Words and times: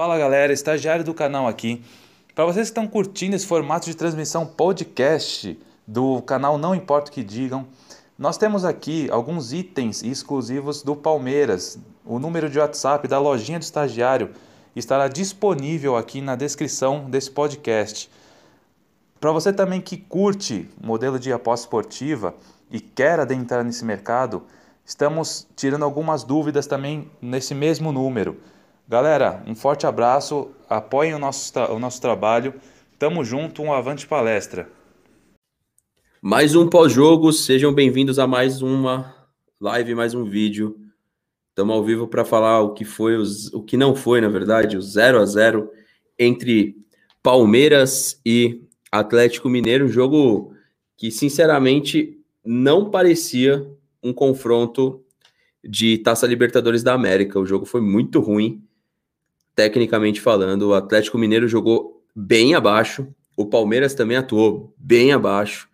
Fala 0.00 0.16
galera, 0.16 0.50
estagiário 0.50 1.04
do 1.04 1.12
canal 1.12 1.46
aqui. 1.46 1.84
Para 2.34 2.46
vocês 2.46 2.68
que 2.68 2.70
estão 2.70 2.88
curtindo 2.88 3.36
esse 3.36 3.46
formato 3.46 3.84
de 3.84 3.94
transmissão 3.94 4.46
podcast 4.46 5.60
do 5.86 6.22
canal 6.22 6.56
Não 6.56 6.74
Importa 6.74 7.10
o 7.10 7.12
que 7.12 7.22
Digam, 7.22 7.66
nós 8.18 8.38
temos 8.38 8.64
aqui 8.64 9.10
alguns 9.10 9.52
itens 9.52 10.02
exclusivos 10.02 10.82
do 10.82 10.96
Palmeiras. 10.96 11.78
O 12.02 12.18
número 12.18 12.48
de 12.48 12.58
WhatsApp 12.58 13.06
da 13.06 13.18
lojinha 13.18 13.58
do 13.58 13.62
estagiário 13.62 14.30
estará 14.74 15.06
disponível 15.06 15.94
aqui 15.98 16.22
na 16.22 16.34
descrição 16.34 17.04
desse 17.10 17.30
podcast. 17.30 18.10
Para 19.20 19.32
você 19.32 19.52
também 19.52 19.82
que 19.82 19.98
curte 19.98 20.66
modelo 20.82 21.18
de 21.18 21.30
aposta 21.30 21.66
esportiva 21.66 22.34
e 22.70 22.80
quer 22.80 23.20
adentrar 23.20 23.62
nesse 23.62 23.84
mercado, 23.84 24.44
estamos 24.82 25.46
tirando 25.54 25.84
algumas 25.84 26.24
dúvidas 26.24 26.66
também 26.66 27.10
nesse 27.20 27.54
mesmo 27.54 27.92
número. 27.92 28.40
Galera, 28.90 29.40
um 29.46 29.54
forte 29.54 29.86
abraço, 29.86 30.50
apoiem 30.68 31.14
o 31.14 31.18
nosso, 31.20 31.56
o 31.70 31.78
nosso 31.78 32.00
trabalho. 32.00 32.54
Tamo 32.98 33.24
junto, 33.24 33.62
um 33.62 33.72
avante 33.72 34.04
palestra. 34.04 34.68
Mais 36.20 36.56
um 36.56 36.68
pós-jogo, 36.68 37.32
sejam 37.32 37.72
bem-vindos 37.72 38.18
a 38.18 38.26
mais 38.26 38.62
uma 38.62 39.14
live, 39.60 39.94
mais 39.94 40.12
um 40.12 40.24
vídeo. 40.24 40.76
Estamos 41.50 41.72
ao 41.72 41.84
vivo 41.84 42.08
para 42.08 42.24
falar 42.24 42.62
o 42.62 42.74
que 42.74 42.84
foi, 42.84 43.16
o 43.52 43.62
que 43.62 43.76
não 43.76 43.94
foi, 43.94 44.20
na 44.20 44.28
verdade, 44.28 44.76
o 44.76 44.82
0 44.82 45.20
a 45.20 45.24
0 45.24 45.70
entre 46.18 46.76
Palmeiras 47.22 48.20
e 48.26 48.60
Atlético 48.90 49.48
Mineiro, 49.48 49.84
um 49.84 49.88
jogo 49.88 50.52
que, 50.96 51.12
sinceramente, 51.12 52.18
não 52.44 52.90
parecia 52.90 53.64
um 54.02 54.12
confronto 54.12 55.00
de 55.62 55.98
Taça 55.98 56.26
Libertadores 56.26 56.82
da 56.82 56.92
América. 56.92 57.38
O 57.38 57.46
jogo 57.46 57.64
foi 57.64 57.80
muito 57.80 58.18
ruim, 58.18 58.60
tecnicamente 59.60 60.22
falando. 60.22 60.68
O 60.68 60.74
Atlético 60.74 61.18
Mineiro 61.18 61.46
jogou 61.46 62.02
bem 62.16 62.54
abaixo, 62.54 63.06
o 63.36 63.44
Palmeiras 63.44 63.94
também 63.94 64.16
atuou 64.16 64.72
bem 64.78 65.12
abaixo. 65.12 65.68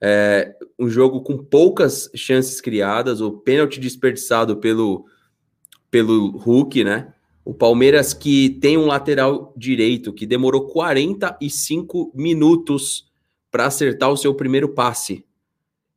É, 0.00 0.54
um 0.78 0.88
jogo 0.88 1.20
com 1.20 1.36
poucas 1.36 2.10
chances 2.14 2.58
criadas, 2.58 3.20
o 3.20 3.32
pênalti 3.32 3.78
desperdiçado 3.78 4.56
pelo, 4.56 5.04
pelo 5.90 6.38
Hulk, 6.38 6.82
né? 6.84 7.12
O 7.44 7.52
Palmeiras 7.52 8.14
que 8.14 8.48
tem 8.62 8.78
um 8.78 8.86
lateral 8.86 9.52
direito 9.54 10.12
que 10.12 10.24
demorou 10.24 10.66
45 10.66 12.10
minutos 12.14 13.10
para 13.50 13.66
acertar 13.66 14.10
o 14.10 14.16
seu 14.16 14.34
primeiro 14.34 14.70
passe. 14.70 15.22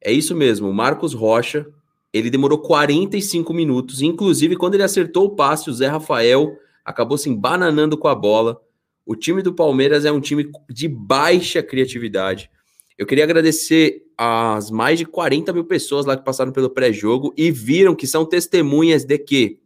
É 0.03 0.11
isso 0.11 0.35
mesmo, 0.35 0.69
o 0.69 0.73
Marcos 0.73 1.13
Rocha, 1.13 1.65
ele 2.11 2.29
demorou 2.29 2.57
45 2.57 3.53
minutos, 3.53 4.01
inclusive 4.01 4.57
quando 4.57 4.73
ele 4.73 4.83
acertou 4.83 5.27
o 5.27 5.35
passe, 5.35 5.69
o 5.69 5.73
Zé 5.73 5.87
Rafael 5.87 6.57
acabou 6.83 7.17
se 7.17 7.29
embananando 7.29 7.97
com 7.97 8.07
a 8.07 8.15
bola. 8.15 8.61
O 9.05 9.15
time 9.15 9.41
do 9.41 9.53
Palmeiras 9.53 10.05
é 10.05 10.11
um 10.11 10.21
time 10.21 10.49
de 10.69 10.87
baixa 10.87 11.61
criatividade. 11.61 12.49
Eu 12.97 13.05
queria 13.05 13.23
agradecer 13.23 14.03
às 14.17 14.69
mais 14.69 14.99
de 14.99 15.05
40 15.05 15.51
mil 15.53 15.65
pessoas 15.65 16.05
lá 16.05 16.15
que 16.15 16.23
passaram 16.23 16.51
pelo 16.51 16.69
pré-jogo 16.69 17.33
e 17.35 17.49
viram 17.49 17.95
que 17.95 18.05
são 18.05 18.25
testemunhas 18.25 19.03
de 19.03 19.17
que 19.17 19.59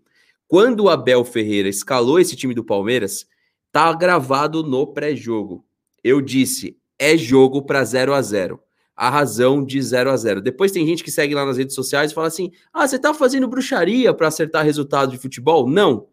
quando 0.47 0.81
o 0.81 0.89
Abel 0.89 1.25
Ferreira 1.25 1.67
escalou 1.67 2.19
esse 2.19 2.35
time 2.35 2.53
do 2.53 2.63
Palmeiras, 2.63 3.25
tá 3.71 3.91
gravado 3.93 4.63
no 4.63 4.87
pré-jogo. 4.87 5.65
Eu 6.03 6.21
disse, 6.21 6.77
é 6.97 7.17
jogo 7.17 7.63
para 7.63 7.83
0 7.83 8.13
a 8.13 8.21
0 8.21 8.59
a 8.95 9.09
razão 9.09 9.63
de 9.63 9.81
0 9.81 10.09
a 10.09 10.15
0 10.15 10.41
Depois 10.41 10.71
tem 10.71 10.85
gente 10.87 11.03
que 11.03 11.11
segue 11.11 11.35
lá 11.35 11.45
nas 11.45 11.57
redes 11.57 11.75
sociais 11.75 12.11
e 12.11 12.15
fala 12.15 12.27
assim: 12.27 12.51
ah, 12.73 12.87
você 12.87 12.97
tá 12.97 13.13
fazendo 13.13 13.47
bruxaria 13.47 14.13
para 14.13 14.27
acertar 14.27 14.63
resultado 14.63 15.11
de 15.11 15.17
futebol? 15.17 15.69
Não. 15.69 16.07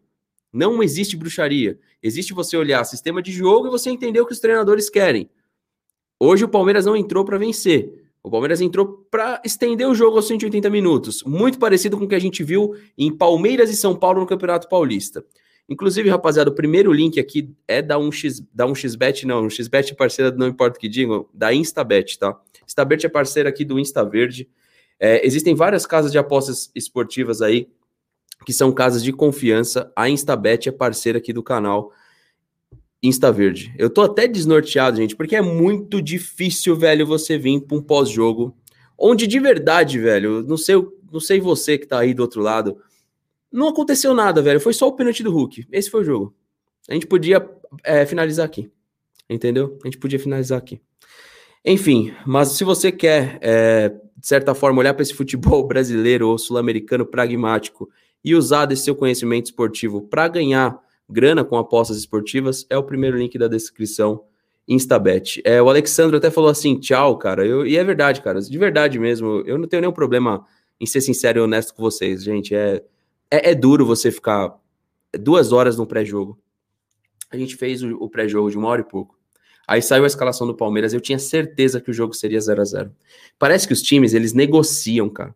Não 0.53 0.83
existe 0.83 1.17
bruxaria. 1.17 1.79
Existe 2.01 2.31
você 2.31 2.55
olhar 2.55 2.83
sistema 2.83 3.23
de 3.23 3.31
jogo 3.31 3.67
e 3.67 3.71
você 3.71 3.89
entender 3.89 4.21
o 4.21 4.25
que 4.27 4.33
os 4.33 4.39
treinadores 4.39 4.87
querem. 4.87 5.27
Hoje 6.19 6.45
o 6.45 6.47
Palmeiras 6.47 6.85
não 6.85 6.95
entrou 6.95 7.25
para 7.25 7.39
vencer. 7.39 8.03
O 8.21 8.29
Palmeiras 8.29 8.61
entrou 8.61 9.05
para 9.09 9.41
estender 9.43 9.87
o 9.87 9.95
jogo 9.95 10.15
aos 10.15 10.27
180 10.27 10.69
minutos, 10.69 11.23
muito 11.23 11.57
parecido 11.59 11.97
com 11.97 12.05
o 12.05 12.07
que 12.07 12.15
a 12.15 12.19
gente 12.19 12.43
viu 12.43 12.75
em 12.97 13.11
Palmeiras 13.11 13.69
e 13.69 13.75
São 13.75 13.95
Paulo 13.95 14.21
no 14.21 14.27
Campeonato 14.27 14.69
Paulista. 14.69 15.25
Inclusive, 15.67 16.09
rapaziada, 16.09 16.49
o 16.49 16.55
primeiro 16.55 16.93
link 16.93 17.19
aqui 17.19 17.53
é 17.67 17.81
da 17.81 17.97
1x, 17.97 18.45
da 18.53 18.65
1xBet, 18.65 19.23
não, 19.23 19.45
1xBet 19.47 19.91
é 19.91 19.95
parceira, 19.95 20.31
não 20.31 20.47
importa 20.47 20.77
o 20.77 20.79
que 20.79 20.87
digam, 20.87 21.25
da 21.33 21.53
Instabet, 21.53 22.17
tá? 22.19 22.39
Instabet 22.65 23.05
é 23.05 23.09
parceira 23.09 23.49
aqui 23.49 23.65
do 23.65 23.79
Insta 23.79 24.05
Verde. 24.05 24.47
É, 24.99 25.25
existem 25.25 25.55
várias 25.55 25.85
casas 25.85 26.11
de 26.11 26.17
apostas 26.17 26.71
esportivas 26.75 27.41
aí 27.41 27.67
que 28.45 28.53
são 28.53 28.71
casas 28.71 29.03
de 29.03 29.11
confiança. 29.13 29.91
A 29.95 30.09
Instabet 30.09 30.67
é 30.67 30.71
parceira 30.71 31.17
aqui 31.17 31.31
do 31.31 31.43
canal. 31.43 31.91
Insta 33.01 33.31
Verde. 33.31 33.73
Eu 33.77 33.89
tô 33.89 34.01
até 34.01 34.27
desnorteado, 34.27 34.97
gente, 34.97 35.15
porque 35.15 35.35
é 35.35 35.41
muito 35.41 36.01
difícil, 36.01 36.75
velho, 36.75 37.05
você 37.05 37.37
vir 37.37 37.59
para 37.61 37.77
um 37.77 37.81
pós-jogo 37.81 38.55
onde 38.97 39.27
de 39.27 39.39
verdade, 39.39 39.99
velho, 39.99 40.43
não 40.43 40.55
sei, 40.55 40.75
não 41.11 41.19
sei 41.19 41.41
você 41.41 41.77
que 41.77 41.85
tá 41.85 41.99
aí 41.99 42.13
do 42.13 42.21
outro 42.21 42.41
lado, 42.41 42.77
não 43.51 43.67
aconteceu 43.67 44.13
nada, 44.13 44.41
velho. 44.41 44.59
Foi 44.59 44.73
só 44.73 44.87
o 44.87 44.93
pênalti 44.93 45.21
do 45.21 45.31
Hulk. 45.31 45.67
Esse 45.71 45.89
foi 45.89 46.01
o 46.01 46.05
jogo. 46.05 46.35
A 46.89 46.93
gente 46.93 47.05
podia 47.05 47.47
é, 47.83 48.05
finalizar 48.05 48.45
aqui. 48.45 48.71
Entendeu? 49.29 49.77
A 49.83 49.87
gente 49.87 49.97
podia 49.97 50.19
finalizar 50.19 50.57
aqui. 50.57 50.81
Enfim, 51.63 52.13
mas 52.25 52.49
se 52.49 52.63
você 52.63 52.91
quer, 52.91 53.37
é, 53.41 53.89
de 53.89 54.27
certa 54.27 54.55
forma, 54.55 54.79
olhar 54.79 54.93
para 54.93 55.03
esse 55.03 55.13
futebol 55.13 55.65
brasileiro 55.67 56.29
ou 56.29 56.37
sul-americano 56.37 57.05
pragmático 57.05 57.89
e 58.23 58.35
usar 58.35 58.65
desse 58.65 58.83
seu 58.83 58.95
conhecimento 58.95 59.47
esportivo 59.47 60.01
para 60.01 60.27
ganhar 60.27 60.79
grana 61.09 61.43
com 61.43 61.57
apostas 61.57 61.97
esportivas, 61.97 62.65
é 62.69 62.77
o 62.77 62.83
primeiro 62.83 63.17
link 63.17 63.37
da 63.37 63.47
descrição. 63.47 64.23
Instabet. 64.65 65.41
É, 65.43 65.61
o 65.61 65.69
Alexandre 65.69 66.15
até 66.15 66.31
falou 66.31 66.49
assim, 66.49 66.79
tchau, 66.79 67.17
cara. 67.17 67.45
Eu, 67.45 67.67
e 67.67 67.75
é 67.75 67.83
verdade, 67.83 68.21
cara. 68.21 68.39
De 68.39 68.57
verdade 68.57 68.97
mesmo. 68.97 69.43
Eu 69.45 69.57
não 69.57 69.67
tenho 69.67 69.81
nenhum 69.81 69.91
problema 69.91 70.45
em 70.79 70.85
ser 70.85 71.01
sincero 71.01 71.39
e 71.39 71.41
honesto 71.41 71.75
com 71.75 71.83
vocês, 71.83 72.23
gente. 72.23 72.55
É, 72.55 72.81
é, 73.29 73.51
é 73.51 73.55
duro 73.55 73.85
você 73.85 74.09
ficar 74.09 74.55
duas 75.19 75.51
horas 75.51 75.77
no 75.77 75.85
pré-jogo. 75.85 76.39
A 77.29 77.37
gente 77.37 77.55
fez 77.55 77.83
o, 77.83 77.95
o 77.97 78.09
pré-jogo 78.09 78.49
de 78.49 78.57
uma 78.57 78.69
hora 78.69 78.81
e 78.81 78.85
pouco. 78.85 79.17
Aí 79.67 79.81
saiu 79.81 80.03
a 80.03 80.07
escalação 80.07 80.45
do 80.45 80.55
Palmeiras, 80.55 80.93
eu 80.93 80.99
tinha 80.99 81.17
certeza 81.17 81.79
que 81.79 81.89
o 81.89 81.93
jogo 81.93 82.13
seria 82.13 82.39
0 82.39 82.61
a 82.61 82.65
0 82.65 82.91
Parece 83.39 83.65
que 83.65 83.73
os 83.73 83.81
times, 83.81 84.13
eles 84.13 84.33
negociam, 84.33 85.09
cara, 85.09 85.33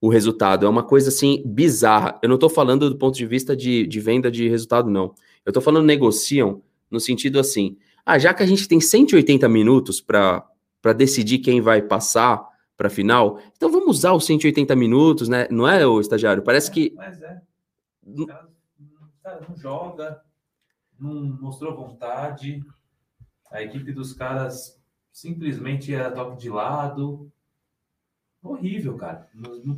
o 0.00 0.08
resultado. 0.08 0.66
É 0.66 0.68
uma 0.68 0.82
coisa, 0.82 1.08
assim, 1.08 1.42
bizarra. 1.44 2.18
Eu 2.22 2.28
não 2.28 2.38
tô 2.38 2.48
falando 2.48 2.90
do 2.90 2.96
ponto 2.96 3.16
de 3.16 3.26
vista 3.26 3.56
de, 3.56 3.86
de 3.86 4.00
venda 4.00 4.30
de 4.30 4.48
resultado, 4.48 4.90
não. 4.90 5.14
Eu 5.44 5.52
tô 5.52 5.60
falando 5.60 5.84
negociam 5.84 6.62
no 6.90 7.00
sentido 7.00 7.38
assim, 7.38 7.76
ah, 8.04 8.18
já 8.18 8.32
que 8.32 8.42
a 8.42 8.46
gente 8.46 8.68
tem 8.68 8.80
180 8.80 9.48
minutos 9.48 10.00
para 10.00 10.44
decidir 10.96 11.38
quem 11.38 11.60
vai 11.60 11.82
passar 11.82 12.46
para 12.76 12.90
final, 12.90 13.40
então 13.56 13.70
vamos 13.70 13.98
usar 13.98 14.12
os 14.12 14.26
180 14.26 14.76
minutos, 14.76 15.28
né? 15.28 15.48
Não 15.50 15.66
é, 15.66 15.86
o 15.86 16.00
estagiário? 16.00 16.42
Parece 16.42 16.70
que... 16.70 16.92
Mas 16.94 17.20
é. 17.22 17.40
O 18.06 18.26
cara, 18.26 18.48
o 18.78 19.22
cara 19.22 19.46
não 19.48 19.56
joga, 19.56 20.20
não 21.00 21.38
mostrou 21.40 21.74
vontade 21.74 22.62
a 23.50 23.62
equipe 23.62 23.92
dos 23.92 24.12
caras 24.12 24.78
simplesmente 25.12 25.94
era 25.94 26.10
toque 26.10 26.36
de 26.36 26.50
lado. 26.50 27.30
Horrível, 28.50 28.96
cara. 28.96 29.28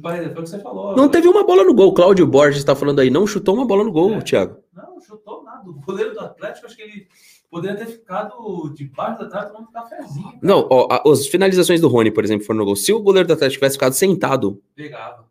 Foi 0.02 0.26
o 0.26 0.34
que 0.34 0.40
você 0.40 0.58
falou. 0.58 0.94
Não 0.94 1.08
teve 1.08 1.26
uma 1.26 1.44
bola 1.44 1.64
no 1.64 1.74
gol. 1.74 1.94
Cláudio 1.94 2.26
Borges 2.26 2.58
está 2.58 2.76
falando 2.76 3.00
aí. 3.00 3.08
Não 3.08 3.26
chutou 3.26 3.54
uma 3.54 3.66
bola 3.66 3.82
no 3.82 3.92
gol, 3.92 4.14
é. 4.14 4.20
Thiago. 4.20 4.58
Não, 4.74 5.00
chutou 5.00 5.42
nada. 5.42 5.68
O 5.68 5.74
goleiro 5.74 6.12
do 6.12 6.20
Atlético, 6.20 6.66
acho 6.66 6.76
que 6.76 6.82
ele 6.82 7.08
poderia 7.50 7.76
ter 7.76 7.86
ficado 7.86 8.72
debaixo 8.74 9.20
da 9.20 9.28
trave 9.28 9.48
tomando 9.48 9.68
um 9.68 9.72
cafezinho. 9.72 10.24
Cara. 10.24 10.38
Não, 10.42 10.68
ó, 10.70 11.10
as 11.10 11.26
finalizações 11.26 11.80
do 11.80 11.88
Rony, 11.88 12.10
por 12.10 12.24
exemplo, 12.24 12.44
foram 12.44 12.58
no 12.58 12.66
gol. 12.66 12.76
Se 12.76 12.92
o 12.92 13.00
goleiro 13.00 13.26
do 13.26 13.34
Atlético 13.34 13.58
tivesse 13.58 13.76
ficado 13.76 13.94
sentado. 13.94 14.62
Pegava. 14.74 15.26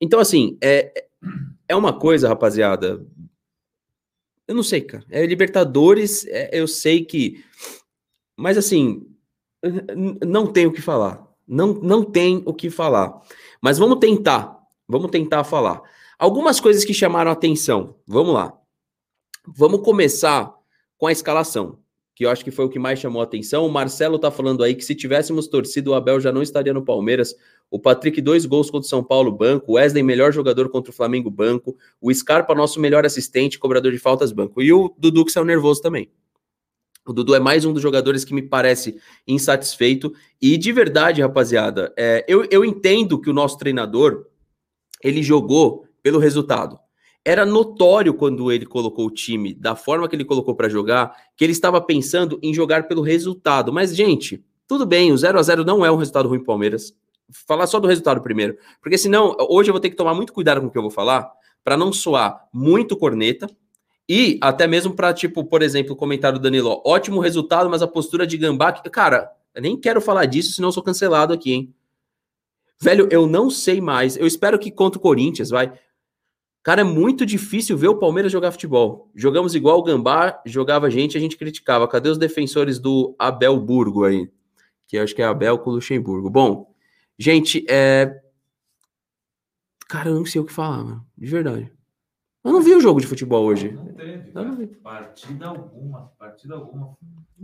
Então, 0.00 0.18
assim, 0.18 0.56
é, 0.62 1.06
é 1.68 1.76
uma 1.76 1.92
coisa, 1.92 2.28
rapaziada. 2.28 3.04
Eu 4.48 4.54
não 4.54 4.62
sei, 4.62 4.80
cara. 4.80 5.04
É 5.10 5.24
Libertadores, 5.26 6.26
é, 6.26 6.50
eu 6.52 6.66
sei 6.66 7.04
que. 7.04 7.44
Mas 8.36 8.58
assim, 8.58 9.06
não 10.26 10.46
tem 10.46 10.66
o 10.66 10.72
que 10.72 10.82
falar. 10.82 11.24
Não, 11.46 11.74
não 11.74 12.02
tem 12.02 12.42
o 12.46 12.54
que 12.54 12.70
falar. 12.70 13.20
Mas 13.60 13.78
vamos 13.78 13.98
tentar. 13.98 14.58
Vamos 14.88 15.10
tentar 15.10 15.44
falar. 15.44 15.82
Algumas 16.18 16.60
coisas 16.60 16.84
que 16.84 16.94
chamaram 16.94 17.30
atenção. 17.30 17.96
Vamos 18.06 18.34
lá. 18.34 18.52
Vamos 19.46 19.82
começar 19.82 20.54
com 20.96 21.06
a 21.06 21.12
escalação, 21.12 21.78
que 22.14 22.24
eu 22.24 22.30
acho 22.30 22.42
que 22.42 22.50
foi 22.50 22.64
o 22.64 22.68
que 22.68 22.78
mais 22.78 22.98
chamou 22.98 23.20
atenção. 23.20 23.66
O 23.66 23.70
Marcelo 23.70 24.18
tá 24.18 24.30
falando 24.30 24.62
aí 24.62 24.74
que 24.74 24.84
se 24.84 24.94
tivéssemos 24.94 25.48
torcido, 25.48 25.90
o 25.90 25.94
Abel 25.94 26.18
já 26.18 26.32
não 26.32 26.40
estaria 26.40 26.72
no 26.72 26.84
Palmeiras. 26.84 27.34
O 27.70 27.78
Patrick, 27.78 28.22
dois 28.22 28.46
gols 28.46 28.70
contra 28.70 28.86
o 28.86 28.88
São 28.88 29.02
Paulo, 29.02 29.30
banco. 29.32 29.72
O 29.72 29.74
Wesley, 29.74 30.02
melhor 30.02 30.32
jogador 30.32 30.70
contra 30.70 30.90
o 30.90 30.94
Flamengo, 30.94 31.30
banco. 31.30 31.76
O 32.00 32.12
Scarpa, 32.14 32.54
nosso 32.54 32.80
melhor 32.80 33.04
assistente, 33.04 33.58
cobrador 33.58 33.92
de 33.92 33.98
faltas, 33.98 34.32
banco. 34.32 34.62
E 34.62 34.72
o 34.72 34.94
Dudu, 34.96 35.24
que 35.24 35.32
saiu 35.32 35.44
nervoso 35.44 35.82
também. 35.82 36.10
O 37.06 37.12
Dudu 37.12 37.34
é 37.34 37.38
mais 37.38 37.66
um 37.66 37.72
dos 37.72 37.82
jogadores 37.82 38.24
que 38.24 38.32
me 38.32 38.40
parece 38.40 38.96
insatisfeito. 39.28 40.12
E 40.40 40.56
de 40.56 40.72
verdade, 40.72 41.20
rapaziada, 41.20 41.92
é, 41.98 42.24
eu, 42.26 42.46
eu 42.50 42.64
entendo 42.64 43.20
que 43.20 43.28
o 43.28 43.34
nosso 43.34 43.58
treinador 43.58 44.26
ele 45.02 45.22
jogou 45.22 45.84
pelo 46.02 46.18
resultado. 46.18 46.78
era 47.24 47.46
notório 47.46 48.12
quando 48.14 48.50
ele 48.52 48.66
colocou 48.66 49.06
o 49.06 49.10
time 49.10 49.54
da 49.54 49.74
forma 49.74 50.08
que 50.08 50.16
ele 50.16 50.24
colocou 50.24 50.54
para 50.54 50.68
jogar, 50.68 51.14
que 51.36 51.44
ele 51.44 51.52
estava 51.52 51.80
pensando 51.80 52.38
em 52.42 52.52
jogar 52.52 52.86
pelo 52.88 53.02
resultado. 53.02 53.72
Mas, 53.72 53.94
gente, 53.94 54.44
tudo 54.66 54.86
bem, 54.86 55.12
o 55.12 55.16
0 55.16 55.38
a 55.38 55.42
0 55.42 55.64
não 55.64 55.84
é 55.84 55.90
um 55.90 55.96
resultado 55.96 56.28
ruim 56.28 56.38
para 56.38 56.46
Palmeiras. 56.46 56.94
Falar 57.46 57.66
só 57.66 57.80
do 57.80 57.88
resultado 57.88 58.22
primeiro, 58.22 58.56
porque 58.82 58.98
senão 58.98 59.34
hoje 59.48 59.70
eu 59.70 59.72
vou 59.72 59.80
ter 59.80 59.88
que 59.88 59.96
tomar 59.96 60.14
muito 60.14 60.32
cuidado 60.32 60.60
com 60.60 60.66
o 60.66 60.70
que 60.70 60.76
eu 60.76 60.82
vou 60.82 60.90
falar, 60.90 61.30
para 61.62 61.76
não 61.76 61.90
soar 61.90 62.46
muito 62.52 62.96
corneta 62.96 63.48
e 64.08 64.38
até 64.42 64.66
mesmo 64.66 64.94
para 64.94 65.14
tipo, 65.14 65.44
por 65.44 65.62
exemplo, 65.62 65.92
o 65.92 65.96
comentário 65.96 66.38
do 66.38 66.42
Danilo, 66.42 66.82
ótimo 66.84 67.20
resultado, 67.20 67.70
mas 67.70 67.82
a 67.82 67.86
postura 67.86 68.26
de 68.26 68.36
Gambá, 68.36 68.72
cara, 68.72 69.30
eu 69.54 69.62
nem 69.62 69.78
quero 69.78 70.00
falar 70.00 70.26
disso, 70.26 70.52
senão 70.52 70.70
sou 70.72 70.82
cancelado 70.82 71.32
aqui, 71.32 71.52
hein? 71.52 71.74
Velho, 72.80 73.08
eu 73.10 73.26
não 73.26 73.48
sei 73.48 73.80
mais. 73.80 74.16
Eu 74.16 74.26
espero 74.26 74.58
que 74.58 74.70
contra 74.70 74.98
o 74.98 75.02
Corinthians, 75.02 75.50
vai. 75.50 75.72
Cara, 76.62 76.80
é 76.80 76.84
muito 76.84 77.24
difícil 77.24 77.76
ver 77.76 77.88
o 77.88 77.98
Palmeiras 77.98 78.32
jogar 78.32 78.50
futebol. 78.50 79.10
Jogamos 79.14 79.54
igual 79.54 79.78
o 79.78 79.82
Gambá, 79.82 80.40
jogava 80.44 80.90
gente, 80.90 81.16
a 81.16 81.20
gente 81.20 81.36
criticava. 81.36 81.86
Cadê 81.86 82.08
os 82.08 82.18
defensores 82.18 82.78
do 82.78 83.14
Abel 83.18 83.58
Burgo 83.60 84.04
aí? 84.04 84.30
Que 84.86 84.98
acho 84.98 85.14
que 85.14 85.22
é 85.22 85.24
Abel 85.24 85.58
com 85.58 85.70
Luxemburgo. 85.70 86.28
Bom, 86.28 86.74
gente, 87.18 87.64
é. 87.68 88.20
Cara, 89.88 90.08
eu 90.08 90.14
não 90.14 90.26
sei 90.26 90.40
o 90.40 90.44
que 90.44 90.52
falar, 90.52 90.82
mano. 90.82 91.06
De 91.16 91.26
verdade. 91.26 91.73
Eu 92.44 92.52
não 92.52 92.60
vi 92.60 92.74
o 92.74 92.80
jogo 92.80 93.00
de 93.00 93.06
futebol 93.06 93.44
hoje. 93.46 93.72
Não 93.72 93.86
teve. 93.86 94.30
Não 94.32 94.54
vi. 94.54 94.66
Partida 94.66 95.46
alguma. 95.46 96.12
Partida 96.18 96.54
alguma. 96.54 96.94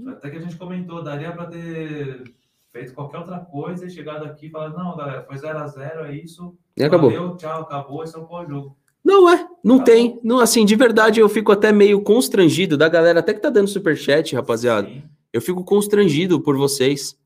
Até 0.09 0.31
que 0.31 0.37
a 0.37 0.41
gente 0.41 0.57
comentou, 0.57 1.03
daria 1.03 1.33
para 1.33 1.47
ter 1.47 2.35
feito 2.71 2.95
qualquer 2.95 3.19
outra 3.19 3.39
coisa 3.39 3.87
e 3.87 3.91
chegado 3.91 4.25
aqui 4.25 4.47
e 4.47 4.51
falado, 4.51 4.77
não, 4.77 4.97
galera, 4.97 5.25
foi 5.25 5.37
0x0, 5.37 6.05
é 6.05 6.15
isso. 6.15 6.55
E 6.77 6.85
acabou. 6.85 7.11
Valeu, 7.11 7.37
tchau, 7.37 7.63
acabou, 7.63 8.05
esse 8.05 8.15
é 8.15 8.19
o 8.19 8.27
pós-jogo. 8.27 8.77
Não 9.03 9.29
é, 9.29 9.49
não 9.65 9.83
tem. 9.83 10.17
Bom. 10.17 10.21
Não, 10.23 10.39
assim, 10.39 10.65
de 10.65 10.77
verdade 10.77 11.19
eu 11.19 11.29
fico 11.29 11.51
até 11.51 11.73
meio 11.73 12.03
constrangido 12.03 12.77
da 12.77 12.89
galera, 12.89 13.21
até 13.21 13.33
que 13.33 13.41
tá 13.41 13.49
dando 13.49 13.69
superchat, 13.69 14.35
rapaziada. 14.37 14.87
Sim. 14.87 15.03
Eu 15.33 15.41
fico 15.41 15.65
constrangido 15.65 16.41
por 16.41 16.57
vocês. 16.57 17.19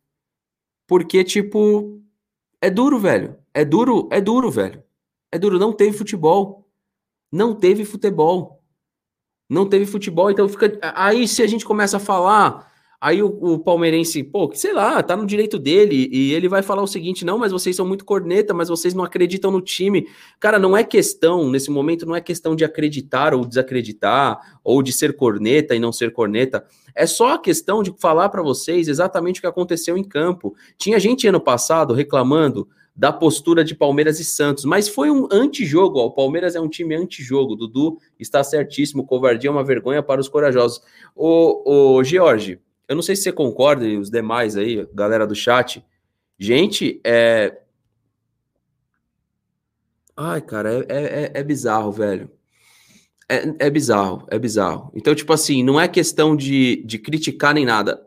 Porque, 0.86 1.24
tipo, 1.24 2.00
é 2.60 2.70
duro, 2.70 2.98
velho. 2.98 3.36
É 3.52 3.64
duro, 3.64 4.08
é 4.12 4.20
duro, 4.20 4.50
velho. 4.50 4.82
É 5.32 5.38
duro, 5.38 5.58
não 5.58 5.72
teve 5.72 5.96
futebol. 5.96 6.63
Não 7.34 7.52
teve 7.52 7.84
futebol. 7.84 8.62
Não 9.50 9.68
teve 9.68 9.86
futebol, 9.86 10.30
então 10.30 10.48
fica. 10.48 10.78
Aí 10.94 11.26
se 11.26 11.42
a 11.42 11.46
gente 11.48 11.64
começa 11.64 11.96
a 11.96 12.00
falar 12.00 12.72
Aí 13.04 13.22
o, 13.22 13.26
o, 13.26 13.58
palmeirense, 13.58 14.24
pô, 14.24 14.50
sei 14.54 14.72
lá, 14.72 15.02
tá 15.02 15.14
no 15.14 15.26
direito 15.26 15.58
dele, 15.58 16.08
e 16.10 16.32
ele 16.32 16.48
vai 16.48 16.62
falar 16.62 16.82
o 16.82 16.86
seguinte: 16.86 17.22
não, 17.22 17.36
mas 17.36 17.52
vocês 17.52 17.76
são 17.76 17.86
muito 17.86 18.02
corneta, 18.02 18.54
mas 18.54 18.70
vocês 18.70 18.94
não 18.94 19.04
acreditam 19.04 19.50
no 19.50 19.60
time. 19.60 20.08
Cara, 20.40 20.58
não 20.58 20.74
é 20.74 20.82
questão, 20.82 21.50
nesse 21.50 21.70
momento, 21.70 22.06
não 22.06 22.16
é 22.16 22.20
questão 22.22 22.56
de 22.56 22.64
acreditar 22.64 23.34
ou 23.34 23.44
desacreditar, 23.44 24.58
ou 24.64 24.82
de 24.82 24.90
ser 24.90 25.14
corneta 25.16 25.74
e 25.74 25.78
não 25.78 25.92
ser 25.92 26.14
corneta. 26.14 26.64
É 26.94 27.06
só 27.06 27.34
a 27.34 27.38
questão 27.38 27.82
de 27.82 27.92
falar 27.98 28.30
para 28.30 28.42
vocês 28.42 28.88
exatamente 28.88 29.38
o 29.38 29.42
que 29.42 29.46
aconteceu 29.46 29.98
em 29.98 30.04
campo. 30.04 30.54
Tinha 30.78 30.98
gente 30.98 31.28
ano 31.28 31.40
passado 31.42 31.92
reclamando 31.92 32.66
da 32.96 33.12
postura 33.12 33.64
de 33.64 33.74
Palmeiras 33.74 34.20
e 34.20 34.24
Santos, 34.24 34.64
mas 34.64 34.88
foi 34.88 35.10
um 35.10 35.26
antijogo. 35.30 35.98
O 35.98 36.12
Palmeiras 36.12 36.54
é 36.54 36.60
um 36.60 36.68
time 36.68 36.94
antijogo. 36.94 37.56
Dudu 37.56 37.98
está 38.20 38.44
certíssimo. 38.44 39.04
Covardia 39.04 39.48
é 39.48 39.50
uma 39.50 39.64
vergonha 39.64 40.02
para 40.02 40.20
os 40.20 40.28
corajosos. 40.28 40.80
O, 41.14 41.96
o 41.96 42.04
George, 42.04 42.60
eu 42.86 42.94
não 42.94 43.02
sei 43.02 43.16
se 43.16 43.22
você 43.22 43.32
concorda 43.32 43.84
e 43.84 43.96
os 43.96 44.10
demais 44.10 44.56
aí, 44.56 44.86
galera 44.94 45.26
do 45.26 45.34
chat. 45.34 45.84
Gente, 46.38 47.00
é. 47.04 47.58
Ai, 50.16 50.40
cara, 50.40 50.86
é, 50.88 51.04
é, 51.24 51.30
é 51.34 51.42
bizarro, 51.42 51.90
velho. 51.90 52.30
É, 53.28 53.66
é 53.66 53.70
bizarro, 53.70 54.24
é 54.30 54.38
bizarro. 54.38 54.92
Então, 54.94 55.14
tipo 55.14 55.32
assim, 55.32 55.64
não 55.64 55.80
é 55.80 55.88
questão 55.88 56.36
de, 56.36 56.84
de 56.84 56.98
criticar 56.98 57.54
nem 57.54 57.64
nada. 57.64 58.06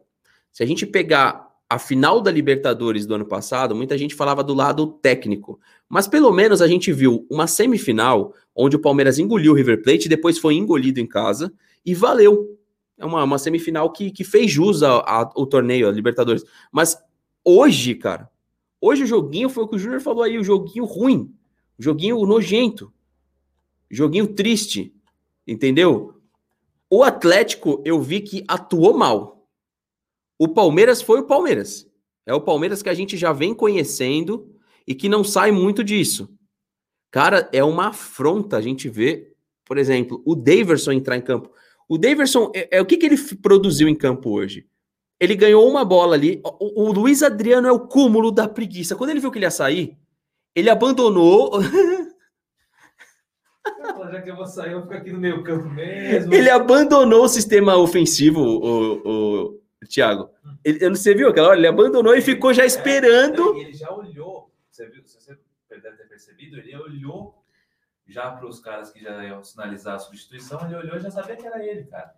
Se 0.53 0.63
a 0.63 0.65
gente 0.65 0.85
pegar 0.85 1.46
a 1.69 1.77
final 1.77 2.21
da 2.21 2.31
Libertadores 2.31 3.05
do 3.05 3.15
ano 3.15 3.25
passado, 3.25 3.75
muita 3.75 3.97
gente 3.97 4.15
falava 4.15 4.43
do 4.43 4.53
lado 4.53 4.87
técnico. 4.87 5.59
Mas 5.89 6.07
pelo 6.07 6.31
menos 6.31 6.61
a 6.61 6.67
gente 6.67 6.93
viu 6.93 7.25
uma 7.29 7.47
semifinal 7.47 8.33
onde 8.55 8.75
o 8.75 8.79
Palmeiras 8.79 9.19
engoliu 9.19 9.51
o 9.51 9.55
River 9.55 9.83
Plate 9.83 10.09
depois 10.09 10.37
foi 10.37 10.55
engolido 10.55 10.99
em 10.99 11.05
casa 11.05 11.53
e 11.85 11.93
valeu 11.93 12.57
é 12.97 13.05
uma, 13.05 13.23
uma 13.23 13.37
semifinal 13.37 13.91
que, 13.91 14.09
que 14.09 14.23
fez 14.23 14.51
jus 14.51 14.81
ao 14.81 15.45
torneio, 15.45 15.87
a 15.87 15.91
Libertadores. 15.91 16.43
Mas 16.71 16.97
hoje, 17.45 17.93
cara, 17.93 18.29
hoje 18.81 19.03
o 19.03 19.07
joguinho 19.07 19.49
foi 19.49 19.63
o 19.63 19.67
que 19.67 19.75
o 19.75 19.79
Júnior 19.79 20.01
falou 20.01 20.23
aí, 20.23 20.37
o 20.37 20.43
joguinho 20.43 20.85
ruim, 20.85 21.31
o 21.77 21.83
joguinho 21.83 22.25
nojento, 22.25 22.91
joguinho 23.89 24.27
triste, 24.33 24.93
entendeu? 25.45 26.15
O 26.89 27.03
Atlético, 27.03 27.81
eu 27.85 28.01
vi 28.01 28.21
que 28.21 28.43
atuou 28.47 28.97
mal. 28.97 29.36
O 30.39 30.47
Palmeiras 30.47 31.01
foi 31.01 31.19
o 31.19 31.25
Palmeiras. 31.25 31.87
É 32.25 32.33
o 32.33 32.41
Palmeiras 32.41 32.83
que 32.83 32.89
a 32.89 32.93
gente 32.93 33.17
já 33.17 33.31
vem 33.31 33.53
conhecendo 33.53 34.53
e 34.85 34.93
que 34.93 35.09
não 35.09 35.23
sai 35.23 35.51
muito 35.51 35.83
disso. 35.83 36.29
Cara, 37.09 37.49
é 37.53 37.63
uma 37.63 37.87
afronta 37.87 38.57
a 38.57 38.61
gente 38.61 38.89
ver, 38.89 39.33
por 39.65 39.77
exemplo, 39.77 40.21
o 40.25 40.35
Daverson 40.35 40.91
entrar 40.91 41.17
em 41.17 41.21
campo. 41.21 41.49
O 41.87 41.97
Daverson, 41.97 42.51
é, 42.53 42.77
é, 42.77 42.81
o 42.81 42.85
que, 42.85 42.97
que 42.97 43.05
ele 43.05 43.17
produziu 43.41 43.87
em 43.87 43.95
campo 43.95 44.29
hoje? 44.29 44.67
Ele 45.19 45.35
ganhou 45.35 45.67
uma 45.67 45.83
bola 45.83 46.15
ali. 46.15 46.41
O, 46.43 46.83
o, 46.83 46.91
Luiz 46.91 47.23
Adriano 47.23 47.67
é 47.67 47.71
o 47.71 47.79
cúmulo 47.79 48.31
da 48.31 48.47
preguiça. 48.47 48.95
Quando 48.95 49.09
ele 49.09 49.19
viu 49.19 49.31
que 49.31 49.37
ele 49.37 49.45
ia 49.45 49.51
sair, 49.51 49.97
ele 50.53 50.69
abandonou. 50.69 51.61
Já 54.11 54.21
que 54.21 54.29
eu 54.29 54.35
vou 54.35 54.45
sair, 54.45 54.73
eu 54.73 54.81
fico 54.83 54.93
aqui 54.93 55.11
no 55.11 55.19
meio 55.19 55.43
campo 55.43 55.69
mesmo. 55.69 56.33
Ele 56.33 56.49
abandonou 56.49 57.23
o 57.23 57.29
sistema 57.29 57.75
ofensivo, 57.75 58.41
o, 58.41 59.01
o 59.45 59.56
Thiago. 59.85 60.29
Ele, 60.63 60.89
você 60.89 61.13
viu 61.13 61.29
aquela 61.29 61.49
hora? 61.49 61.57
Ele 61.57 61.67
abandonou 61.67 62.15
e 62.15 62.21
ficou 62.21 62.53
já 62.53 62.65
esperando. 62.65 63.55
É, 63.55 63.59
ele 63.59 63.73
já 63.73 63.91
olhou. 63.91 64.51
Você 64.71 64.87
viu? 64.87 65.03
Se 65.05 65.19
você 65.19 65.37
deve 65.69 65.97
ter 65.97 66.07
percebido, 66.07 66.57
ele 66.57 66.75
olhou 66.75 67.35
já 68.07 68.31
para 68.31 68.47
os 68.47 68.59
caras 68.59 68.89
que 68.91 69.01
já 69.01 69.23
iam 69.25 69.43
sinalizar 69.43 69.95
a 69.95 69.99
substituição, 69.99 70.59
ele 70.65 70.75
olhou 70.75 70.97
e 70.97 71.01
já 71.01 71.11
sabia 71.11 71.35
que 71.35 71.45
era 71.45 71.63
ele, 71.63 71.83
cara. 71.83 72.13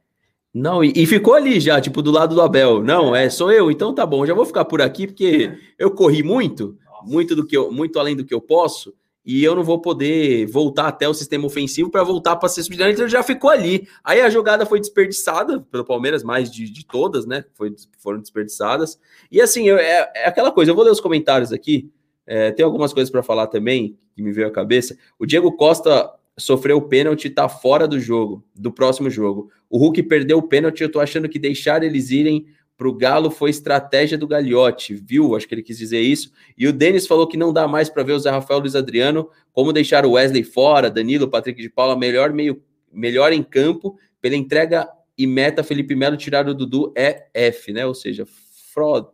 Não, 0.53 0.83
e, 0.83 0.91
e, 0.95 1.05
ficou 1.05 1.35
ali 1.35 1.59
já, 1.59 1.79
tipo, 1.79 2.01
do 2.01 2.11
lado 2.11 2.33
do 2.33 2.41
Abel. 2.41 2.83
Não, 2.83 3.15
é, 3.15 3.29
sou 3.29 3.51
eu, 3.51 3.69
então 3.69 3.93
tá 3.93 4.05
bom, 4.05 4.25
já 4.25 4.33
vou 4.33 4.45
ficar 4.45 4.65
por 4.65 4.81
aqui, 4.81 5.07
porque 5.07 5.57
eu 5.77 5.91
corri 5.91 6.23
muito, 6.23 6.77
muito 7.03 7.35
do 7.35 7.45
que 7.45 7.55
eu, 7.55 7.71
muito 7.71 7.99
além 7.99 8.15
do 8.15 8.25
que 8.25 8.33
eu 8.33 8.41
posso, 8.41 8.93
e 9.25 9.43
eu 9.43 9.55
não 9.55 9.63
vou 9.63 9.79
poder 9.79 10.45
voltar 10.47 10.87
até 10.87 11.07
o 11.07 11.13
sistema 11.13 11.45
ofensivo 11.45 11.89
para 11.89 12.03
voltar 12.03 12.35
para 12.35 12.49
ser 12.49 12.63
substituído, 12.63 12.93
então 12.93 13.05
ele 13.05 13.11
já 13.11 13.21
ficou 13.21 13.49
ali. 13.49 13.87
Aí 14.03 14.21
a 14.21 14.29
jogada 14.29 14.65
foi 14.65 14.79
desperdiçada 14.79 15.59
pelo 15.71 15.85
Palmeiras, 15.85 16.23
mais 16.23 16.49
de, 16.49 16.69
de 16.69 16.85
todas, 16.85 17.25
né? 17.25 17.43
Foi, 17.53 17.75
foram 17.99 18.19
desperdiçadas. 18.19 18.99
E 19.31 19.41
assim, 19.41 19.67
eu, 19.67 19.77
é, 19.77 20.11
é 20.15 20.27
aquela 20.27 20.51
coisa, 20.51 20.71
eu 20.71 20.75
vou 20.75 20.83
ler 20.83 20.91
os 20.91 21.01
comentários 21.01 21.51
aqui. 21.51 21.91
É, 22.25 22.51
tem 22.51 22.63
algumas 22.63 22.93
coisas 22.93 23.11
para 23.11 23.23
falar 23.23 23.47
também 23.47 23.97
que 24.15 24.21
me 24.21 24.31
veio 24.31 24.47
à 24.47 24.51
cabeça. 24.51 24.97
O 25.17 25.25
Diego 25.25 25.51
Costa 25.55 26.11
sofreu 26.37 26.77
o 26.77 26.87
pênalti 26.87 27.25
e 27.25 27.29
tá 27.29 27.49
fora 27.49 27.87
do 27.87 27.99
jogo, 27.99 28.43
do 28.55 28.71
próximo 28.71 29.09
jogo. 29.09 29.51
O 29.69 29.77
Hulk 29.77 30.03
perdeu 30.03 30.37
o 30.37 30.47
pênalti, 30.47 30.81
eu 30.81 30.91
tô 30.91 30.99
achando 30.99 31.27
que 31.27 31.37
deixar 31.37 31.83
eles 31.83 32.09
irem 32.09 32.47
pro 32.79 32.93
Galo 32.93 33.29
foi 33.29 33.49
estratégia 33.49 34.17
do 34.17 34.25
Gagliotti, 34.25 34.95
viu? 34.95 35.35
Acho 35.35 35.45
que 35.45 35.53
ele 35.53 35.61
quis 35.61 35.77
dizer 35.77 35.99
isso. 35.99 36.31
E 36.57 36.65
o 36.65 36.71
Denis 36.71 37.05
falou 37.05 37.27
que 37.27 37.35
não 37.35 37.51
dá 37.51 37.67
mais 37.67 37.89
para 37.89 38.03
ver 38.03 38.13
o 38.13 38.19
Zé 38.19 38.29
Rafael 38.29 38.61
Luiz 38.61 38.73
Adriano, 38.73 39.29
como 39.51 39.73
deixar 39.73 40.05
o 40.05 40.11
Wesley 40.11 40.45
fora, 40.45 40.89
Danilo, 40.89 41.27
Patrick 41.27 41.61
de 41.61 41.69
Paula, 41.69 41.97
melhor 41.97 42.31
meio 42.31 42.63
melhor 42.91 43.33
em 43.33 43.43
campo, 43.43 43.99
pela 44.21 44.35
entrega 44.35 44.89
e 45.17 45.27
meta 45.27 45.61
Felipe 45.61 45.93
Melo 45.93 46.15
tirar 46.15 46.47
o 46.47 46.53
Dudu 46.55 46.93
é 46.95 47.27
F, 47.33 47.73
né? 47.73 47.85
Ou 47.85 47.93
seja, 47.93 48.25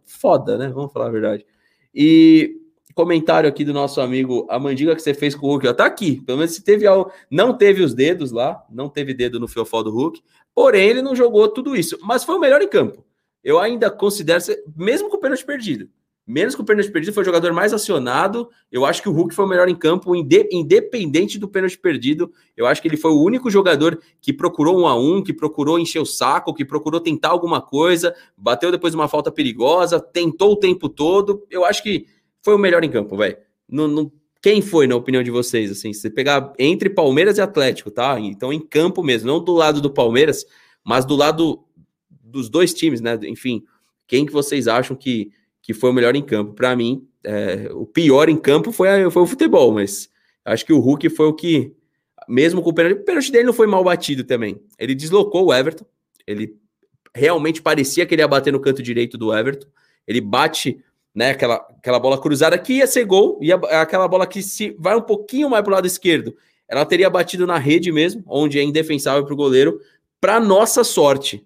foda, 0.05 0.59
né? 0.59 0.69
Vamos 0.69 0.93
falar 0.93 1.07
a 1.07 1.11
verdade. 1.11 1.43
E 1.93 2.61
comentário 2.93 3.49
aqui 3.49 3.65
do 3.65 3.73
nosso 3.73 3.99
amigo, 3.99 4.45
a 4.47 4.59
mandiga 4.59 4.95
que 4.95 5.01
você 5.01 5.15
fez 5.15 5.33
com 5.33 5.47
o 5.47 5.49
Hulk, 5.49 5.67
ó, 5.69 5.73
tá 5.73 5.85
aqui. 5.85 6.21
Pelo 6.21 6.37
menos 6.37 6.53
se 6.53 6.63
teve 6.63 6.85
algo, 6.85 7.11
não 7.31 7.57
teve 7.57 7.81
os 7.81 7.95
dedos 7.95 8.31
lá, 8.31 8.63
não 8.69 8.87
teve 8.87 9.11
dedo 9.11 9.39
no 9.39 9.47
fiofó 9.47 9.81
do 9.81 9.89
Hulk, 9.89 10.21
porém 10.53 10.87
ele 10.87 11.01
não 11.01 11.15
jogou 11.15 11.47
tudo 11.47 11.75
isso, 11.75 11.97
mas 12.03 12.23
foi 12.23 12.35
o 12.35 12.39
melhor 12.39 12.61
em 12.61 12.69
campo. 12.69 13.03
Eu 13.45 13.59
ainda 13.59 13.91
considero, 13.91 14.43
mesmo 14.75 15.07
com 15.07 15.17
o 15.17 15.19
pênalti 15.19 15.45
perdido, 15.45 15.87
menos 16.25 16.55
com 16.55 16.63
o 16.63 16.65
pênalti 16.65 16.91
perdido, 16.91 17.13
foi 17.13 17.21
o 17.21 17.25
jogador 17.25 17.53
mais 17.53 17.73
acionado. 17.73 18.49
Eu 18.71 18.83
acho 18.83 19.03
que 19.03 19.07
o 19.07 19.11
Hulk 19.11 19.35
foi 19.35 19.45
o 19.45 19.47
melhor 19.47 19.69
em 19.69 19.75
campo, 19.75 20.15
independente 20.15 21.37
do 21.37 21.47
pênalti 21.47 21.77
perdido. 21.77 22.31
Eu 22.57 22.65
acho 22.65 22.81
que 22.81 22.87
ele 22.87 22.97
foi 22.97 23.11
o 23.11 23.21
único 23.21 23.51
jogador 23.51 24.01
que 24.19 24.33
procurou 24.33 24.81
um 24.81 24.87
a 24.87 24.97
um, 24.97 25.21
que 25.21 25.31
procurou 25.31 25.77
encher 25.77 25.99
o 25.99 26.05
saco, 26.07 26.55
que 26.55 26.65
procurou 26.65 26.99
tentar 26.99 27.29
alguma 27.29 27.61
coisa, 27.61 28.15
bateu 28.35 28.71
depois 28.71 28.95
uma 28.95 29.07
falta 29.07 29.31
perigosa, 29.31 29.99
tentou 29.99 30.53
o 30.53 30.57
tempo 30.57 30.89
todo. 30.89 31.45
Eu 31.47 31.63
acho 31.63 31.83
que 31.83 32.07
foi 32.41 32.55
o 32.55 32.59
melhor 32.59 32.83
em 32.83 32.89
campo, 32.89 33.15
velho? 33.15 33.37
Quem 34.41 34.59
foi, 34.59 34.87
na 34.87 34.95
opinião 34.95 35.21
de 35.21 35.29
vocês? 35.29 35.69
Assim, 35.69 35.93
se 35.93 36.01
você 36.01 36.09
pegar 36.09 36.51
entre 36.57 36.89
Palmeiras 36.89 37.37
e 37.37 37.41
Atlético, 37.41 37.91
tá? 37.91 38.19
Então, 38.19 38.51
em 38.51 38.59
campo 38.59 39.03
mesmo, 39.03 39.27
não 39.27 39.43
do 39.43 39.53
lado 39.53 39.81
do 39.81 39.91
Palmeiras, 39.91 40.45
mas 40.83 41.05
do 41.05 41.15
lado 41.15 41.64
dos 42.35 42.49
dois 42.49 42.73
times, 42.73 43.01
né? 43.01 43.17
Enfim, 43.23 43.63
quem 44.07 44.25
que 44.25 44.31
vocês 44.31 44.67
acham 44.67 44.95
que, 44.95 45.31
que 45.61 45.73
foi 45.73 45.89
o 45.89 45.93
melhor 45.93 46.15
em 46.15 46.21
campo? 46.21 46.53
Para 46.53 46.75
mim, 46.75 47.07
é, 47.23 47.69
o 47.71 47.85
pior 47.85 48.29
em 48.29 48.37
campo 48.37 48.71
foi, 48.71 49.09
foi 49.09 49.23
o 49.23 49.27
futebol, 49.27 49.71
mas 49.71 50.09
acho 50.43 50.65
que 50.65 50.73
o 50.73 50.79
Hulk 50.79 51.09
foi 51.09 51.27
o 51.27 51.33
que 51.33 51.73
mesmo 52.27 52.61
com 52.61 52.69
o 52.69 52.73
pênalti, 52.73 52.99
o 52.99 53.03
pênalti 53.03 53.31
dele 53.31 53.45
não 53.45 53.53
foi 53.53 53.67
mal 53.67 53.83
batido 53.83 54.23
também. 54.23 54.59
Ele 54.77 54.95
deslocou 54.95 55.45
o 55.45 55.53
Everton, 55.53 55.85
ele 56.25 56.55
realmente 57.13 57.61
parecia 57.61 58.05
que 58.05 58.13
ele 58.13 58.21
ia 58.21 58.27
bater 58.27 58.51
no 58.51 58.59
canto 58.59 58.83
direito 58.83 59.17
do 59.17 59.33
Everton. 59.33 59.67
Ele 60.07 60.21
bate, 60.21 60.83
né, 61.13 61.31
aquela, 61.31 61.55
aquela 61.77 61.99
bola 61.99 62.19
cruzada 62.19 62.57
que 62.57 62.73
ia 62.73 62.87
ser 62.87 63.05
gol, 63.05 63.39
e 63.41 63.51
aquela 63.51 64.07
bola 64.07 64.27
que 64.27 64.41
se 64.41 64.75
vai 64.77 64.95
um 64.95 65.01
pouquinho 65.01 65.49
mais 65.49 65.63
para 65.63 65.71
o 65.71 65.75
lado 65.75 65.87
esquerdo, 65.87 66.35
ela 66.67 66.85
teria 66.85 67.09
batido 67.09 67.45
na 67.45 67.57
rede 67.57 67.91
mesmo, 67.91 68.23
onde 68.27 68.59
é 68.59 68.63
indefensável 68.63 69.23
para 69.23 69.33
o 69.33 69.37
goleiro. 69.37 69.79
Para 70.19 70.39
nossa 70.39 70.83
sorte, 70.83 71.45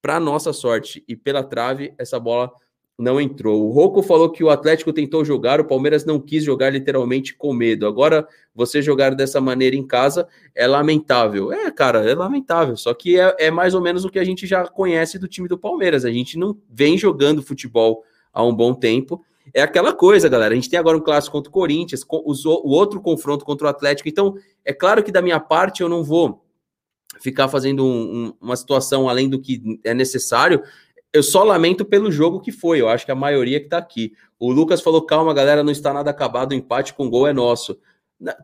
para 0.00 0.20
nossa 0.20 0.52
sorte 0.52 1.04
e 1.08 1.16
pela 1.16 1.42
trave, 1.42 1.92
essa 1.98 2.18
bola 2.18 2.52
não 2.98 3.20
entrou. 3.20 3.64
O 3.64 3.70
Rocco 3.70 4.02
falou 4.02 4.28
que 4.28 4.42
o 4.42 4.50
Atlético 4.50 4.92
tentou 4.92 5.24
jogar, 5.24 5.60
o 5.60 5.64
Palmeiras 5.64 6.04
não 6.04 6.18
quis 6.18 6.42
jogar 6.42 6.70
literalmente 6.70 7.32
com 7.32 7.52
medo. 7.52 7.86
Agora, 7.86 8.26
você 8.52 8.82
jogar 8.82 9.14
dessa 9.14 9.40
maneira 9.40 9.76
em 9.76 9.86
casa 9.86 10.26
é 10.52 10.66
lamentável. 10.66 11.52
É, 11.52 11.70
cara, 11.70 12.10
é 12.10 12.14
lamentável. 12.14 12.76
Só 12.76 12.92
que 12.92 13.18
é, 13.18 13.36
é 13.38 13.50
mais 13.52 13.72
ou 13.72 13.80
menos 13.80 14.04
o 14.04 14.10
que 14.10 14.18
a 14.18 14.24
gente 14.24 14.48
já 14.48 14.66
conhece 14.66 15.16
do 15.16 15.28
time 15.28 15.46
do 15.46 15.56
Palmeiras. 15.56 16.04
A 16.04 16.10
gente 16.10 16.36
não 16.36 16.58
vem 16.68 16.98
jogando 16.98 17.40
futebol 17.40 18.02
há 18.32 18.44
um 18.44 18.52
bom 18.52 18.74
tempo. 18.74 19.24
É 19.54 19.62
aquela 19.62 19.92
coisa, 19.92 20.28
galera. 20.28 20.52
A 20.52 20.56
gente 20.56 20.68
tem 20.68 20.78
agora 20.78 20.96
um 20.96 21.00
clássico 21.00 21.36
contra 21.36 21.48
o 21.48 21.52
Corinthians, 21.52 22.04
o 22.10 22.70
outro 22.70 23.00
confronto 23.00 23.44
contra 23.44 23.68
o 23.68 23.70
Atlético. 23.70 24.08
Então, 24.08 24.34
é 24.64 24.72
claro 24.72 25.04
que 25.04 25.12
da 25.12 25.22
minha 25.22 25.38
parte 25.38 25.82
eu 25.82 25.88
não 25.88 26.02
vou 26.02 26.44
ficar 27.20 27.48
fazendo 27.48 27.84
um, 27.84 28.26
um, 28.26 28.34
uma 28.40 28.56
situação 28.56 29.08
além 29.08 29.28
do 29.28 29.40
que 29.40 29.80
é 29.84 29.92
necessário 29.94 30.62
eu 31.12 31.22
só 31.22 31.42
lamento 31.42 31.84
pelo 31.84 32.10
jogo 32.10 32.40
que 32.40 32.52
foi. 32.52 32.80
Eu 32.80 32.88
acho 32.88 33.04
que 33.04 33.12
a 33.12 33.16
maioria 33.16 33.60
que 33.60 33.68
tá 33.68 33.78
aqui. 33.78 34.12
O 34.38 34.52
Lucas 34.52 34.80
falou: 34.80 35.02
calma, 35.02 35.32
galera, 35.34 35.62
não 35.62 35.72
está 35.72 35.92
nada 35.92 36.10
acabado. 36.10 36.52
O 36.52 36.54
empate 36.54 36.94
com 36.94 37.08
gol 37.08 37.26
é 37.26 37.32
nosso. 37.32 37.78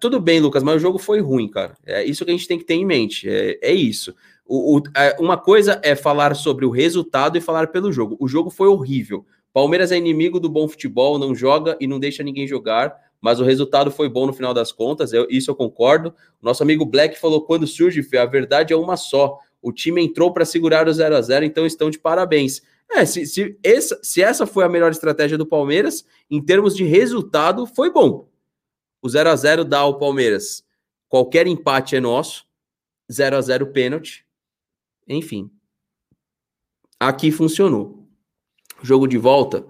Tudo 0.01 0.21
bem, 0.21 0.41
Lucas, 0.41 0.63
mas 0.63 0.77
o 0.77 0.79
jogo 0.79 0.99
foi 0.99 1.21
ruim, 1.21 1.49
cara. 1.49 1.77
É 1.85 2.05
isso 2.05 2.25
que 2.25 2.31
a 2.31 2.35
gente 2.35 2.47
tem 2.47 2.59
que 2.59 2.65
ter 2.65 2.75
em 2.75 2.87
mente. 2.87 3.29
É, 3.29 3.59
é 3.61 3.73
isso. 3.73 4.15
O, 4.47 4.79
o, 4.79 4.83
uma 5.19 5.37
coisa 5.37 5.81
é 5.83 5.97
falar 5.97 6.35
sobre 6.37 6.65
o 6.65 6.71
resultado 6.71 7.37
e 7.37 7.41
falar 7.41 7.69
pelo 7.69 7.93
jogo. 7.93 8.17
O 8.21 8.29
jogo 8.29 8.51
foi 8.51 8.69
horrível. 8.69 9.27
Palmeiras 9.53 9.93
é 9.93 9.97
inimigo 9.97 10.39
do 10.39 10.49
bom 10.49 10.69
futebol, 10.69 11.19
não 11.19 11.35
joga 11.35 11.77
e 11.81 11.87
não 11.87 11.99
deixa 11.99 12.23
ninguém 12.23 12.47
jogar, 12.47 12.95
mas 13.25 13.41
o 13.41 13.43
resultado 13.43 13.91
foi 13.91 14.07
bom 14.07 14.27
no 14.27 14.35
final 14.35 14.53
das 14.53 14.71
contas, 14.71 15.15
eu, 15.15 15.27
isso 15.31 15.51
eu 15.51 15.55
concordo. 15.55 16.15
Nosso 16.43 16.63
amigo 16.63 16.85
Black 16.85 17.19
falou: 17.19 17.41
quando 17.41 17.67
surge, 17.67 18.07
a 18.19 18.27
verdade 18.27 18.75
é 18.75 18.77
uma 18.77 18.99
só. 18.99 19.39
O 19.63 19.73
time 19.73 20.05
entrou 20.05 20.31
para 20.31 20.45
segurar 20.45 20.87
o 20.87 20.93
0 20.93 21.17
a 21.17 21.23
0 21.23 21.43
então 21.47 21.65
estão 21.65 21.89
de 21.89 21.99
parabéns. 21.99 22.61
É, 22.93 23.07
se, 23.07 23.25
se, 23.25 23.59
essa, 23.65 23.99
se 24.03 24.21
essa 24.21 24.47
foi 24.47 24.63
a 24.63 24.69
melhor 24.69 24.91
estratégia 24.91 25.39
do 25.39 25.47
Palmeiras, 25.47 26.05
em 26.31 26.39
termos 26.39 26.77
de 26.77 26.85
resultado, 26.85 27.65
foi 27.65 27.91
bom. 27.91 28.29
O 29.01 29.09
0 29.09 29.31
a 29.31 29.37
0 29.37 29.65
dá 29.65 29.79
ao 29.79 29.97
Palmeiras. 29.99 30.63
Qualquer 31.09 31.47
empate 31.47 31.97
é 31.97 32.01
nosso. 32.01 32.47
0 33.11 33.39
a 33.39 33.41
0 33.41 33.69
pênalti. 33.69 34.27
Enfim. 35.09 35.51
Aqui 37.01 37.33
funcionou. 37.33 38.07
Jogo 38.83 39.07
de 39.07 39.17
volta 39.17 39.65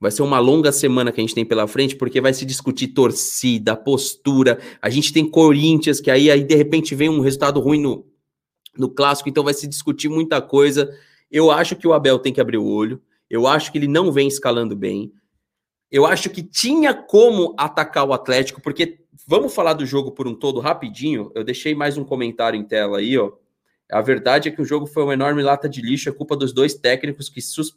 vai 0.00 0.10
ser 0.10 0.22
uma 0.22 0.38
longa 0.38 0.70
semana 0.70 1.10
que 1.10 1.20
a 1.20 1.22
gente 1.22 1.34
tem 1.34 1.44
pela 1.44 1.66
frente, 1.66 1.96
porque 1.96 2.20
vai 2.20 2.32
se 2.32 2.44
discutir 2.44 2.88
torcida, 2.88 3.76
postura. 3.76 4.58
A 4.80 4.88
gente 4.88 5.12
tem 5.12 5.28
Corinthians, 5.28 6.00
que 6.00 6.10
aí, 6.10 6.30
aí 6.30 6.44
de 6.44 6.54
repente 6.54 6.94
vem 6.94 7.08
um 7.08 7.20
resultado 7.20 7.58
ruim 7.60 7.80
no, 7.80 8.06
no 8.76 8.88
clássico, 8.88 9.28
então 9.28 9.42
vai 9.42 9.54
se 9.54 9.66
discutir 9.66 10.08
muita 10.08 10.40
coisa. 10.40 10.88
Eu 11.30 11.50
acho 11.50 11.74
que 11.76 11.86
o 11.86 11.92
Abel 11.92 12.18
tem 12.18 12.32
que 12.32 12.40
abrir 12.40 12.58
o 12.58 12.66
olho. 12.66 13.02
Eu 13.28 13.46
acho 13.46 13.72
que 13.72 13.78
ele 13.78 13.88
não 13.88 14.12
vem 14.12 14.28
escalando 14.28 14.76
bem. 14.76 15.12
Eu 15.90 16.06
acho 16.06 16.30
que 16.30 16.42
tinha 16.42 16.94
como 16.94 17.54
atacar 17.58 18.06
o 18.06 18.12
Atlético, 18.12 18.60
porque 18.60 19.00
vamos 19.26 19.54
falar 19.54 19.72
do 19.72 19.84
jogo 19.84 20.12
por 20.12 20.28
um 20.28 20.34
todo 20.34 20.60
rapidinho. 20.60 21.30
Eu 21.34 21.42
deixei 21.42 21.74
mais 21.74 21.98
um 21.98 22.04
comentário 22.04 22.58
em 22.58 22.64
tela 22.64 22.98
aí, 22.98 23.18
ó. 23.18 23.32
A 23.90 24.02
verdade 24.02 24.48
é 24.48 24.52
que 24.52 24.60
o 24.60 24.66
jogo 24.66 24.86
foi 24.86 25.02
uma 25.02 25.14
enorme 25.14 25.42
lata 25.42 25.66
de 25.66 25.80
lixo, 25.80 26.10
é 26.10 26.12
culpa 26.12 26.36
dos 26.36 26.52
dois 26.52 26.74
técnicos 26.74 27.30
que, 27.30 27.40
sus 27.40 27.74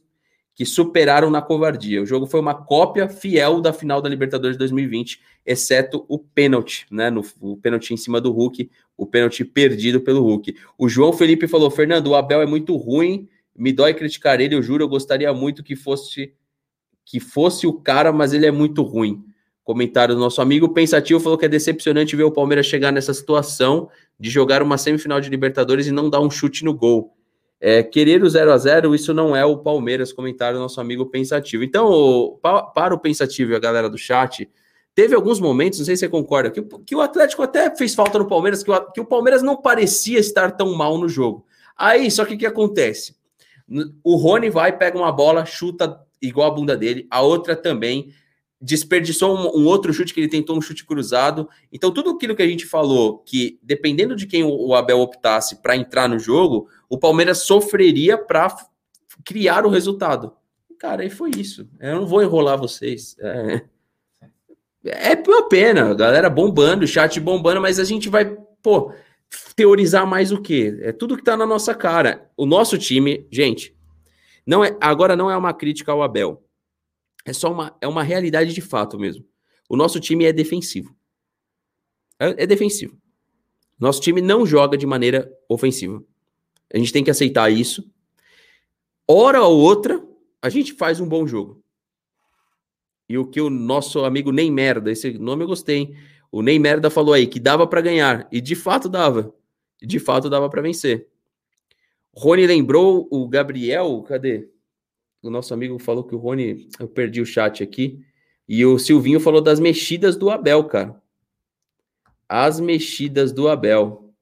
que 0.54 0.66
superaram 0.66 1.30
na 1.30 1.42
covardia. 1.42 2.02
O 2.02 2.06
jogo 2.06 2.26
foi 2.26 2.40
uma 2.40 2.54
cópia 2.54 3.08
fiel 3.08 3.62
da 3.62 3.72
final 3.72 4.02
da 4.02 4.10
Libertadores 4.10 4.56
de 4.56 4.60
2020, 4.60 5.22
exceto 5.46 6.06
o 6.08 6.20
pênalti, 6.20 6.86
né? 6.92 7.10
No, 7.10 7.24
o 7.40 7.58
pênalti 7.58 7.94
em 7.94 7.98
cima 7.98 8.20
do 8.20 8.32
Hulk, 8.32 8.70
o 8.98 9.06
pênalti 9.06 9.44
perdido 9.46 10.02
pelo 10.02 10.22
Hulk. 10.22 10.56
O 10.78 10.90
João 10.90 11.14
Felipe 11.14 11.48
falou: 11.48 11.72
Fernando, 11.72 12.08
o 12.08 12.16
Abel 12.16 12.42
é 12.42 12.46
muito 12.46 12.76
ruim, 12.76 13.28
me 13.56 13.72
dói 13.72 13.94
criticar 13.94 14.40
ele, 14.40 14.56
eu 14.56 14.62
juro, 14.62 14.84
eu 14.84 14.90
gostaria 14.90 15.34
muito 15.34 15.64
que 15.64 15.76
fosse 15.76 16.34
que 17.04 17.20
fosse 17.20 17.68
o 17.68 17.74
cara, 17.74 18.14
mas 18.14 18.32
ele 18.32 18.46
é 18.46 18.52
muito 18.52 18.84
ruim. 18.84 19.24
Comentário 19.64 20.16
do 20.16 20.22
nosso 20.22 20.42
amigo 20.42 20.70
Pensativo 20.70 21.20
falou 21.20 21.38
que 21.38 21.46
é 21.46 21.50
decepcionante 21.50 22.16
ver 22.16 22.24
o 22.24 22.32
Palmeiras 22.32 22.66
chegar 22.66 22.92
nessa 22.92 23.14
situação 23.14 23.90
de 24.20 24.30
jogar 24.30 24.62
uma 24.62 24.78
semifinal 24.78 25.20
de 25.20 25.30
Libertadores 25.30 25.88
e 25.88 25.92
não 25.92 26.10
dar 26.10 26.22
um 26.22 26.30
chute 26.30 26.64
no 26.64 26.74
gol. 26.74 27.16
É, 27.64 27.84
querer 27.84 28.24
o 28.24 28.30
0 28.30 28.52
a 28.52 28.58
0 28.58 28.96
isso 28.96 29.14
não 29.14 29.36
é 29.36 29.46
o 29.46 29.60
Palmeiras, 29.60 30.12
comentário 30.12 30.58
do 30.58 30.62
nosso 30.62 30.82
amigo 30.82 31.06
Pensativo. 31.06 31.64
Então, 31.64 32.40
para 32.74 32.96
o 32.96 33.00
Pensativo 33.00 33.52
e 33.52 33.56
a 33.56 33.60
galera 33.60 33.88
do 33.88 34.00
chat, 34.00 34.50
teve 34.96 35.14
alguns 35.14 35.40
momentos, 35.40 35.78
não 35.78 35.86
sei 35.86 35.96
se 35.96 36.00
você 36.00 36.10
concorda, 36.10 36.50
que, 36.50 36.64
que 36.86 36.96
o 36.96 37.02
Atlético 37.02 37.44
até 37.44 37.76
fez 37.76 37.94
falta 37.94 38.18
no 38.18 38.28
Palmeiras, 38.28 38.64
que 38.64 38.72
o, 38.72 38.92
que 38.92 39.00
o 39.00 39.06
Palmeiras 39.06 39.44
não 39.44 39.56
parecia 39.56 40.18
estar 40.18 40.52
tão 40.52 40.74
mal 40.74 40.98
no 40.98 41.08
jogo. 41.08 41.46
Aí, 41.78 42.10
só 42.10 42.26
que 42.26 42.34
o 42.34 42.38
que 42.38 42.48
acontece? 42.48 43.16
O 44.04 44.16
Rony 44.16 44.50
vai, 44.50 44.76
pega 44.76 44.98
uma 44.98 45.12
bola, 45.12 45.46
chuta 45.46 46.00
igual 46.20 46.52
a 46.52 46.54
bunda 46.54 46.76
dele, 46.76 47.08
a 47.12 47.22
outra 47.22 47.56
também 47.56 48.12
desperdiçou 48.60 49.36
um, 49.36 49.62
um, 49.62 49.66
outro 49.66 49.92
chute 49.92 50.14
que 50.14 50.20
ele 50.20 50.30
tentou 50.30 50.56
um 50.56 50.62
chute 50.62 50.86
cruzado. 50.86 51.50
Então, 51.72 51.92
tudo 51.92 52.12
aquilo 52.12 52.36
que 52.36 52.44
a 52.44 52.48
gente 52.48 52.66
falou, 52.68 53.18
que 53.20 53.60
dependendo 53.64 54.16
de 54.16 54.28
quem 54.28 54.44
o 54.44 54.76
Abel 54.76 55.00
optasse 55.00 55.62
para 55.64 55.76
entrar 55.76 56.08
no 56.08 56.20
jogo, 56.20 56.70
o 56.92 56.98
Palmeiras 56.98 57.40
sofreria 57.40 58.18
para 58.18 58.56
criar 59.24 59.66
o 59.66 59.70
resultado. 59.70 60.34
Cara, 60.78 61.04
aí 61.04 61.10
foi 61.10 61.32
isso. 61.38 61.68
Eu 61.80 61.96
não 61.96 62.06
vou 62.06 62.22
enrolar 62.22 62.58
vocês. 62.58 63.16
É, 63.20 63.62
é 64.84 65.24
uma 65.28 65.48
pena, 65.48 65.94
galera 65.94 66.30
bombando, 66.30 66.88
chat 66.88 67.20
bombando, 67.20 67.62
mas 67.62 67.80
a 67.80 67.84
gente 67.84 68.10
vai, 68.10 68.26
pô, 68.62 68.94
teorizar 69.56 70.06
mais 70.08 70.32
o 70.32 70.42
quê? 70.42 70.80
É 70.82 70.92
tudo 70.92 71.16
que 71.16 71.24
tá 71.24 71.38
na 71.38 71.46
nossa 71.46 71.74
cara. 71.74 72.30
O 72.36 72.46
nosso 72.46 72.78
time, 72.78 73.28
gente, 73.32 73.76
não 74.46 74.64
é 74.64 74.76
agora 74.82 75.16
não 75.16 75.30
é 75.30 75.38
uma 75.38 75.54
crítica 75.54 75.92
ao 75.92 76.02
Abel 76.02 76.44
é 77.26 77.34
só 77.34 77.52
uma, 77.52 77.76
é 77.80 77.88
uma 77.88 78.04
realidade 78.04 78.54
de 78.54 78.62
fato 78.62 79.00
mesmo. 79.00 79.26
O 79.70 79.76
nosso 79.76 80.00
time 80.00 80.26
é 80.26 80.34
defensivo. 80.34 80.96
É, 82.20 82.44
é 82.44 82.48
defensivo. 82.48 82.98
Nosso 83.80 84.02
time 84.02 84.22
não 84.22 84.46
joga 84.46 84.78
de 84.78 84.86
maneira 84.86 85.32
ofensiva. 85.50 86.04
A 86.74 86.78
gente 86.78 86.94
tem 86.94 87.04
que 87.04 87.12
aceitar 87.12 87.52
isso. 87.52 87.90
Hora 89.08 89.42
ou 89.44 89.60
outra, 89.60 90.02
a 90.42 90.50
gente 90.50 90.74
faz 90.74 91.00
um 91.00 91.08
bom 91.08 91.28
jogo. 91.28 91.62
E 93.10 93.18
o 93.18 93.26
que 93.26 93.42
o 93.42 93.50
nosso 93.50 94.06
amigo 94.06 94.32
Ney 94.32 94.50
Merda, 94.50 94.92
esse 94.92 95.12
nome 95.18 95.44
eu 95.44 95.48
gostei, 95.48 95.94
O 96.32 96.42
Ney 96.42 96.58
Merda 96.58 96.90
falou 96.90 97.14
aí 97.14 97.28
que 97.28 97.40
dava 97.40 97.68
para 97.68 97.82
ganhar. 97.82 98.28
E 98.32 98.40
de 98.40 98.56
fato 98.56 98.88
dava. 98.88 99.34
De 99.82 100.00
fato 100.00 100.30
dava 100.30 100.50
para 100.50 100.62
vencer. 100.62 101.08
Rony 102.16 102.48
lembrou 102.48 103.08
o 103.12 103.28
Gabriel, 103.28 104.02
cadê? 104.08 104.50
o 105.24 105.30
nosso 105.30 105.54
amigo 105.54 105.78
falou 105.78 106.04
que 106.04 106.16
o 106.16 106.18
Rony, 106.18 106.68
eu 106.80 106.88
perdi 106.88 107.22
o 107.22 107.26
chat 107.26 107.62
aqui, 107.62 108.00
e 108.48 108.66
o 108.66 108.80
Silvinho 108.80 109.20
falou 109.20 109.40
das 109.40 109.60
mexidas 109.60 110.16
do 110.16 110.30
Abel, 110.30 110.64
cara. 110.66 111.02
As 112.28 112.60
mexidas 112.60 113.32
do 113.32 113.48
Abel. 113.48 114.14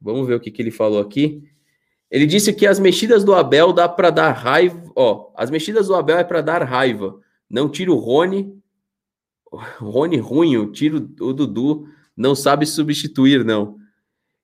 Vamos 0.00 0.26
ver 0.26 0.34
o 0.34 0.40
que, 0.40 0.50
que 0.50 0.62
ele 0.62 0.70
falou 0.70 1.00
aqui. 1.00 1.42
Ele 2.10 2.26
disse 2.26 2.52
que 2.52 2.66
as 2.66 2.78
mexidas 2.78 3.24
do 3.24 3.34
Abel 3.34 3.72
dá 3.72 3.88
para 3.88 4.10
dar 4.10 4.30
raiva. 4.32 4.82
Ó, 4.94 5.32
as 5.36 5.50
mexidas 5.50 5.88
do 5.88 5.94
Abel 5.94 6.18
é 6.18 6.24
para 6.24 6.40
dar 6.40 6.62
raiva. 6.62 7.18
Não 7.48 7.68
tira 7.68 7.90
o 7.90 7.96
Rony. 7.96 8.56
Rony 9.78 10.18
ruim, 10.18 10.70
tira 10.72 10.96
o 10.96 11.32
Dudu. 11.32 11.88
Não 12.16 12.34
sabe 12.34 12.66
substituir, 12.66 13.44
não. 13.44 13.76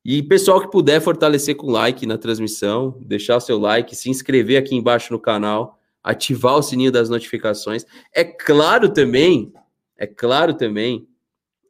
E 0.04 0.22
pessoal 0.22 0.60
que 0.60 0.70
puder 0.70 1.00
fortalecer 1.00 1.54
com 1.56 1.70
like 1.70 2.06
na 2.06 2.16
transmissão, 2.16 2.96
deixar 3.00 3.38
seu 3.40 3.58
like, 3.58 3.94
se 3.94 4.08
inscrever 4.08 4.56
aqui 4.56 4.74
embaixo 4.74 5.12
no 5.12 5.20
canal 5.20 5.80
ativar 6.02 6.56
o 6.56 6.62
sininho 6.62 6.92
das 6.92 7.08
notificações. 7.08 7.84
É 8.12 8.24
claro 8.24 8.92
também, 8.92 9.52
é 9.96 10.06
claro 10.06 10.54
também, 10.54 11.06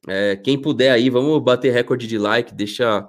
é, 0.07 0.37
quem 0.37 0.61
puder 0.61 0.91
aí, 0.93 1.11
vamos 1.11 1.43
bater 1.43 1.73
recorde 1.73 2.07
de 2.07 2.17
like, 2.17 2.55
deixa 2.55 3.09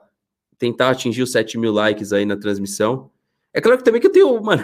tentar 0.62 0.91
atingir 0.91 1.24
os 1.24 1.32
7 1.32 1.58
mil 1.58 1.74
likes 1.74 2.13
aí 2.13 2.24
na 2.24 2.38
transmissão. 2.38 3.10
É 3.51 3.60
claro 3.60 3.80
que 3.80 3.84
também 3.84 4.00
que 4.00 4.06
eu 4.06 4.12
tenho, 4.12 4.39
mano, 4.44 4.63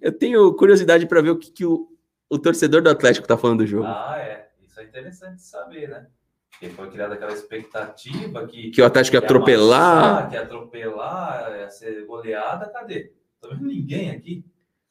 eu 0.00 0.16
tenho 0.16 0.54
curiosidade 0.54 1.04
para 1.04 1.20
ver 1.20 1.30
o 1.30 1.36
que, 1.36 1.50
que 1.50 1.66
o, 1.66 1.88
o 2.30 2.38
torcedor 2.38 2.80
do 2.80 2.88
Atlético 2.88 3.26
tá 3.26 3.36
falando 3.36 3.58
do 3.58 3.66
jogo. 3.66 3.88
Ah, 3.88 4.14
é. 4.18 4.48
Isso 4.64 4.78
é 4.78 4.84
interessante 4.84 5.42
saber, 5.42 5.88
né? 5.88 6.06
Porque 6.52 6.68
foi 6.68 6.88
criada 6.90 7.14
aquela 7.14 7.32
expectativa 7.32 8.46
que. 8.46 8.70
Que 8.70 8.80
o 8.80 8.86
Atlético 8.86 9.16
ia 9.16 9.18
atropelar. 9.18 9.98
Amassar, 9.98 10.28
que 10.28 10.36
ia 10.36 10.42
atropelar, 10.42 11.56
ia 11.58 11.70
ser 11.70 12.06
goleada. 12.06 12.70
Cadê? 12.70 13.12
Tô 13.40 13.48
vendo 13.48 13.66
ninguém 13.66 14.12
aqui. 14.12 14.44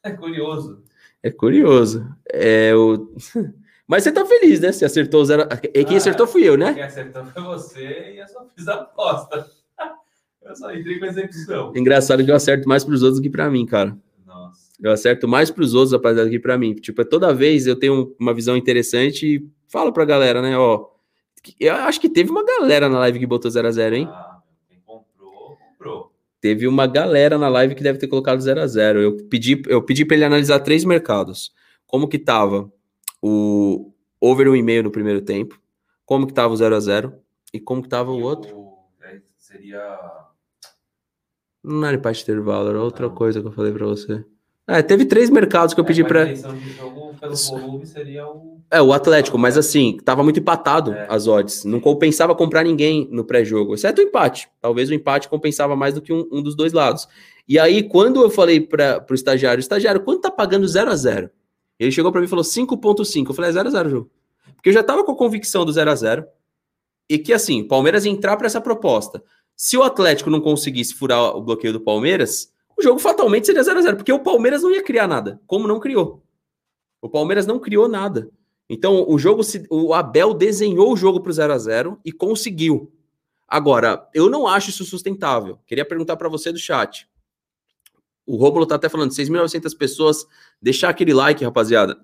É 0.03 0.11
curioso. 0.11 0.83
É 1.23 1.31
curioso. 1.31 2.05
É, 2.29 2.75
o... 2.75 3.15
Mas 3.87 4.03
você 4.03 4.11
tá 4.11 4.25
feliz, 4.25 4.59
né? 4.59 4.73
Você 4.73 4.83
acertou 4.83 5.23
zero. 5.23 5.47
E 5.73 5.85
quem 5.85 5.95
ah, 5.95 5.97
acertou 5.97 6.27
fui 6.27 6.43
eu, 6.43 6.57
né? 6.57 6.73
Quem 6.73 6.83
acertou 6.83 7.23
foi 7.25 7.41
você 7.41 8.15
e 8.15 8.19
eu 8.19 8.27
só 8.27 8.45
fiz 8.53 8.67
a 8.67 8.73
aposta. 8.73 9.49
Eu 10.43 10.55
só 10.55 10.73
entrei 10.73 10.99
com 10.99 11.05
execução. 11.05 11.71
Engraçado 11.75 12.23
que 12.25 12.31
eu 12.31 12.35
acerto 12.35 12.67
mais 12.67 12.83
pros 12.83 13.03
outros 13.03 13.19
do 13.19 13.23
que 13.23 13.29
pra 13.29 13.49
mim, 13.49 13.65
cara. 13.65 13.97
Nossa. 14.25 14.71
Eu 14.81 14.91
acerto 14.91 15.27
mais 15.27 15.51
pros 15.51 15.73
outros, 15.73 15.93
rapaziada, 15.93 16.27
do 16.27 16.31
que 16.31 16.39
pra 16.39 16.57
mim. 16.57 16.73
Tipo, 16.73 17.05
toda 17.05 17.33
vez 17.33 17.67
eu 17.67 17.75
tenho 17.75 18.15
uma 18.19 18.33
visão 18.33 18.57
interessante 18.57 19.35
e 19.35 19.49
falo 19.67 19.93
pra 19.93 20.03
galera, 20.05 20.41
né, 20.41 20.57
ó. 20.57 20.87
Eu 21.59 21.73
acho 21.75 21.99
que 22.01 22.09
teve 22.09 22.29
uma 22.31 22.43
galera 22.43 22.87
na 22.89 22.99
live 22.99 23.19
que 23.19 23.25
botou 23.27 23.49
0x0, 23.49 23.93
hein? 23.93 24.07
Ah, 24.09 24.39
quem 24.67 24.79
comprou, 24.85 25.57
comprou. 25.57 26.11
Teve 26.39 26.67
uma 26.67 26.87
galera 26.87 27.37
na 27.37 27.47
live 27.47 27.75
que 27.75 27.83
deve 27.83 27.99
ter 27.99 28.07
colocado 28.07 28.39
0x0. 28.39 28.97
Eu 29.01 29.17
pedi, 29.27 29.61
eu 29.67 29.81
pedi 29.83 30.05
pra 30.05 30.15
ele 30.15 30.25
analisar 30.25 30.59
três 30.59 30.83
mercados. 30.83 31.51
Como 31.85 32.07
que 32.07 32.17
tava 32.19 32.71
o 33.21 33.91
over 34.19 34.47
1,5 34.47 34.83
no 34.83 34.91
primeiro 34.91 35.21
tempo, 35.21 35.59
como 36.05 36.25
que 36.27 36.33
tava 36.33 36.53
o 36.53 36.57
0x0 36.57 37.13
e 37.53 37.59
como 37.59 37.81
que 37.83 37.89
tava 37.89 38.11
o 38.11 38.19
E 38.19 38.23
outro. 38.23 38.49
é, 39.03 39.19
seria. 39.37 39.79
Não 41.63 41.85
era 41.85 41.95
empate 41.97 42.23
intervalo, 42.23 42.69
era 42.69 42.81
outra 42.81 43.07
Não. 43.07 43.15
coisa 43.15 43.41
que 43.41 43.47
eu 43.47 43.51
falei 43.51 43.71
pra 43.71 43.85
você. 43.85 44.23
É, 44.67 44.81
teve 44.81 45.05
três 45.05 45.29
mercados 45.29 45.73
que 45.73 45.79
eu 45.79 45.85
pedi 45.85 46.01
É, 46.01 46.03
mas 46.03 46.11
pra. 46.11 46.21
a 46.21 46.25
intenção 46.25 46.55
de 46.55 46.71
jogo 46.71 47.13
pelo 47.19 47.35
volume 47.35 47.85
seria 47.85 48.27
o. 48.27 48.61
É, 48.71 48.81
o 48.81 48.93
Atlético, 48.93 49.37
mas 49.37 49.57
assim, 49.57 49.97
tava 50.05 50.23
muito 50.23 50.39
empatado 50.39 50.93
É. 50.93 51.07
as 51.09 51.27
odds. 51.27 51.65
Não 51.65 51.79
compensava 51.79 52.33
comprar 52.33 52.63
ninguém 52.63 53.07
no 53.11 53.23
pré-jogo, 53.25 53.73
exceto 53.73 54.01
o 54.01 54.03
empate. 54.03 54.49
Talvez 54.61 54.89
o 54.89 54.93
empate 54.93 55.27
compensava 55.27 55.75
mais 55.75 55.93
do 55.93 56.01
que 56.01 56.13
um, 56.13 56.25
um 56.31 56.41
dos 56.41 56.55
dois 56.55 56.71
lados. 56.73 57.07
E 57.47 57.59
aí, 57.59 57.83
quando 57.83 58.21
eu 58.21 58.29
falei 58.29 58.61
para 58.61 59.05
o 59.09 59.13
estagiário, 59.13 59.59
estagiário, 59.59 60.01
quanto 60.01 60.21
tá 60.21 60.31
pagando 60.31 60.65
0 60.67 60.89
a 60.89 60.95
0 60.95 61.29
Ele 61.77 61.91
chegou 61.91 62.11
para 62.11 62.21
mim 62.21 62.27
e 62.27 62.29
falou 62.29 62.45
5,5. 62.45 63.29
Eu 63.29 63.33
falei, 63.33 63.49
é 63.49 63.53
0 63.53 63.67
a 63.67 63.71
0 63.71 63.87
o 63.87 63.91
jogo. 63.91 64.11
Porque 64.55 64.69
eu 64.69 64.73
já 64.73 64.83
tava 64.83 65.03
com 65.03 65.11
a 65.11 65.17
convicção 65.17 65.65
do 65.65 65.71
0 65.71 65.91
a 65.91 65.95
0 65.95 66.23
e 67.09 67.17
que 67.17 67.33
assim, 67.33 67.63
o 67.63 67.67
Palmeiras 67.67 68.05
entrar 68.05 68.37
para 68.37 68.47
essa 68.47 68.61
proposta. 68.61 69.21
Se 69.63 69.77
o 69.77 69.83
Atlético 69.83 70.31
não 70.31 70.41
conseguisse 70.41 70.95
furar 70.95 71.37
o 71.37 71.41
bloqueio 71.43 71.71
do 71.71 71.79
Palmeiras, 71.79 72.51
o 72.75 72.81
jogo 72.81 72.97
fatalmente 72.97 73.45
seria 73.45 73.61
0 73.61 73.77
a 73.77 73.81
0 73.83 73.95
porque 73.97 74.11
o 74.11 74.17
Palmeiras 74.17 74.63
não 74.63 74.71
ia 74.71 74.81
criar 74.83 75.07
nada, 75.07 75.39
como 75.45 75.67
não 75.67 75.79
criou. 75.79 76.23
O 76.99 77.07
Palmeiras 77.07 77.45
não 77.45 77.59
criou 77.59 77.87
nada. 77.87 78.27
Então, 78.67 79.05
o 79.07 79.19
jogo, 79.19 79.43
se- 79.43 79.67
o 79.69 79.93
Abel 79.93 80.33
desenhou 80.33 80.91
o 80.91 80.97
jogo 80.97 81.21
para 81.21 81.29
o 81.29 81.33
0 81.33 81.53
a 81.53 81.59
0 81.59 81.99
e 82.03 82.11
conseguiu. 82.11 82.91
Agora, 83.47 84.09
eu 84.15 84.31
não 84.31 84.47
acho 84.47 84.71
isso 84.71 84.83
sustentável. 84.83 85.59
Queria 85.67 85.85
perguntar 85.85 86.17
para 86.17 86.27
você 86.27 86.51
do 86.51 86.57
chat. 86.57 87.07
O 88.25 88.37
Rômulo 88.37 88.65
tá 88.65 88.73
até 88.77 88.89
falando 88.89 89.11
6.900 89.11 89.77
pessoas. 89.77 90.25
Deixar 90.59 90.89
aquele 90.89 91.13
like, 91.13 91.45
rapaziada. 91.45 92.03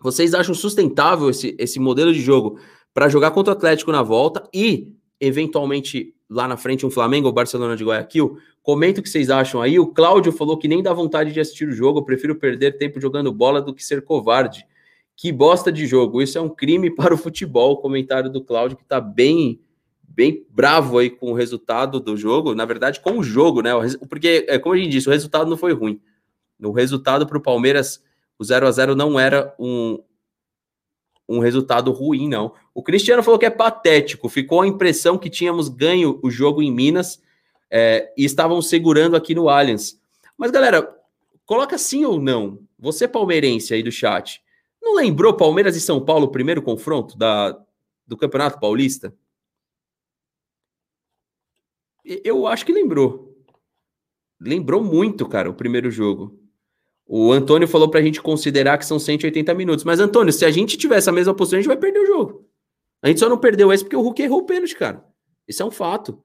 Vocês 0.00 0.32
acham 0.32 0.54
sustentável 0.54 1.28
esse, 1.28 1.54
esse 1.58 1.78
modelo 1.78 2.10
de 2.10 2.22
jogo 2.22 2.58
para 2.94 3.06
jogar 3.10 3.32
contra 3.32 3.52
o 3.52 3.56
Atlético 3.56 3.92
na 3.92 4.02
volta 4.02 4.48
e, 4.54 4.90
eventualmente, 5.20 6.14
lá 6.30 6.46
na 6.46 6.56
frente, 6.56 6.86
um 6.86 6.90
Flamengo 6.90 7.26
ou 7.26 7.32
Barcelona 7.32 7.76
de 7.76 7.84
Guayaquil? 7.84 8.38
Comenta 8.62 9.00
o 9.00 9.02
que 9.02 9.08
vocês 9.08 9.28
acham 9.28 9.60
aí. 9.60 9.78
O 9.80 9.88
Cláudio 9.88 10.30
falou 10.30 10.56
que 10.56 10.68
nem 10.68 10.82
dá 10.82 10.92
vontade 10.92 11.32
de 11.32 11.40
assistir 11.40 11.68
o 11.68 11.72
jogo. 11.72 11.98
Eu 11.98 12.04
prefiro 12.04 12.36
perder 12.36 12.78
tempo 12.78 13.00
jogando 13.00 13.32
bola 13.32 13.60
do 13.60 13.74
que 13.74 13.84
ser 13.84 14.02
covarde. 14.02 14.64
Que 15.16 15.32
bosta 15.32 15.72
de 15.72 15.86
jogo. 15.86 16.22
Isso 16.22 16.38
é 16.38 16.40
um 16.40 16.48
crime 16.48 16.88
para 16.94 17.12
o 17.12 17.18
futebol. 17.18 17.72
O 17.72 17.76
comentário 17.78 18.30
do 18.30 18.42
Cláudio, 18.42 18.76
que 18.76 18.84
tá 18.84 19.00
bem 19.00 19.60
bem 20.12 20.44
bravo 20.50 20.98
aí 20.98 21.08
com 21.08 21.30
o 21.30 21.34
resultado 21.34 22.00
do 22.00 22.16
jogo. 22.16 22.54
Na 22.54 22.64
verdade, 22.64 23.00
com 23.00 23.18
o 23.18 23.22
jogo, 23.22 23.62
né? 23.62 23.70
Porque, 24.08 24.44
é, 24.48 24.58
como 24.58 24.74
a 24.74 24.78
gente 24.78 24.90
disse, 24.90 25.08
o 25.08 25.12
resultado 25.12 25.48
não 25.48 25.56
foi 25.56 25.72
ruim. 25.72 26.00
O 26.62 26.72
resultado 26.72 27.26
para 27.26 27.38
o 27.38 27.42
Palmeiras, 27.42 28.04
o 28.38 28.44
0 28.44 28.66
a 28.66 28.70
0 28.70 28.94
não 28.94 29.18
era 29.18 29.54
um, 29.58 29.98
um 31.28 31.38
resultado 31.38 31.92
ruim, 31.92 32.28
não. 32.28 32.52
O 32.80 32.82
Cristiano 32.82 33.22
falou 33.22 33.38
que 33.38 33.44
é 33.44 33.50
patético. 33.50 34.26
Ficou 34.26 34.62
a 34.62 34.66
impressão 34.66 35.18
que 35.18 35.28
tínhamos 35.28 35.68
ganho 35.68 36.18
o 36.22 36.30
jogo 36.30 36.62
em 36.62 36.72
Minas 36.72 37.22
é, 37.70 38.10
e 38.16 38.24
estavam 38.24 38.62
segurando 38.62 39.16
aqui 39.16 39.34
no 39.34 39.50
Allianz. 39.50 40.00
Mas, 40.34 40.50
galera, 40.50 40.98
coloca 41.44 41.76
sim 41.76 42.06
ou 42.06 42.18
não. 42.18 42.58
Você 42.78 43.06
palmeirense 43.06 43.74
aí 43.74 43.82
do 43.82 43.92
chat, 43.92 44.42
não 44.80 44.94
lembrou 44.94 45.36
Palmeiras 45.36 45.76
e 45.76 45.80
São 45.80 46.02
Paulo 46.02 46.24
o 46.24 46.30
primeiro 46.30 46.62
confronto 46.62 47.18
da, 47.18 47.54
do 48.06 48.16
Campeonato 48.16 48.58
Paulista? 48.58 49.14
Eu 52.02 52.46
acho 52.46 52.64
que 52.64 52.72
lembrou. 52.72 53.36
Lembrou 54.40 54.82
muito, 54.82 55.28
cara, 55.28 55.50
o 55.50 55.54
primeiro 55.54 55.90
jogo. 55.90 56.40
O 57.06 57.30
Antônio 57.30 57.68
falou 57.68 57.90
pra 57.90 58.00
gente 58.00 58.22
considerar 58.22 58.78
que 58.78 58.86
são 58.86 58.98
180 58.98 59.52
minutos. 59.52 59.84
Mas, 59.84 60.00
Antônio, 60.00 60.32
se 60.32 60.46
a 60.46 60.50
gente 60.50 60.78
tiver 60.78 60.96
essa 60.96 61.12
mesma 61.12 61.34
postura, 61.34 61.58
a 61.58 61.62
gente 61.62 61.68
vai 61.68 61.76
perder 61.76 61.98
o 61.98 62.06
jogo. 62.06 62.49
A 63.02 63.08
gente 63.08 63.20
só 63.20 63.28
não 63.28 63.38
perdeu 63.38 63.72
esse 63.72 63.82
porque 63.82 63.96
o 63.96 64.02
Hulk 64.02 64.22
errou 64.22 64.40
o 64.40 64.46
pênalti, 64.46 64.76
cara. 64.76 65.04
Isso 65.48 65.62
é 65.62 65.66
um 65.66 65.70
fato. 65.70 66.22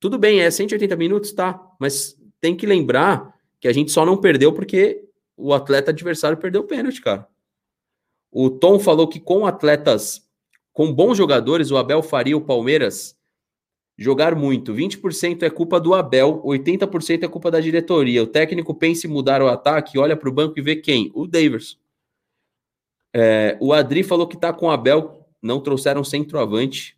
Tudo 0.00 0.18
bem, 0.18 0.40
é 0.40 0.50
180 0.50 0.96
minutos, 0.96 1.32
tá. 1.32 1.60
Mas 1.78 2.16
tem 2.40 2.56
que 2.56 2.66
lembrar 2.66 3.34
que 3.60 3.68
a 3.68 3.72
gente 3.72 3.92
só 3.92 4.04
não 4.04 4.16
perdeu 4.16 4.52
porque 4.52 5.04
o 5.36 5.52
atleta 5.54 5.90
adversário 5.90 6.38
perdeu 6.38 6.62
o 6.62 6.66
pênalti, 6.66 7.00
cara. 7.00 7.26
O 8.32 8.50
Tom 8.50 8.78
falou 8.78 9.08
que 9.08 9.20
com 9.20 9.46
atletas, 9.46 10.22
com 10.72 10.92
bons 10.92 11.16
jogadores, 11.16 11.70
o 11.70 11.76
Abel 11.76 12.02
faria 12.02 12.36
o 12.36 12.40
Palmeiras 12.40 13.16
jogar 13.98 14.34
muito. 14.34 14.72
20% 14.72 15.42
é 15.42 15.50
culpa 15.50 15.78
do 15.78 15.94
Abel, 15.94 16.42
80% 16.42 17.22
é 17.22 17.28
culpa 17.28 17.50
da 17.50 17.60
diretoria. 17.60 18.22
O 18.22 18.26
técnico 18.26 18.74
pensa 18.74 19.06
em 19.06 19.10
mudar 19.10 19.42
o 19.42 19.48
ataque, 19.48 19.98
olha 19.98 20.16
para 20.16 20.28
o 20.28 20.32
banco 20.32 20.58
e 20.58 20.62
vê 20.62 20.76
quem? 20.76 21.10
O 21.14 21.26
Davis. 21.26 21.78
É, 23.12 23.58
o 23.60 23.72
Adri 23.72 24.02
falou 24.02 24.26
que 24.26 24.38
tá 24.38 24.52
com 24.52 24.66
o 24.66 24.70
Abel, 24.70 25.19
não 25.42 25.60
trouxeram 25.60 26.04
centroavante. 26.04 26.96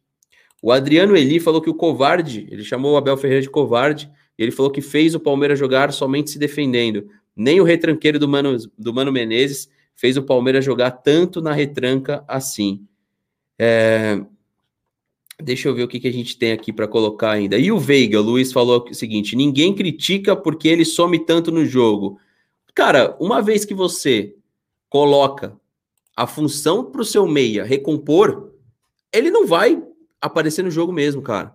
O 0.62 0.70
Adriano 0.70 1.16
Eli 1.16 1.40
falou 1.40 1.60
que 1.60 1.70
o 1.70 1.74
covarde, 1.74 2.46
ele 2.50 2.64
chamou 2.64 2.94
o 2.94 2.96
Abel 2.96 3.16
Ferreira 3.16 3.42
de 3.42 3.50
covarde, 3.50 4.10
ele 4.38 4.50
falou 4.50 4.70
que 4.70 4.80
fez 4.80 5.14
o 5.14 5.20
Palmeiras 5.20 5.58
jogar 5.58 5.92
somente 5.92 6.30
se 6.30 6.38
defendendo. 6.38 7.08
Nem 7.34 7.60
o 7.60 7.64
retranqueiro 7.64 8.18
do 8.18 8.28
Mano, 8.28 8.56
do 8.78 8.94
Mano 8.94 9.12
Menezes 9.12 9.68
fez 9.94 10.16
o 10.16 10.22
Palmeiras 10.22 10.64
jogar 10.64 10.90
tanto 10.90 11.40
na 11.40 11.52
retranca 11.52 12.24
assim. 12.26 12.86
É, 13.58 14.20
Deixa 15.42 15.68
eu 15.68 15.74
ver 15.74 15.82
o 15.82 15.88
que, 15.88 15.98
que 15.98 16.08
a 16.08 16.12
gente 16.12 16.38
tem 16.38 16.52
aqui 16.52 16.72
para 16.72 16.86
colocar 16.86 17.32
ainda. 17.32 17.58
E 17.58 17.72
o 17.72 17.78
Veiga, 17.78 18.20
o 18.20 18.22
Luiz 18.22 18.52
falou 18.52 18.86
o 18.88 18.94
seguinte: 18.94 19.34
ninguém 19.34 19.74
critica 19.74 20.36
porque 20.36 20.68
ele 20.68 20.84
some 20.84 21.18
tanto 21.18 21.50
no 21.50 21.66
jogo. 21.66 22.18
Cara, 22.74 23.16
uma 23.18 23.42
vez 23.42 23.64
que 23.64 23.74
você 23.74 24.34
coloca 24.88 25.58
a 26.16 26.26
função 26.26 26.84
para 26.84 27.00
o 27.00 27.04
seu 27.04 27.26
meia 27.26 27.64
recompor, 27.64 28.52
ele 29.12 29.30
não 29.30 29.46
vai 29.46 29.82
aparecer 30.20 30.62
no 30.62 30.70
jogo 30.70 30.92
mesmo, 30.92 31.22
cara. 31.22 31.54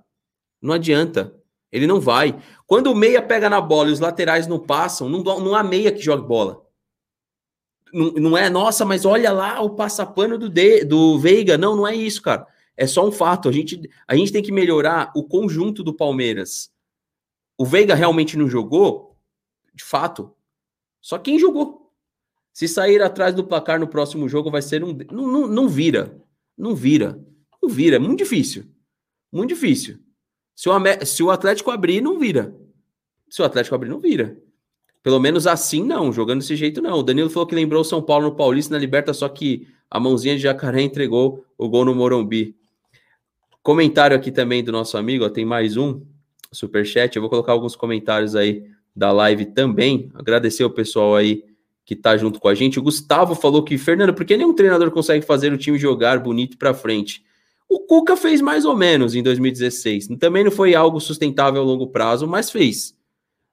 Não 0.62 0.74
adianta. 0.74 1.34
Ele 1.72 1.86
não 1.86 2.00
vai. 2.00 2.42
Quando 2.66 2.92
o 2.92 2.96
meia 2.96 3.22
pega 3.22 3.50
na 3.50 3.62
bola 3.62 3.90
e 3.90 3.94
os 3.94 4.00
laterais 4.00 4.48
não 4.48 4.60
passam, 4.60 5.10
não, 5.10 5.22
não 5.22 5.56
há 5.56 5.64
meia 5.64 5.92
que 5.92 6.02
jogue 6.02 6.28
bola. 6.28 6.66
Não, 7.94 8.12
não 8.12 8.38
é, 8.38 8.50
nossa, 8.50 8.86
mas 8.86 9.06
olha 9.06 9.32
lá 9.32 9.62
o 9.62 9.72
passapano 9.72 10.38
do, 10.38 10.50
de, 10.50 10.84
do 10.84 11.20
Veiga. 11.20 11.58
Não, 11.58 11.76
não 11.76 11.88
é 11.88 11.96
isso, 11.96 12.22
cara. 12.22 12.48
É 12.76 12.86
só 12.86 13.08
um 13.08 13.12
fato. 13.12 13.50
A 13.50 13.52
gente, 13.52 13.82
a 14.08 14.16
gente 14.16 14.32
tem 14.32 14.44
que 14.44 14.52
melhorar 14.52 15.12
o 15.16 15.24
conjunto 15.24 15.84
do 15.84 15.94
Palmeiras. 15.94 16.72
O 17.58 17.66
Veiga 17.66 17.96
realmente 17.96 18.38
não 18.38 18.50
jogou? 18.50 19.18
De 19.74 19.84
fato. 19.84 20.34
Só 21.02 21.18
quem 21.18 21.40
jogou. 21.40 21.87
Se 22.58 22.68
sair 22.68 23.04
atrás 23.04 23.36
do 23.36 23.44
placar 23.44 23.80
no 23.80 23.88
próximo 23.88 24.28
jogo, 24.28 24.50
vai 24.50 24.64
ser 24.64 24.84
um. 24.84 24.92
Não, 25.12 25.28
não, 25.28 25.48
não 25.48 25.70
vira. 25.70 26.20
Não 26.58 26.74
vira. 26.74 27.24
Não 27.62 27.70
vira. 27.70 27.98
É 27.98 28.00
muito 28.00 28.18
difícil. 28.18 28.64
Muito 29.32 29.50
difícil. 29.50 30.00
Se 30.56 30.68
o, 30.68 30.74
se 31.06 31.22
o 31.22 31.30
Atlético 31.30 31.70
abrir, 31.70 32.02
não 32.02 32.18
vira. 32.18 32.56
Se 33.30 33.44
o 33.44 33.46
Atlético 33.46 33.76
abrir, 33.76 33.90
não 33.90 34.00
vira. 34.00 34.40
Pelo 35.04 35.20
menos 35.20 35.46
assim, 35.46 35.84
não. 35.84 36.12
Jogando 36.12 36.40
desse 36.40 36.56
jeito, 36.56 36.82
não. 36.82 36.98
O 36.98 37.04
Danilo 37.04 37.30
falou 37.30 37.46
que 37.46 37.54
lembrou 37.54 37.84
São 37.84 38.02
Paulo 38.02 38.26
no 38.26 38.36
Paulista 38.36 38.74
na 38.74 38.80
Liberta, 38.80 39.14
só 39.14 39.30
que 39.30 39.68
a 39.88 40.00
mãozinha 40.00 40.36
de 40.36 40.42
jacaré 40.42 40.82
entregou 40.82 41.46
o 41.60 41.70
gol 41.70 41.86
no 41.86 41.94
Morumbi. 41.94 42.56
Comentário 43.62 44.18
aqui 44.18 44.32
também 44.32 44.64
do 44.64 44.72
nosso 44.72 44.98
amigo, 44.98 45.24
ó, 45.24 45.30
tem 45.30 45.46
mais 45.46 45.78
um 45.78 46.02
superchat. 46.52 47.16
Eu 47.16 47.22
vou 47.22 47.30
colocar 47.30 47.52
alguns 47.52 47.76
comentários 47.76 48.36
aí 48.36 48.66
da 48.96 49.12
live 49.12 49.46
também. 49.46 50.10
Agradecer 50.16 50.64
o 50.64 50.72
pessoal 50.72 51.16
aí 51.16 51.44
que 51.88 51.96
tá 51.96 52.18
junto 52.18 52.38
com 52.38 52.50
a 52.50 52.54
gente. 52.54 52.78
O 52.78 52.84
Gustavo 52.84 53.34
falou 53.34 53.64
que, 53.64 53.78
Fernando, 53.78 54.14
por 54.14 54.26
que 54.26 54.36
nenhum 54.36 54.54
treinador 54.54 54.92
consegue 54.92 55.26
fazer 55.26 55.54
o 55.54 55.58
time 55.58 55.80
jogar 55.80 56.20
bonito 56.20 56.58
para 56.58 56.74
frente? 56.74 57.24
O 57.70 57.80
Cuca 57.80 58.18
fez 58.18 58.42
mais 58.42 58.66
ou 58.66 58.76
menos 58.76 59.16
em 59.16 59.24
2016. 59.24 60.10
Também 60.20 60.44
não 60.44 60.52
foi 60.52 60.76
algo 60.76 61.00
sustentável 61.00 61.62
a 61.62 61.64
longo 61.64 61.88
prazo, 61.88 62.28
mas 62.28 62.52
fez. 62.52 62.94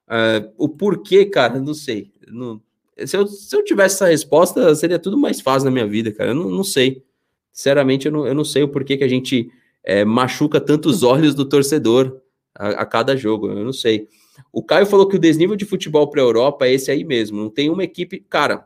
Uh, 0.09 0.51
o 0.57 0.67
porquê, 0.67 1.23
cara, 1.23 1.61
não 1.61 1.73
sei. 1.73 2.11
Não, 2.27 2.61
se, 3.05 3.15
eu, 3.15 3.25
se 3.25 3.55
eu 3.55 3.63
tivesse 3.63 3.95
essa 3.95 4.07
resposta, 4.07 4.75
seria 4.75 4.99
tudo 4.99 5.17
mais 5.17 5.39
fácil 5.39 5.65
na 5.65 5.71
minha 5.71 5.87
vida, 5.87 6.11
cara. 6.11 6.31
Eu 6.31 6.35
não, 6.35 6.49
não 6.49 6.63
sei. 6.63 7.05
Sinceramente, 7.53 8.07
eu 8.07 8.11
não, 8.11 8.27
eu 8.27 8.35
não 8.35 8.43
sei 8.43 8.63
o 8.63 8.67
porquê 8.67 8.97
que 8.97 9.03
a 9.05 9.07
gente 9.07 9.49
é, 9.81 10.03
machuca 10.03 10.59
tantos 10.59 11.03
olhos 11.03 11.33
do 11.33 11.45
torcedor 11.45 12.19
a, 12.53 12.67
a, 12.67 12.85
cada 12.85 13.15
jogo. 13.15 13.47
Eu 13.47 13.63
não 13.63 13.71
sei. 13.71 14.09
O 14.51 14.63
Caio 14.63 14.85
falou 14.85 15.07
que 15.07 15.15
o 15.15 15.19
desnível 15.19 15.55
de 15.55 15.65
futebol 15.65 16.09
para 16.09 16.21
a 16.21 16.25
Europa 16.25 16.65
é 16.65 16.73
esse 16.73 16.91
aí 16.91 17.03
mesmo. 17.03 17.37
Não 17.37 17.49
tem 17.49 17.69
uma 17.69 17.83
equipe. 17.83 18.19
Cara, 18.29 18.65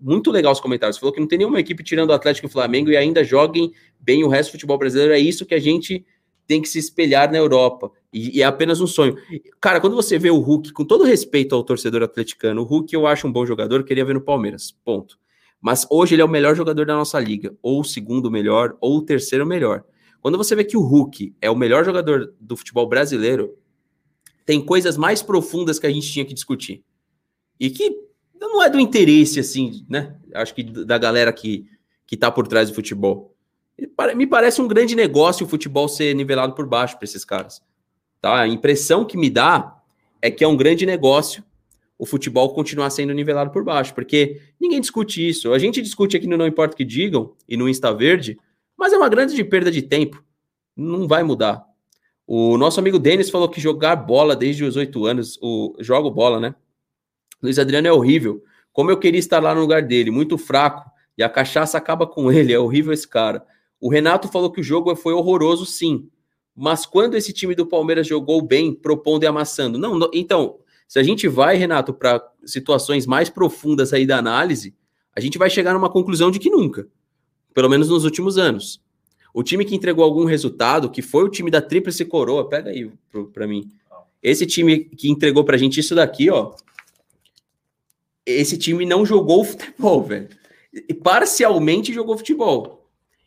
muito 0.00 0.30
legal 0.30 0.52
os 0.52 0.60
comentários. 0.60 0.98
Falou 0.98 1.12
que 1.12 1.20
não 1.20 1.26
tem 1.26 1.38
nenhuma 1.38 1.60
equipe 1.60 1.82
tirando 1.82 2.10
o 2.10 2.12
Atlético 2.12 2.46
e 2.46 2.48
o 2.48 2.52
Flamengo 2.52 2.90
e 2.90 2.96
ainda 2.96 3.24
joguem 3.24 3.72
bem 3.98 4.24
o 4.24 4.28
resto 4.28 4.50
do 4.50 4.52
futebol 4.52 4.78
brasileiro. 4.78 5.12
É 5.12 5.18
isso 5.18 5.46
que 5.46 5.54
a 5.54 5.60
gente 5.60 6.04
tem 6.46 6.62
que 6.62 6.68
se 6.68 6.78
espelhar 6.78 7.30
na 7.30 7.36
Europa. 7.36 7.90
E, 8.12 8.38
e, 8.38 8.42
é 8.42 8.44
apenas 8.44 8.80
um 8.80 8.86
sonho. 8.86 9.16
Cara, 9.60 9.80
quando 9.80 9.94
você 9.94 10.18
vê 10.18 10.30
o 10.30 10.38
Hulk, 10.38 10.72
com 10.72 10.84
todo 10.84 11.04
respeito 11.04 11.54
ao 11.54 11.62
torcedor 11.62 12.02
atleticano, 12.02 12.62
o 12.62 12.64
Hulk 12.64 12.94
eu 12.94 13.06
acho 13.06 13.28
um 13.28 13.32
bom 13.32 13.44
jogador, 13.44 13.84
queria 13.84 14.04
ver 14.04 14.14
no 14.14 14.20
Palmeiras. 14.20 14.72
Ponto. 14.84 15.18
Mas 15.60 15.86
hoje 15.90 16.14
ele 16.14 16.22
é 16.22 16.24
o 16.24 16.28
melhor 16.28 16.54
jogador 16.54 16.86
da 16.86 16.94
nossa 16.94 17.20
liga, 17.20 17.54
ou 17.60 17.80
o 17.80 17.84
segundo 17.84 18.30
melhor, 18.30 18.76
ou 18.80 18.96
o 18.96 19.02
terceiro 19.02 19.44
melhor. 19.44 19.84
Quando 20.20 20.38
você 20.38 20.54
vê 20.56 20.64
que 20.64 20.76
o 20.76 20.80
Hulk 20.80 21.34
é 21.40 21.50
o 21.50 21.56
melhor 21.56 21.84
jogador 21.84 22.32
do 22.40 22.56
futebol 22.56 22.88
brasileiro, 22.88 23.57
tem 24.48 24.64
coisas 24.64 24.96
mais 24.96 25.20
profundas 25.20 25.78
que 25.78 25.86
a 25.86 25.90
gente 25.90 26.10
tinha 26.10 26.24
que 26.24 26.32
discutir. 26.32 26.82
E 27.60 27.68
que 27.68 27.94
não 28.40 28.62
é 28.62 28.70
do 28.70 28.80
interesse, 28.80 29.38
assim, 29.38 29.84
né? 29.86 30.16
Acho 30.32 30.54
que 30.54 30.62
da 30.62 30.96
galera 30.96 31.30
que, 31.34 31.66
que 32.06 32.16
tá 32.16 32.30
por 32.30 32.48
trás 32.48 32.70
do 32.70 32.74
futebol. 32.74 33.36
Me 34.16 34.26
parece 34.26 34.62
um 34.62 34.66
grande 34.66 34.96
negócio 34.96 35.44
o 35.44 35.48
futebol 35.48 35.86
ser 35.86 36.14
nivelado 36.14 36.54
por 36.54 36.66
baixo 36.66 36.96
para 36.96 37.04
esses 37.04 37.26
caras. 37.26 37.60
Tá? 38.22 38.40
A 38.40 38.48
impressão 38.48 39.04
que 39.04 39.18
me 39.18 39.28
dá 39.28 39.82
é 40.22 40.30
que 40.30 40.42
é 40.42 40.48
um 40.48 40.56
grande 40.56 40.86
negócio 40.86 41.44
o 41.98 42.06
futebol 42.06 42.54
continuar 42.54 42.88
sendo 42.88 43.12
nivelado 43.12 43.50
por 43.50 43.62
baixo, 43.62 43.94
porque 43.94 44.40
ninguém 44.58 44.80
discute 44.80 45.28
isso. 45.28 45.52
A 45.52 45.58
gente 45.58 45.82
discute 45.82 46.16
aqui 46.16 46.26
no 46.26 46.38
Não 46.38 46.46
Importa 46.46 46.72
o 46.72 46.76
que 46.78 46.86
Digam 46.86 47.34
e 47.46 47.54
no 47.54 47.68
Insta 47.68 47.92
Verde, 47.92 48.38
mas 48.78 48.94
é 48.94 48.96
uma 48.96 49.10
grande 49.10 49.44
perda 49.44 49.70
de 49.70 49.82
tempo. 49.82 50.24
Não 50.74 51.06
vai 51.06 51.22
mudar. 51.22 51.67
O 52.30 52.58
nosso 52.58 52.78
amigo 52.78 52.98
Denis 52.98 53.30
falou 53.30 53.48
que 53.48 53.58
jogar 53.58 53.96
bola 53.96 54.36
desde 54.36 54.62
os 54.62 54.76
oito 54.76 55.06
anos, 55.06 55.38
o 55.40 55.74
jogo 55.80 56.10
bola, 56.10 56.38
né? 56.38 56.54
Luiz 57.42 57.58
Adriano 57.58 57.88
é 57.88 57.92
horrível. 57.92 58.44
Como 58.70 58.90
eu 58.90 58.98
queria 58.98 59.18
estar 59.18 59.42
lá 59.42 59.54
no 59.54 59.62
lugar 59.62 59.80
dele, 59.80 60.10
muito 60.10 60.36
fraco, 60.36 60.90
e 61.16 61.22
a 61.22 61.28
cachaça 61.30 61.78
acaba 61.78 62.06
com 62.06 62.30
ele, 62.30 62.52
é 62.52 62.58
horrível 62.58 62.92
esse 62.92 63.08
cara. 63.08 63.46
O 63.80 63.88
Renato 63.88 64.28
falou 64.28 64.52
que 64.52 64.60
o 64.60 64.62
jogo 64.62 64.94
foi 64.94 65.14
horroroso, 65.14 65.64
sim. 65.64 66.10
Mas 66.54 66.84
quando 66.84 67.16
esse 67.16 67.32
time 67.32 67.54
do 67.54 67.64
Palmeiras 67.64 68.06
jogou 68.06 68.42
bem, 68.42 68.74
propondo 68.74 69.22
e 69.22 69.26
amassando. 69.26 69.78
Não, 69.78 69.98
não 69.98 70.10
então, 70.12 70.58
se 70.86 70.98
a 70.98 71.02
gente 71.02 71.26
vai, 71.28 71.56
Renato, 71.56 71.94
para 71.94 72.22
situações 72.44 73.06
mais 73.06 73.30
profundas 73.30 73.94
aí 73.94 74.04
da 74.04 74.18
análise, 74.18 74.76
a 75.16 75.20
gente 75.20 75.38
vai 75.38 75.48
chegar 75.48 75.72
numa 75.72 75.88
conclusão 75.88 76.30
de 76.30 76.38
que 76.38 76.50
nunca. 76.50 76.86
Pelo 77.54 77.70
menos 77.70 77.88
nos 77.88 78.04
últimos 78.04 78.36
anos. 78.36 78.82
O 79.32 79.42
time 79.42 79.64
que 79.64 79.74
entregou 79.74 80.04
algum 80.04 80.24
resultado, 80.24 80.90
que 80.90 81.02
foi 81.02 81.24
o 81.24 81.28
time 81.28 81.50
da 81.50 81.60
Tríplice 81.60 82.04
Coroa, 82.04 82.48
pega 82.48 82.70
aí 82.70 82.90
para 83.32 83.46
mim. 83.46 83.70
Esse 84.22 84.46
time 84.46 84.80
que 84.80 85.08
entregou 85.08 85.44
pra 85.44 85.56
gente 85.56 85.78
isso 85.78 85.94
daqui, 85.94 86.30
ó. 86.30 86.54
Esse 88.26 88.58
time 88.58 88.84
não 88.84 89.06
jogou 89.06 89.44
futebol, 89.44 90.02
velho. 90.02 90.28
Parcialmente 91.02 91.92
jogou 91.92 92.16
futebol. 92.16 92.78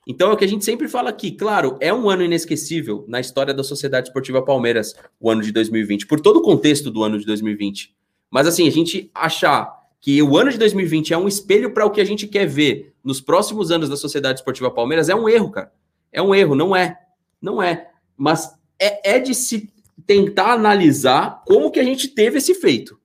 Então 0.07 0.31
é 0.31 0.33
o 0.33 0.37
que 0.37 0.45
a 0.45 0.47
gente 0.47 0.65
sempre 0.65 0.87
fala 0.87 1.09
aqui. 1.09 1.31
Claro, 1.31 1.77
é 1.79 1.93
um 1.93 2.09
ano 2.09 2.23
inesquecível 2.23 3.05
na 3.07 3.19
história 3.19 3.53
da 3.53 3.63
Sociedade 3.63 4.07
Esportiva 4.07 4.41
Palmeiras, 4.41 4.95
o 5.19 5.29
ano 5.29 5.41
de 5.41 5.51
2020, 5.51 6.07
por 6.07 6.19
todo 6.19 6.37
o 6.37 6.41
contexto 6.41 6.89
do 6.89 7.03
ano 7.03 7.19
de 7.19 7.25
2020. 7.25 7.95
Mas 8.29 8.47
assim, 8.47 8.67
a 8.67 8.71
gente 8.71 9.09
achar 9.13 9.81
que 9.99 10.21
o 10.21 10.35
ano 10.35 10.51
de 10.51 10.57
2020 10.57 11.13
é 11.13 11.17
um 11.17 11.27
espelho 11.27 11.71
para 11.71 11.85
o 11.85 11.91
que 11.91 12.01
a 12.01 12.05
gente 12.05 12.27
quer 12.27 12.47
ver 12.47 12.93
nos 13.03 13.21
próximos 13.21 13.69
anos 13.71 13.87
da 13.87 13.95
Sociedade 13.95 14.39
Esportiva 14.39 14.71
Palmeiras 14.71 15.09
é 15.09 15.15
um 15.15 15.29
erro, 15.29 15.51
cara. 15.51 15.71
É 16.11 16.21
um 16.21 16.33
erro, 16.35 16.55
não 16.55 16.75
é. 16.75 16.97
Não 17.41 17.61
é. 17.61 17.89
Mas 18.17 18.53
é, 18.79 19.15
é 19.15 19.19
de 19.19 19.33
se 19.33 19.71
tentar 20.05 20.53
analisar 20.53 21.43
como 21.45 21.71
que 21.71 21.79
a 21.79 21.83
gente 21.83 22.07
teve 22.07 22.37
esse 22.37 22.55
feito. 22.55 22.99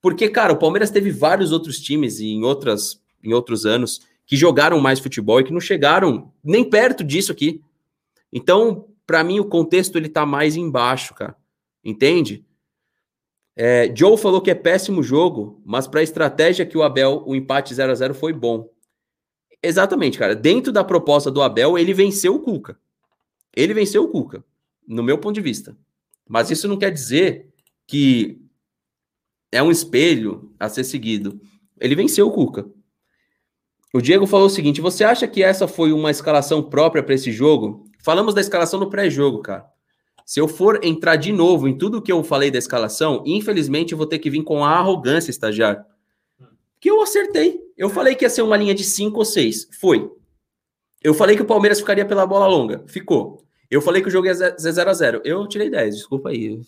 Porque, 0.00 0.28
cara, 0.28 0.52
o 0.52 0.58
Palmeiras 0.58 0.90
teve 0.90 1.10
vários 1.10 1.52
outros 1.52 1.80
times 1.80 2.20
em, 2.20 2.44
outras, 2.44 3.00
em 3.22 3.32
outros 3.32 3.66
anos 3.66 4.00
que 4.26 4.36
jogaram 4.36 4.80
mais 4.80 5.00
futebol 5.00 5.40
e 5.40 5.44
que 5.44 5.52
não 5.52 5.60
chegaram 5.60 6.32
nem 6.42 6.62
perto 6.68 7.02
disso 7.02 7.32
aqui. 7.32 7.62
Então, 8.32 8.88
para 9.06 9.24
mim, 9.24 9.40
o 9.40 9.44
contexto 9.44 9.96
ele 9.96 10.08
tá 10.08 10.26
mais 10.26 10.56
embaixo, 10.56 11.14
cara. 11.14 11.34
Entende? 11.84 12.44
É, 13.56 13.92
Joe 13.94 14.16
falou 14.16 14.40
que 14.40 14.50
é 14.50 14.54
péssimo 14.54 15.02
jogo, 15.02 15.60
mas 15.64 15.88
para 15.88 16.00
a 16.00 16.02
estratégia 16.02 16.66
que 16.66 16.78
o 16.78 16.82
Abel, 16.82 17.24
o 17.26 17.34
empate 17.34 17.74
0 17.74 17.90
a 17.90 17.94
0 17.94 18.14
foi 18.14 18.32
bom. 18.32 18.68
Exatamente, 19.62 20.18
cara. 20.18 20.34
Dentro 20.34 20.72
da 20.72 20.84
proposta 20.84 21.30
do 21.30 21.42
Abel, 21.42 21.78
ele 21.78 21.92
venceu 21.92 22.34
o 22.34 22.40
Cuca. 22.40 22.78
Ele 23.54 23.74
venceu 23.74 24.04
o 24.04 24.08
Cuca, 24.08 24.44
no 24.86 25.02
meu 25.02 25.18
ponto 25.18 25.34
de 25.34 25.40
vista. 25.40 25.76
Mas 26.28 26.50
isso 26.50 26.68
não 26.68 26.78
quer 26.78 26.90
dizer 26.90 27.48
que 27.86 28.40
é 29.50 29.62
um 29.62 29.70
espelho 29.70 30.54
a 30.60 30.68
ser 30.68 30.84
seguido. 30.84 31.40
Ele 31.80 31.94
venceu 31.94 32.28
o 32.28 32.32
Cuca. 32.32 32.66
O 33.92 34.00
Diego 34.00 34.26
falou 34.26 34.46
o 34.46 34.50
seguinte: 34.50 34.80
você 34.80 35.02
acha 35.02 35.26
que 35.26 35.42
essa 35.42 35.66
foi 35.66 35.92
uma 35.92 36.10
escalação 36.10 36.62
própria 36.62 37.02
para 37.02 37.14
esse 37.14 37.32
jogo? 37.32 37.84
Falamos 38.00 38.34
da 38.34 38.40
escalação 38.40 38.78
no 38.78 38.90
pré-jogo, 38.90 39.40
cara. 39.40 39.66
Se 40.24 40.38
eu 40.38 40.46
for 40.46 40.84
entrar 40.84 41.16
de 41.16 41.32
novo 41.32 41.66
em 41.66 41.76
tudo 41.76 42.02
que 42.02 42.12
eu 42.12 42.22
falei 42.22 42.50
da 42.50 42.58
escalação, 42.58 43.22
infelizmente 43.26 43.92
eu 43.92 43.98
vou 43.98 44.06
ter 44.06 44.18
que 44.18 44.28
vir 44.28 44.44
com 44.44 44.62
a 44.62 44.72
arrogância, 44.72 45.30
estagiário. 45.30 45.82
Que 46.80 46.90
eu 46.90 47.00
acertei. 47.02 47.60
Eu 47.76 47.88
falei 47.88 48.14
que 48.14 48.24
ia 48.24 48.30
ser 48.30 48.42
uma 48.42 48.56
linha 48.56 48.74
de 48.74 48.84
5 48.84 49.18
ou 49.18 49.24
6. 49.24 49.68
Foi. 49.80 50.10
Eu 51.02 51.14
falei 51.14 51.36
que 51.36 51.42
o 51.42 51.46
Palmeiras 51.46 51.80
ficaria 51.80 52.04
pela 52.04 52.26
bola 52.26 52.46
longa. 52.46 52.84
Ficou. 52.86 53.44
Eu 53.70 53.82
falei 53.82 54.00
que 54.00 54.08
o 54.08 54.10
jogo 54.10 54.26
ia 54.26 54.34
0 54.34 54.90
a 54.90 54.94
0 54.94 55.22
Eu 55.24 55.46
tirei 55.46 55.70
10. 55.70 55.96
Desculpa 55.96 56.30
aí. 56.30 56.60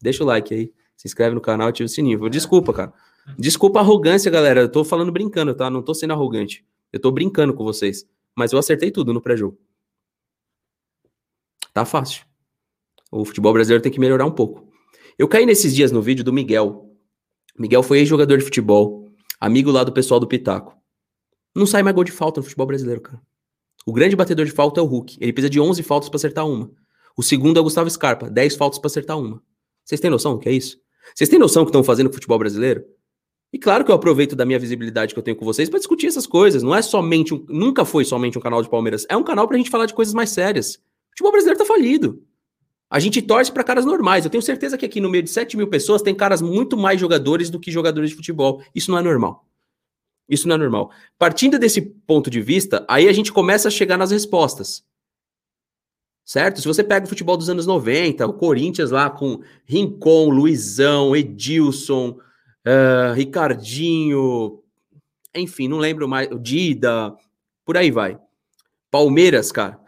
Deixa 0.00 0.22
o 0.22 0.26
like 0.26 0.54
aí. 0.54 0.72
Se 0.96 1.08
inscreve 1.08 1.34
no 1.34 1.40
canal, 1.40 1.68
ativa 1.68 1.86
o 1.86 1.88
sininho. 1.88 2.28
Desculpa, 2.28 2.72
cara. 2.72 2.92
Desculpa 3.38 3.78
a 3.78 3.82
arrogância, 3.82 4.30
galera. 4.30 4.60
Eu 4.60 4.68
tô 4.68 4.84
falando 4.84 5.10
brincando, 5.10 5.54
tá? 5.54 5.70
Não 5.70 5.82
tô 5.82 5.94
sendo 5.94 6.12
arrogante. 6.12 6.64
Eu 6.92 7.00
tô 7.00 7.10
brincando 7.10 7.54
com 7.54 7.64
vocês. 7.64 8.06
Mas 8.36 8.52
eu 8.52 8.58
acertei 8.58 8.90
tudo 8.90 9.12
no 9.12 9.20
pré-jogo. 9.20 9.58
Tá 11.72 11.84
fácil. 11.84 12.24
O 13.10 13.24
futebol 13.24 13.52
brasileiro 13.52 13.82
tem 13.82 13.90
que 13.90 14.00
melhorar 14.00 14.26
um 14.26 14.30
pouco. 14.30 14.68
Eu 15.18 15.28
caí 15.28 15.46
nesses 15.46 15.74
dias 15.74 15.90
no 15.90 16.02
vídeo 16.02 16.24
do 16.24 16.32
Miguel. 16.32 16.90
Miguel 17.58 17.82
foi 17.82 17.98
ex-jogador 17.98 18.38
de 18.38 18.44
futebol, 18.44 19.03
amigo 19.40 19.70
lá 19.70 19.84
do 19.84 19.92
pessoal 19.92 20.20
do 20.20 20.26
Pitaco. 20.26 20.76
Não 21.54 21.66
sai 21.66 21.82
mais 21.82 21.94
gol 21.94 22.04
de 22.04 22.12
falta 22.12 22.40
no 22.40 22.44
futebol 22.44 22.66
brasileiro, 22.66 23.00
cara. 23.00 23.20
O 23.86 23.92
grande 23.92 24.16
batedor 24.16 24.46
de 24.46 24.52
falta 24.52 24.80
é 24.80 24.82
o 24.82 24.86
Hulk. 24.86 25.18
Ele 25.20 25.32
precisa 25.32 25.50
de 25.50 25.60
11 25.60 25.82
faltas 25.82 26.08
para 26.08 26.16
acertar 26.16 26.46
uma. 26.46 26.70
O 27.16 27.22
segundo 27.22 27.58
é 27.58 27.60
o 27.60 27.64
Gustavo 27.64 27.88
Scarpa, 27.88 28.28
10 28.30 28.56
faltas 28.56 28.78
para 28.78 28.88
acertar 28.88 29.18
uma. 29.18 29.42
Vocês 29.84 30.00
têm 30.00 30.10
noção 30.10 30.34
do 30.34 30.40
que 30.40 30.48
é 30.48 30.52
isso? 30.52 30.78
Vocês 31.14 31.28
têm 31.28 31.38
noção 31.38 31.62
do 31.62 31.66
que 31.66 31.70
estão 31.70 31.84
fazendo 31.84 32.08
com 32.08 32.12
o 32.12 32.14
futebol 32.14 32.38
brasileiro? 32.38 32.84
E 33.52 33.58
claro 33.58 33.84
que 33.84 33.90
eu 33.90 33.94
aproveito 33.94 34.34
da 34.34 34.44
minha 34.44 34.58
visibilidade 34.58 35.14
que 35.14 35.18
eu 35.20 35.22
tenho 35.22 35.36
com 35.36 35.44
vocês 35.44 35.68
para 35.68 35.78
discutir 35.78 36.08
essas 36.08 36.26
coisas. 36.26 36.62
Não 36.62 36.74
é 36.74 36.82
somente 36.82 37.32
um, 37.32 37.44
nunca 37.48 37.84
foi 37.84 38.04
somente 38.04 38.36
um 38.36 38.40
canal 38.40 38.60
de 38.62 38.68
Palmeiras. 38.68 39.06
É 39.08 39.16
um 39.16 39.22
canal 39.22 39.46
para 39.46 39.56
a 39.56 39.58
gente 39.58 39.70
falar 39.70 39.86
de 39.86 39.94
coisas 39.94 40.12
mais 40.12 40.30
sérias. 40.30 40.74
O 40.74 41.10
futebol 41.10 41.30
brasileiro 41.30 41.58
tá 41.58 41.64
falido. 41.64 42.20
A 42.94 43.00
gente 43.00 43.20
torce 43.20 43.50
para 43.50 43.64
caras 43.64 43.84
normais. 43.84 44.24
Eu 44.24 44.30
tenho 44.30 44.40
certeza 44.40 44.78
que 44.78 44.86
aqui 44.86 45.00
no 45.00 45.10
meio 45.10 45.24
de 45.24 45.28
7 45.28 45.56
mil 45.56 45.66
pessoas 45.66 46.00
tem 46.00 46.14
caras 46.14 46.40
muito 46.40 46.76
mais 46.76 47.00
jogadores 47.00 47.50
do 47.50 47.58
que 47.58 47.68
jogadores 47.68 48.10
de 48.10 48.14
futebol. 48.14 48.62
Isso 48.72 48.88
não 48.88 48.96
é 48.96 49.02
normal. 49.02 49.44
Isso 50.28 50.46
não 50.46 50.54
é 50.54 50.58
normal. 50.58 50.92
Partindo 51.18 51.58
desse 51.58 51.82
ponto 51.82 52.30
de 52.30 52.40
vista, 52.40 52.86
aí 52.88 53.08
a 53.08 53.12
gente 53.12 53.32
começa 53.32 53.66
a 53.66 53.70
chegar 53.72 53.98
nas 53.98 54.12
respostas. 54.12 54.84
Certo? 56.24 56.60
Se 56.60 56.68
você 56.68 56.84
pega 56.84 57.04
o 57.04 57.08
futebol 57.08 57.36
dos 57.36 57.50
anos 57.50 57.66
90, 57.66 58.28
o 58.28 58.34
Corinthians 58.34 58.92
lá 58.92 59.10
com 59.10 59.42
Rincon, 59.64 60.28
Luizão, 60.28 61.16
Edilson, 61.16 62.10
uh, 62.10 63.12
Ricardinho, 63.12 64.62
enfim, 65.34 65.66
não 65.66 65.78
lembro 65.78 66.06
mais, 66.06 66.28
Dida, 66.40 67.12
por 67.64 67.76
aí 67.76 67.90
vai. 67.90 68.16
Palmeiras, 68.88 69.50
cara. 69.50 69.80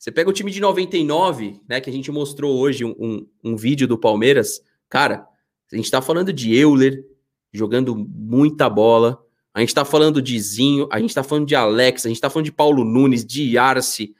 Você 0.00 0.10
pega 0.10 0.30
o 0.30 0.32
time 0.32 0.50
de 0.50 0.62
99, 0.62 1.60
né, 1.68 1.78
que 1.78 1.90
a 1.90 1.92
gente 1.92 2.10
mostrou 2.10 2.58
hoje 2.58 2.86
um, 2.86 2.94
um, 2.98 3.26
um 3.44 3.54
vídeo 3.54 3.86
do 3.86 3.98
Palmeiras. 3.98 4.64
Cara, 4.88 5.28
a 5.70 5.76
gente 5.76 5.90
tá 5.90 6.00
falando 6.00 6.32
de 6.32 6.56
Euler 6.56 7.04
jogando 7.52 7.94
muita 7.94 8.70
bola. 8.70 9.22
A 9.52 9.60
gente 9.60 9.74
tá 9.74 9.84
falando 9.84 10.22
de 10.22 10.40
Zinho, 10.40 10.88
a 10.90 10.98
gente 10.98 11.14
tá 11.14 11.22
falando 11.22 11.46
de 11.46 11.54
Alex, 11.54 12.06
a 12.06 12.08
gente 12.08 12.20
tá 12.20 12.30
falando 12.30 12.46
de 12.46 12.52
Paulo 12.52 12.82
Nunes, 12.82 13.26
de 13.26 13.58
Arce. 13.58 14.16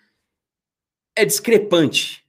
É 1.17 1.25
discrepante. 1.25 2.27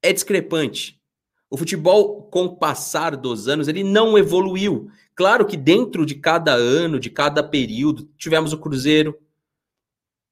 É 0.00 0.12
discrepante. 0.12 1.02
O 1.50 1.56
futebol, 1.56 2.22
com 2.30 2.44
o 2.44 2.56
passar 2.56 3.16
dos 3.16 3.48
anos, 3.48 3.66
ele 3.66 3.82
não 3.82 4.16
evoluiu. 4.16 4.92
Claro 5.16 5.44
que 5.44 5.56
dentro 5.56 6.06
de 6.06 6.14
cada 6.14 6.54
ano, 6.54 7.00
de 7.00 7.10
cada 7.10 7.42
período, 7.42 8.08
tivemos 8.16 8.52
o 8.52 8.58
Cruzeiro, 8.58 9.18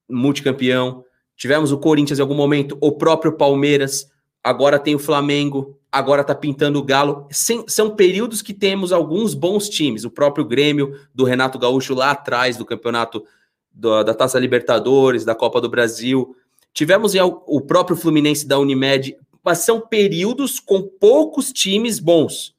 multicampeão, 0.09 1.05
tivemos 1.37 1.73
o 1.73 1.79
Corinthians 1.79 2.19
em 2.19 2.23
algum 2.23 2.35
momento, 2.35 2.77
o 2.81 2.93
próprio 2.93 3.33
Palmeiras, 3.33 4.11
agora 4.43 4.79
tem 4.79 4.95
o 4.95 4.99
Flamengo, 4.99 5.79
agora 5.91 6.25
tá 6.25 6.35
pintando 6.35 6.79
o 6.79 6.83
Galo. 6.83 7.27
Sem, 7.31 7.65
são 7.69 7.95
períodos 7.97 8.43
que 8.43 8.53
temos 8.53 8.93
alguns 8.93 9.35
bons 9.35 9.69
times, 9.69 10.05
o 10.05 10.11
próprio 10.11 10.45
Grêmio, 10.45 10.99
do 11.15 11.25
Renato 11.25 11.59
Gaúcho 11.59 11.95
lá 11.95 12.11
atrás, 12.11 12.57
do 12.57 12.65
campeonato 12.65 13.25
do, 13.73 14.03
da 14.03 14.15
Taça 14.15 14.39
Libertadores, 14.39 15.25
da 15.25 15.35
Copa 15.35 15.61
do 15.61 15.69
Brasil. 15.69 16.37
Tivemos 16.73 17.15
o 17.47 17.61
próprio 17.61 17.97
Fluminense 17.97 18.47
da 18.47 18.59
Unimed, 18.59 19.17
mas 19.45 19.59
são 19.59 19.81
períodos 19.81 20.59
com 20.59 20.83
poucos 20.83 21.53
times 21.53 21.99
bons 21.99 22.55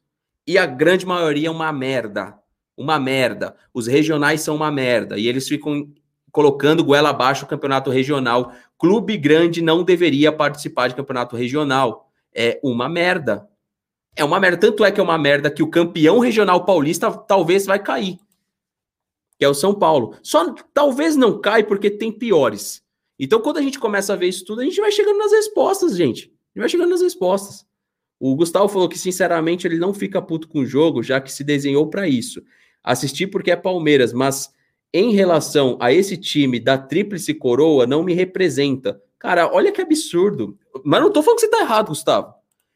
e 0.46 0.56
a 0.56 0.64
grande 0.64 1.04
maioria 1.04 1.48
é 1.48 1.50
uma 1.50 1.72
merda. 1.72 2.38
Uma 2.76 3.00
merda. 3.00 3.56
Os 3.74 3.86
regionais 3.86 4.42
são 4.42 4.54
uma 4.54 4.70
merda. 4.70 5.18
E 5.18 5.26
eles 5.26 5.48
ficam 5.48 5.88
colocando 6.30 6.84
goela 6.84 7.10
abaixo 7.10 7.44
o 7.44 7.48
campeonato 7.48 7.90
regional 7.90 8.52
Clube 8.78 9.16
grande 9.16 9.62
não 9.62 9.82
deveria 9.82 10.30
participar 10.30 10.88
de 10.88 10.94
campeonato 10.94 11.36
regional. 11.36 12.10
É 12.34 12.60
uma 12.62 12.88
merda. 12.88 13.48
É 14.14 14.24
uma 14.24 14.38
merda. 14.38 14.58
Tanto 14.58 14.84
é 14.84 14.92
que 14.92 15.00
é 15.00 15.02
uma 15.02 15.18
merda 15.18 15.50
que 15.50 15.62
o 15.62 15.70
campeão 15.70 16.18
regional 16.18 16.64
paulista 16.64 17.10
talvez 17.10 17.64
vai 17.66 17.82
cair. 17.82 18.18
Que 19.38 19.44
é 19.44 19.48
o 19.48 19.54
São 19.54 19.74
Paulo. 19.74 20.16
Só 20.22 20.54
talvez 20.74 21.16
não 21.16 21.40
cai 21.40 21.62
porque 21.62 21.90
tem 21.90 22.12
piores. 22.12 22.82
Então, 23.18 23.40
quando 23.40 23.58
a 23.58 23.62
gente 23.62 23.78
começa 23.78 24.12
a 24.12 24.16
ver 24.16 24.28
isso 24.28 24.44
tudo, 24.44 24.60
a 24.60 24.64
gente 24.64 24.80
vai 24.80 24.92
chegando 24.92 25.18
nas 25.18 25.32
respostas, 25.32 25.96
gente. 25.96 26.24
A 26.24 26.26
gente 26.26 26.58
vai 26.58 26.68
chegando 26.68 26.90
nas 26.90 27.02
respostas. 27.02 27.66
O 28.20 28.34
Gustavo 28.34 28.68
falou 28.68 28.88
que, 28.88 28.98
sinceramente, 28.98 29.66
ele 29.66 29.78
não 29.78 29.92
fica 29.92 30.20
puto 30.20 30.48
com 30.48 30.60
o 30.60 30.66
jogo, 30.66 31.02
já 31.02 31.20
que 31.20 31.32
se 31.32 31.44
desenhou 31.44 31.88
para 31.88 32.08
isso. 32.08 32.42
Assistir 32.82 33.26
porque 33.26 33.50
é 33.50 33.56
Palmeiras, 33.56 34.12
mas 34.12 34.50
em 34.92 35.12
relação 35.12 35.76
a 35.80 35.92
esse 35.92 36.16
time 36.16 36.58
da 36.58 36.78
Tríplice 36.78 37.34
Coroa, 37.34 37.86
não 37.86 38.02
me 38.02 38.14
representa. 38.14 39.00
Cara, 39.18 39.52
olha 39.52 39.72
que 39.72 39.80
absurdo. 39.80 40.58
Mas 40.84 41.00
não 41.00 41.10
tô 41.10 41.22
falando 41.22 41.38
que 41.38 41.46
você 41.46 41.50
tá 41.50 41.60
errado, 41.60 41.88
Gustavo. 41.88 42.34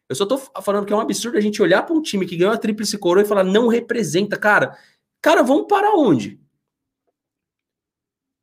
Eu 0.09 0.17
só 0.17 0.27
tô 0.27 0.37
falando 0.37 0.85
que 0.85 0.93
é 0.93 0.97
um 0.97 1.01
absurdo 1.01 1.39
a 1.39 1.41
gente 1.41 1.63
olhar 1.63 1.85
para 1.85 1.95
um 1.95 2.03
time 2.03 2.27
que 2.27 2.37
ganhou 2.37 2.53
a 2.53 2.59
Tríplice 2.59 2.99
Coroa 2.99 3.23
e 3.23 3.29
falar 3.29 3.45
não 3.45 3.69
representa. 3.69 4.37
Cara, 4.37 4.77
cara, 5.23 5.43
vamos 5.43 5.67
para 5.69 5.95
onde? 5.95 6.41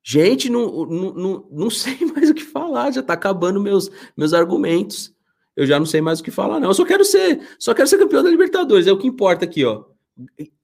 Gente, 0.02 0.50
não, 0.50 0.86
não, 0.86 1.14
não, 1.14 1.48
não 1.52 1.70
sei 1.70 1.98
mais 2.16 2.30
o 2.30 2.34
que 2.34 2.44
falar, 2.44 2.92
já 2.92 3.04
tá 3.04 3.12
acabando 3.12 3.60
meus, 3.60 3.92
meus 4.16 4.34
argumentos. 4.34 5.14
Eu 5.54 5.66
já 5.66 5.78
não 5.78 5.86
sei 5.86 6.00
mais 6.00 6.22
o 6.22 6.24
que 6.24 6.32
falar, 6.32 6.62
não. 6.62 6.70
Eu 6.70 6.74
só 6.74 6.86
quero 6.86 7.04
ser, 7.04 7.46
só 7.60 7.74
quero 7.74 7.90
ser 7.90 7.98
campeão 7.98 8.24
da 8.24 8.30
Libertadores, 8.30 8.88
é 8.88 8.92
o 8.92 8.98
que 8.98 9.08
importa 9.08 9.44
aqui, 9.44 9.66
ó. 9.66 9.84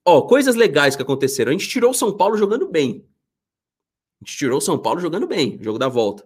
Ó, 0.06 0.22
coisas 0.24 0.56
legais 0.56 0.96
que 0.96 1.02
aconteceram. 1.02 1.50
A 1.50 1.54
gente 1.54 1.70
tirou 1.70 1.92
o 1.92 1.94
São 1.94 2.16
Paulo 2.16 2.38
jogando 2.38 2.68
bem. 2.68 3.08
A 4.22 4.26
gente 4.26 4.38
tirou 4.38 4.58
o 4.58 4.62
São 4.62 4.78
Paulo 4.78 5.00
jogando 5.00 5.28
bem, 5.28 5.58
jogo 5.62 5.80
da 5.80 5.88
volta. 5.88 6.26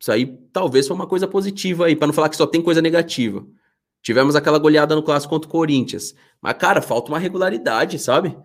Isso 0.00 0.10
aí 0.10 0.26
talvez 0.52 0.86
foi 0.86 0.96
uma 0.96 1.06
coisa 1.06 1.28
positiva 1.28 1.86
aí, 1.86 1.94
para 1.94 2.06
não 2.06 2.14
falar 2.14 2.28
que 2.28 2.36
só 2.36 2.46
tem 2.46 2.62
coisa 2.62 2.80
negativa. 2.80 3.46
Tivemos 4.02 4.34
aquela 4.34 4.58
goleada 4.58 4.96
no 4.96 5.02
clássico 5.02 5.34
contra 5.34 5.48
o 5.48 5.52
Corinthians. 5.52 6.14
Mas, 6.40 6.54
cara, 6.54 6.80
falta 6.80 7.12
uma 7.12 7.18
regularidade, 7.18 7.98
sabe? 7.98 8.36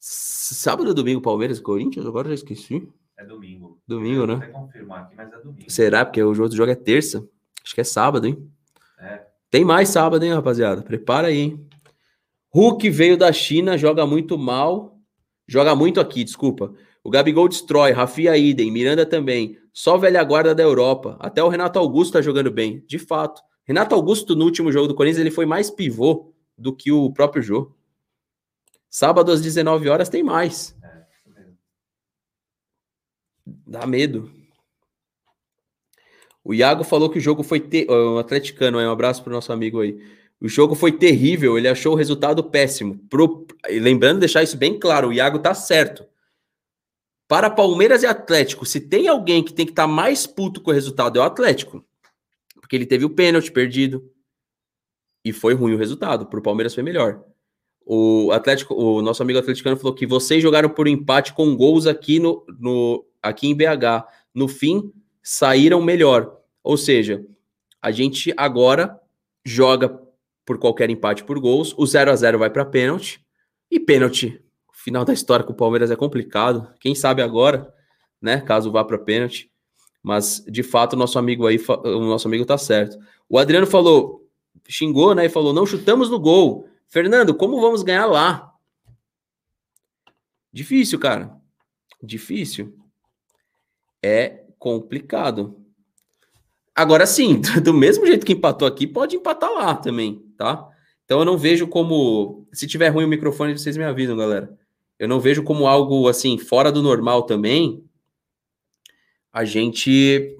Sábado 0.00 0.88
ou 0.88 0.94
domingo, 0.94 1.20
Palmeiras 1.20 1.58
e 1.58 1.62
Corinthians? 1.62 2.06
Agora 2.06 2.28
já 2.28 2.34
esqueci. 2.34 2.88
É 3.18 3.24
domingo. 3.24 3.80
Domingo, 3.86 4.22
Eu 4.22 4.26
né? 4.26 4.50
vou 4.52 4.62
confirmar 4.62 5.02
aqui, 5.02 5.16
mas 5.16 5.32
é 5.32 5.38
domingo. 5.38 5.70
Será? 5.70 6.04
Porque 6.04 6.22
o 6.22 6.28
outro 6.28 6.56
jogo 6.56 6.70
é 6.70 6.74
terça. 6.74 7.28
Acho 7.62 7.74
que 7.74 7.80
é 7.80 7.84
sábado, 7.84 8.26
hein? 8.26 8.50
É. 8.98 9.26
Tem 9.50 9.64
mais 9.64 9.88
sábado, 9.88 10.24
hein, 10.24 10.32
rapaziada? 10.32 10.82
Prepara 10.82 11.28
aí, 11.28 11.38
hein? 11.38 11.68
Hulk 12.56 12.88
veio 12.88 13.18
da 13.18 13.30
China, 13.34 13.76
joga 13.76 14.06
muito 14.06 14.38
mal. 14.38 14.98
Joga 15.46 15.76
muito 15.76 16.00
aqui, 16.00 16.24
desculpa. 16.24 16.72
O 17.04 17.10
Gabigol 17.10 17.48
destrói, 17.48 17.92
Rafinha 17.92 18.34
idem, 18.34 18.72
Miranda 18.72 19.04
também. 19.04 19.58
Só 19.74 19.98
velha 19.98 20.24
guarda 20.24 20.54
da 20.54 20.62
Europa. 20.62 21.18
Até 21.20 21.44
o 21.44 21.50
Renato 21.50 21.78
Augusto 21.78 22.14
tá 22.14 22.22
jogando 22.22 22.50
bem, 22.50 22.82
de 22.86 22.98
fato. 22.98 23.42
Renato 23.62 23.94
Augusto, 23.94 24.34
no 24.34 24.46
último 24.46 24.72
jogo 24.72 24.88
do 24.88 24.94
Corinthians, 24.94 25.20
ele 25.20 25.30
foi 25.30 25.44
mais 25.44 25.70
pivô 25.70 26.32
do 26.56 26.74
que 26.74 26.90
o 26.90 27.12
próprio 27.12 27.42
jogo. 27.42 27.76
Sábado 28.88 29.30
às 29.32 29.42
19 29.42 29.90
horas 29.90 30.08
tem 30.08 30.22
mais. 30.22 30.74
É. 30.82 31.04
Dá 33.66 33.86
medo. 33.86 34.30
O 36.42 36.54
Iago 36.54 36.84
falou 36.84 37.10
que 37.10 37.18
o 37.18 37.20
jogo 37.20 37.42
foi. 37.42 37.60
Te... 37.60 37.86
O 37.90 38.16
atleticano, 38.16 38.78
um 38.78 38.90
abraço 38.90 39.22
pro 39.22 39.30
nosso 39.30 39.52
amigo 39.52 39.82
aí. 39.82 40.00
O 40.40 40.48
jogo 40.48 40.74
foi 40.74 40.92
terrível, 40.92 41.56
ele 41.56 41.68
achou 41.68 41.94
o 41.94 41.96
resultado 41.96 42.44
péssimo. 42.44 42.98
Pro... 43.08 43.46
Lembrando, 43.68 44.20
deixar 44.20 44.42
isso 44.42 44.56
bem 44.56 44.78
claro, 44.78 45.08
o 45.08 45.12
Iago 45.12 45.38
tá 45.38 45.54
certo. 45.54 46.04
Para 47.28 47.50
Palmeiras 47.50 48.02
e 48.02 48.06
Atlético, 48.06 48.64
se 48.64 48.80
tem 48.80 49.08
alguém 49.08 49.42
que 49.42 49.52
tem 49.52 49.66
que 49.66 49.72
estar 49.72 49.86
mais 49.86 50.26
puto 50.26 50.60
com 50.60 50.70
o 50.70 50.74
resultado, 50.74 51.18
é 51.18 51.22
o 51.22 51.24
Atlético. 51.24 51.84
Porque 52.60 52.76
ele 52.76 52.86
teve 52.86 53.04
o 53.04 53.10
pênalti 53.10 53.50
perdido. 53.50 54.08
E 55.24 55.32
foi 55.32 55.54
ruim 55.54 55.74
o 55.74 55.78
resultado. 55.78 56.26
Pro 56.26 56.42
Palmeiras 56.42 56.74
foi 56.74 56.84
melhor. 56.84 57.24
O 57.84 58.30
Atlético, 58.32 58.74
o 58.74 59.02
nosso 59.02 59.22
amigo 59.22 59.38
atleticano 59.38 59.76
falou 59.76 59.94
que 59.94 60.06
vocês 60.06 60.42
jogaram 60.42 60.68
por 60.68 60.86
empate 60.86 61.32
com 61.32 61.56
gols 61.56 61.86
aqui 61.86 62.20
no, 62.20 62.44
no 62.58 63.04
aqui 63.22 63.48
em 63.48 63.54
BH. 63.54 64.04
No 64.34 64.46
fim, 64.46 64.92
saíram 65.22 65.82
melhor. 65.82 66.36
Ou 66.62 66.76
seja, 66.76 67.24
a 67.80 67.90
gente 67.90 68.32
agora 68.36 69.00
joga 69.44 70.00
por 70.46 70.58
qualquer 70.58 70.88
empate 70.88 71.24
por 71.24 71.38
gols. 71.38 71.74
O 71.76 71.84
0 71.84 72.10
a 72.10 72.16
0 72.16 72.38
vai 72.38 72.48
para 72.48 72.64
pênalti. 72.64 73.20
E 73.70 73.80
pênalti, 73.80 74.40
final 74.72 75.04
da 75.04 75.12
história 75.12 75.44
com 75.44 75.52
o 75.52 75.56
Palmeiras 75.56 75.90
é 75.90 75.96
complicado. 75.96 76.72
Quem 76.78 76.94
sabe 76.94 77.20
agora, 77.20 77.74
né? 78.22 78.40
Caso 78.40 78.70
vá 78.70 78.84
para 78.84 78.96
pênalti. 78.96 79.50
Mas 80.00 80.44
de 80.46 80.62
fato, 80.62 80.92
o 80.92 80.96
nosso 80.96 81.18
amigo 81.18 81.44
aí, 81.46 81.58
o 81.68 82.00
nosso 82.04 82.28
amigo 82.28 82.46
tá 82.46 82.56
certo. 82.56 82.96
O 83.28 83.36
Adriano 83.36 83.66
falou, 83.66 84.24
xingou, 84.68 85.12
né? 85.12 85.26
E 85.26 85.28
falou: 85.28 85.52
não 85.52 85.66
chutamos 85.66 86.08
no 86.08 86.20
gol. 86.20 86.68
Fernando, 86.86 87.34
como 87.34 87.60
vamos 87.60 87.82
ganhar 87.82 88.06
lá? 88.06 88.52
Difícil, 90.52 91.00
cara. 91.00 91.36
Difícil. 92.00 92.78
É 94.00 94.44
complicado. 94.58 95.65
Agora 96.76 97.06
sim, 97.06 97.40
do 97.64 97.72
mesmo 97.72 98.06
jeito 98.06 98.26
que 98.26 98.34
empatou 98.34 98.68
aqui, 98.68 98.86
pode 98.86 99.16
empatar 99.16 99.50
lá 99.52 99.74
também, 99.74 100.22
tá? 100.36 100.68
Então 101.04 101.18
eu 101.20 101.24
não 101.24 101.38
vejo 101.38 101.66
como. 101.68 102.46
Se 102.52 102.66
tiver 102.66 102.88
ruim 102.88 103.04
o 103.04 103.08
microfone, 103.08 103.56
vocês 103.58 103.76
me 103.76 103.84
avisam, 103.84 104.16
galera. 104.16 104.56
Eu 104.98 105.08
não 105.08 105.20
vejo 105.20 105.42
como 105.42 105.66
algo 105.66 106.08
assim, 106.08 106.38
fora 106.38 106.70
do 106.72 106.82
normal 106.82 107.22
também. 107.22 107.84
A 109.32 109.44
gente 109.44 110.36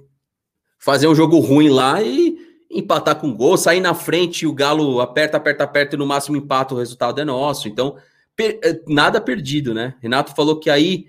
fazer 0.79 1.07
um 1.07 1.15
jogo 1.15 1.39
ruim 1.39 1.69
lá 1.69 2.01
e 2.01 2.37
empatar 2.71 3.19
com 3.19 3.33
gol, 3.35 3.57
sair 3.57 3.79
na 3.79 3.93
frente 3.93 4.41
e 4.43 4.47
o 4.47 4.53
Galo 4.53 4.99
aperta, 5.01 5.37
aperta, 5.37 5.63
aperta 5.63 5.95
e 5.95 5.99
no 5.99 6.05
máximo 6.05 6.37
empata, 6.37 6.75
o 6.75 6.77
resultado 6.77 7.21
é 7.21 7.25
nosso. 7.25 7.67
Então, 7.67 7.97
per- 8.35 8.59
eh, 8.63 8.81
nada 8.87 9.21
perdido, 9.21 9.73
né? 9.73 9.95
Renato 10.01 10.35
falou 10.35 10.59
que 10.59 10.69
aí. 10.69 11.07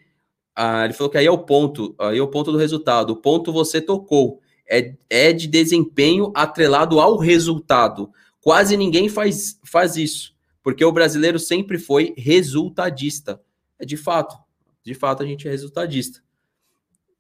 ah, 0.57 0.85
ele 0.85 0.95
falou 0.95 1.11
que 1.11 1.19
aí 1.19 1.27
é 1.27 1.31
o 1.31 1.38
ponto, 1.38 1.95
aí 1.99 2.19
é 2.19 2.23
o 2.23 2.29
ponto 2.29 2.53
do 2.53 2.59
resultado. 2.59 3.11
O 3.12 3.17
ponto 3.17 3.53
você 3.53 3.81
tocou. 3.81 4.41
É, 4.70 4.94
é 5.09 5.33
de 5.33 5.46
desempenho 5.46 6.31
atrelado 6.35 7.00
ao 7.00 7.16
resultado. 7.16 8.11
Quase 8.40 8.76
ninguém 8.76 9.09
faz, 9.09 9.59
faz 9.64 9.96
isso, 9.96 10.35
porque 10.62 10.85
o 10.85 10.92
brasileiro 10.92 11.38
sempre 11.38 11.78
foi 11.78 12.14
resultadista. 12.16 13.40
É 13.78 13.85
de 13.85 13.96
fato, 13.96 14.37
de 14.83 14.94
fato 14.94 15.22
a 15.22 15.26
gente 15.26 15.48
é 15.48 15.50
resultadista. 15.50 16.22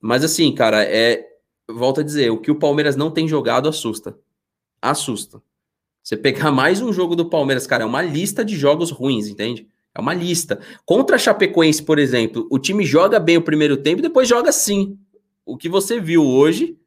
Mas 0.00 0.22
assim, 0.22 0.54
cara, 0.54 0.84
é 0.84 1.26
volto 1.68 2.00
a 2.00 2.04
dizer, 2.04 2.30
o 2.30 2.38
que 2.38 2.50
o 2.50 2.58
Palmeiras 2.58 2.96
não 2.96 3.10
tem 3.10 3.28
jogado 3.28 3.68
assusta. 3.68 4.18
Assusta. 4.80 5.42
Você 6.02 6.16
pegar 6.16 6.50
mais 6.50 6.80
um 6.80 6.92
jogo 6.92 7.14
do 7.14 7.28
Palmeiras, 7.28 7.66
cara, 7.66 7.82
é 7.82 7.86
uma 7.86 8.00
lista 8.00 8.44
de 8.44 8.56
jogos 8.56 8.90
ruins, 8.90 9.28
entende? 9.28 9.68
É 9.94 10.00
uma 10.00 10.14
lista. 10.14 10.60
Contra 10.86 11.16
a 11.16 11.18
Chapecoense, 11.18 11.82
por 11.82 11.98
exemplo, 11.98 12.46
o 12.50 12.58
time 12.58 12.84
joga 12.84 13.18
bem 13.18 13.36
o 13.36 13.42
primeiro 13.42 13.76
tempo 13.76 13.98
e 13.98 14.02
depois 14.02 14.28
joga 14.28 14.50
sim. 14.52 14.98
O 15.44 15.56
que 15.56 15.68
você 15.68 16.00
viu 16.00 16.24
hoje 16.24 16.78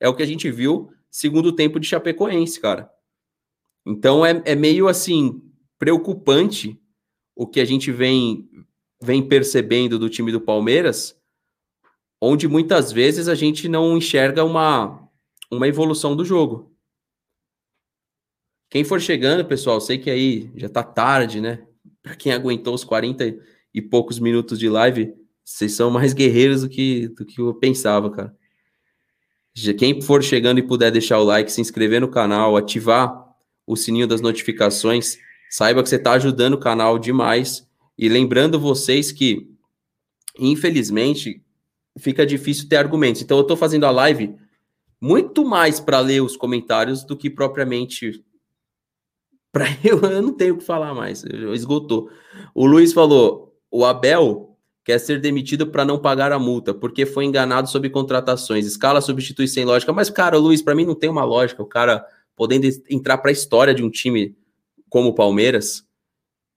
é 0.00 0.08
o 0.08 0.14
que 0.14 0.22
a 0.22 0.26
gente 0.26 0.50
viu 0.50 0.90
segundo 1.10 1.52
tempo 1.52 1.80
de 1.80 1.86
Chapecoense, 1.86 2.60
cara. 2.60 2.90
Então 3.86 4.24
é, 4.24 4.42
é 4.44 4.54
meio 4.54 4.88
assim 4.88 5.42
preocupante 5.78 6.78
o 7.34 7.46
que 7.46 7.60
a 7.60 7.64
gente 7.64 7.90
vem 7.90 8.48
vem 9.00 9.26
percebendo 9.26 9.98
do 9.98 10.10
time 10.10 10.32
do 10.32 10.40
Palmeiras, 10.40 11.16
onde 12.20 12.48
muitas 12.48 12.90
vezes 12.90 13.28
a 13.28 13.34
gente 13.34 13.68
não 13.68 13.96
enxerga 13.96 14.44
uma 14.44 15.08
uma 15.50 15.66
evolução 15.66 16.14
do 16.14 16.24
jogo. 16.24 16.76
Quem 18.70 18.84
for 18.84 19.00
chegando, 19.00 19.46
pessoal, 19.46 19.80
sei 19.80 19.96
que 19.96 20.10
aí 20.10 20.50
já 20.54 20.68
tá 20.68 20.82
tarde, 20.82 21.40
né? 21.40 21.66
Para 22.02 22.16
quem 22.16 22.32
aguentou 22.32 22.74
os 22.74 22.84
40 22.84 23.38
e 23.72 23.80
poucos 23.80 24.18
minutos 24.18 24.58
de 24.58 24.68
live, 24.68 25.14
vocês 25.42 25.72
são 25.72 25.90
mais 25.90 26.12
guerreiros 26.12 26.62
do 26.62 26.68
que, 26.68 27.08
do 27.08 27.24
que 27.24 27.40
eu 27.40 27.54
pensava, 27.54 28.10
cara. 28.10 28.36
Quem 29.78 30.00
for 30.00 30.22
chegando 30.22 30.58
e 30.58 30.62
puder 30.62 30.90
deixar 30.90 31.18
o 31.18 31.24
like, 31.24 31.50
se 31.50 31.60
inscrever 31.60 32.00
no 32.00 32.08
canal, 32.08 32.56
ativar 32.56 33.26
o 33.66 33.76
sininho 33.76 34.06
das 34.06 34.20
notificações, 34.20 35.18
saiba 35.50 35.82
que 35.82 35.88
você 35.88 35.96
está 35.96 36.12
ajudando 36.12 36.54
o 36.54 36.60
canal 36.60 36.98
demais. 36.98 37.66
E 37.96 38.08
lembrando 38.08 38.60
vocês 38.60 39.10
que, 39.10 39.48
infelizmente, 40.38 41.42
fica 41.98 42.24
difícil 42.24 42.68
ter 42.68 42.76
argumentos. 42.76 43.22
Então, 43.22 43.38
eu 43.38 43.42
estou 43.42 43.56
fazendo 43.56 43.84
a 43.84 43.90
live 43.90 44.34
muito 45.00 45.44
mais 45.44 45.80
para 45.80 46.00
ler 46.00 46.22
os 46.22 46.36
comentários 46.36 47.04
do 47.04 47.16
que 47.16 47.30
propriamente 47.30 48.24
para 49.52 49.66
eu. 49.84 50.00
Eu 50.00 50.22
não 50.22 50.32
tenho 50.32 50.54
o 50.54 50.58
que 50.58 50.64
falar 50.64 50.94
mais, 50.94 51.24
esgotou. 51.24 52.10
O 52.54 52.66
Luiz 52.66 52.92
falou: 52.92 53.56
o 53.70 53.84
Abel 53.84 54.47
quer 54.88 54.98
ser 54.98 55.20
demitido 55.20 55.66
para 55.66 55.84
não 55.84 55.98
pagar 55.98 56.32
a 56.32 56.38
multa, 56.38 56.72
porque 56.72 57.04
foi 57.04 57.26
enganado 57.26 57.68
sobre 57.68 57.90
contratações. 57.90 58.64
Escala 58.64 59.02
substitui 59.02 59.46
sem 59.46 59.62
lógica. 59.62 59.92
Mas, 59.92 60.08
cara, 60.08 60.38
Luiz, 60.38 60.62
para 60.62 60.74
mim 60.74 60.86
não 60.86 60.94
tem 60.94 61.10
uma 61.10 61.24
lógica. 61.24 61.62
O 61.62 61.66
cara 61.66 62.02
podendo 62.34 62.66
entrar 62.88 63.18
para 63.18 63.30
a 63.30 63.32
história 63.32 63.74
de 63.74 63.82
um 63.82 63.90
time 63.90 64.34
como 64.88 65.10
o 65.10 65.14
Palmeiras, 65.14 65.86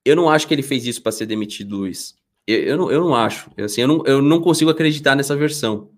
eu 0.05 0.15
não 0.15 0.29
acho 0.29 0.47
que 0.47 0.53
ele 0.53 0.63
fez 0.63 0.85
isso 0.85 1.03
para 1.03 1.11
ser 1.11 1.25
demitido, 1.25 1.75
Luiz. 1.75 2.15
Eu, 2.47 2.59
eu, 2.59 2.77
não, 2.77 2.89
eu 2.89 3.01
não 3.01 3.13
acho. 3.13 3.51
Eu, 3.57 3.65
Assim, 3.65 3.81
eu, 3.81 3.87
não, 3.89 4.03
eu 4.05 4.21
não 4.21 4.39
consigo 4.39 4.71
acreditar 4.71 5.13
nessa 5.13 5.35
versão. 5.35 5.89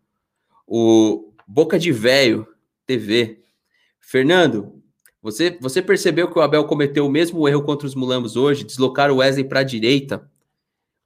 O 0.65 1.31
Boca 1.47 1.77
de 1.77 1.91
Velho 1.91 2.47
TV. 2.87 3.43
Fernando, 3.99 4.81
você, 5.21 5.55
você 5.61 5.83
percebeu 5.83 6.27
que 6.27 6.39
o 6.39 6.41
Abel 6.41 6.63
cometeu 6.63 7.05
o 7.05 7.11
mesmo 7.11 7.47
erro 7.47 7.61
contra 7.61 7.85
os 7.85 7.93
Mulambos 7.93 8.35
hoje, 8.35 8.63
deslocar 8.63 9.11
o 9.11 9.17
Wesley 9.17 9.43
para 9.43 9.59
a 9.59 9.63
direita? 9.63 10.27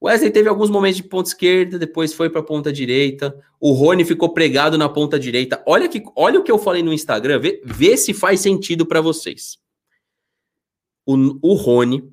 Wesley 0.03 0.29
teve 0.29 0.47
alguns 0.47 0.69
momentos 0.69 0.97
de 0.97 1.03
ponta 1.03 1.29
esquerda, 1.29 1.79
depois 1.79 2.13
foi 2.13 2.29
para 2.29 2.41
a 2.41 2.43
ponta 2.43 2.71
direita. 2.71 3.35
O 3.59 3.71
Rony 3.71 4.05
ficou 4.05 4.33
pregado 4.33 4.77
na 4.77 4.87
ponta 4.87 5.19
direita. 5.19 5.63
Olha 5.65 5.89
que, 5.89 6.03
olha 6.15 6.39
o 6.39 6.43
que 6.43 6.51
eu 6.51 6.59
falei 6.59 6.83
no 6.83 6.93
Instagram, 6.93 7.39
vê, 7.39 7.61
vê 7.65 7.97
se 7.97 8.13
faz 8.13 8.39
sentido 8.39 8.85
para 8.85 9.01
vocês. 9.01 9.57
O, 11.05 11.15
o 11.41 11.53
Rony 11.55 12.07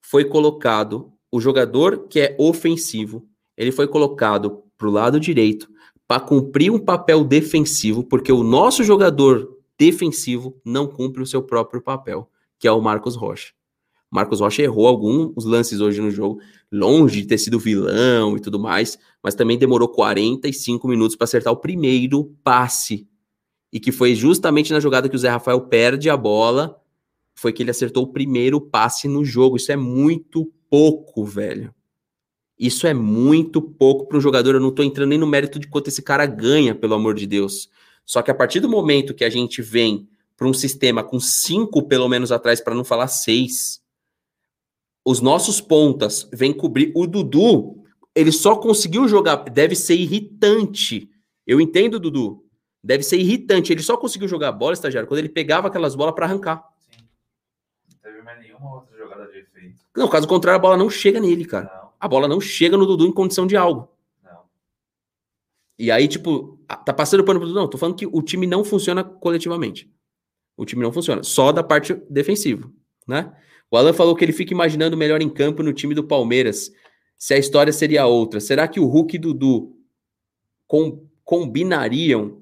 foi 0.00 0.24
colocado, 0.24 1.12
o 1.30 1.40
jogador 1.40 2.08
que 2.08 2.20
é 2.20 2.36
ofensivo, 2.38 3.28
ele 3.56 3.72
foi 3.72 3.86
colocado 3.86 4.62
para 4.78 4.88
o 4.88 4.92
lado 4.92 5.20
direito 5.20 5.68
para 6.06 6.20
cumprir 6.20 6.70
um 6.70 6.78
papel 6.78 7.22
defensivo, 7.22 8.02
porque 8.02 8.32
o 8.32 8.42
nosso 8.42 8.82
jogador 8.82 9.58
defensivo 9.78 10.58
não 10.64 10.86
cumpre 10.86 11.22
o 11.22 11.26
seu 11.26 11.42
próprio 11.42 11.82
papel, 11.82 12.30
que 12.58 12.66
é 12.66 12.72
o 12.72 12.80
Marcos 12.80 13.14
Rocha. 13.14 13.52
Marcos 14.10 14.40
Rocha 14.40 14.62
errou 14.62 14.86
alguns 14.86 15.44
lances 15.44 15.80
hoje 15.80 16.00
no 16.00 16.10
jogo, 16.10 16.40
longe 16.72 17.20
de 17.22 17.28
ter 17.28 17.38
sido 17.38 17.58
vilão 17.58 18.36
e 18.36 18.40
tudo 18.40 18.58
mais, 18.58 18.98
mas 19.22 19.34
também 19.34 19.58
demorou 19.58 19.88
45 19.88 20.88
minutos 20.88 21.16
para 21.16 21.24
acertar 21.24 21.52
o 21.52 21.56
primeiro 21.56 22.24
passe. 22.42 23.06
E 23.70 23.78
que 23.78 23.92
foi 23.92 24.14
justamente 24.14 24.72
na 24.72 24.80
jogada 24.80 25.08
que 25.08 25.16
o 25.16 25.18
Zé 25.18 25.28
Rafael 25.28 25.60
perde 25.60 26.08
a 26.08 26.16
bola, 26.16 26.80
foi 27.34 27.52
que 27.52 27.62
ele 27.62 27.70
acertou 27.70 28.04
o 28.04 28.12
primeiro 28.12 28.60
passe 28.60 29.06
no 29.06 29.24
jogo. 29.24 29.56
Isso 29.56 29.70
é 29.70 29.76
muito 29.76 30.50
pouco, 30.70 31.24
velho. 31.24 31.74
Isso 32.58 32.86
é 32.86 32.94
muito 32.94 33.60
pouco 33.60 34.08
para 34.08 34.18
um 34.18 34.20
jogador. 34.20 34.54
Eu 34.54 34.60
não 34.60 34.70
estou 34.70 34.84
entrando 34.84 35.10
nem 35.10 35.18
no 35.18 35.26
mérito 35.26 35.58
de 35.58 35.68
quanto 35.68 35.88
esse 35.88 36.02
cara 36.02 36.26
ganha, 36.26 36.74
pelo 36.74 36.94
amor 36.94 37.14
de 37.14 37.26
Deus. 37.26 37.68
Só 38.04 38.22
que 38.22 38.30
a 38.30 38.34
partir 38.34 38.58
do 38.58 38.68
momento 38.68 39.14
que 39.14 39.24
a 39.24 39.30
gente 39.30 39.62
vem 39.62 40.08
para 40.36 40.48
um 40.48 40.54
sistema 40.54 41.04
com 41.04 41.20
cinco, 41.20 41.86
pelo 41.86 42.08
menos, 42.08 42.32
atrás, 42.32 42.60
para 42.60 42.74
não 42.74 42.84
falar 42.84 43.08
seis, 43.08 43.80
os 45.08 45.22
nossos 45.22 45.58
pontas 45.58 46.28
vêm 46.30 46.52
cobrir. 46.52 46.92
O 46.94 47.06
Dudu, 47.06 47.82
ele 48.14 48.30
só 48.30 48.56
conseguiu 48.56 49.08
jogar. 49.08 49.36
Deve 49.36 49.74
ser 49.74 49.94
irritante. 49.94 51.10
Eu 51.46 51.62
entendo, 51.62 51.98
Dudu. 51.98 52.44
Deve 52.84 53.02
ser 53.02 53.16
irritante. 53.16 53.72
Ele 53.72 53.82
só 53.82 53.96
conseguiu 53.96 54.28
jogar 54.28 54.52
bola, 54.52 54.74
estagiário, 54.74 55.08
quando 55.08 55.20
ele 55.20 55.30
pegava 55.30 55.68
aquelas 55.68 55.94
bolas 55.94 56.14
para 56.14 56.26
arrancar. 56.26 56.62
Sim. 56.76 57.06
Não 57.88 57.98
teve 58.02 58.22
mais 58.22 58.38
nenhuma 58.38 58.74
outra 58.74 58.98
jogada 58.98 59.26
de 59.32 59.38
efeito. 59.38 59.80
Não, 59.96 60.08
caso 60.08 60.28
contrário, 60.28 60.58
a 60.58 60.60
bola 60.60 60.76
não 60.76 60.90
chega 60.90 61.18
nele, 61.18 61.46
cara. 61.46 61.72
Não. 61.74 61.88
A 61.98 62.06
bola 62.06 62.28
não 62.28 62.38
chega 62.38 62.76
no 62.76 62.84
Dudu 62.84 63.06
em 63.06 63.12
condição 63.12 63.46
de 63.46 63.56
algo. 63.56 63.88
Não. 64.22 64.42
E 65.78 65.90
aí, 65.90 66.06
tipo, 66.06 66.60
tá 66.84 66.92
passando 66.92 67.24
pano 67.24 67.40
pro 67.40 67.48
Dudu? 67.48 67.60
Não, 67.60 67.66
tô 67.66 67.78
falando 67.78 67.96
que 67.96 68.06
o 68.06 68.20
time 68.20 68.46
não 68.46 68.62
funciona 68.62 69.02
coletivamente. 69.02 69.90
O 70.54 70.66
time 70.66 70.82
não 70.82 70.92
funciona. 70.92 71.22
Só 71.22 71.50
da 71.50 71.62
parte 71.62 71.94
defensiva, 72.10 72.70
né? 73.06 73.34
O 73.70 73.76
Alan 73.76 73.92
falou 73.92 74.14
que 74.14 74.24
ele 74.24 74.32
fica 74.32 74.52
imaginando 74.52 74.96
melhor 74.96 75.20
em 75.20 75.28
campo 75.28 75.62
no 75.62 75.72
time 75.72 75.94
do 75.94 76.04
Palmeiras, 76.04 76.72
se 77.16 77.34
a 77.34 77.38
história 77.38 77.72
seria 77.72 78.06
outra. 78.06 78.40
Será 78.40 78.66
que 78.66 78.80
o 78.80 78.86
Hulk 78.86 79.16
e 79.16 79.18
Dudu 79.18 79.76
com, 80.66 81.06
combinariam? 81.24 82.38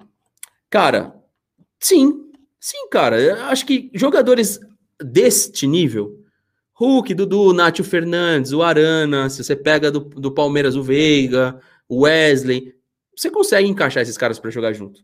Cara, 0.70 1.14
sim. 1.80 2.22
Sim, 2.60 2.88
cara. 2.90 3.20
Eu 3.20 3.44
acho 3.44 3.64
que 3.66 3.90
jogadores 3.94 4.60
deste 5.00 5.66
nível, 5.66 6.18
Hulk, 6.74 7.14
Dudu, 7.14 7.52
Nátio 7.52 7.84
Fernandes, 7.84 8.52
o 8.52 8.62
Arana, 8.62 9.30
se 9.30 9.42
você 9.42 9.56
pega 9.56 9.90
do, 9.90 10.00
do 10.00 10.30
Palmeiras 10.30 10.76
o 10.76 10.82
Veiga, 10.82 11.58
o 11.88 12.02
Wesley, 12.02 12.74
você 13.16 13.30
consegue 13.30 13.68
encaixar 13.68 14.02
esses 14.02 14.18
caras 14.18 14.38
para 14.38 14.50
jogar 14.50 14.72
junto. 14.72 15.00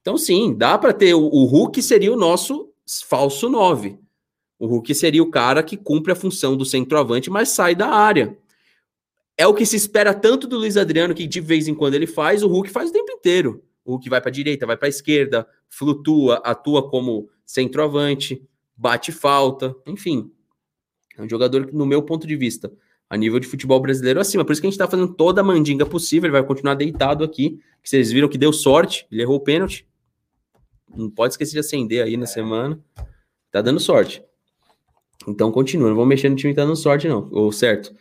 Então, 0.00 0.16
sim, 0.16 0.56
dá 0.56 0.76
para 0.76 0.92
ter. 0.92 1.14
O, 1.14 1.20
o 1.20 1.44
Hulk 1.44 1.80
seria 1.82 2.12
o 2.12 2.16
nosso 2.16 2.72
falso 3.06 3.48
9. 3.48 3.98
O 4.58 4.66
Hulk 4.66 4.94
seria 4.94 5.22
o 5.22 5.30
cara 5.30 5.62
que 5.62 5.76
cumpre 5.76 6.12
a 6.12 6.16
função 6.16 6.56
do 6.56 6.64
centroavante, 6.64 7.30
mas 7.30 7.50
sai 7.50 7.74
da 7.74 7.88
área. 7.88 8.36
É 9.36 9.46
o 9.46 9.54
que 9.54 9.64
se 9.64 9.76
espera 9.76 10.12
tanto 10.12 10.48
do 10.48 10.58
Luiz 10.58 10.76
Adriano, 10.76 11.14
que 11.14 11.26
de 11.26 11.40
vez 11.40 11.68
em 11.68 11.74
quando 11.74 11.94
ele 11.94 12.06
faz, 12.06 12.42
o 12.42 12.48
Hulk 12.48 12.68
faz 12.70 12.90
o 12.90 12.92
tempo 12.92 13.12
inteiro. 13.12 13.62
O 13.84 13.92
Hulk 13.92 14.10
vai 14.10 14.20
para 14.20 14.30
a 14.30 14.32
direita, 14.32 14.66
vai 14.66 14.76
para 14.76 14.88
a 14.88 14.90
esquerda, 14.90 15.46
flutua, 15.68 16.42
atua 16.44 16.90
como 16.90 17.30
centroavante, 17.46 18.42
bate 18.76 19.12
falta, 19.12 19.74
enfim. 19.86 20.30
É 21.16 21.22
um 21.22 21.28
jogador, 21.28 21.72
no 21.72 21.86
meu 21.86 22.02
ponto 22.02 22.26
de 22.26 22.36
vista, 22.36 22.72
a 23.08 23.16
nível 23.16 23.40
de 23.40 23.46
futebol 23.46 23.80
brasileiro 23.80 24.20
acima. 24.20 24.44
Por 24.44 24.52
isso 24.52 24.60
que 24.60 24.66
a 24.66 24.70
gente 24.70 24.78
está 24.78 24.88
fazendo 24.88 25.14
toda 25.14 25.40
a 25.40 25.44
mandinga 25.44 25.86
possível. 25.86 26.26
Ele 26.26 26.32
vai 26.32 26.44
continuar 26.44 26.74
deitado 26.74 27.24
aqui. 27.24 27.60
Que 27.82 27.88
vocês 27.88 28.12
viram 28.12 28.28
que 28.28 28.36
deu 28.36 28.52
sorte, 28.52 29.06
ele 29.10 29.22
errou 29.22 29.36
o 29.36 29.40
pênalti. 29.40 29.86
Não 30.94 31.08
pode 31.08 31.34
esquecer 31.34 31.52
de 31.52 31.60
acender 31.60 32.04
aí 32.04 32.16
na 32.16 32.26
semana. 32.26 32.78
Tá 33.50 33.62
dando 33.62 33.80
sorte. 33.80 34.22
Então 35.28 35.52
continua, 35.52 35.88
não 35.88 35.96
vamos 35.96 36.08
mexer 36.08 36.28
no 36.28 36.36
time 36.36 36.54
tá 36.54 36.64
dando 36.64 36.76
sorte, 36.76 37.06
não. 37.06 37.28
Ou 37.30 37.52
certo? 37.52 37.94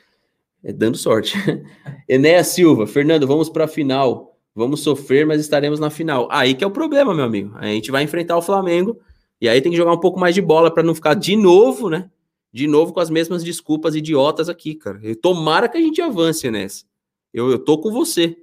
É 0.64 0.72
dando 0.72 0.98
sorte. 0.98 1.38
Enéas 2.08 2.48
Silva, 2.48 2.88
Fernando, 2.88 3.28
vamos 3.28 3.50
para 3.50 3.66
a 3.66 3.68
final. 3.68 4.38
Vamos 4.56 4.80
sofrer, 4.80 5.26
mas 5.26 5.40
estaremos 5.40 5.80
na 5.80 5.90
final. 5.90 6.28
Aí 6.32 6.56
que 6.56 6.64
é 6.64 6.68
o 6.68 6.72
problema, 6.72 7.14
meu 7.14 7.26
amigo. 7.26 7.54
A 7.58 7.68
gente 7.68 7.92
vai 7.92 8.04
enfrentar 8.04 8.38
o 8.38 8.42
Flamengo 8.42 8.98
e 9.40 9.48
aí 9.48 9.62
tem 9.62 9.72
que 9.72 9.78
jogar 9.78 9.94
um 9.94 10.00
pouco 10.00 10.20
mais 10.20 10.34
de 10.34 10.42
bola 10.42 10.74
para 10.74 10.82
não 10.82 10.96
ficar 10.96 11.14
de 11.14 11.36
novo, 11.36 11.90
né? 11.90 12.10
De 12.52 12.66
novo 12.66 12.92
com 12.92 13.00
as 13.00 13.10
mesmas 13.10 13.44
desculpas 13.44 13.94
idiotas 13.94 14.50
aqui, 14.50 14.74
cara. 14.74 15.00
E 15.04 15.14
tomara 15.14 15.70
que 15.70 15.78
a 15.78 15.82
gente 15.82 16.02
avance 16.02 16.50
nessa. 16.50 16.86
Eu, 17.34 17.52
eu 17.52 17.60
tô 17.60 17.78
com 17.78 17.92
você. 17.92 18.36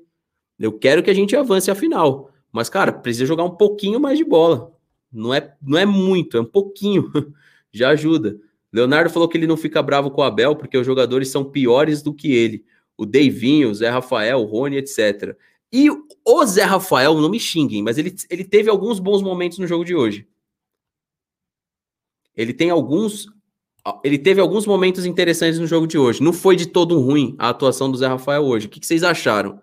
Eu 0.59 0.73
quero 0.73 1.03
que 1.03 1.11
a 1.11 1.14
gente 1.14 1.35
avance 1.35 1.70
a 1.70 1.75
final. 1.75 2.31
Mas, 2.53 2.68
cara, 2.68 2.92
precisa 2.92 3.27
jogar 3.27 3.42
um 3.42 3.57
pouquinho 3.57 3.99
mais 3.99 4.16
de 4.16 4.25
bola. 4.25 4.73
Não 5.11 5.35
é, 5.35 5.53
não 5.61 5.77
é 5.77 5.85
muito, 5.85 6.37
é 6.37 6.40
um 6.40 6.44
pouquinho. 6.44 7.11
Já 7.73 7.90
ajuda. 7.90 8.38
Leonardo 8.74 9.08
falou 9.08 9.28
que 9.28 9.38
ele 9.38 9.46
não 9.46 9.56
fica 9.56 9.80
bravo 9.80 10.10
com 10.10 10.20
o 10.20 10.24
Abel 10.24 10.56
porque 10.56 10.76
os 10.76 10.84
jogadores 10.84 11.28
são 11.28 11.44
piores 11.44 12.02
do 12.02 12.12
que 12.12 12.32
ele. 12.32 12.64
O 12.96 13.06
Deivinho, 13.06 13.70
o 13.70 13.74
Zé 13.74 13.88
Rafael, 13.88 14.40
o 14.40 14.44
Rony, 14.44 14.78
etc. 14.78 15.37
E 15.72 15.88
o 15.90 16.44
Zé 16.44 16.64
Rafael, 16.64 17.14
não 17.20 17.28
me 17.28 17.38
xinguem, 17.38 17.84
mas 17.84 17.98
ele, 17.98 18.12
ele 18.28 18.42
teve 18.42 18.68
alguns 18.68 18.98
bons 18.98 19.22
momentos 19.22 19.58
no 19.58 19.66
jogo 19.68 19.84
de 19.84 19.94
hoje. 19.94 20.26
Ele 22.37 22.52
tem 22.52 22.68
alguns. 22.68 23.28
Ele 24.02 24.18
teve 24.18 24.40
alguns 24.40 24.66
momentos 24.66 25.06
interessantes 25.06 25.60
no 25.60 25.68
jogo 25.68 25.87
de 25.87 25.96
hoje. 25.96 26.20
Não 26.20 26.32
foi 26.32 26.56
de 26.56 26.66
todo 26.66 26.98
ruim 26.98 27.37
a 27.38 27.50
atuação 27.50 27.88
do 27.88 27.96
Zé 27.96 28.08
Rafael 28.08 28.42
hoje. 28.42 28.66
O 28.66 28.70
que, 28.70 28.80
que 28.80 28.87
vocês 28.87 29.04
acharam? 29.04 29.62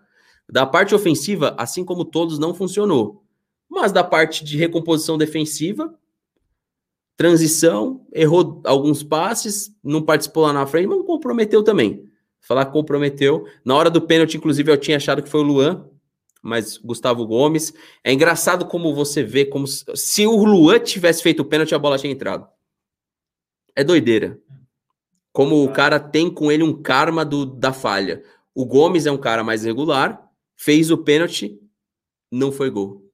Da 0.50 0.66
parte 0.66 0.96
ofensiva, 0.96 1.54
assim 1.58 1.84
como 1.84 2.06
todos, 2.06 2.40
não 2.40 2.54
funcionou. 2.54 3.26
Mas 3.70 3.92
da 3.92 4.06
parte 4.06 4.46
de 4.46 4.58
recomposição 4.58 5.18
defensiva, 5.18 5.94
Transição, 7.22 8.04
errou 8.12 8.64
alguns 8.66 9.04
passes, 9.04 9.72
não 9.84 10.02
participou 10.02 10.42
lá 10.42 10.52
na 10.52 10.66
frente, 10.66 10.88
mas 10.88 11.06
comprometeu 11.06 11.62
também. 11.62 12.10
Falar 12.40 12.66
que 12.66 12.72
comprometeu. 12.72 13.46
Na 13.64 13.76
hora 13.76 13.92
do 13.92 14.02
pênalti, 14.02 14.38
inclusive, 14.38 14.72
eu 14.72 14.78
tinha 14.78 14.98
achado 14.98 15.22
que 15.22 15.30
foi 15.30 15.42
o 15.42 15.44
Luan, 15.44 15.88
mas 16.42 16.78
Gustavo 16.80 17.24
Gomes. 17.28 17.76
É 18.04 18.12
engraçado 18.12 18.66
como 18.66 18.96
você 18.96 19.22
vê, 19.22 19.46
como 19.46 19.68
se 19.68 20.26
o 20.26 20.44
Luan 20.44 20.80
tivesse 20.80 21.22
feito 21.22 21.42
o 21.42 21.46
pênalti, 21.46 21.76
a 21.76 21.78
bola 21.78 22.00
tinha 22.00 22.12
entrado. 22.12 22.48
É 23.76 23.84
doideira. 23.84 24.40
Como 25.32 25.64
o 25.64 25.72
cara 25.72 26.00
tem 26.00 26.28
com 26.28 26.52
ele 26.52 26.64
um 26.64 26.74
karma 26.74 27.24
do, 27.24 27.46
da 27.46 27.72
falha. 27.72 28.24
O 28.56 28.66
Gomes 28.66 29.06
é 29.06 29.12
um 29.12 29.18
cara 29.20 29.44
mais 29.44 29.64
regular, 29.64 30.28
fez 30.56 30.90
o 30.90 30.98
pênalti, 30.98 31.56
não 32.32 32.52
foi 32.52 32.72
gol. 32.72 33.08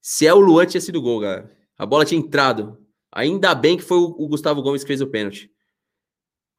Se 0.00 0.26
é 0.26 0.32
o 0.32 0.40
Luan, 0.40 0.64
tinha 0.64 0.80
sido 0.80 1.02
gol, 1.02 1.20
cara. 1.20 1.54
A 1.76 1.84
bola 1.84 2.06
tinha 2.06 2.18
entrado. 2.18 2.78
Ainda 3.12 3.54
bem 3.54 3.76
que 3.76 3.82
foi 3.82 3.98
o, 3.98 4.26
Gustavo 4.26 4.62
Gomes 4.62 4.82
que 4.82 4.88
fez 4.88 5.02
o 5.02 5.06
pênalti. 5.06 5.50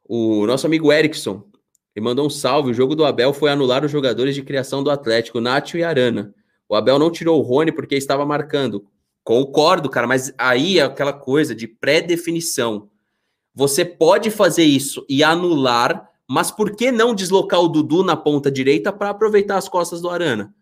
O 0.03 0.45
nosso 0.45 0.67
amigo 0.67 0.91
Erickson, 0.91 1.43
ele 1.95 2.03
mandou 2.03 2.27
um 2.27 2.29
salve. 2.29 2.69
O 2.69 2.73
jogo 2.73 2.95
do 2.95 3.05
Abel 3.05 3.33
foi 3.33 3.49
anular 3.49 3.83
os 3.83 3.91
jogadores 3.91 4.35
de 4.35 4.43
criação 4.43 4.83
do 4.83 4.91
Atlético, 4.91 5.41
Nátio 5.41 5.79
e 5.79 5.83
Arana. 5.83 6.33
O 6.69 6.75
Abel 6.75 6.99
não 6.99 7.11
tirou 7.11 7.39
o 7.39 7.41
Rony 7.41 7.71
porque 7.71 7.95
estava 7.95 8.25
marcando. 8.25 8.85
Concordo, 9.23 9.89
cara, 9.89 10.05
mas 10.05 10.33
aí 10.37 10.79
é 10.79 10.83
aquela 10.83 11.13
coisa 11.13 11.55
de 11.55 11.67
pré-definição. 11.67 12.89
Você 13.55 13.85
pode 13.85 14.29
fazer 14.29 14.63
isso 14.63 15.05
e 15.09 15.23
anular, 15.23 16.09
mas 16.29 16.51
por 16.51 16.75
que 16.75 16.91
não 16.91 17.15
deslocar 17.15 17.61
o 17.61 17.67
Dudu 17.67 18.03
na 18.03 18.15
ponta 18.15 18.51
direita 18.51 18.91
para 18.91 19.09
aproveitar 19.09 19.57
as 19.57 19.69
costas 19.69 20.01
do 20.01 20.09
Arana? 20.09 20.53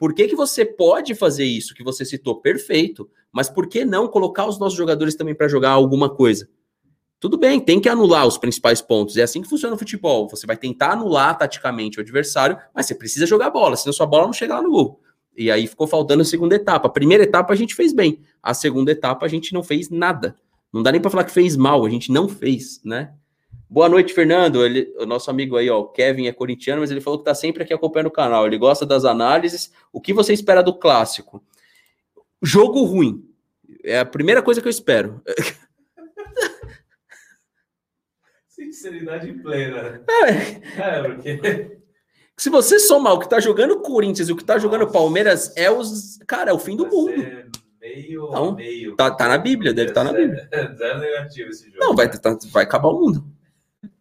Por 0.00 0.14
que, 0.14 0.28
que 0.28 0.34
você 0.34 0.64
pode 0.64 1.14
fazer 1.14 1.44
isso 1.44 1.74
que 1.74 1.84
você 1.84 2.06
citou? 2.06 2.40
Perfeito. 2.40 3.10
Mas 3.30 3.50
por 3.50 3.68
que 3.68 3.84
não 3.84 4.08
colocar 4.08 4.46
os 4.46 4.58
nossos 4.58 4.78
jogadores 4.78 5.14
também 5.14 5.34
para 5.34 5.46
jogar 5.46 5.72
alguma 5.72 6.08
coisa? 6.08 6.48
Tudo 7.20 7.36
bem, 7.36 7.60
tem 7.60 7.78
que 7.78 7.86
anular 7.86 8.26
os 8.26 8.38
principais 8.38 8.80
pontos. 8.80 9.18
É 9.18 9.22
assim 9.22 9.42
que 9.42 9.48
funciona 9.48 9.74
o 9.74 9.78
futebol. 9.78 10.26
Você 10.30 10.46
vai 10.46 10.56
tentar 10.56 10.92
anular 10.92 11.36
taticamente 11.36 11.98
o 11.98 12.00
adversário, 12.00 12.56
mas 12.74 12.86
você 12.86 12.94
precisa 12.94 13.26
jogar 13.26 13.50
bola, 13.50 13.76
senão 13.76 13.92
sua 13.92 14.06
bola 14.06 14.24
não 14.24 14.32
chega 14.32 14.54
lá 14.54 14.62
no 14.62 14.70
gol. 14.70 15.02
E 15.36 15.50
aí 15.50 15.66
ficou 15.66 15.86
faltando 15.86 16.22
a 16.22 16.24
segunda 16.24 16.54
etapa. 16.54 16.88
A 16.88 16.90
primeira 16.90 17.24
etapa 17.24 17.52
a 17.52 17.56
gente 17.56 17.74
fez 17.74 17.92
bem, 17.92 18.22
a 18.42 18.54
segunda 18.54 18.90
etapa 18.90 19.26
a 19.26 19.28
gente 19.28 19.52
não 19.52 19.62
fez 19.62 19.90
nada. 19.90 20.34
Não 20.72 20.82
dá 20.82 20.90
nem 20.90 21.00
para 21.00 21.10
falar 21.10 21.24
que 21.24 21.30
fez 21.30 21.56
mal, 21.56 21.84
a 21.84 21.90
gente 21.90 22.10
não 22.10 22.26
fez, 22.26 22.80
né? 22.82 23.12
Boa 23.72 23.88
noite, 23.88 24.12
Fernando. 24.12 24.64
Ele, 24.64 24.92
o 24.98 25.06
nosso 25.06 25.30
amigo 25.30 25.56
aí, 25.56 25.70
ó, 25.70 25.78
o 25.78 25.88
Kevin 25.88 26.26
é 26.26 26.32
corintiano, 26.32 26.80
mas 26.80 26.90
ele 26.90 27.00
falou 27.00 27.20
que 27.20 27.24
tá 27.24 27.36
sempre 27.36 27.62
aqui 27.62 27.72
acompanhando 27.72 28.08
o 28.08 28.10
canal. 28.10 28.44
Ele 28.44 28.58
gosta 28.58 28.84
das 28.84 29.04
análises. 29.04 29.72
O 29.92 30.00
que 30.00 30.12
você 30.12 30.32
espera 30.32 30.60
do 30.60 30.76
clássico? 30.76 31.40
Jogo 32.42 32.82
ruim. 32.82 33.24
É 33.84 34.00
a 34.00 34.04
primeira 34.04 34.42
coisa 34.42 34.60
que 34.60 34.66
eu 34.66 34.70
espero. 34.70 35.22
Sinceridade 38.48 39.32
plena. 39.34 40.02
É, 40.10 40.30
é 40.80 41.02
porque. 41.04 41.78
Se 42.36 42.50
você 42.50 42.80
somar 42.80 43.12
o 43.12 43.20
que 43.20 43.28
tá 43.28 43.38
jogando 43.38 43.74
o 43.74 43.82
Corinthians 43.82 44.28
e 44.28 44.32
o 44.32 44.36
que 44.36 44.44
tá 44.44 44.58
jogando 44.58 44.82
o 44.82 44.90
Palmeiras, 44.90 45.56
é 45.56 45.70
os. 45.70 46.18
Cara, 46.26 46.50
é 46.50 46.52
o 46.52 46.58
fim 46.58 46.74
do 46.74 46.88
mundo. 46.88 47.24
Meio 47.80 48.30
Não, 48.32 48.52
meio. 48.56 48.96
Tá, 48.96 49.12
tá 49.12 49.28
na 49.28 49.38
Bíblia, 49.38 49.72
deve 49.72 49.90
estar 49.90 50.04
tá 50.04 50.12
na 50.12 50.18
Bíblia. 50.18 50.48
Zero 50.76 50.98
negativo 50.98 51.50
esse 51.50 51.70
jogo. 51.70 51.78
Não, 51.78 51.94
vai, 51.94 52.10
tá, 52.10 52.36
vai 52.50 52.64
acabar 52.64 52.88
o 52.88 52.98
mundo. 52.98 53.39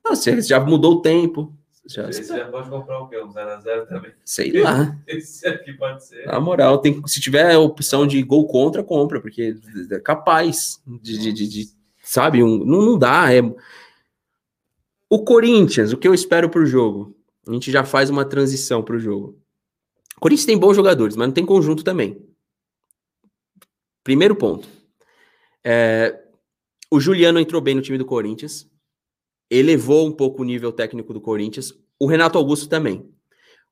Não, 0.10 0.16
você 0.16 0.42
já 0.42 0.60
mudou 0.60 0.94
o 0.94 1.02
tempo. 1.02 1.54
Já, 1.86 2.10
Esse 2.10 2.28
já 2.28 2.46
pode 2.46 2.70
comprar 2.70 3.00
o 3.00 3.08
quê? 3.08 3.18
Um 3.22 3.30
0x0 3.30 3.88
também? 3.88 4.12
Sei 4.26 4.52
lá. 4.62 4.96
Esse 5.08 5.48
aqui 5.48 5.74
pode 5.74 6.06
ser. 6.06 6.26
Na 6.26 6.40
moral, 6.40 6.80
tem, 6.80 7.02
se 7.08 7.22
tiver 7.22 7.54
a 7.54 7.60
opção 7.60 8.06
de 8.06 8.22
gol 8.22 8.48
contra, 8.48 8.84
compra, 8.84 9.22
porque 9.22 9.56
é 9.92 10.00
capaz 10.00 10.82
de, 10.86 11.18
de, 11.18 11.34
de, 11.34 11.48
de 11.48 11.70
sabe? 12.04 12.44
Um, 12.44 12.64
não, 12.66 12.82
não 12.82 12.98
dá. 12.98 13.34
É... 13.34 13.42
O 15.10 15.24
Corinthians, 15.24 15.94
o 15.94 15.98
que 15.98 16.08
eu 16.08 16.14
espero 16.14 16.50
pro 16.50 16.66
jogo? 16.66 17.16
A 17.48 17.54
gente 17.54 17.72
já 17.72 17.84
faz 17.84 18.10
uma 18.10 18.26
transição 18.26 18.84
pro 18.84 19.00
jogo. 19.00 19.40
O 20.18 20.20
Corinthians 20.20 20.46
tem 20.46 20.58
bons 20.58 20.76
jogadores, 20.76 21.16
mas 21.16 21.28
não 21.28 21.34
tem 21.34 21.46
conjunto 21.46 21.84
também. 21.84 22.24
Primeiro 24.04 24.36
ponto. 24.36 24.68
É, 25.64 26.24
o 26.92 27.00
Juliano 27.00 27.40
entrou 27.40 27.62
bem 27.62 27.76
no 27.76 27.82
time 27.82 27.98
do 27.98 28.06
Corinthians 28.06 28.70
elevou 29.50 30.08
um 30.08 30.12
pouco 30.12 30.42
o 30.42 30.46
nível 30.46 30.72
técnico 30.72 31.14
do 31.14 31.22
Corinthians. 31.22 31.74
O 32.00 32.06
Renato 32.06 32.38
Augusto 32.38 32.68
também. 32.68 33.10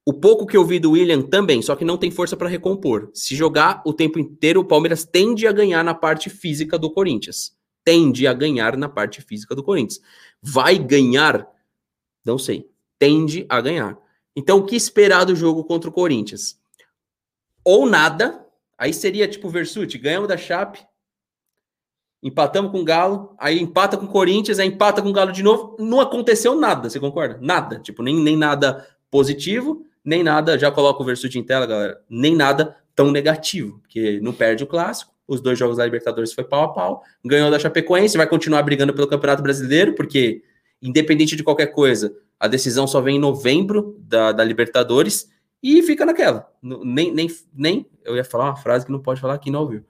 O 0.05 0.13
pouco 0.13 0.45
que 0.47 0.55
eu 0.55 0.65
vi 0.65 0.79
do 0.79 0.91
William 0.91 1.21
também, 1.21 1.61
só 1.61 1.75
que 1.75 1.83
não 1.83 1.97
tem 1.97 2.09
força 2.09 2.37
para 2.37 2.47
recompor. 2.47 3.11
Se 3.13 3.35
jogar 3.35 3.83
o 3.85 3.91
tempo 3.91 4.17
inteiro, 4.17 4.61
o 4.61 4.65
Palmeiras 4.65 5.03
tende 5.03 5.45
a 5.45 5.51
ganhar 5.51 5.83
na 5.83 5.93
parte 5.93 6.29
física 6.29 6.79
do 6.79 6.89
Corinthians. 6.89 7.51
Tende 7.83 8.25
a 8.25 8.33
ganhar 8.33 8.77
na 8.77 8.87
parte 8.87 9.21
física 9.21 9.53
do 9.53 9.61
Corinthians. 9.61 10.01
Vai 10.41 10.79
ganhar? 10.79 11.45
Não 12.23 12.37
sei. 12.37 12.69
Tende 12.97 13.45
a 13.49 13.59
ganhar. 13.59 13.97
Então, 14.33 14.59
o 14.59 14.65
que 14.65 14.77
esperar 14.77 15.25
do 15.25 15.35
jogo 15.35 15.65
contra 15.65 15.89
o 15.89 15.93
Corinthians? 15.93 16.57
Ou 17.65 17.85
nada, 17.85 18.45
aí 18.77 18.93
seria 18.93 19.27
tipo 19.27 19.49
Versuti, 19.49 19.97
ganhamos 19.97 20.29
da 20.29 20.37
Chape, 20.37 20.86
Empatamos 22.21 22.71
com 22.71 22.81
o 22.81 22.83
Galo, 22.83 23.35
aí 23.37 23.59
empata 23.61 23.95
com 23.95 24.05
o 24.05 24.09
Corinthians, 24.09 24.57
aí 24.57 24.67
empata 24.67 25.01
com 25.01 25.09
o 25.09 25.13
Galo 25.13 25.31
de 25.31 25.43
novo. 25.43 25.75
Não 25.79 25.99
aconteceu 25.99 26.55
nada, 26.55 26.89
você 26.89 26.99
concorda? 26.99 27.37
Nada. 27.41 27.79
Tipo, 27.79 28.01
nem, 28.01 28.15
nem 28.15 28.35
nada 28.35 28.85
positivo, 29.11 29.85
nem 30.03 30.23
nada. 30.23 30.57
Já 30.57 30.71
coloca 30.71 31.01
o 31.01 31.05
Versuti 31.05 31.37
em 31.37 31.43
tela, 31.43 31.65
galera. 31.65 32.01
Nem 32.09 32.35
nada 32.35 32.75
tão 32.95 33.11
negativo, 33.11 33.79
porque 33.79 34.19
não 34.21 34.33
perde 34.33 34.63
o 34.63 34.67
clássico. 34.67 35.13
Os 35.27 35.41
dois 35.41 35.59
jogos 35.59 35.77
da 35.77 35.85
Libertadores 35.85 36.33
foi 36.33 36.43
pau 36.43 36.63
a 36.63 36.73
pau. 36.73 37.03
Ganhou 37.23 37.51
da 37.51 37.59
Chapecoense, 37.59 38.17
vai 38.17 38.25
continuar 38.25 38.63
brigando 38.63 38.93
pelo 38.93 39.07
Campeonato 39.07 39.43
Brasileiro, 39.43 39.93
porque, 39.93 40.41
independente 40.81 41.35
de 41.35 41.43
qualquer 41.43 41.67
coisa, 41.67 42.15
a 42.39 42.47
decisão 42.47 42.87
só 42.87 42.99
vem 42.99 43.17
em 43.17 43.19
novembro 43.19 43.95
da, 43.99 44.31
da 44.31 44.43
Libertadores 44.43 45.29
e 45.61 45.83
fica 45.83 46.05
naquela. 46.05 46.49
Nem, 46.63 47.13
nem, 47.13 47.27
nem. 47.53 47.85
Eu 48.03 48.15
ia 48.15 48.23
falar 48.23 48.45
uma 48.45 48.55
frase 48.55 48.85
que 48.85 48.91
não 48.91 49.01
pode 49.01 49.21
falar 49.21 49.35
aqui 49.35 49.53
ao 49.53 49.67
vivo 49.67 49.85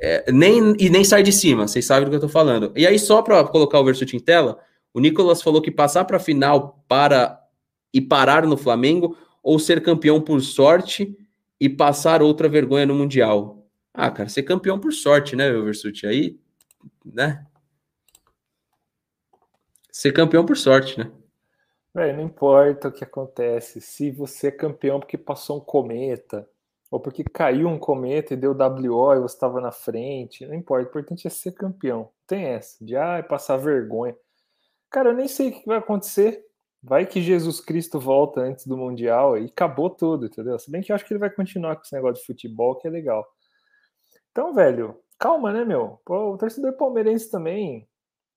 é, 0.00 0.30
nem, 0.30 0.74
e 0.78 0.90
nem 0.90 1.04
sai 1.04 1.22
de 1.22 1.32
cima, 1.32 1.66
vocês 1.66 1.84
sabem 1.84 2.04
do 2.04 2.10
que 2.10 2.16
eu 2.16 2.20
tô 2.20 2.28
falando. 2.28 2.72
E 2.76 2.86
aí, 2.86 2.98
só 2.98 3.22
para 3.22 3.42
colocar 3.44 3.80
o 3.80 3.84
Versuti 3.84 4.16
em 4.16 4.20
tela, 4.20 4.58
o 4.92 5.00
Nicolas 5.00 5.42
falou 5.42 5.62
que 5.62 5.70
passar 5.70 6.04
para 6.04 6.18
final 6.18 6.84
para 6.86 7.42
e 7.92 8.00
parar 8.00 8.46
no 8.46 8.56
Flamengo 8.56 9.16
ou 9.42 9.58
ser 9.58 9.82
campeão 9.82 10.20
por 10.20 10.40
sorte 10.40 11.16
e 11.60 11.68
passar 11.68 12.22
outra 12.22 12.48
vergonha 12.48 12.86
no 12.86 12.94
Mundial. 12.94 13.66
Ah, 13.92 14.10
cara, 14.10 14.28
ser 14.28 14.42
campeão 14.42 14.78
por 14.78 14.92
sorte, 14.92 15.34
né, 15.34 15.50
Versuti? 15.50 16.06
Aí, 16.06 16.38
né? 17.04 17.44
Ser 19.90 20.12
campeão 20.12 20.46
por 20.46 20.56
sorte, 20.56 20.98
né? 20.98 21.10
Véio, 21.92 22.16
não 22.16 22.24
importa 22.24 22.88
o 22.88 22.92
que 22.92 23.02
acontece. 23.02 23.80
Se 23.80 24.10
você 24.10 24.48
é 24.48 24.52
campeão 24.52 25.00
porque 25.00 25.18
passou 25.18 25.56
um 25.56 25.60
cometa, 25.60 26.48
ou 26.90 26.98
porque 26.98 27.22
caiu 27.24 27.68
um 27.68 27.78
cometa 27.78 28.34
e 28.34 28.36
deu 28.36 28.52
WO 28.52 29.14
e 29.14 29.20
você 29.20 29.34
estava 29.34 29.60
na 29.60 29.70
frente, 29.70 30.46
não 30.46 30.54
importa, 30.54 30.86
o 30.86 30.88
importante 30.88 31.26
é 31.26 31.30
ser 31.30 31.52
campeão. 31.52 32.10
Tem 32.26 32.44
essa, 32.44 32.82
de 32.84 32.96
ah, 32.96 33.22
passar 33.22 33.56
vergonha. 33.58 34.16
Cara, 34.90 35.10
eu 35.10 35.14
nem 35.14 35.28
sei 35.28 35.50
o 35.50 35.52
que 35.52 35.66
vai 35.66 35.78
acontecer. 35.78 36.44
Vai 36.82 37.04
que 37.06 37.20
Jesus 37.20 37.60
Cristo 37.60 37.98
volta 37.98 38.40
antes 38.40 38.66
do 38.66 38.76
Mundial 38.76 39.36
e 39.36 39.46
acabou 39.46 39.90
tudo, 39.90 40.26
entendeu? 40.26 40.58
Se 40.58 40.70
bem 40.70 40.80
que 40.80 40.92
eu 40.92 40.96
acho 40.96 41.04
que 41.04 41.12
ele 41.12 41.18
vai 41.18 41.30
continuar 41.30 41.76
com 41.76 41.82
esse 41.82 41.92
negócio 41.92 42.20
de 42.20 42.26
futebol, 42.26 42.76
que 42.76 42.86
é 42.86 42.90
legal. 42.90 43.26
Então, 44.30 44.54
velho, 44.54 44.98
calma, 45.18 45.52
né, 45.52 45.64
meu? 45.64 46.00
Pô, 46.04 46.32
o 46.32 46.38
torcedor 46.38 46.74
palmeirense 46.74 47.30
também. 47.30 47.88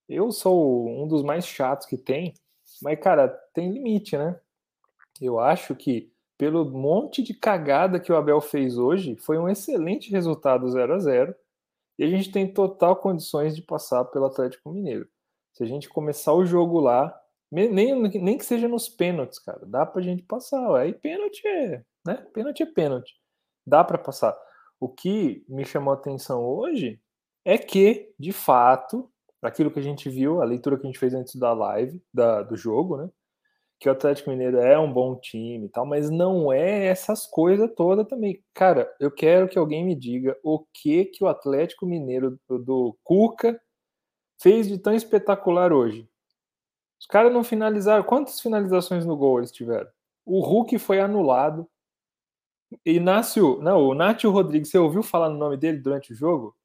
Eu 0.09 0.31
sou 0.31 0.89
um 0.89 1.07
dos 1.07 1.23
mais 1.23 1.45
chatos 1.45 1.85
que 1.85 1.97
tem, 1.97 2.33
mas, 2.81 2.99
cara, 2.99 3.27
tem 3.53 3.71
limite, 3.71 4.17
né? 4.17 4.37
Eu 5.21 5.39
acho 5.39 5.75
que 5.75 6.10
pelo 6.41 6.65
monte 6.65 7.21
de 7.21 7.35
cagada 7.35 7.99
que 7.99 8.11
o 8.11 8.15
Abel 8.15 8.41
fez 8.41 8.75
hoje, 8.75 9.15
foi 9.15 9.37
um 9.37 9.47
excelente 9.47 10.09
resultado 10.09 10.67
0 10.67 10.95
a 10.95 10.97
0 10.97 11.35
e 11.99 12.03
a 12.03 12.07
gente 12.07 12.31
tem 12.31 12.51
total 12.51 12.95
condições 12.95 13.55
de 13.55 13.61
passar 13.61 14.03
pelo 14.05 14.25
Atlético 14.25 14.71
Mineiro. 14.71 15.07
Se 15.53 15.63
a 15.63 15.67
gente 15.67 15.87
começar 15.87 16.33
o 16.33 16.43
jogo 16.43 16.79
lá, 16.79 17.15
nem, 17.51 17.93
nem 17.95 18.39
que 18.39 18.43
seja 18.43 18.67
nos 18.67 18.89
pênaltis, 18.89 19.37
cara, 19.37 19.63
dá 19.67 19.85
pra 19.85 20.01
gente 20.01 20.23
passar. 20.23 20.77
Aí 20.77 20.93
pênalti 20.93 21.47
é, 21.47 21.83
né? 22.03 22.25
Pênalti 22.33 22.63
é 22.63 22.65
pênalti. 22.65 23.13
Dá 23.63 23.83
para 23.83 23.99
passar. 23.99 24.35
O 24.79 24.89
que 24.89 25.45
me 25.47 25.63
chamou 25.63 25.93
a 25.93 25.95
atenção 25.95 26.43
hoje 26.43 26.99
é 27.45 27.55
que, 27.55 28.15
de 28.17 28.31
fato, 28.31 29.07
aquilo 29.43 29.69
que 29.69 29.77
a 29.77 29.83
gente 29.83 30.09
viu, 30.09 30.41
a 30.41 30.45
leitura 30.45 30.75
que 30.75 30.87
a 30.87 30.89
gente 30.89 30.97
fez 30.97 31.13
antes 31.13 31.35
da 31.35 31.53
live, 31.53 32.01
da, 32.11 32.41
do 32.41 32.57
jogo, 32.57 32.97
né? 32.97 33.11
Que 33.81 33.89
o 33.89 33.91
Atlético 33.91 34.29
Mineiro 34.29 34.59
é 34.59 34.77
um 34.77 34.93
bom 34.93 35.15
time 35.15 35.65
e 35.65 35.69
tal, 35.69 35.87
mas 35.87 36.11
não 36.11 36.53
é 36.53 36.85
essas 36.85 37.25
coisas 37.25 37.67
todas 37.75 38.07
também. 38.07 38.39
Cara, 38.53 38.87
eu 38.99 39.09
quero 39.09 39.49
que 39.49 39.57
alguém 39.57 39.83
me 39.83 39.95
diga 39.95 40.37
o 40.43 40.63
que 40.71 41.05
que 41.05 41.23
o 41.23 41.27
Atlético 41.27 41.87
Mineiro 41.87 42.39
do, 42.47 42.59
do 42.59 42.97
Cuca 43.03 43.59
fez 44.39 44.67
de 44.67 44.77
tão 44.77 44.93
espetacular 44.93 45.73
hoje. 45.73 46.07
Os 46.99 47.07
caras 47.07 47.33
não 47.33 47.43
finalizaram. 47.43 48.03
Quantas 48.03 48.39
finalizações 48.39 49.03
no 49.03 49.17
gol 49.17 49.39
eles 49.39 49.51
tiveram? 49.51 49.89
O 50.23 50.41
Hulk 50.41 50.77
foi 50.77 50.99
anulado. 50.99 51.67
Inácio, 52.85 53.59
não, 53.63 53.79
o 53.87 53.95
Nátio 53.95 54.29
Rodrigues, 54.29 54.69
você 54.69 54.77
ouviu 54.77 55.01
falar 55.01 55.29
no 55.29 55.39
nome 55.39 55.57
dele 55.57 55.79
durante 55.79 56.13
o 56.13 56.15
jogo? 56.15 56.55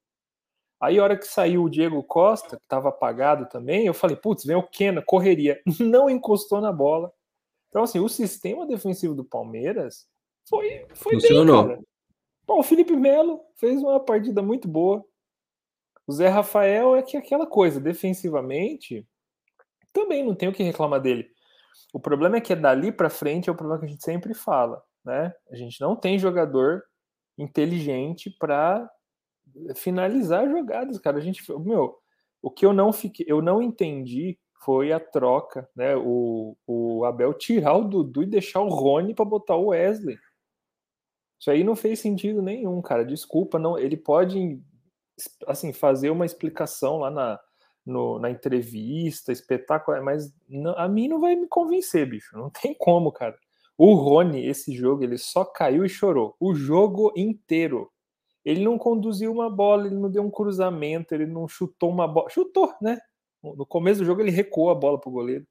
Aí, 0.79 0.99
a 0.99 1.03
hora 1.03 1.17
que 1.17 1.25
saiu 1.25 1.63
o 1.63 1.69
Diego 1.69 2.03
Costa, 2.03 2.55
que 2.55 2.63
estava 2.63 2.89
apagado 2.89 3.47
também, 3.49 3.85
eu 3.85 3.93
falei, 3.93 4.15
putz, 4.15 4.45
vem 4.45 4.55
o 4.55 4.63
Kena, 4.63 5.01
correria. 5.01 5.59
Não 5.79 6.09
encostou 6.09 6.61
na 6.61 6.71
bola. 6.71 7.11
Então, 7.69 7.83
assim, 7.83 7.99
o 7.99 8.07
sistema 8.07 8.65
defensivo 8.65 9.15
do 9.15 9.25
Palmeiras 9.25 10.07
foi, 10.47 10.85
foi 10.93 11.13
Funcionou. 11.13 11.63
bem, 11.63 11.75
cara. 11.75 11.87
Bom, 12.45 12.59
o 12.59 12.63
Felipe 12.63 12.95
Melo 12.95 13.41
fez 13.57 13.81
uma 13.81 13.99
partida 13.99 14.41
muito 14.41 14.67
boa. 14.67 15.03
O 16.05 16.13
Zé 16.13 16.29
Rafael 16.29 16.95
é 16.95 17.01
que 17.01 17.17
aquela 17.17 17.45
coisa, 17.45 17.79
defensivamente, 17.81 19.05
também 19.91 20.23
não 20.23 20.33
tem 20.33 20.47
o 20.47 20.53
que 20.53 20.63
reclamar 20.63 21.01
dele. 21.01 21.27
O 21.93 21.99
problema 21.99 22.37
é 22.37 22.41
que 22.41 22.55
dali 22.55 22.91
para 22.91 23.09
frente 23.09 23.49
é 23.49 23.51
o 23.51 23.55
problema 23.55 23.79
que 23.79 23.85
a 23.85 23.89
gente 23.89 24.03
sempre 24.03 24.33
fala, 24.33 24.81
né? 25.03 25.33
A 25.51 25.55
gente 25.55 25.81
não 25.81 25.95
tem 25.95 26.17
jogador 26.17 26.83
inteligente 27.37 28.29
para 28.29 28.89
finalizar 29.75 30.49
jogadas, 30.49 30.97
cara. 30.99 31.17
A 31.17 31.21
gente, 31.21 31.43
meu, 31.59 31.97
o 32.41 32.51
que 32.51 32.65
eu 32.65 32.73
não 32.73 32.91
fiquei, 32.93 33.25
eu 33.27 33.41
não 33.41 33.61
entendi 33.61 34.39
foi 34.63 34.91
a 34.91 34.99
troca, 34.99 35.69
né? 35.75 35.95
O, 35.95 36.57
o 36.65 37.05
Abel 37.05 37.33
tirar 37.33 37.75
o 37.75 37.83
Dudu 37.83 38.23
e 38.23 38.27
deixar 38.27 38.61
o 38.61 38.69
Rony 38.69 39.13
para 39.13 39.23
botar 39.23 39.55
o 39.55 39.67
Wesley. 39.67 40.17
Isso 41.39 41.51
aí 41.51 41.63
não 41.63 41.75
fez 41.75 41.99
sentido 41.99 42.41
nenhum, 42.41 42.81
cara. 42.81 43.05
Desculpa, 43.05 43.59
não. 43.59 43.77
Ele 43.77 43.95
pode, 43.95 44.59
assim, 45.45 45.71
fazer 45.71 46.09
uma 46.09 46.25
explicação 46.25 46.97
lá 46.97 47.11
na, 47.11 47.39
no, 47.85 48.19
na 48.19 48.29
entrevista, 48.29 49.31
espetáculo, 49.31 50.03
mas 50.03 50.33
não, 50.49 50.77
a 50.77 50.87
mim 50.87 51.07
não 51.07 51.21
vai 51.21 51.35
me 51.35 51.47
convencer, 51.47 52.09
bicho. 52.09 52.35
Não 52.37 52.49
tem 52.49 52.73
como, 52.73 53.11
cara. 53.11 53.37
O 53.77 53.93
Rony, 53.93 54.45
esse 54.45 54.75
jogo, 54.75 55.03
ele 55.03 55.17
só 55.17 55.45
caiu 55.45 55.85
e 55.85 55.89
chorou. 55.89 56.35
O 56.39 56.55
jogo 56.55 57.13
inteiro. 57.15 57.91
Ele 58.47 58.63
não 58.63 58.77
conduziu 58.77 59.29
uma 59.29 59.49
bola, 59.49 59.87
ele 59.87 59.95
não 59.95 60.09
deu 60.09 60.23
um 60.23 60.31
cruzamento, 60.31 61.13
ele 61.13 61.25
não 61.25 61.49
chutou 61.49 61.89
uma 61.89 62.07
bola. 62.07 62.29
Chutou, 62.29 62.73
né? 62.81 62.97
No 63.43 63.65
começo 63.65 63.99
do 63.99 64.05
jogo 64.05 64.21
ele 64.21 64.31
recuou 64.31 64.69
a 64.69 64.75
bola 64.75 64.97
para 64.97 65.09
o 65.09 65.11
goleiro. 65.11 65.45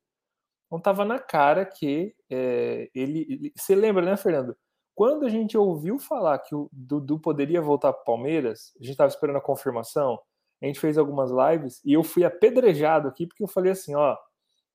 Então 0.66 0.80
tava 0.80 1.04
na 1.04 1.18
cara 1.18 1.66
que 1.66 2.14
é, 2.30 2.88
ele, 2.94 3.26
ele. 3.28 3.52
Você 3.54 3.74
lembra, 3.74 4.02
né, 4.02 4.16
Fernando? 4.16 4.56
Quando 4.94 5.26
a 5.26 5.28
gente 5.28 5.58
ouviu 5.58 5.98
falar 5.98 6.38
que 6.38 6.54
o 6.54 6.70
Dudu 6.72 7.18
poderia 7.18 7.60
voltar 7.60 7.92
para 7.92 8.02
Palmeiras, 8.02 8.72
a 8.80 8.82
gente 8.82 8.92
estava 8.92 9.10
esperando 9.10 9.36
a 9.36 9.42
confirmação. 9.42 10.18
A 10.62 10.64
gente 10.64 10.80
fez 10.80 10.96
algumas 10.96 11.30
lives 11.30 11.82
e 11.84 11.92
eu 11.92 12.02
fui 12.02 12.24
apedrejado 12.24 13.08
aqui 13.08 13.26
porque 13.26 13.42
eu 13.42 13.48
falei 13.48 13.72
assim: 13.72 13.94
ó, 13.94 14.16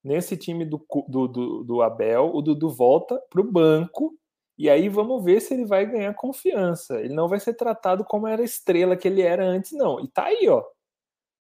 nesse 0.04 0.38
time 0.38 0.64
do, 0.64 0.80
do, 1.08 1.28
do, 1.28 1.64
do 1.64 1.82
Abel, 1.82 2.30
o 2.36 2.40
Dudu 2.44 2.70
volta 2.70 3.20
para 3.32 3.42
o 3.42 3.52
banco 3.52 4.16
e 4.58 4.70
aí 4.70 4.90
vamos 4.90 5.24
ver 5.24 5.42
se 5.42 5.54
ele 5.54 5.66
vai 5.66 5.86
ganhar 5.86 6.14
confiança. 6.14 7.00
Ele 7.00 7.14
não 7.14 7.28
vai 7.28 7.40
ser 7.40 7.54
tratado 7.54 8.04
como 8.04 8.28
era 8.28 8.42
a 8.42 8.46
estrela 8.46 8.96
que 8.96 9.08
ele 9.08 9.22
era 9.22 9.44
antes, 9.44 9.72
não. 9.72 10.00
E 10.00 10.08
tá 10.08 10.26
aí, 10.26 10.48
ó. 10.48 10.64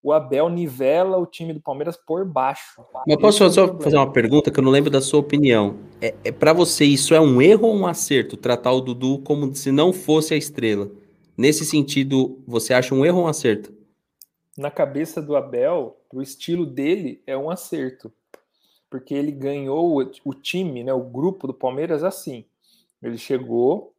O 0.03 0.13
Abel 0.15 0.49
nivela 0.49 1.19
o 1.19 1.27
time 1.27 1.53
do 1.53 1.61
Palmeiras 1.61 1.95
por 1.95 2.25
baixo. 2.25 2.83
Mas 3.07 3.17
posso 3.19 3.51
só 3.51 3.79
fazer 3.79 3.97
uma 3.97 4.11
pergunta 4.11 4.51
que 4.51 4.59
eu 4.59 4.65
não 4.65 4.71
lembro 4.71 4.91
da 4.91 5.03
sua 5.03 5.21
opinião? 5.21 5.77
É, 6.01 6.15
é 6.25 6.33
para 6.33 6.55
você 6.55 6.87
isso 6.87 7.15
é 7.15 7.21
um 7.21 7.43
erro 7.43 7.69
ou 7.69 7.77
um 7.77 7.87
acerto 7.87 8.39
tratar 8.39 8.73
o 8.73 8.81
Dudu 8.81 9.19
como 9.19 9.55
se 9.55 9.71
não 9.71 9.93
fosse 9.93 10.33
a 10.33 10.39
estrela? 10.39 10.91
Nesse 11.37 11.67
sentido, 11.67 12.43
você 12.47 12.73
acha 12.73 12.95
um 12.95 13.05
erro 13.05 13.19
ou 13.19 13.25
um 13.25 13.29
acerto? 13.29 13.73
Na 14.57 14.71
cabeça 14.71 15.21
do 15.21 15.37
Abel, 15.37 15.99
o 16.13 16.23
estilo 16.23 16.65
dele 16.65 17.23
é 17.27 17.37
um 17.37 17.51
acerto, 17.51 18.13
porque 18.89 19.15
ele 19.15 19.33
ganhou 19.33 20.01
o, 20.01 20.11
o 20.25 20.35
time, 20.35 20.83
né, 20.83 20.93
o 20.93 21.01
grupo 21.03 21.47
do 21.47 21.55
Palmeiras 21.55 22.03
assim. 22.03 22.45
Ele 23.03 23.17
chegou, 23.17 23.95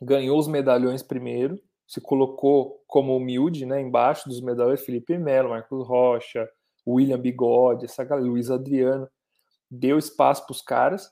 ganhou 0.00 0.38
os 0.38 0.46
medalhões 0.46 1.02
primeiro, 1.02 1.60
se 1.86 2.00
colocou 2.00 2.82
como 2.86 3.16
humilde, 3.16 3.64
né, 3.64 3.80
embaixo 3.80 4.28
dos 4.28 4.40
medalhões 4.40 4.84
Felipe 4.84 5.16
Melo, 5.16 5.50
Marcos 5.50 5.86
Rocha, 5.86 6.48
William 6.86 7.18
Bigode, 7.18 7.86
essa 7.86 8.04
galera, 8.04 8.28
Luiz 8.28 8.50
Adriano, 8.50 9.08
deu 9.70 9.98
espaço 9.98 10.44
para 10.44 10.52
os 10.52 10.62
caras, 10.62 11.10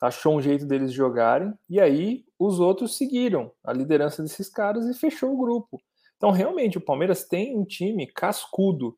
achou 0.00 0.36
um 0.36 0.40
jeito 0.40 0.66
deles 0.66 0.92
jogarem, 0.92 1.52
e 1.68 1.80
aí 1.80 2.24
os 2.38 2.58
outros 2.58 2.96
seguiram 2.96 3.52
a 3.62 3.72
liderança 3.72 4.22
desses 4.22 4.48
caras 4.48 4.86
e 4.86 4.94
fechou 4.94 5.32
o 5.32 5.38
grupo. 5.38 5.80
Então, 6.16 6.30
realmente, 6.30 6.78
o 6.78 6.80
Palmeiras 6.80 7.24
tem 7.26 7.56
um 7.56 7.64
time 7.64 8.06
cascudo, 8.06 8.96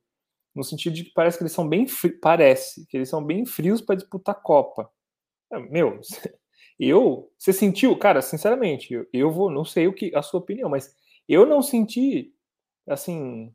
no 0.54 0.64
sentido 0.64 0.94
de 0.94 1.04
que 1.04 1.12
parece 1.12 1.38
que 1.38 1.44
eles 1.44 1.52
são 1.52 1.68
bem 1.68 1.86
frios, 1.86 2.18
parece 2.20 2.86
que 2.86 2.96
eles 2.96 3.08
são 3.08 3.24
bem 3.24 3.46
frios 3.46 3.80
para 3.80 3.96
disputar 3.96 4.40
Copa. 4.42 4.90
Meu, 5.70 6.00
Eu, 6.78 7.30
você 7.38 7.52
sentiu, 7.52 7.96
cara, 7.96 8.20
sinceramente, 8.22 8.92
eu, 8.92 9.06
eu 9.12 9.30
vou, 9.30 9.50
não 9.50 9.64
sei 9.64 9.86
o 9.86 9.94
que 9.94 10.14
a 10.14 10.22
sua 10.22 10.40
opinião, 10.40 10.68
mas 10.68 10.94
eu 11.28 11.46
não 11.46 11.62
senti 11.62 12.34
assim 12.86 13.52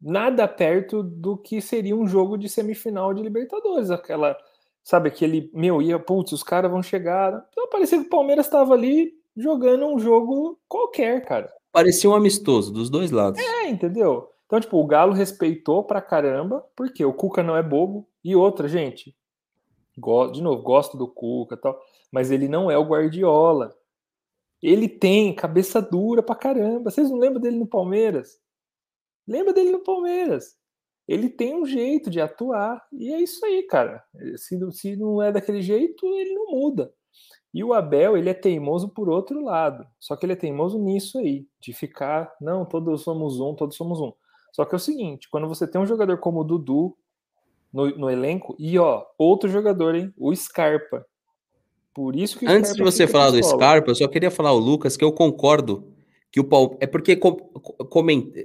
nada 0.00 0.46
perto 0.46 1.02
do 1.02 1.36
que 1.36 1.60
seria 1.60 1.96
um 1.96 2.06
jogo 2.06 2.36
de 2.36 2.48
semifinal 2.48 3.14
de 3.14 3.22
Libertadores, 3.22 3.90
aquela, 3.90 4.36
sabe, 4.82 5.08
aquele, 5.08 5.50
meu, 5.54 5.80
ia, 5.80 5.98
putz, 5.98 6.32
os 6.32 6.42
caras 6.42 6.70
vão 6.70 6.82
chegar. 6.82 7.46
Então, 7.50 7.68
parecia 7.68 7.98
que 7.98 8.06
o 8.06 8.10
Palmeiras 8.10 8.46
estava 8.46 8.74
ali 8.74 9.12
jogando 9.36 9.86
um 9.86 9.98
jogo 9.98 10.60
qualquer, 10.68 11.24
cara. 11.24 11.52
Parecia 11.72 12.08
um 12.08 12.14
amistoso 12.14 12.72
dos 12.72 12.88
dois 12.88 13.10
lados. 13.10 13.40
É, 13.40 13.68
entendeu? 13.68 14.28
Então, 14.46 14.60
tipo, 14.60 14.78
o 14.78 14.86
Galo 14.86 15.12
respeitou 15.12 15.82
pra 15.82 16.00
caramba, 16.00 16.64
porque 16.76 17.04
o 17.04 17.12
Cuca 17.12 17.42
não 17.42 17.56
é 17.56 17.62
bobo. 17.62 18.06
E 18.22 18.36
outra, 18.36 18.68
gente, 18.68 19.16
de 20.32 20.42
novo, 20.42 20.62
gosto 20.62 20.96
do 20.96 21.06
Cuca 21.06 21.56
tal 21.56 21.80
mas 22.14 22.30
ele 22.30 22.46
não 22.46 22.70
é 22.70 22.78
o 22.78 22.84
Guardiola. 22.84 23.76
Ele 24.62 24.88
tem 24.88 25.34
cabeça 25.34 25.82
dura 25.82 26.22
pra 26.22 26.36
caramba. 26.36 26.88
Vocês 26.88 27.10
não 27.10 27.18
lembram 27.18 27.40
dele 27.40 27.58
no 27.58 27.66
Palmeiras? 27.66 28.38
Lembra 29.26 29.52
dele 29.52 29.72
no 29.72 29.80
Palmeiras? 29.80 30.56
Ele 31.08 31.28
tem 31.28 31.60
um 31.60 31.66
jeito 31.66 32.08
de 32.08 32.20
atuar. 32.20 32.86
E 32.92 33.12
é 33.12 33.20
isso 33.20 33.44
aí, 33.44 33.64
cara. 33.64 34.04
Se, 34.36 34.56
se 34.70 34.94
não 34.94 35.20
é 35.20 35.32
daquele 35.32 35.60
jeito, 35.60 36.06
ele 36.14 36.34
não 36.34 36.52
muda. 36.52 36.94
E 37.52 37.64
o 37.64 37.74
Abel, 37.74 38.16
ele 38.16 38.30
é 38.30 38.34
teimoso 38.34 38.88
por 38.90 39.08
outro 39.08 39.42
lado. 39.42 39.84
Só 39.98 40.14
que 40.14 40.24
ele 40.24 40.34
é 40.34 40.36
teimoso 40.36 40.78
nisso 40.78 41.18
aí, 41.18 41.48
de 41.60 41.72
ficar, 41.72 42.32
não, 42.40 42.64
todos 42.64 43.02
somos 43.02 43.40
um, 43.40 43.56
todos 43.56 43.76
somos 43.76 44.00
um. 44.00 44.12
Só 44.52 44.64
que 44.64 44.72
é 44.72 44.76
o 44.76 44.80
seguinte, 44.80 45.28
quando 45.28 45.48
você 45.48 45.66
tem 45.66 45.80
um 45.80 45.86
jogador 45.86 46.18
como 46.18 46.40
o 46.40 46.44
Dudu 46.44 46.96
no, 47.74 47.90
no 47.98 48.10
elenco, 48.10 48.54
e 48.56 48.78
ó, 48.78 49.04
outro 49.18 49.50
jogador, 49.50 49.96
hein, 49.96 50.14
o 50.16 50.34
Scarpa, 50.34 51.04
por 51.92 52.14
isso 52.14 52.38
que 52.38 52.46
Antes 52.46 52.74
de 52.74 52.82
você 52.82 53.06
falar 53.06 53.32
do 53.32 53.42
Scarpa, 53.42 53.90
eu 53.90 53.94
só 53.96 54.06
queria 54.06 54.30
falar 54.30 54.50
ao 54.50 54.58
Lucas 54.58 54.96
que 54.96 55.04
eu 55.04 55.12
concordo 55.12 55.92
que 56.30 56.40
o 56.40 56.44
Paulo. 56.44 56.76
É 56.80 56.86
porque 56.86 57.14
com, 57.14 57.36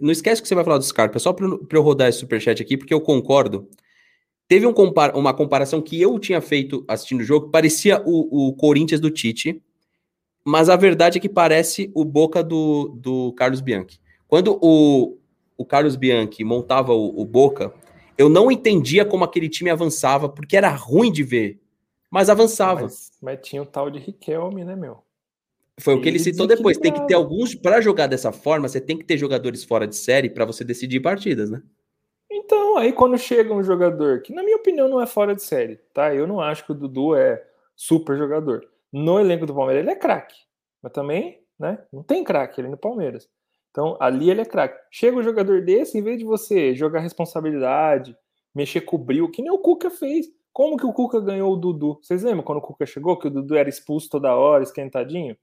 não 0.02 0.12
esquece 0.12 0.42
que 0.42 0.48
você 0.48 0.54
vai 0.54 0.64
falar 0.64 0.78
do 0.78 0.84
Scarpa, 0.84 1.18
é 1.18 1.20
só 1.20 1.32
para 1.32 1.48
eu 1.48 1.82
rodar 1.82 2.10
esse 2.10 2.20
superchat 2.20 2.62
aqui, 2.62 2.76
porque 2.76 2.94
eu 2.94 3.02
concordo. 3.02 3.68
Teve 4.48 4.66
um 4.66 4.74
compar, 4.74 5.16
uma 5.16 5.34
comparação 5.34 5.80
que 5.80 6.00
eu 6.00 6.18
tinha 6.18 6.42
feito 6.42 6.84
assistindo 6.88 7.22
o 7.22 7.24
jogo, 7.24 7.50
parecia 7.50 8.02
o, 8.04 8.50
o 8.50 8.54
Corinthians 8.54 9.00
do 9.00 9.12
Tite, 9.12 9.62
mas 10.44 10.70
a 10.70 10.76
verdade 10.76 11.20
é 11.20 11.22
que 11.22 11.30
parece 11.30 11.92
o 11.94 12.04
Boca 12.04 12.44
do, 12.44 12.96
do 13.00 13.32
Carlos 13.34 13.62
Bianchi. 13.62 14.00
Quando 14.28 14.60
o, 14.62 15.18
o 15.56 15.66
Carlos 15.66 15.96
Bianchi 15.96 16.44
montava 16.44 16.94
o, 16.94 17.22
o 17.22 17.26
Boca, 17.26 17.74
eu 18.20 18.30
não 18.30 18.52
entendia 18.52 19.04
como 19.04 19.24
aquele 19.24 19.50
time 19.50 19.72
avançava, 19.72 20.30
porque 20.30 20.56
era 20.56 20.70
ruim 20.70 21.12
de 21.12 21.24
ver 21.24 21.60
mas 22.10 22.30
avançava. 22.30 22.82
Mas, 22.82 23.12
mas 23.22 23.40
tinha 23.42 23.62
o 23.62 23.66
tal 23.66 23.90
de 23.90 24.00
Riquelme, 24.00 24.64
né, 24.64 24.76
meu? 24.76 25.04
Foi 25.80 25.96
o 25.96 26.02
que 26.02 26.10
ele 26.10 26.20
citou 26.20 26.46
depois. 26.46 26.78
Tem 26.78 26.92
que 26.92 27.08
ter 27.08 27.14
alguns. 27.14 27.56
Para 27.56 27.80
jogar 27.80 28.08
dessa 28.08 28.32
forma, 28.32 28.68
você 28.68 28.82
tem 28.82 28.98
que 28.98 29.06
ter 29.06 29.18
jogadores 29.18 29.64
fora 29.64 29.88
de 29.88 29.96
série 29.96 30.30
para 30.30 30.44
você 30.44 30.64
decidir 30.64 31.00
partidas, 31.00 31.50
né? 31.50 31.62
Então, 32.30 32.78
aí 32.78 32.92
quando 32.92 33.18
chega 33.18 33.54
um 33.54 33.64
jogador 33.64 34.22
que, 34.22 34.34
na 34.34 34.44
minha 34.44 34.58
opinião, 34.58 34.90
não 34.90 35.02
é 35.02 35.08
fora 35.08 35.34
de 35.34 35.42
série, 35.42 35.78
tá? 35.94 36.14
Eu 36.14 36.28
não 36.28 36.42
acho 36.42 36.66
que 36.66 36.72
o 36.74 36.76
Dudu 36.76 37.16
é 37.16 37.42
super 37.76 38.18
jogador. 38.18 38.68
No 38.92 39.20
elenco 39.20 39.46
do 39.46 39.56
Palmeiras, 39.56 39.84
ele 39.84 39.92
é 39.92 39.96
craque. 39.96 40.36
Mas 40.82 40.92
também, 40.92 41.42
né? 41.58 41.80
Não 41.94 42.04
tem 42.04 42.24
craque 42.24 42.60
ele 42.60 42.68
no 42.68 42.78
Palmeiras. 42.78 43.30
Então, 43.72 43.98
ali 44.00 44.30
ele 44.30 44.42
é 44.42 44.46
craque. 44.46 44.80
Chega 44.92 45.18
um 45.18 45.24
jogador 45.24 45.62
desse, 45.64 45.98
em 45.98 46.02
vez 46.02 46.18
de 46.18 46.26
você 46.26 46.74
jogar 46.74 47.00
responsabilidade, 47.00 48.16
mexer 48.54 48.82
com 48.82 48.96
o 48.96 49.00
bril, 49.00 49.30
que 49.30 49.42
nem 49.42 49.52
o 49.52 49.60
Cuca 49.60 49.90
fez. 49.90 50.28
Como 50.52 50.78
que 50.78 50.86
o 50.86 50.94
Cuca 50.94 51.20
ganhou 51.20 51.54
o 51.54 51.58
Dudu? 51.58 52.00
Vocês 52.02 52.24
lembram 52.24 52.44
quando 52.44 52.58
o 52.58 52.62
Cuca 52.62 52.86
chegou, 52.86 53.18
que 53.18 53.28
o 53.28 53.32
Dudu 53.32 53.56
era 53.56 53.70
expulso 53.70 54.10
toda 54.10 54.36
hora, 54.36 54.64
esquentadinho? 54.64 55.34
O 55.34 55.38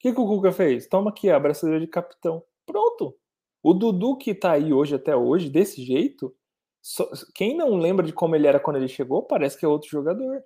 que, 0.00 0.12
que 0.12 0.20
o 0.20 0.26
Cuca 0.26 0.52
fez? 0.52 0.88
Toma 0.88 1.10
aqui 1.10 1.30
a 1.30 1.36
abraçadeira 1.36 1.80
de 1.80 1.86
capitão. 1.86 2.42
Pronto. 2.64 3.14
O 3.62 3.74
Dudu 3.74 4.16
que 4.16 4.34
tá 4.34 4.52
aí 4.52 4.72
hoje 4.72 4.94
até 4.94 5.14
hoje, 5.14 5.50
desse 5.50 5.82
jeito, 5.84 6.34
só, 6.80 7.08
quem 7.34 7.56
não 7.56 7.76
lembra 7.76 8.06
de 8.06 8.12
como 8.12 8.34
ele 8.34 8.46
era 8.46 8.60
quando 8.60 8.76
ele 8.76 8.88
chegou, 8.88 9.22
parece 9.22 9.58
que 9.58 9.64
é 9.64 9.68
outro 9.68 9.90
jogador. 9.90 10.42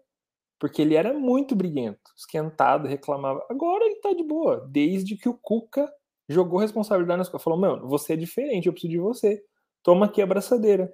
Porque 0.58 0.82
ele 0.82 0.94
era 0.94 1.12
muito 1.12 1.54
briguento, 1.54 2.10
esquentado, 2.16 2.88
reclamava. 2.88 3.44
Agora 3.50 3.84
ele 3.84 3.96
tá 3.96 4.12
de 4.12 4.22
boa, 4.22 4.66
desde 4.70 5.16
que 5.16 5.28
o 5.28 5.34
Cuca 5.34 5.92
jogou 6.28 6.58
responsabilidade 6.58 7.18
nas 7.18 7.28
costas. 7.28 7.44
Falou, 7.44 7.58
mano, 7.58 7.88
você 7.88 8.14
é 8.14 8.16
diferente, 8.16 8.66
eu 8.66 8.72
preciso 8.72 8.92
de 8.92 8.98
você. 8.98 9.42
Toma 9.82 10.06
aqui 10.06 10.20
a 10.20 10.24
abraçadeira. 10.24 10.92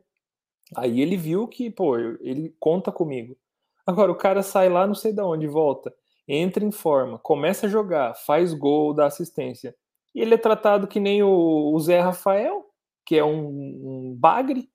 Aí 0.76 1.00
ele 1.00 1.16
viu 1.16 1.48
que, 1.48 1.70
pô, 1.70 1.98
ele 1.98 2.54
conta 2.58 2.92
comigo. 2.92 3.36
Agora 3.86 4.12
o 4.12 4.16
cara 4.16 4.42
sai 4.42 4.68
lá, 4.68 4.86
não 4.86 4.94
sei 4.94 5.12
de 5.12 5.22
onde, 5.22 5.46
volta, 5.46 5.94
entra 6.26 6.64
em 6.64 6.70
forma, 6.70 7.18
começa 7.18 7.66
a 7.66 7.70
jogar, 7.70 8.14
faz 8.14 8.52
gol, 8.52 8.92
dá 8.92 9.06
assistência. 9.06 9.74
E 10.14 10.20
ele 10.20 10.34
é 10.34 10.38
tratado 10.38 10.86
que 10.86 11.00
nem 11.00 11.22
o, 11.22 11.72
o 11.74 11.80
Zé 11.80 12.00
Rafael, 12.00 12.66
que 13.06 13.16
é 13.16 13.24
um, 13.24 14.10
um 14.10 14.16
bagre, 14.18 14.70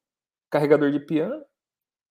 carregador 0.50 0.92
de 0.92 1.00
piano. 1.00 1.44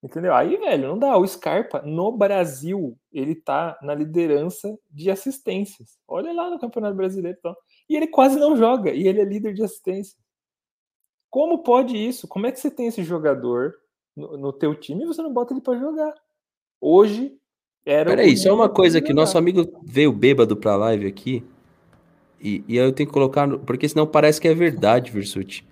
Entendeu? 0.03 0.35
Aí, 0.35 0.57
velho, 0.57 0.89
não 0.89 0.99
dá. 0.99 1.17
O 1.17 1.27
Scarpa, 1.27 1.81
no 1.83 2.11
Brasil, 2.11 2.99
ele 3.13 3.37
tá 3.37 3.79
na 3.83 3.95
liderança 3.95 4.77
de 4.91 5.11
assistências. 5.11 5.97
Olha 6.09 6.33
lá 6.33 6.51
no 6.51 6.59
Campeonato 6.59 6.97
Brasileiro. 6.97 7.39
Então. 7.39 7.55
E 7.89 7.97
ele 7.97 8.07
quase 8.07 8.39
não 8.39 8.57
joga. 8.57 8.91
E 8.93 9.07
ele 9.07 9.21
é 9.21 9.25
líder 9.25 9.55
de 9.55 9.63
assistência. 9.63 10.17
Como 11.31 11.63
pode 11.63 11.97
isso? 11.97 12.29
Como 12.29 12.47
é 12.47 12.53
que 12.53 12.61
você 12.61 12.71
tem 12.71 12.87
esse 12.87 13.03
jogador 13.03 13.75
no, 14.15 14.37
no 14.37 14.53
teu 14.53 14.75
time 14.75 15.05
e 15.05 15.07
você 15.07 15.23
não 15.23 15.33
bota 15.33 15.55
ele 15.55 15.61
para 15.61 15.79
jogar? 15.79 16.15
Hoje 16.81 17.35
era. 17.87 18.11
Peraí, 18.11 18.37
só 18.37 18.55
uma 18.55 18.69
coisa 18.69 19.01
que 19.01 19.13
nosso 19.13 19.39
amigo 19.39 19.81
veio 19.83 20.13
bêbado 20.13 20.57
pra 20.57 20.77
live 20.77 21.07
aqui. 21.07 21.43
E, 22.41 22.65
e 22.69 22.79
aí 22.79 22.85
eu 22.85 22.93
tenho 22.93 23.09
que 23.09 23.13
colocar. 23.15 23.49
Porque 23.61 23.89
senão 23.89 24.07
parece 24.07 24.41
que 24.41 24.49
é 24.49 24.55
verdade, 24.55 25.11
Versuti. 25.11 25.67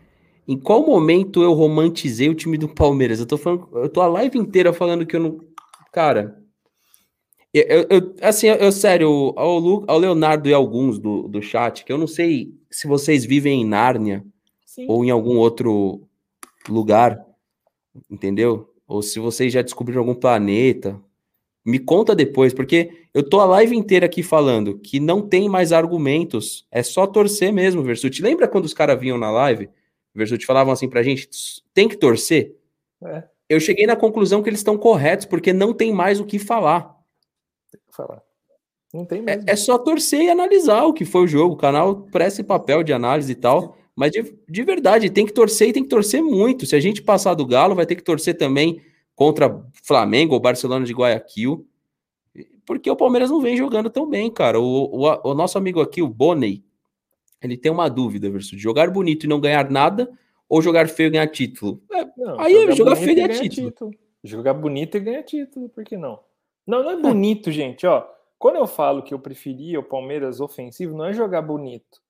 Em 0.48 0.58
qual 0.58 0.84
momento 0.84 1.42
eu 1.42 1.52
romantizei 1.52 2.28
o 2.28 2.34
time 2.34 2.56
do 2.56 2.68
Palmeiras? 2.68 3.20
Eu 3.20 3.26
tô 3.26 3.36
falando. 3.36 3.68
Eu 3.74 3.88
tô 3.88 4.00
a 4.00 4.08
live 4.08 4.38
inteira 4.38 4.72
falando 4.72 5.04
que 5.04 5.14
eu 5.14 5.20
não. 5.20 5.40
Cara. 5.92 6.39
Eu, 7.52 7.86
eu, 7.90 8.14
assim, 8.22 8.46
eu, 8.46 8.56
eu 8.56 8.72
sério, 8.72 9.32
ao, 9.36 9.58
Lu, 9.58 9.84
ao 9.88 9.98
Leonardo 9.98 10.48
e 10.48 10.54
alguns 10.54 10.98
do, 10.98 11.26
do 11.26 11.42
chat, 11.42 11.84
que 11.84 11.92
eu 11.92 11.98
não 11.98 12.06
sei 12.06 12.54
se 12.70 12.86
vocês 12.86 13.24
vivem 13.24 13.62
em 13.62 13.66
Nárnia 13.66 14.24
Sim. 14.64 14.86
ou 14.88 15.04
em 15.04 15.10
algum 15.10 15.36
outro 15.36 16.06
lugar, 16.68 17.20
entendeu? 18.08 18.72
Ou 18.86 19.02
se 19.02 19.18
vocês 19.18 19.52
já 19.52 19.62
descobriram 19.62 20.00
algum 20.00 20.14
planeta, 20.14 21.00
me 21.64 21.80
conta 21.80 22.14
depois, 22.14 22.54
porque 22.54 22.90
eu 23.12 23.28
tô 23.28 23.40
a 23.40 23.44
live 23.46 23.76
inteira 23.76 24.06
aqui 24.06 24.22
falando 24.22 24.78
que 24.78 25.00
não 25.00 25.20
tem 25.20 25.48
mais 25.48 25.72
argumentos, 25.72 26.66
é 26.70 26.84
só 26.84 27.04
torcer 27.04 27.52
mesmo, 27.52 27.82
Versuti. 27.82 28.22
Lembra 28.22 28.46
quando 28.46 28.64
os 28.64 28.74
caras 28.74 28.98
vinham 28.98 29.18
na 29.18 29.30
live, 29.30 29.68
Versuti, 30.14 30.46
falavam 30.46 30.72
assim 30.72 30.88
pra 30.88 31.02
gente, 31.02 31.28
tem 31.74 31.88
que 31.88 31.96
torcer? 31.96 32.54
É. 33.02 33.24
Eu 33.48 33.58
cheguei 33.58 33.86
na 33.86 33.96
conclusão 33.96 34.40
que 34.40 34.48
eles 34.48 34.60
estão 34.60 34.78
corretos, 34.78 35.26
porque 35.26 35.52
não 35.52 35.74
tem 35.74 35.92
mais 35.92 36.20
o 36.20 36.24
que 36.24 36.38
falar. 36.38 36.99
Falar. 38.06 38.22
Não 38.92 39.04
tem 39.04 39.18
é, 39.18 39.22
mesmo. 39.22 39.44
É, 39.48 39.52
é 39.52 39.56
só 39.56 39.78
torcer 39.78 40.22
e 40.22 40.30
analisar 40.30 40.84
o 40.84 40.92
que 40.92 41.04
foi 41.04 41.22
o 41.22 41.28
jogo. 41.28 41.54
O 41.54 41.58
canal 41.58 42.02
presta 42.10 42.42
papel 42.42 42.82
de 42.82 42.92
análise 42.92 43.32
e 43.32 43.36
tal. 43.36 43.76
Mas 43.94 44.12
de, 44.12 44.34
de 44.48 44.62
verdade, 44.62 45.10
tem 45.10 45.26
que 45.26 45.32
torcer 45.32 45.68
e 45.68 45.72
tem 45.72 45.82
que 45.82 45.88
torcer 45.88 46.22
muito. 46.22 46.64
Se 46.66 46.74
a 46.74 46.80
gente 46.80 47.02
passar 47.02 47.34
do 47.34 47.46
Galo, 47.46 47.74
vai 47.74 47.86
ter 47.86 47.96
que 47.96 48.02
torcer 48.02 48.36
também 48.36 48.80
contra 49.14 49.62
Flamengo 49.82 50.32
ou 50.32 50.40
Barcelona 50.40 50.86
de 50.86 50.94
Guayaquil, 50.94 51.66
porque 52.64 52.90
o 52.90 52.96
Palmeiras 52.96 53.30
não 53.30 53.40
vem 53.40 53.54
jogando 53.56 53.90
tão 53.90 54.08
bem, 54.08 54.30
cara. 54.30 54.58
O, 54.58 54.84
o, 54.84 55.30
o 55.30 55.34
nosso 55.34 55.58
amigo 55.58 55.80
aqui, 55.80 56.00
o 56.00 56.08
Bonney, 56.08 56.64
ele 57.42 57.58
tem 57.58 57.70
uma 57.70 57.88
dúvida, 57.90 58.30
versus 58.30 58.58
jogar 58.58 58.90
bonito 58.90 59.24
e 59.24 59.28
não 59.28 59.38
ganhar 59.38 59.70
nada 59.70 60.10
ou 60.48 60.62
jogar 60.62 60.88
feio 60.88 61.08
e 61.08 61.10
ganhar 61.10 61.26
título. 61.26 61.82
É, 61.92 62.06
não, 62.16 62.40
aí 62.40 62.54
jogar, 62.54 62.74
jogar 62.74 62.96
feio 62.96 63.10
e 63.10 63.14
ganhar 63.14 63.28
título. 63.28 63.70
título. 63.70 63.90
Jogar 64.24 64.54
bonito 64.54 64.96
e 64.96 65.00
ganhar 65.00 65.22
título, 65.22 65.68
por 65.68 65.84
que 65.84 65.98
não? 65.98 66.18
Não, 66.70 66.84
não 66.84 66.90
é 66.92 66.96
bonito, 66.96 67.50
gente, 67.50 67.84
ó. 67.84 68.08
Quando 68.38 68.54
eu 68.54 68.66
falo 68.68 69.02
que 69.02 69.12
eu 69.12 69.18
preferia 69.18 69.80
o 69.80 69.82
Palmeiras 69.82 70.40
ofensivo, 70.40 70.96
não 70.96 71.06
é 71.06 71.12
jogar 71.12 71.42
bonito. 71.42 72.00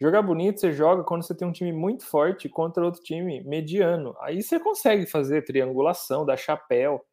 Jogar 0.00 0.22
bonito 0.22 0.60
você 0.60 0.72
joga 0.72 1.02
quando 1.02 1.24
você 1.24 1.34
tem 1.34 1.48
um 1.48 1.50
time 1.50 1.72
muito 1.72 2.06
forte 2.06 2.48
contra 2.48 2.84
outro 2.84 3.02
time 3.02 3.42
mediano. 3.42 4.14
Aí 4.20 4.40
você 4.44 4.60
consegue 4.60 5.06
fazer 5.06 5.42
triangulação, 5.42 6.24
dar 6.24 6.36
chapéu, 6.36 7.04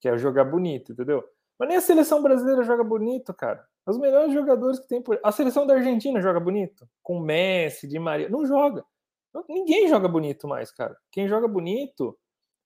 que 0.00 0.08
é 0.08 0.16
jogar 0.16 0.44
bonito, 0.44 0.92
entendeu? 0.92 1.24
Mas 1.58 1.68
nem 1.68 1.78
a 1.78 1.80
seleção 1.80 2.22
brasileira 2.22 2.62
joga 2.62 2.84
bonito, 2.84 3.34
cara. 3.34 3.66
Os 3.84 3.98
melhores 3.98 4.32
jogadores 4.32 4.78
que 4.78 4.86
tem 4.86 5.02
por. 5.02 5.18
A 5.24 5.32
seleção 5.32 5.66
da 5.66 5.74
Argentina 5.74 6.20
joga 6.20 6.38
bonito. 6.38 6.88
Com 7.02 7.18
Messi, 7.18 7.88
Di 7.88 7.98
Maria. 7.98 8.28
Não 8.28 8.46
joga. 8.46 8.84
Ninguém 9.48 9.88
joga 9.88 10.06
bonito 10.06 10.46
mais, 10.46 10.70
cara. 10.70 10.96
Quem 11.10 11.26
joga 11.26 11.48
bonito 11.48 12.16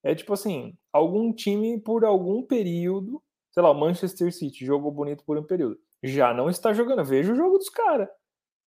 é 0.03 0.15
tipo 0.15 0.35
assim: 0.35 0.77
algum 0.93 1.33
time 1.33 1.81
por 1.81 2.05
algum 2.05 2.43
período. 2.43 3.23
Sei 3.51 3.63
lá, 3.63 3.71
o 3.71 3.75
Manchester 3.75 4.33
City 4.33 4.65
jogou 4.65 4.93
bonito 4.93 5.25
por 5.25 5.37
um 5.37 5.43
período. 5.43 5.79
Já 6.03 6.33
não 6.33 6.49
está 6.49 6.73
jogando. 6.73 7.05
Veja 7.05 7.33
o 7.33 7.37
jogo 7.37 7.59
dos 7.59 7.69
caras. 7.69 8.09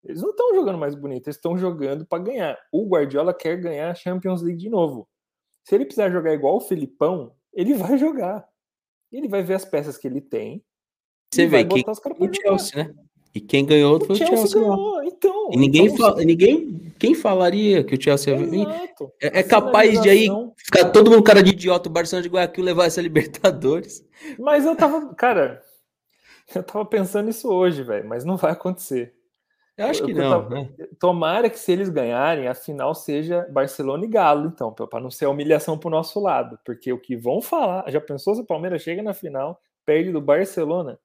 Eles 0.03 0.23
não 0.23 0.31
estão 0.31 0.55
jogando 0.55 0.79
mais 0.79 0.95
bonito, 0.95 1.27
eles 1.27 1.37
estão 1.37 1.59
jogando 1.59 2.07
para 2.07 2.23
ganhar. 2.23 2.59
O 2.73 2.89
Guardiola 2.89 3.35
quer 3.35 3.57
ganhar 3.57 3.91
a 3.91 3.95
Champions 3.95 4.43
League 4.43 4.59
de 4.59 4.71
novo. 4.71 5.07
Se 5.65 5.75
ele 5.75 5.85
precisar 5.85 6.11
jogar 6.11 6.33
igual 6.33 6.57
o 6.57 6.61
Filipão, 6.61 7.35
ele 7.53 7.75
vai 7.75 7.99
jogar. 7.99 8.49
Ele 9.13 9.29
vai 9.29 9.43
ver 9.43 9.55
as 9.55 9.65
peças 9.65 9.99
que 9.99 10.07
ele 10.07 10.21
tem. 10.21 10.65
Você 11.33 11.47
vê 11.47 11.65
que 11.65 11.85
o 11.85 12.35
Chelsea, 12.35 12.85
né? 12.85 12.95
E 13.35 13.41
quem 13.41 13.65
ganhou 13.65 13.99
foi 14.05 14.15
o 14.15 14.19
Chelsea. 14.19 14.37
Chelsea 14.37 14.61
ganhou. 14.61 15.05
Então, 15.05 15.51
e 15.53 15.57
ninguém, 15.57 15.87
então, 15.87 15.97
fala, 15.97 16.25
ninguém 16.25 16.93
quem 16.99 17.15
falaria 17.15 17.83
que 17.83 17.95
o 17.95 18.01
Chelsea 18.01 18.35
Exato. 18.35 19.13
é, 19.23 19.41
é 19.41 19.43
capaz 19.43 20.01
de 20.03 20.11
aí 20.11 20.29
ficar 20.57 20.91
todo 20.91 21.11
mundo 21.11 21.23
cara 21.23 21.43
de 21.43 21.53
idiota, 21.53 21.89
o 21.89 21.93
Barcelona 21.93 22.23
de 22.23 22.29
Guayaquil 22.29 22.63
levar 22.63 22.85
essa 22.85 23.01
Libertadores. 23.03 24.07
Mas 24.39 24.67
eu 24.67 24.77
tava, 24.77 25.15
cara, 25.15 25.63
eu 26.55 26.63
tava 26.63 26.85
pensando 26.85 27.31
isso 27.31 27.49
hoje, 27.49 27.83
velho, 27.83 28.07
mas 28.07 28.25
não 28.25 28.37
vai 28.37 28.53
acontecer. 28.53 29.15
Eu 29.79 29.87
acho 29.87 30.05
que 30.05 30.13
não. 30.13 30.47
Né? 30.51 30.69
Tomara 30.99 31.49
que 31.49 31.59
se 31.59 31.73
eles 31.73 31.89
ganharem, 31.89 32.49
a 32.49 32.55
final 32.55 32.95
seja 32.95 33.49
Barcelona 33.51 34.05
e 34.05 34.09
Galo, 34.09 34.53
então, 34.53 34.71
para 34.71 35.01
não 35.01 35.11
ser 35.11 35.25
humilhação 35.25 35.79
para 35.79 35.89
o 35.89 35.91
nosso 35.91 36.21
lado. 36.21 36.59
Porque 36.67 36.93
o 36.93 37.01
que 37.01 37.17
vão 37.17 37.41
falar, 37.41 37.91
já 37.91 37.99
pensou 37.99 38.35
se 38.35 38.43
o 38.43 38.47
Palmeiras 38.47 38.83
chega 38.83 39.03
na 39.03 39.15
final, 39.15 39.59
perde 39.87 40.13
do 40.13 40.21
Barcelona? 40.21 40.99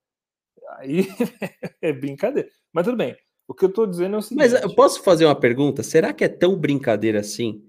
Aí 0.78 1.08
é 1.82 1.94
brincadeira. 1.94 2.50
Mas 2.72 2.86
tudo 2.86 2.98
bem. 2.98 3.16
O 3.48 3.54
que 3.54 3.66
eu 3.66 3.70
estou 3.70 3.86
dizendo 3.86 4.16
é 4.16 4.20
o 4.20 4.22
seguinte. 4.22 4.40
Mas 4.40 4.54
eu 4.54 4.74
posso 4.74 5.04
fazer 5.04 5.26
uma 5.26 5.36
pergunta? 5.36 5.84
Será 5.84 6.12
que 6.14 6.24
é 6.24 6.28
tão 6.28 6.58
brincadeira 6.58 7.20
assim? 7.20 7.64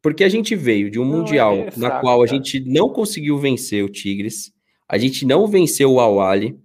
Porque 0.00 0.24
a 0.24 0.28
gente 0.28 0.56
veio 0.56 0.90
de 0.90 0.98
um 0.98 1.04
não, 1.04 1.18
Mundial 1.18 1.54
é 1.54 1.70
fraco, 1.72 1.80
na 1.80 2.00
qual 2.00 2.22
a 2.22 2.26
gente 2.26 2.60
não 2.60 2.88
conseguiu 2.88 3.38
vencer 3.38 3.84
o 3.84 3.88
Tigres, 3.88 4.52
a 4.88 4.96
gente 4.96 5.26
não 5.26 5.46
venceu 5.46 5.92
o 5.92 6.00
Awali, 6.00 6.58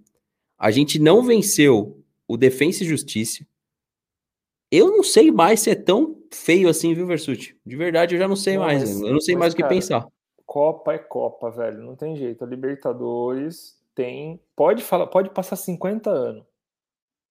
a 0.58 0.70
gente 0.70 0.98
não 0.98 1.22
venceu 1.22 2.02
o 2.26 2.36
Defensa 2.36 2.84
e 2.84 2.86
Justiça, 2.86 3.44
eu 4.70 4.90
não 4.90 5.02
sei 5.02 5.30
mais 5.30 5.60
se 5.60 5.70
é 5.70 5.74
tão 5.74 6.16
feio 6.32 6.68
assim, 6.68 6.94
viu, 6.94 7.06
Versuti? 7.06 7.56
De 7.64 7.76
verdade, 7.76 8.14
eu 8.14 8.18
já 8.18 8.26
não 8.26 8.34
sei 8.34 8.56
não, 8.56 8.64
mais. 8.64 8.82
Mas, 8.82 9.00
eu 9.00 9.12
não 9.12 9.20
sei 9.20 9.36
mais 9.36 9.52
o 9.52 9.56
que 9.56 9.62
cara, 9.62 9.74
pensar. 9.74 10.08
Copa 10.44 10.92
é 10.92 10.98
Copa, 10.98 11.50
velho. 11.50 11.82
Não 11.82 11.94
tem 11.94 12.16
jeito. 12.16 12.42
A 12.42 12.46
Libertadores 12.46 13.80
tem. 13.94 14.40
Pode 14.56 14.82
falar, 14.82 15.06
pode 15.06 15.30
passar 15.30 15.56
50 15.56 16.10
anos. 16.10 16.44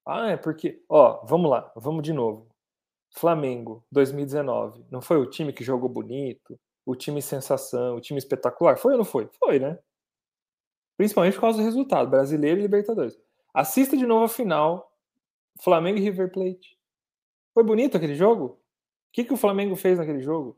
Ah, 0.06 0.32
é 0.32 0.38
porque. 0.38 0.84
Ó, 0.90 1.26
vamos 1.26 1.50
lá, 1.50 1.72
vamos 1.76 2.04
de 2.04 2.14
novo. 2.14 2.48
Flamengo, 3.16 3.86
2019. 3.92 4.86
Não 4.90 5.02
foi 5.02 5.18
o 5.18 5.30
time 5.30 5.54
que 5.54 5.64
jogou 5.64 5.90
bonito? 5.90 6.60
O 6.86 6.96
time 6.96 7.22
sensação, 7.22 7.96
o 7.96 8.02
time 8.02 8.18
espetacular? 8.18 8.78
Foi 8.78 8.94
ou 8.94 8.98
não 8.98 9.06
foi? 9.06 9.30
Foi, 9.40 9.60
né? 9.60 9.80
Principalmente 10.98 11.36
por 11.36 11.42
causa 11.42 11.60
do 11.60 11.64
resultado, 11.64 12.10
brasileiro 12.10 12.60
e 12.60 12.64
Libertadores. 12.64 13.18
Assista 13.54 13.96
de 13.96 14.06
novo 14.06 14.26
a 14.26 14.30
final, 14.30 14.92
Flamengo 15.62 15.98
e 15.98 16.02
River 16.02 16.32
Plate. 16.32 16.78
Foi 17.54 17.64
bonito 17.64 17.98
aquele 17.98 18.16
jogo? 18.16 18.46
O 18.46 18.58
que, 19.14 19.24
que 19.24 19.34
o 19.34 19.38
Flamengo 19.38 19.76
fez 19.76 20.00
naquele 20.00 20.22
jogo? 20.22 20.58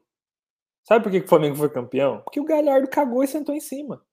Sabe 0.84 1.04
por 1.04 1.12
que, 1.12 1.20
que 1.20 1.26
o 1.26 1.30
Flamengo 1.30 1.56
foi 1.56 1.70
campeão? 1.70 2.22
Porque 2.22 2.40
o 2.40 2.46
Galhardo 2.46 2.90
cagou 2.90 3.24
e 3.24 3.28
sentou 3.28 3.54
em 3.54 3.60
cima. 3.60 4.06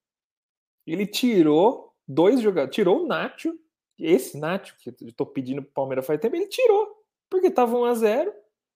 Ele 0.86 1.06
tirou 1.06 1.92
dois 2.06 2.40
jogadores. 2.40 2.74
Tirou 2.74 3.02
o 3.02 3.06
Nacho. 3.06 3.52
Esse 3.98 4.38
Nacho, 4.38 4.76
que 4.78 4.90
eu 4.90 5.12
tô 5.14 5.26
pedindo 5.26 5.62
pro 5.62 5.72
Palmeiras 5.72 6.06
faz 6.06 6.20
tempo, 6.20 6.36
ele 6.36 6.48
tirou. 6.48 6.88
Porque 7.30 7.50
tava 7.50 7.76
1x0, 7.76 8.32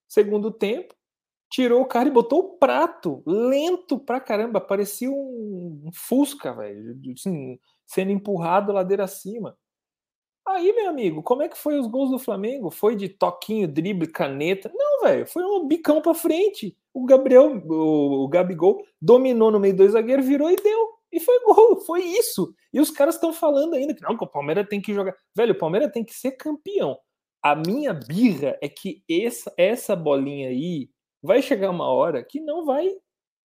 segundo 0.09 0.51
tempo. 0.51 0.95
Tirou 1.51 1.83
o 1.83 1.87
cara 1.87 2.09
e 2.09 2.13
botou 2.13 2.41
o 2.41 2.59
prato. 2.59 3.23
Lento 3.27 3.99
pra 3.99 4.21
caramba. 4.21 4.61
Parecia 4.61 5.11
um, 5.11 5.83
um 5.85 5.91
Fusca, 5.93 6.53
velho. 6.55 6.97
Assim, 7.13 7.59
sendo 7.87 8.11
empurrado 8.11 8.73
ladeira 8.73 9.05
acima. 9.05 9.57
Aí, 10.47 10.73
meu 10.73 10.89
amigo, 10.89 11.23
como 11.25 11.43
é 11.43 11.49
que 11.49 11.59
foi 11.59 11.79
os 11.79 11.89
gols 11.89 12.11
do 12.11 12.21
Flamengo? 12.21 12.71
Foi 12.71 12.95
de 12.95 13.09
toquinho, 13.09 13.67
drible, 13.67 14.07
caneta? 14.07 14.71
Não, 14.73 15.03
velho, 15.03 15.27
foi 15.27 15.43
um 15.45 15.67
bicão 15.67 16.01
para 16.01 16.15
frente. 16.15 16.77
O 16.95 17.05
Gabriel, 17.05 17.61
o, 17.67 18.25
o 18.25 18.29
Gabigol, 18.29 18.81
dominou 19.03 19.51
no 19.51 19.59
meio 19.59 19.75
do 19.75 19.89
zagueiro, 19.89 20.23
virou 20.23 20.49
e 20.49 20.57
deu. 20.57 20.96
E 21.13 21.21
foi 21.21 21.41
gol, 21.45 21.81
foi 21.85 22.03
isso. 22.03 22.55
E 22.73 22.81
os 22.81 22.91
caras 22.91 23.15
estão 23.15 23.33
falando 23.33 23.75
ainda 23.75 23.95
que 23.95 24.03
não, 24.03 24.17
que 24.17 24.25
o 24.25 24.29
Palmeiras 24.29 24.67
tem 24.69 24.81
que 24.81 24.93
jogar. 24.93 25.17
Velho, 25.35 25.53
o 25.53 25.59
Palmeiras 25.59 25.93
tem 25.93 26.05
que 26.05 26.15
ser 26.15 26.33
campeão. 26.33 26.99
A 27.43 27.55
minha 27.55 27.95
birra 27.95 28.59
é 28.61 28.69
que 28.69 29.05
essa, 29.09 29.53
essa 29.57 29.95
bolinha 29.95 30.49
aí 30.49 30.91
vai 31.23 31.41
chegar 31.43 31.71
uma 31.71 31.89
hora 31.89 32.25
que 32.25 32.41
não 32.41 32.65
vai 32.65 32.91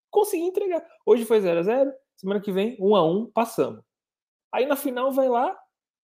conseguir 0.10 0.44
entregar. 0.44 0.86
Hoje 1.06 1.26
foi 1.26 1.40
0 1.40 1.60
a 1.60 1.64
0 1.64 1.92
semana 2.16 2.42
que 2.42 2.52
vem 2.52 2.78
1 2.80 2.96
a 2.96 3.04
1 3.04 3.32
passamos. 3.32 3.84
Aí 4.52 4.66
na 4.66 4.76
final 4.76 5.12
vai 5.12 5.30
lá, 5.30 5.58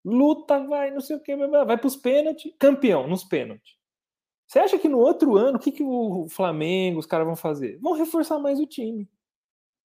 luta, 0.04 0.66
vai, 0.66 0.90
não 0.90 1.02
sei 1.02 1.18
o 1.18 1.20
que, 1.22 1.36
vai 1.36 1.78
para 1.78 1.88
os 1.88 1.96
pênaltis, 1.96 2.54
campeão 2.58 3.08
nos 3.08 3.24
pênaltis. 3.24 3.76
Você 4.48 4.60
acha 4.60 4.80
que 4.80 4.88
no 4.88 5.00
outro 5.00 5.36
ano, 5.36 5.58
o 5.58 5.60
que, 5.60 5.72
que 5.72 5.84
o 5.84 6.28
Flamengo, 6.30 7.00
os 7.00 7.06
caras 7.06 7.28
vão 7.28 7.36
fazer? 7.36 7.78
Vão 7.80 7.94
reforçar 7.94 8.40
mais 8.40 8.60
o 8.60 8.66
time. 8.66 9.08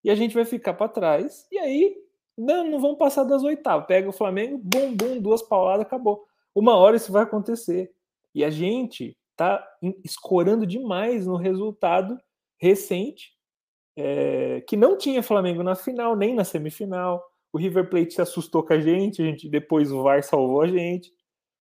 E 0.05 0.11
a 0.11 0.15
gente 0.15 0.35
vai 0.35 0.45
ficar 0.45 0.75
para 0.75 0.89
trás, 0.89 1.47
e 1.51 1.59
aí 1.59 1.97
não, 2.37 2.69
não 2.69 2.81
vão 2.81 2.97
passar 2.97 3.25
das 3.25 3.43
oitavas. 3.43 3.87
Pega 3.87 4.09
o 4.09 4.13
Flamengo, 4.13 4.59
bum, 4.63 4.95
bum, 4.95 5.21
duas 5.21 5.43
pauladas, 5.43 5.87
acabou. 5.87 6.25
Uma 6.55 6.77
hora 6.77 6.97
isso 6.97 7.13
vai 7.13 7.23
acontecer. 7.23 7.93
E 8.35 8.45
a 8.45 8.51
gente 8.51 9.17
tá 9.37 9.67
escorando 10.05 10.67
demais 10.67 11.27
no 11.27 11.37
resultado 11.37 12.19
recente, 12.59 13.33
é, 13.97 14.61
que 14.63 14.77
não 14.77 14.97
tinha 14.97 15.23
Flamengo 15.23 15.63
na 15.63 15.75
final, 15.75 16.17
nem 16.17 16.35
na 16.35 16.45
semifinal 16.45 17.23
o 17.53 17.59
River 17.59 17.89
Plate 17.89 18.15
se 18.15 18.23
assustou 18.23 18.63
com 18.63 18.73
a 18.73 18.81
gente, 18.81 19.21
a 19.21 19.27
gente 19.27 19.49
depois 19.49 19.93
o 19.93 20.03
VAR 20.03 20.23
salvou 20.23 20.63
a 20.63 20.67
gente. 20.67 21.13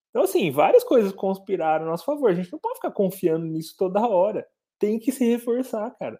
Então, 0.10 0.24
assim, 0.24 0.50
várias 0.50 0.84
coisas 0.84 1.12
conspiraram 1.12 1.86
a 1.86 1.90
nosso 1.90 2.06
favor. 2.06 2.30
A 2.30 2.34
gente 2.34 2.52
não 2.52 2.60
pode 2.60 2.76
ficar 2.76 2.92
confiando 2.92 3.46
nisso 3.46 3.76
toda 3.78 4.08
hora. 4.08 4.48
Tem 4.80 4.98
que 4.98 5.12
se 5.12 5.26
reforçar, 5.26 5.92
cara. 5.92 6.20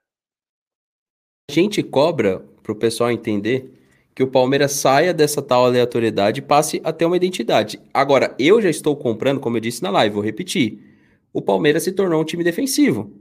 Gente 1.52 1.84
cobra 1.84 2.46
para 2.64 2.72
o 2.72 2.76
pessoal 2.76 3.12
entender 3.12 3.74
que 4.16 4.24
o 4.24 4.28
Palmeiras 4.28 4.72
saia 4.72 5.14
dessa 5.14 5.42
tal 5.42 5.66
aleatoriedade 5.66 6.40
e 6.40 6.42
passe 6.42 6.80
a 6.82 6.94
ter 6.94 7.04
uma 7.04 7.18
identidade. 7.18 7.78
Agora, 7.94 8.34
eu 8.40 8.62
já 8.62 8.70
estou 8.70 8.96
comprando, 8.96 9.42
como 9.42 9.58
eu 9.58 9.62
disse 9.62 9.84
na 9.84 9.90
live, 9.90 10.16
vou 10.16 10.24
repetir. 10.24 10.80
O 11.34 11.42
Palmeiras 11.42 11.84
se 11.84 11.92
tornou 11.92 12.22
um 12.22 12.24
time 12.24 12.42
defensivo. 12.42 13.12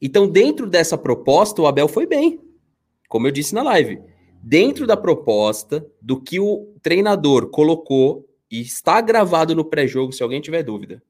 Então, 0.00 0.26
dentro 0.26 0.66
dessa 0.66 0.96
proposta, 0.96 1.60
o 1.60 1.66
Abel 1.66 1.86
foi 1.86 2.06
bem. 2.06 2.40
Como 3.10 3.26
eu 3.26 3.30
disse 3.30 3.54
na 3.54 3.62
live 3.62 4.00
dentro 4.42 4.86
da 4.86 4.96
proposta 4.96 5.86
do 6.00 6.18
que 6.18 6.40
o 6.40 6.72
treinador 6.80 7.50
colocou 7.50 8.26
e 8.50 8.62
está 8.62 9.02
gravado 9.02 9.54
no 9.54 9.66
pré-jogo, 9.66 10.12
se 10.12 10.22
alguém 10.22 10.40
tiver 10.40 10.62
dúvida. 10.62 11.02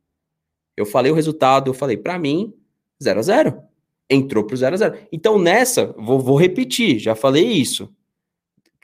Eu 0.76 0.84
falei 0.84 1.12
o 1.12 1.14
resultado, 1.14 1.70
eu 1.70 1.74
falei, 1.74 1.96
para 1.96 2.18
mim, 2.18 2.52
0 3.00 3.20
a 3.20 3.22
0 3.22 3.62
Entrou 4.08 4.44
pro 4.44 4.56
0 4.56 4.74
a 4.74 4.78
0 4.78 4.98
Então, 5.10 5.38
nessa, 5.38 5.92
vou, 5.98 6.20
vou 6.20 6.36
repetir, 6.36 6.98
já 6.98 7.14
falei 7.14 7.44
isso. 7.44 7.92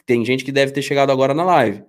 Tem 0.05 0.25
gente 0.25 0.45
que 0.45 0.53
deve 0.53 0.73
ter 0.73 0.83
chegado 0.83 1.11
agora 1.11 1.33
na 1.33 1.45
live. 1.45 1.85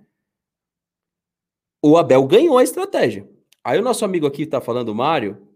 O 1.82 1.96
Abel 1.96 2.26
ganhou 2.26 2.58
a 2.58 2.62
estratégia. 2.62 3.28
Aí 3.62 3.78
o 3.78 3.82
nosso 3.82 4.04
amigo 4.04 4.26
aqui 4.26 4.46
tá 4.46 4.60
falando, 4.60 4.88
o 4.90 4.94
Mário, 4.94 5.48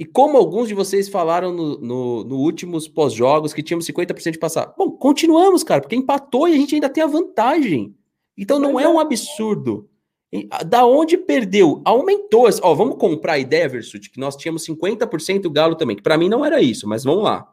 e 0.00 0.04
como 0.06 0.38
alguns 0.38 0.66
de 0.66 0.72
vocês 0.72 1.10
falaram 1.10 1.52
no, 1.52 1.78
no, 1.78 2.24
no 2.24 2.36
últimos 2.38 2.88
pós-jogos 2.88 3.52
que 3.52 3.62
tínhamos 3.62 3.86
50% 3.86 4.30
de 4.30 4.38
passar. 4.38 4.72
Bom, 4.78 4.90
continuamos, 4.90 5.62
cara, 5.62 5.82
porque 5.82 5.94
empatou 5.94 6.48
e 6.48 6.54
a 6.54 6.56
gente 6.56 6.74
ainda 6.74 6.88
tem 6.88 7.04
a 7.04 7.06
vantagem. 7.06 7.94
Então 8.34 8.58
não 8.58 8.80
é 8.80 8.88
um 8.88 8.98
absurdo. 8.98 9.89
Da 10.66 10.86
onde 10.86 11.16
perdeu? 11.16 11.82
Aumentou. 11.84 12.48
Ó, 12.62 12.74
vamos 12.74 12.96
comprar 12.96 13.32
a 13.32 13.38
ideia, 13.38 13.68
Versut, 13.68 14.10
que 14.10 14.20
nós 14.20 14.36
tínhamos 14.36 14.64
50% 14.64 15.42
do 15.42 15.50
Galo 15.50 15.74
também, 15.74 15.96
que 15.96 16.02
para 16.02 16.16
mim 16.16 16.28
não 16.28 16.44
era 16.44 16.62
isso, 16.62 16.88
mas 16.88 17.02
vamos 17.02 17.24
lá. 17.24 17.52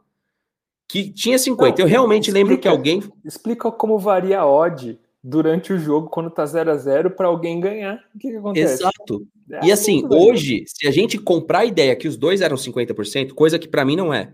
que 0.86 1.10
tinha 1.10 1.38
50. 1.38 1.78
Não, 1.78 1.84
eu 1.84 1.90
realmente 1.90 2.28
explica, 2.28 2.38
lembro 2.38 2.58
que 2.60 2.68
alguém. 2.68 3.02
Explica 3.24 3.70
como 3.70 3.98
varia 3.98 4.40
a 4.40 4.46
odd 4.46 4.98
durante 5.22 5.72
o 5.72 5.78
jogo 5.78 6.08
quando 6.08 6.30
tá 6.30 6.46
0 6.46 6.70
a 6.70 6.76
0 6.76 7.10
para 7.10 7.26
alguém 7.26 7.60
ganhar. 7.60 8.02
O 8.14 8.18
que, 8.18 8.30
que 8.30 8.36
acontece? 8.36 8.74
Exato. 8.74 9.26
É 9.50 9.66
e 9.66 9.72
assim, 9.72 10.06
hoje, 10.10 10.64
se 10.66 10.86
a 10.86 10.90
gente 10.90 11.18
comprar 11.18 11.60
a 11.60 11.64
ideia 11.64 11.96
que 11.96 12.06
os 12.06 12.16
dois 12.16 12.40
eram 12.40 12.56
50%, 12.56 13.32
coisa 13.32 13.58
que 13.58 13.68
para 13.68 13.84
mim 13.84 13.96
não 13.96 14.12
é. 14.14 14.32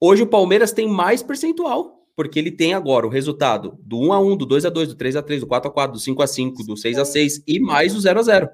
Hoje 0.00 0.22
o 0.22 0.26
Palmeiras 0.26 0.72
tem 0.72 0.88
mais 0.88 1.22
percentual, 1.22 1.99
porque 2.14 2.38
ele 2.38 2.50
tem 2.50 2.74
agora 2.74 3.06
o 3.06 3.10
resultado 3.10 3.78
do 3.80 3.98
1 3.98 4.12
a 4.12 4.20
1, 4.20 4.36
do 4.36 4.46
2 4.46 4.66
a 4.66 4.70
2, 4.70 4.88
do 4.88 4.94
3 4.94 5.16
a 5.16 5.22
3, 5.22 5.40
do 5.40 5.46
4 5.46 5.70
a 5.70 5.72
4, 5.72 5.92
do 5.92 5.98
5 5.98 6.22
a 6.22 6.26
5, 6.26 6.64
do 6.64 6.76
6 6.76 6.98
a 6.98 7.04
6 7.04 7.42
e 7.46 7.60
mais 7.60 7.94
o 7.94 8.00
0 8.00 8.20
a 8.20 8.22
0. 8.22 8.48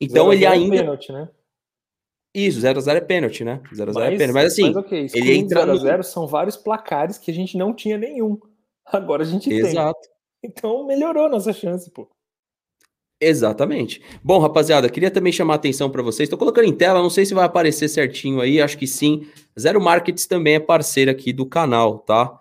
Então 0.00 0.26
0 0.26 0.32
ele 0.32 0.44
é 0.44 0.48
ainda 0.48 0.76
é 0.76 0.78
pênalti, 0.80 1.12
né? 1.12 1.28
Isso, 2.34 2.60
0 2.60 2.78
a 2.78 2.82
0 2.82 2.98
é 2.98 3.00
pênalti, 3.00 3.44
né? 3.44 3.60
0 3.74 3.90
a 3.90 3.94
0 3.94 4.04
é 4.06 4.10
pênalti, 4.16 4.34
mas 4.34 4.52
assim, 4.52 4.66
mas, 4.66 4.76
okay, 4.76 5.06
ele 5.14 5.34
entra 5.36 5.60
0 5.60 5.72
a 5.72 5.76
0 5.76 5.98
no... 5.98 6.04
são 6.04 6.26
vários 6.26 6.56
placares 6.56 7.18
que 7.18 7.30
a 7.30 7.34
gente 7.34 7.56
não 7.56 7.74
tinha 7.74 7.96
nenhum. 7.96 8.38
Agora 8.86 9.22
a 9.22 9.26
gente 9.26 9.50
Exato. 9.50 9.64
tem. 9.64 9.72
Exato. 9.72 10.08
Então 10.42 10.86
melhorou 10.86 11.28
nossa 11.28 11.52
chance, 11.52 11.90
pô. 11.90 12.08
Exatamente. 13.20 14.00
Bom, 14.22 14.38
rapaziada, 14.38 14.88
queria 14.88 15.10
também 15.10 15.32
chamar 15.32 15.54
a 15.54 15.56
atenção 15.56 15.90
para 15.90 16.02
vocês. 16.02 16.26
Estou 16.26 16.38
colocando 16.38 16.66
em 16.66 16.72
tela, 16.72 17.02
não 17.02 17.10
sei 17.10 17.26
se 17.26 17.34
vai 17.34 17.44
aparecer 17.44 17.88
certinho 17.88 18.40
aí, 18.40 18.60
acho 18.60 18.78
que 18.78 18.86
sim. 18.86 19.26
Zero 19.58 19.80
Markets 19.80 20.26
também 20.26 20.54
é 20.54 20.60
parceira 20.60 21.10
aqui 21.10 21.32
do 21.32 21.44
canal, 21.44 21.98
tá? 21.98 22.38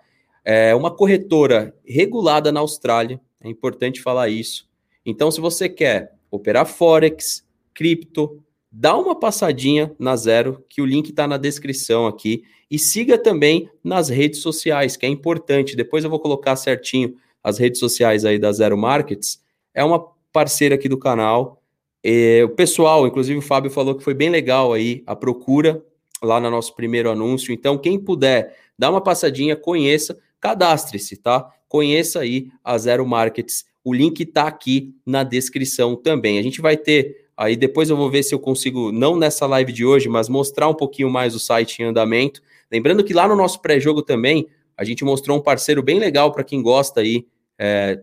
É 0.50 0.74
uma 0.74 0.90
corretora 0.90 1.76
regulada 1.86 2.54
na 2.54 2.62
Austrália, 2.62 3.20
é 3.44 3.50
importante 3.50 4.02
falar 4.02 4.30
isso. 4.30 4.66
Então, 5.06 5.30
se 5.30 5.42
você 5.42 5.68
quer 5.68 6.14
operar 6.32 6.66
Forex, 6.66 7.46
cripto, 7.74 8.42
dá 8.72 8.96
uma 8.96 9.14
passadinha 9.14 9.94
na 10.00 10.16
Zero, 10.16 10.64
que 10.70 10.82
o 10.82 10.86
link 10.86 11.10
está 11.10 11.28
na 11.28 11.36
descrição 11.36 12.08
aqui. 12.08 12.44
E 12.72 12.80
siga 12.80 13.18
também 13.18 13.70
nas 13.84 14.08
redes 14.08 14.40
sociais, 14.40 14.96
que 14.96 15.06
é 15.06 15.10
importante. 15.10 15.76
Depois 15.76 16.06
eu 16.06 16.10
vou 16.10 16.20
colocar 16.20 16.56
certinho 16.56 17.16
as 17.44 17.58
redes 17.58 17.82
sociais 17.82 18.24
aí 18.24 18.40
da 18.40 18.54
Zero 18.54 18.78
Markets. 18.78 19.44
É 19.74 19.84
uma 19.84 20.00
parceira 20.32 20.76
aqui 20.76 20.88
do 20.88 20.98
canal. 20.98 21.62
E, 22.02 22.42
o 22.46 22.50
pessoal, 22.50 23.06
inclusive 23.06 23.38
o 23.38 23.42
Fábio 23.42 23.70
falou 23.70 23.96
que 23.96 24.04
foi 24.04 24.14
bem 24.14 24.30
legal 24.30 24.72
aí 24.72 25.04
a 25.06 25.14
procura 25.14 25.84
lá 26.24 26.40
no 26.40 26.50
nosso 26.50 26.74
primeiro 26.74 27.12
anúncio. 27.12 27.54
Então, 27.54 27.78
quem 27.78 28.00
puder, 28.00 28.56
dá 28.80 28.90
uma 28.90 29.02
passadinha, 29.02 29.58
conheça, 29.58 30.18
cadastre-se, 30.40 31.18
tá? 31.18 31.50
Conheça 31.68 32.20
aí 32.20 32.50
a 32.64 32.78
Zero 32.78 33.06
Markets. 33.06 33.66
O 33.84 33.94
link 33.94 34.22
está 34.22 34.48
aqui 34.48 34.96
na 35.06 35.24
descrição 35.24 35.96
também. 35.96 36.40
A 36.40 36.42
gente 36.42 36.62
vai 36.62 36.78
ter 36.78 37.28
aí 37.38 37.56
depois 37.56 37.90
eu 37.90 37.96
vou 37.96 38.10
ver 38.10 38.24
se 38.24 38.34
eu 38.34 38.40
consigo, 38.40 38.92
não 38.92 39.16
nessa 39.16 39.46
live 39.46 39.72
de 39.72 39.86
hoje, 39.86 40.10
mas 40.10 40.28
mostrar 40.28 40.68
um 40.68 40.74
pouquinho 40.74 41.10
mais 41.10 41.36
o 41.36 41.40
site 41.40 41.82
em 41.82 41.86
andamento. 41.86 42.42
Lembrando 42.72 43.04
que 43.04 43.14
lá 43.14 43.28
no 43.28 43.36
nosso 43.36 43.62
pré-jogo 43.62 44.02
também, 44.02 44.48
a 44.76 44.84
gente 44.84 45.06
mostrou 45.06 45.38
um 45.38 45.42
parceiro 45.42 45.84
bem 45.84 46.00
legal 46.00 46.32
para 46.32 46.44
quem 46.44 46.62
gosta 46.62 47.02
aí 47.02 47.26
é, 47.58 48.02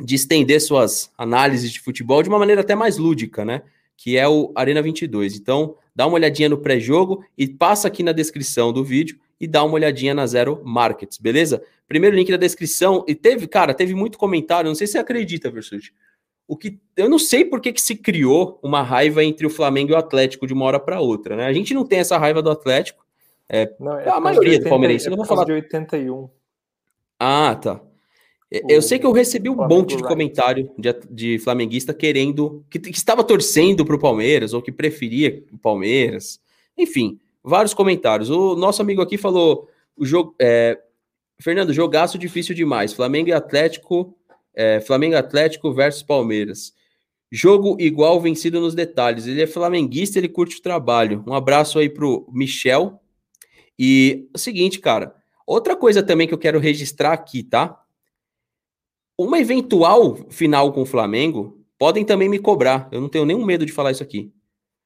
de 0.00 0.14
estender 0.14 0.60
suas 0.60 1.10
análises 1.18 1.72
de 1.72 1.80
futebol 1.80 2.22
de 2.22 2.28
uma 2.28 2.38
maneira 2.38 2.60
até 2.60 2.74
mais 2.74 2.96
lúdica, 2.96 3.44
né? 3.44 3.62
Que 3.96 4.16
é 4.16 4.28
o 4.28 4.52
Arena 4.54 4.80
22. 4.80 5.36
Então, 5.36 5.76
dá 5.94 6.06
uma 6.06 6.16
olhadinha 6.16 6.48
no 6.48 6.58
pré-jogo 6.58 7.24
e 7.36 7.46
passa 7.46 7.88
aqui 7.88 8.02
na 8.02 8.12
descrição 8.12 8.72
do 8.72 8.84
vídeo 8.84 9.18
e 9.40 9.46
dá 9.46 9.62
uma 9.64 9.74
olhadinha 9.74 10.14
na 10.14 10.26
Zero 10.26 10.60
Markets, 10.64 11.18
beleza? 11.18 11.62
Primeiro 11.86 12.16
link 12.16 12.30
na 12.30 12.36
descrição. 12.36 13.04
E 13.06 13.14
teve, 13.14 13.46
cara, 13.46 13.74
teve 13.74 13.94
muito 13.94 14.18
comentário, 14.18 14.68
não 14.68 14.74
sei 14.74 14.86
se 14.86 14.92
você 14.92 14.98
acredita, 14.98 15.50
Versuti. 15.50 15.92
O 16.46 16.56
que 16.56 16.78
eu 16.96 17.08
não 17.08 17.18
sei 17.18 17.44
por 17.44 17.60
que, 17.60 17.72
que 17.72 17.80
se 17.80 17.96
criou 17.96 18.58
uma 18.62 18.82
raiva 18.82 19.24
entre 19.24 19.46
o 19.46 19.50
Flamengo 19.50 19.92
e 19.92 19.94
o 19.94 19.98
Atlético 19.98 20.46
de 20.46 20.52
uma 20.52 20.64
hora 20.66 20.78
para 20.78 21.00
outra, 21.00 21.36
né? 21.36 21.46
A 21.46 21.52
gente 21.52 21.72
não 21.72 21.86
tem 21.86 22.00
essa 22.00 22.18
raiva 22.18 22.42
do 22.42 22.50
Atlético. 22.50 23.04
É, 23.48 23.72
não, 23.80 23.98
é 23.98 24.08
a 24.08 24.20
maioria 24.20 24.50
80, 24.50 24.64
do 24.64 24.70
Palmeirense. 24.70 25.06
É 25.06 25.10
não 25.10 25.16
vou 25.16 25.26
falar 25.26 25.44
de 25.44 25.52
81. 25.52 26.28
Ah, 27.18 27.54
tá. 27.54 27.80
Eu 28.68 28.80
sei 28.82 28.98
que 28.98 29.06
eu 29.06 29.12
recebi 29.12 29.48
um 29.48 29.56
monte 29.56 29.96
de 29.96 30.02
comentário 30.02 30.70
de, 30.78 30.92
de 31.10 31.38
flamenguista 31.38 31.92
querendo, 31.92 32.64
que, 32.70 32.78
que 32.78 32.96
estava 32.96 33.24
torcendo 33.24 33.84
para 33.84 33.96
o 33.96 33.98
Palmeiras, 33.98 34.52
ou 34.52 34.62
que 34.62 34.70
preferia 34.70 35.42
o 35.52 35.58
Palmeiras. 35.58 36.40
Enfim, 36.78 37.18
vários 37.44 37.74
comentários. 37.74 38.30
O 38.30 38.56
nosso 38.56 38.80
amigo 38.80 39.02
aqui 39.02 39.18
falou: 39.18 39.68
o 39.96 40.06
jogo. 40.06 40.34
É, 40.40 40.80
Fernando, 41.40 41.72
jogaço 41.72 42.16
difícil 42.16 42.54
demais. 42.54 42.92
Flamengo 42.92 43.28
e 43.28 43.32
Atlético. 43.32 44.16
É, 44.54 44.80
Flamengo 44.80 45.16
Atlético 45.16 45.72
versus 45.72 46.02
Palmeiras. 46.02 46.72
Jogo 47.30 47.76
igual 47.80 48.20
vencido 48.20 48.60
nos 48.60 48.74
detalhes. 48.74 49.26
Ele 49.26 49.42
é 49.42 49.46
flamenguista, 49.46 50.18
ele 50.18 50.28
curte 50.28 50.58
o 50.58 50.62
trabalho. 50.62 51.24
Um 51.26 51.34
abraço 51.34 51.78
aí 51.78 51.88
pro 51.88 52.28
Michel. 52.32 53.00
E 53.76 54.28
é 54.32 54.36
o 54.36 54.38
seguinte, 54.38 54.78
cara. 54.78 55.14
Outra 55.44 55.74
coisa 55.74 56.02
também 56.02 56.28
que 56.28 56.32
eu 56.32 56.38
quero 56.38 56.60
registrar 56.60 57.12
aqui, 57.12 57.42
tá? 57.42 57.80
Uma 59.18 59.40
eventual 59.40 60.16
final 60.30 60.72
com 60.72 60.82
o 60.82 60.86
Flamengo, 60.86 61.60
podem 61.76 62.04
também 62.04 62.28
me 62.28 62.38
cobrar. 62.38 62.88
Eu 62.92 63.00
não 63.00 63.08
tenho 63.08 63.24
nenhum 63.24 63.44
medo 63.44 63.66
de 63.66 63.72
falar 63.72 63.90
isso 63.90 64.02
aqui. 64.02 64.32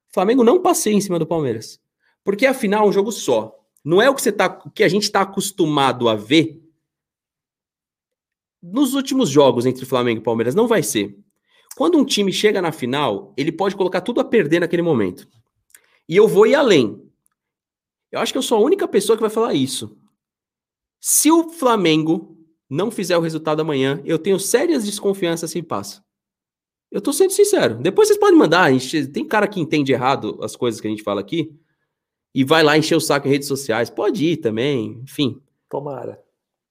O 0.09 0.13
Flamengo 0.13 0.43
não 0.43 0.61
passei 0.61 0.93
em 0.93 1.01
cima 1.01 1.19
do 1.19 1.27
Palmeiras. 1.27 1.79
Porque 2.23 2.45
afinal 2.45 2.85
é 2.85 2.89
um 2.89 2.93
jogo 2.93 3.11
só. 3.11 3.55
Não 3.83 4.01
é 4.01 4.09
o 4.09 4.15
que, 4.15 4.21
você 4.21 4.31
tá, 4.31 4.49
que 4.49 4.83
a 4.83 4.89
gente 4.89 5.03
está 5.03 5.21
acostumado 5.21 6.09
a 6.09 6.15
ver 6.15 6.61
nos 8.61 8.93
últimos 8.93 9.29
jogos 9.29 9.65
entre 9.65 9.85
Flamengo 9.85 10.19
e 10.19 10.23
Palmeiras. 10.23 10.53
Não 10.53 10.67
vai 10.67 10.83
ser. 10.83 11.17
Quando 11.75 11.97
um 11.97 12.05
time 12.05 12.31
chega 12.31 12.61
na 12.61 12.71
final, 12.71 13.33
ele 13.37 13.51
pode 13.51 13.75
colocar 13.75 14.01
tudo 14.01 14.19
a 14.19 14.25
perder 14.25 14.59
naquele 14.59 14.81
momento. 14.81 15.27
E 16.07 16.15
eu 16.15 16.27
vou 16.27 16.45
ir 16.45 16.55
além. 16.55 17.01
Eu 18.11 18.19
acho 18.19 18.33
que 18.33 18.37
eu 18.37 18.43
sou 18.43 18.57
a 18.57 18.61
única 18.61 18.87
pessoa 18.87 19.15
que 19.15 19.21
vai 19.21 19.29
falar 19.29 19.53
isso. 19.53 19.97
Se 20.99 21.31
o 21.31 21.49
Flamengo 21.49 22.37
não 22.69 22.91
fizer 22.91 23.17
o 23.17 23.21
resultado 23.21 23.61
amanhã, 23.61 24.01
eu 24.03 24.19
tenho 24.19 24.39
sérias 24.39 24.83
desconfianças 24.83 25.51
se 25.51 25.63
passa. 25.63 26.03
Eu 26.91 26.99
tô 26.99 27.13
sendo 27.13 27.31
sincero. 27.31 27.75
Depois 27.75 28.07
vocês 28.07 28.19
podem 28.19 28.37
mandar. 28.37 28.71
Tem 29.13 29.25
cara 29.25 29.47
que 29.47 29.59
entende 29.59 29.93
errado 29.93 30.37
as 30.41 30.55
coisas 30.55 30.81
que 30.81 30.87
a 30.87 30.89
gente 30.89 31.03
fala 31.03 31.21
aqui 31.21 31.57
e 32.33 32.43
vai 32.43 32.63
lá 32.63 32.77
encher 32.77 32.95
o 32.95 33.01
saco 33.01 33.27
em 33.27 33.31
redes 33.31 33.47
sociais. 33.47 33.89
Pode 33.89 34.25
ir 34.25 34.37
também, 34.37 35.01
enfim. 35.03 35.41
Tomara. 35.69 36.21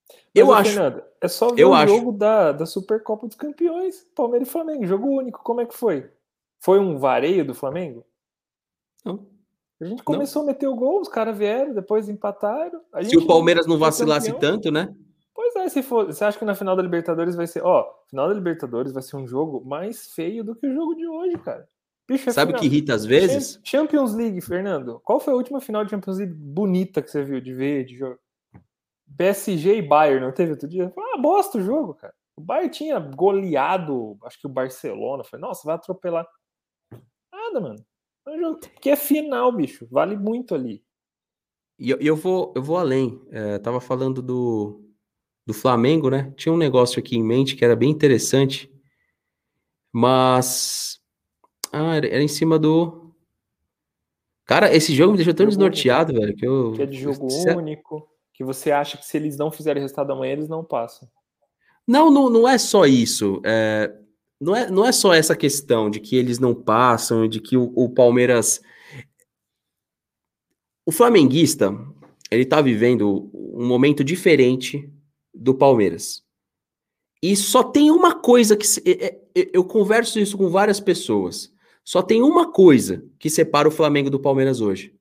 Mas, 0.09 0.19
eu 0.33 0.53
acho. 0.53 0.71
Fernando, 0.71 1.03
é 1.21 1.27
só 1.27 1.53
ver 1.53 1.61
eu 1.61 1.69
o 1.69 1.73
acho. 1.73 1.93
jogo 1.93 2.11
da, 2.11 2.51
da 2.51 2.65
Supercopa 2.65 3.27
dos 3.27 3.35
Campeões, 3.35 4.05
Palmeiras 4.15 4.47
e 4.47 4.51
Flamengo, 4.51 4.85
jogo 4.85 5.07
único. 5.07 5.43
Como 5.43 5.61
é 5.61 5.65
que 5.65 5.75
foi? 5.75 6.09
Foi 6.59 6.79
um 6.79 6.97
vareio 6.97 7.45
do 7.45 7.53
Flamengo? 7.53 8.05
Não. 9.03 9.25
A 9.81 9.85
gente 9.85 10.03
começou 10.03 10.43
não. 10.43 10.49
a 10.49 10.53
meter 10.53 10.67
o 10.67 10.75
gol, 10.75 10.99
os 10.99 11.07
caras 11.07 11.37
vieram, 11.37 11.73
depois 11.73 12.09
empataram. 12.09 12.81
Se 13.03 13.17
o 13.17 13.25
Palmeiras 13.25 13.65
não 13.65 13.77
vacilasse 13.77 14.33
tanto, 14.33 14.71
né? 14.71 14.93
Pois 15.33 15.55
é, 15.55 15.69
se 15.69 15.81
for, 15.81 16.05
você 16.05 16.25
acha 16.25 16.37
que 16.37 16.43
na 16.43 16.53
final 16.53 16.75
da 16.75 16.83
Libertadores 16.83 17.33
vai 17.33 17.47
ser, 17.47 17.63
ó, 17.63 17.89
final 18.09 18.27
da 18.27 18.33
Libertadores 18.33 18.91
vai 18.91 19.01
ser 19.01 19.15
um 19.15 19.25
jogo 19.25 19.63
mais 19.65 20.11
feio 20.13 20.43
do 20.43 20.53
que 20.53 20.67
o 20.67 20.73
jogo 20.73 20.95
de 20.95 21.07
hoje, 21.07 21.37
cara. 21.37 21.65
Bicho, 22.09 22.27
é 22.27 22.33
Sabe 22.33 22.53
o 22.53 22.55
que 22.55 22.65
irrita 22.65 22.95
às 22.95 23.05
vezes? 23.05 23.61
Champions 23.63 24.15
League, 24.15 24.41
Fernando. 24.41 24.99
Qual 25.01 25.19
foi 25.19 25.31
a 25.31 25.37
última 25.37 25.61
final 25.61 25.85
de 25.85 25.91
Champions 25.91 26.17
League 26.17 26.33
bonita 26.33 27.03
que 27.03 27.11
você 27.11 27.23
viu 27.23 27.39
de 27.39 27.53
ver, 27.53 27.85
de 27.85 27.95
jogo? 27.95 28.17
PSG 29.15 29.77
e 29.77 29.81
Bayern, 29.83 30.25
não 30.25 30.33
teve 30.33 30.51
outro 30.51 30.67
dia? 30.67 30.91
Ah, 30.97 31.17
bosta 31.19 31.59
o 31.59 31.61
jogo, 31.61 31.93
cara. 31.93 32.13
O 32.35 32.41
Bayern 32.41 32.71
tinha 32.71 32.99
goleado, 32.99 34.17
acho 34.23 34.39
que 34.39 34.47
o 34.47 34.49
Barcelona. 34.49 35.23
Foi, 35.23 35.37
nossa, 35.37 35.61
vai 35.63 35.75
atropelar. 35.75 36.27
Nada, 37.31 37.61
mano. 37.61 37.85
É 38.27 38.31
um 38.31 38.39
jogo 38.39 38.59
que 38.81 38.89
é 38.89 38.95
final, 38.95 39.51
bicho. 39.51 39.87
Vale 39.91 40.17
muito 40.17 40.55
ali. 40.55 40.83
E 41.77 41.91
eu, 41.91 41.97
eu, 41.99 42.15
vou, 42.15 42.51
eu 42.55 42.63
vou 42.63 42.77
além. 42.77 43.21
É, 43.29 43.59
tava 43.59 43.79
falando 43.79 44.19
do, 44.19 44.83
do 45.45 45.53
Flamengo, 45.53 46.09
né? 46.09 46.33
Tinha 46.35 46.51
um 46.51 46.57
negócio 46.57 46.99
aqui 46.99 47.15
em 47.15 47.23
mente 47.23 47.55
que 47.55 47.63
era 47.63 47.75
bem 47.75 47.91
interessante, 47.91 48.67
mas 49.93 50.88
ah, 51.71 51.95
era, 51.95 52.21
em 52.21 52.27
cima 52.27 52.57
do 52.57 53.09
Cara, 54.49 54.75
esse 54.75 54.95
jogo 54.95 55.11
me 55.11 55.17
deixou 55.17 55.33
tão 55.33 55.45
jogo 55.45 55.51
desnorteado, 55.51 56.11
único. 56.11 56.25
velho, 56.25 56.37
que 56.37 56.47
eu 56.47 56.71
que 56.71 56.81
é 56.81 56.85
de 56.87 56.97
jogo 56.97 57.27
eu... 57.47 57.57
único, 57.57 58.09
que 58.33 58.43
você 58.43 58.71
acha 58.71 58.97
que 58.97 59.05
se 59.05 59.15
eles 59.15 59.37
não 59.37 59.51
fizerem 59.51 59.79
resultado 59.79 60.11
amanhã, 60.11 60.33
eles 60.33 60.49
não 60.49 60.65
passam. 60.65 61.07
Não, 61.87 62.09
não, 62.09 62.29
não 62.31 62.47
é 62.47 62.57
só 62.57 62.85
isso. 62.87 63.41
É, 63.45 63.93
não, 64.39 64.55
é, 64.55 64.71
não 64.71 64.85
é 64.85 64.91
só 64.91 65.13
essa 65.13 65.35
questão 65.35 65.89
de 65.89 65.99
que 65.99 66.15
eles 66.15 66.39
não 66.39 66.55
passam, 66.55 67.27
de 67.27 67.39
que 67.39 67.57
o, 67.57 67.71
o 67.75 67.89
Palmeiras. 67.89 68.61
O 70.83 70.91
flamenguista, 70.91 71.71
ele 72.31 72.45
tá 72.45 72.59
vivendo 72.59 73.29
um 73.33 73.67
momento 73.67 74.03
diferente 74.03 74.91
do 75.31 75.53
Palmeiras. 75.53 76.23
E 77.21 77.35
só 77.35 77.63
tem 77.63 77.91
uma 77.91 78.15
coisa 78.15 78.57
que. 78.57 78.65
É, 78.85 79.15
é, 79.35 79.49
eu 79.53 79.63
converso 79.63 80.19
isso 80.19 80.37
com 80.37 80.49
várias 80.49 80.79
pessoas. 80.79 81.53
Só 81.89 82.03
tem 82.03 82.21
uma 82.21 82.51
coisa 82.51 83.03
que 83.17 83.31
separa 83.31 83.67
o 83.67 83.71
Flamengo 83.71 84.11
do 84.11 84.19
Palmeiras 84.19 84.61
hoje. 84.61 84.95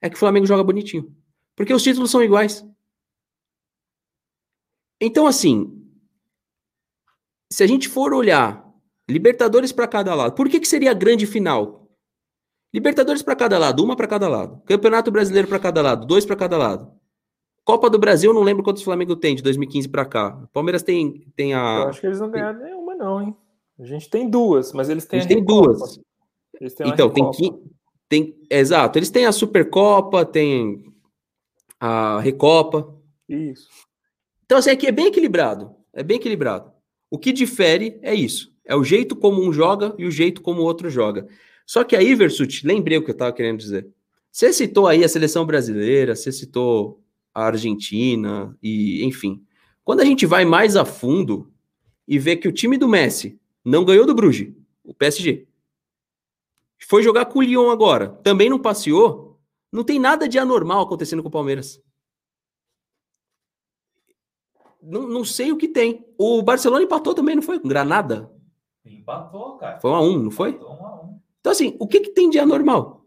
É 0.00 0.08
que 0.08 0.16
o 0.16 0.18
Flamengo 0.18 0.46
joga 0.46 0.64
bonitinho. 0.64 1.14
Porque 1.54 1.74
os 1.74 1.82
títulos 1.82 2.10
são 2.10 2.22
iguais. 2.22 2.66
Então, 4.98 5.26
assim. 5.26 5.86
Se 7.52 7.62
a 7.62 7.66
gente 7.66 7.90
for 7.90 8.14
olhar 8.14 8.72
Libertadores 9.06 9.70
para 9.70 9.86
cada 9.86 10.14
lado, 10.14 10.34
por 10.34 10.48
que, 10.48 10.58
que 10.58 10.66
seria 10.66 10.92
a 10.92 10.94
grande 10.94 11.26
final? 11.26 11.90
Libertadores 12.72 13.22
para 13.22 13.36
cada 13.36 13.58
lado, 13.58 13.84
uma 13.84 13.94
para 13.94 14.06
cada 14.06 14.28
lado. 14.28 14.62
Campeonato 14.64 15.10
Brasileiro 15.10 15.46
para 15.46 15.58
cada 15.58 15.82
lado, 15.82 16.06
dois 16.06 16.24
para 16.24 16.36
cada 16.36 16.56
lado. 16.56 16.90
Copa 17.66 17.90
do 17.90 17.98
Brasil, 17.98 18.32
não 18.32 18.42
lembro 18.42 18.64
quantos 18.64 18.82
Flamengo 18.82 19.14
tem 19.14 19.36
de 19.36 19.42
2015 19.42 19.90
para 19.90 20.06
cá. 20.06 20.48
Palmeiras 20.54 20.82
tem, 20.82 21.30
tem 21.36 21.52
a. 21.52 21.82
Eu 21.82 21.88
acho 21.90 22.00
que 22.00 22.06
eles 22.06 22.18
não 22.18 22.30
ganharam 22.30 22.60
nenhuma, 22.60 22.94
não, 22.94 23.20
hein? 23.20 23.36
A 23.78 23.84
gente 23.84 24.10
tem 24.10 24.28
duas, 24.28 24.72
mas 24.72 24.88
eles 24.88 25.06
têm 25.06 25.20
a 25.20 25.22
gente 25.22 25.32
a 25.32 25.36
tem 25.36 25.44
duas. 25.44 26.00
Eles 26.60 26.74
têm 26.74 26.88
então, 26.88 27.08
tem 27.10 27.30
que. 27.30 27.52
Tem, 28.08 28.34
exato, 28.50 28.98
eles 28.98 29.10
têm 29.10 29.26
a 29.26 29.32
Supercopa, 29.32 30.24
tem 30.24 30.92
a 31.78 32.18
Recopa. 32.20 32.94
Isso. 33.28 33.68
Então, 34.44 34.58
assim, 34.58 34.70
aqui 34.70 34.86
é 34.86 34.92
bem 34.92 35.06
equilibrado. 35.06 35.74
É 35.92 36.02
bem 36.02 36.16
equilibrado. 36.16 36.72
O 37.10 37.18
que 37.18 37.32
difere 37.32 37.98
é 38.02 38.14
isso. 38.14 38.52
É 38.64 38.74
o 38.74 38.82
jeito 38.82 39.14
como 39.14 39.42
um 39.42 39.52
joga 39.52 39.94
e 39.98 40.06
o 40.06 40.10
jeito 40.10 40.40
como 40.40 40.62
o 40.62 40.64
outro 40.64 40.90
joga. 40.90 41.28
Só 41.66 41.84
que 41.84 41.94
aí, 41.94 42.14
Versut, 42.14 42.66
lembrei 42.66 42.98
o 42.98 43.04
que 43.04 43.10
eu 43.10 43.12
estava 43.12 43.32
querendo 43.32 43.58
dizer. 43.58 43.86
Você 44.32 44.52
citou 44.52 44.86
aí 44.86 45.04
a 45.04 45.08
seleção 45.08 45.44
brasileira, 45.44 46.16
você 46.16 46.32
citou 46.32 47.02
a 47.34 47.44
Argentina, 47.44 48.56
e 48.62 49.04
enfim. 49.04 49.42
Quando 49.84 50.00
a 50.00 50.04
gente 50.04 50.26
vai 50.26 50.44
mais 50.44 50.76
a 50.76 50.84
fundo 50.84 51.50
e 52.06 52.18
vê 52.18 52.36
que 52.36 52.48
o 52.48 52.52
time 52.52 52.76
do 52.76 52.88
Messi 52.88 53.38
não 53.68 53.84
ganhou 53.84 54.06
do 54.06 54.14
Bruges, 54.14 54.54
o 54.82 54.94
PSG, 54.94 55.46
foi 56.86 57.02
jogar 57.02 57.26
com 57.26 57.40
o 57.40 57.42
Lyon 57.42 57.70
agora, 57.70 58.08
também 58.22 58.48
não 58.48 58.58
passeou, 58.58 59.38
não 59.70 59.84
tem 59.84 59.98
nada 59.98 60.28
de 60.28 60.38
anormal 60.38 60.82
acontecendo 60.82 61.22
com 61.22 61.28
o 61.28 61.32
Palmeiras. 61.32 61.82
Não, 64.80 65.06
não 65.06 65.24
sei 65.24 65.52
o 65.52 65.58
que 65.58 65.68
tem. 65.68 66.06
O 66.16 66.40
Barcelona 66.40 66.84
empatou 66.84 67.12
também, 67.12 67.34
não 67.34 67.42
foi? 67.42 67.58
Com 67.58 67.68
Granada? 67.68 68.32
Empatou, 68.84 69.58
cara. 69.58 69.78
Foi 69.80 69.90
um 69.90 69.94
a 69.94 70.00
um, 70.00 70.18
não 70.18 70.30
foi? 70.30 70.50
Empatou 70.50 70.70
um 70.70 70.86
a 70.86 71.02
um. 71.02 71.20
Então, 71.40 71.52
assim, 71.52 71.76
o 71.78 71.86
que, 71.86 72.00
que 72.00 72.10
tem 72.10 72.30
de 72.30 72.38
anormal? 72.38 73.04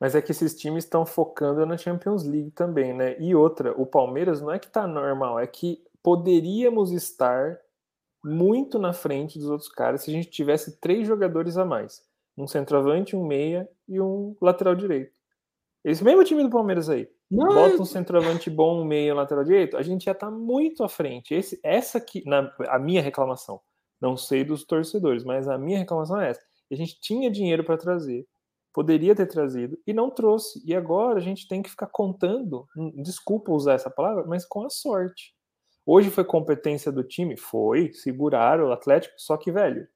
Mas 0.00 0.16
é 0.16 0.22
que 0.22 0.32
esses 0.32 0.56
times 0.56 0.82
estão 0.82 1.06
focando 1.06 1.64
na 1.64 1.76
Champions 1.76 2.24
League 2.24 2.50
também, 2.50 2.92
né? 2.92 3.16
E 3.20 3.36
outra, 3.36 3.72
o 3.80 3.86
Palmeiras 3.86 4.40
não 4.40 4.50
é 4.50 4.58
que 4.58 4.68
tá 4.68 4.84
normal, 4.84 5.38
é 5.38 5.46
que 5.46 5.84
poderíamos 6.02 6.90
estar 6.90 7.60
muito 8.24 8.78
na 8.78 8.92
frente 8.92 9.38
dos 9.38 9.48
outros 9.48 9.68
caras 9.68 10.02
se 10.02 10.10
a 10.10 10.14
gente 10.14 10.30
tivesse 10.30 10.80
três 10.80 11.06
jogadores 11.06 11.56
a 11.56 11.64
mais 11.64 12.02
um 12.36 12.46
centroavante, 12.46 13.16
um 13.16 13.26
meia 13.26 13.68
e 13.88 14.00
um 14.00 14.36
lateral 14.40 14.74
direito. 14.74 15.12
Esse 15.84 16.02
mesmo 16.02 16.24
time 16.24 16.42
do 16.42 16.50
Palmeiras 16.50 16.88
aí. 16.88 17.08
Não. 17.30 17.46
Bota 17.46 17.82
um 17.82 17.84
centroavante 17.84 18.50
bom, 18.50 18.82
um 18.82 18.84
meia 18.84 19.08
e 19.08 19.12
um 19.12 19.16
lateral 19.16 19.44
direito, 19.44 19.76
a 19.76 19.82
gente 19.82 20.04
já 20.04 20.14
tá 20.14 20.30
muito 20.30 20.84
à 20.84 20.88
frente. 20.88 21.34
Esse, 21.34 21.58
essa 21.62 21.98
aqui, 21.98 22.22
na, 22.26 22.54
a 22.68 22.78
minha 22.78 23.02
reclamação, 23.02 23.60
não 24.00 24.16
sei 24.16 24.44
dos 24.44 24.64
torcedores, 24.64 25.24
mas 25.24 25.48
a 25.48 25.58
minha 25.58 25.78
reclamação 25.78 26.20
é 26.20 26.30
essa. 26.30 26.40
A 26.70 26.74
gente 26.74 27.00
tinha 27.00 27.30
dinheiro 27.30 27.64
para 27.64 27.76
trazer, 27.76 28.26
poderia 28.72 29.14
ter 29.14 29.26
trazido 29.26 29.78
e 29.86 29.92
não 29.92 30.10
trouxe. 30.10 30.62
E 30.64 30.74
agora 30.74 31.18
a 31.18 31.22
gente 31.22 31.48
tem 31.48 31.62
que 31.62 31.70
ficar 31.70 31.86
contando, 31.86 32.66
hum, 32.76 33.02
desculpa 33.02 33.52
usar 33.52 33.74
essa 33.74 33.90
palavra, 33.90 34.24
mas 34.26 34.44
com 34.44 34.64
a 34.64 34.70
sorte. 34.70 35.34
Hoje 35.84 36.10
foi 36.10 36.24
competência 36.24 36.92
do 36.92 37.02
time? 37.02 37.36
Foi, 37.36 37.92
seguraram 37.92 38.68
o 38.68 38.72
Atlético, 38.72 39.14
só 39.16 39.36
que, 39.36 39.50
velho, 39.50 39.86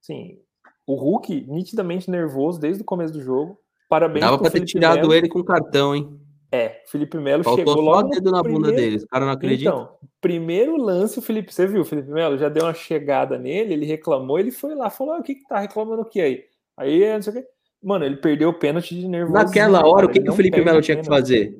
sim, 0.00 0.40
o 0.86 0.94
Hulk, 0.94 1.46
nitidamente 1.48 2.10
nervoso 2.10 2.60
desde 2.60 2.82
o 2.82 2.84
começo 2.84 3.12
do 3.12 3.22
jogo. 3.22 3.58
Parabéns 3.88 4.24
Dava 4.24 4.38
pra 4.38 4.50
ter 4.50 4.58
Felipe 4.58 4.72
tirado 4.72 4.96
Melo. 4.96 5.14
ele 5.14 5.28
com 5.28 5.42
cartão, 5.44 5.94
hein? 5.94 6.20
É, 6.50 6.82
Felipe 6.86 7.18
Melo 7.18 7.42
Faltou 7.42 7.66
chegou 7.66 7.80
logo. 7.80 8.10
dedo 8.10 8.30
na 8.30 8.40
primeiro... 8.40 8.66
bunda 8.66 8.76
dele, 8.76 8.96
os 8.96 9.04
caras 9.04 9.26
não 9.26 9.34
acreditam. 9.34 9.74
Então, 9.74 9.98
primeiro 10.20 10.76
lance, 10.76 11.18
o 11.18 11.22
Felipe, 11.22 11.52
você 11.52 11.66
viu, 11.66 11.82
o 11.82 11.84
Felipe 11.84 12.10
Melo 12.10 12.38
já 12.38 12.48
deu 12.48 12.64
uma 12.64 12.74
chegada 12.74 13.38
nele, 13.38 13.72
ele 13.72 13.86
reclamou, 13.86 14.38
ele 14.38 14.52
foi 14.52 14.74
lá, 14.74 14.88
falou: 14.90 15.14
ah, 15.14 15.18
o 15.18 15.22
que 15.22 15.34
que 15.34 15.46
tá 15.46 15.58
reclamando 15.58 16.02
o 16.02 16.04
que 16.04 16.20
aí? 16.20 16.44
Aí, 16.76 17.12
não 17.12 17.22
sei 17.22 17.32
o 17.32 17.36
que. 17.36 17.48
Mano, 17.82 18.04
ele 18.04 18.16
perdeu 18.16 18.48
o 18.48 18.54
pênalti 18.54 18.94
de 18.94 19.06
nervoso. 19.08 19.34
Naquela 19.34 19.86
hora, 19.86 20.06
o 20.06 20.08
que, 20.08 20.20
que 20.20 20.30
o 20.30 20.32
Felipe 20.32 20.64
Melo 20.64 20.80
tinha 20.80 20.96
que 20.96 21.06
fazer? 21.06 21.58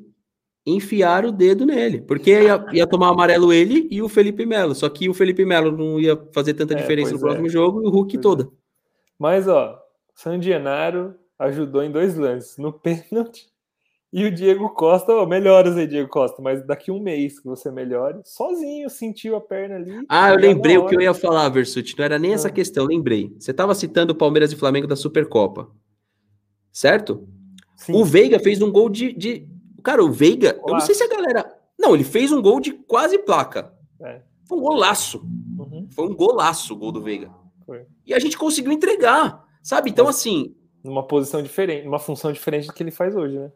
Enfiar 0.67 1.27
o 1.27 1.33
dedo 1.33 1.67
nele, 1.67 2.01
porque 2.01 2.31
ia, 2.31 2.65
ia 2.73 2.87
tomar 2.87 3.09
amarelo 3.09 3.53
ele 3.53 3.87
e 3.91 4.01
o 4.01 4.09
Felipe 4.09 4.47
Melo. 4.47 4.75
Só 4.75 4.89
que 4.89 5.09
o 5.09 5.15
Felipe 5.15 5.45
Melo 5.45 5.77
não 5.77 6.01
ia 6.01 6.19
fazer 6.33 6.55
tanta 6.55 6.73
é, 6.73 6.77
diferença 6.77 7.12
no 7.12 7.21
próximo 7.21 7.47
é. 7.47 7.51
jogo 7.51 7.83
e 7.83 7.87
o 7.87 7.91
Hulk 7.91 8.15
pois 8.15 8.23
toda. 8.23 8.45
É. 8.45 8.47
Mas, 9.19 9.47
ó, 9.47 9.79
San 10.15 10.41
Genaro 10.41 11.15
ajudou 11.39 11.83
em 11.83 11.91
dois 11.91 12.17
lances, 12.17 12.57
no 12.57 12.73
pênalti. 12.73 13.53
E 14.17 14.25
o 14.25 14.31
Diego 14.31 14.69
Costa, 14.71 15.12
ó, 15.12 15.27
melhoras 15.27 15.77
aí, 15.77 15.89
Diego 15.89 16.09
Costa, 16.09 16.41
mas 16.41 16.65
daqui 16.65 16.89
um 16.89 17.01
mês 17.01 17.41
que 17.41 17.47
você 17.47 17.69
melhore, 17.69 18.21
sozinho 18.25 18.89
sentiu 18.89 19.35
a 19.35 19.41
perna 19.41 19.75
ali. 19.75 20.07
Ah, 20.09 20.31
eu 20.31 20.37
lembrei 20.37 20.79
o 20.79 20.87
que 20.87 20.95
eu 20.95 21.01
ia 21.01 21.12
falar, 21.12 21.49
Versuti, 21.49 21.99
não 21.99 22.05
era 22.05 22.17
nem 22.17 22.31
ah. 22.31 22.35
essa 22.35 22.49
questão, 22.49 22.87
lembrei. 22.87 23.35
Você 23.37 23.51
estava 23.51 23.75
citando 23.75 24.12
o 24.12 24.17
Palmeiras 24.17 24.53
e 24.53 24.57
Flamengo 24.57 24.87
da 24.87 24.95
Supercopa, 24.95 25.69
certo? 26.71 27.27
Sim. 27.75 27.93
O 27.93 28.05
Veiga 28.05 28.39
fez 28.39 28.62
um 28.62 28.71
gol 28.71 28.89
de. 28.89 29.12
de... 29.12 29.49
Cara, 29.85 30.03
o 30.03 30.11
Veiga, 30.11 30.59
eu 30.66 30.72
não 30.72 30.80
sei 30.80 30.95
se 30.95 31.05
a 31.05 31.09
galera. 31.09 31.55
Não, 31.78 31.95
ele 31.95 32.05
fez 32.05 32.32
um 32.32 32.41
gol 32.41 32.59
de 32.59 32.72
quase 32.72 33.18
placa. 33.18 33.70
É. 34.01 34.22
Foi 34.49 34.57
um 34.57 34.62
golaço. 34.62 35.18
Uhum. 35.59 35.87
Foi 35.91 36.07
um 36.07 36.14
golaço 36.14 36.72
o 36.72 36.76
gol 36.76 36.91
do 36.91 37.03
Veiga. 37.03 37.30
Foi. 37.66 37.85
E 38.07 38.14
a 38.14 38.18
gente 38.18 38.39
conseguiu 38.39 38.72
entregar, 38.72 39.45
sabe? 39.62 39.91
Então, 39.91 40.09
assim. 40.09 40.57
Numa 40.82 41.07
posição 41.07 41.43
diferente, 41.43 41.85
numa 41.85 41.99
função 41.99 42.32
diferente 42.32 42.66
do 42.66 42.72
que 42.72 42.82
ele 42.82 42.91
faz 42.91 43.14
hoje, 43.14 43.39
né? 43.39 43.53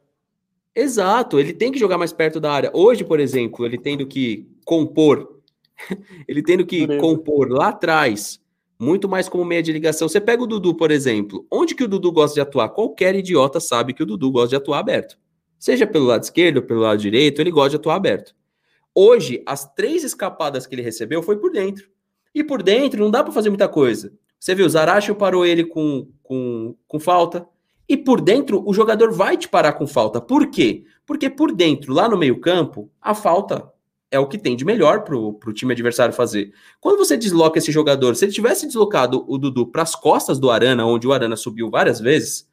Exato, 0.74 1.41
ele 1.41 1.53
tem 1.53 1.72
que 1.72 1.79
jogar 1.79 1.99
mais 1.99 2.12
perto 2.12 2.39
da 2.39 2.53
área. 2.53 2.70
Hoje, 2.74 3.05
por 3.05 3.18
exemplo, 3.18 3.64
ele 3.64 3.79
tendo 3.79 4.07
que 4.07 4.49
compor, 4.64 5.41
ele 6.29 6.43
tendo 6.43 6.64
que 6.64 6.87
Dureza. 6.87 7.01
compor 7.01 7.49
lá 7.51 7.68
atrás, 7.68 8.41
muito 8.79 9.09
mais 9.09 9.29
como 9.29 9.45
meia 9.45 9.62
de 9.62 9.72
ligação. 9.72 10.09
Você 10.09 10.20
pega 10.20 10.43
o 10.43 10.47
Dudu, 10.47 10.74
por 10.74 10.91
exemplo. 10.91 11.47
Onde 11.51 11.74
que 11.74 11.85
o 11.85 11.89
Dudu 11.89 12.12
gosta 12.12 12.35
de 12.35 12.41
atuar? 12.41 12.68
Qualquer 12.68 13.14
idiota 13.14 13.59
sabe 13.61 13.93
que 13.93 14.03
o 14.03 14.07
Dudu 14.07 14.31
gosta 14.31 14.51
de 14.51 14.57
atuar 14.57 14.79
aberto. 14.79 15.18
Seja 15.59 15.87
pelo 15.87 16.07
lado 16.07 16.23
esquerdo 16.23 16.63
pelo 16.63 16.81
lado 16.81 17.01
direito, 17.01 17.41
ele 17.41 17.51
gosta 17.51 17.71
de 17.71 17.77
atuar 17.77 17.97
aberto. 17.97 18.35
Hoje, 18.95 19.43
as 19.47 19.73
três 19.75 20.05
escapadas 20.05 20.67
que 20.67 20.75
ele 20.75 20.83
recebeu 20.83 21.23
foi 21.23 21.37
por 21.39 21.51
dentro. 21.51 21.89
E 22.35 22.45
por 22.45 22.63
dentro 22.63 23.01
não 23.01 23.11
dá 23.11 23.23
para 23.23 23.33
fazer 23.33 23.49
muita 23.49 23.69
coisa. 23.69 24.13
Você 24.39 24.55
viu, 24.55 24.69
Zaracho 24.69 25.15
parou 25.15 25.45
ele 25.45 25.65
com, 25.65 26.09
com, 26.23 26.75
com 26.87 27.01
falta. 27.01 27.47
E 27.89 27.97
por 27.97 28.21
dentro, 28.21 28.63
o 28.69 28.73
jogador 28.73 29.13
vai 29.13 29.37
te 29.37 29.49
parar 29.49 29.73
com 29.73 29.87
falta. 29.87 30.21
Por 30.21 30.49
quê? 30.51 30.85
Porque 31.07 31.31
por 31.31 31.53
dentro, 31.53 31.93
lá 31.93 32.09
no 32.09 32.19
meio-campo, 32.19 32.91
a 33.01 33.15
falta 33.15 33.73
é 34.11 34.19
o 34.19 34.27
que 34.27 34.39
tem 34.39 34.57
de 34.57 34.65
melhor 34.65 35.05
para 35.05 35.17
o 35.17 35.53
time 35.53 35.73
adversário 35.73 36.15
fazer. 36.15 36.53
Quando 36.81 36.99
você 36.99 37.17
desloca 37.17 37.59
esse 37.59 37.71
jogador, 37.71 38.17
se 38.17 38.25
ele 38.25 38.33
tivesse 38.33 38.67
deslocado 38.67 39.25
o 39.29 39.39
Dudu 39.39 39.67
para 39.67 39.83
as 39.83 39.95
costas 39.95 40.39
do 40.39 40.51
Arana, 40.51 40.87
onde 40.87 41.07
o 41.07 41.13
Arana 41.13 41.37
subiu 41.37 41.71
várias 41.71 42.01
vezes, 42.01 42.48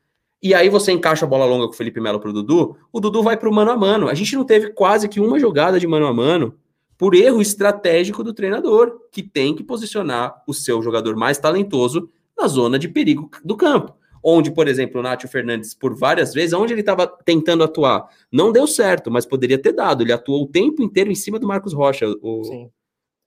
e 0.46 0.54
aí 0.54 0.70
você 0.70 0.92
encaixa 0.92 1.26
a 1.26 1.28
bola 1.28 1.44
longa 1.44 1.66
com 1.66 1.74
o 1.74 1.76
Felipe 1.76 2.00
Melo 2.00 2.20
para 2.20 2.30
o 2.30 2.34
Dudu, 2.34 2.78
o 2.94 3.00
Dudu 3.00 3.24
vai 3.24 3.36
para 3.36 3.50
o 3.50 3.52
mano 3.52 3.72
a 3.72 3.76
mano. 3.76 4.08
A 4.08 4.14
gente 4.14 4.36
não 4.36 4.44
teve 4.44 4.74
quase 4.74 5.10
que 5.10 5.20
uma 5.20 5.40
jogada 5.40 5.80
de 5.80 5.88
mano 5.88 6.06
a 6.06 6.14
mano 6.14 6.54
por 7.00 7.16
erro 7.16 7.42
estratégico 7.42 8.24
do 8.24 8.32
treinador, 8.32 8.96
que 9.12 9.24
tem 9.24 9.56
que 9.56 9.64
posicionar 9.64 10.44
o 10.48 10.54
seu 10.54 10.84
jogador 10.84 11.16
mais 11.16 11.40
talentoso 11.40 12.12
na 12.38 12.48
zona 12.48 12.78
de 12.78 12.88
perigo 12.88 13.28
do 13.44 13.58
campo. 13.58 13.96
Onde, 14.24 14.52
por 14.52 14.68
exemplo, 14.68 15.00
o 15.00 15.04
Nátio 15.04 15.28
Fernandes, 15.28 15.74
por 15.74 15.98
várias 15.98 16.32
vezes, 16.32 16.54
onde 16.54 16.74
ele 16.74 16.82
estava 16.82 17.08
tentando 17.08 17.64
atuar, 17.64 18.08
não 18.32 18.52
deu 18.52 18.68
certo, 18.68 19.10
mas 19.10 19.26
poderia 19.26 19.58
ter 19.58 19.72
dado. 19.74 20.04
Ele 20.04 20.14
atuou 20.14 20.44
o 20.44 20.48
tempo 20.48 20.84
inteiro 20.84 21.12
em 21.12 21.16
cima 21.16 21.40
do 21.40 21.48
Marcos 21.48 21.74
Rocha, 21.74 22.06
o 22.22 22.44
Sim. 22.44 22.70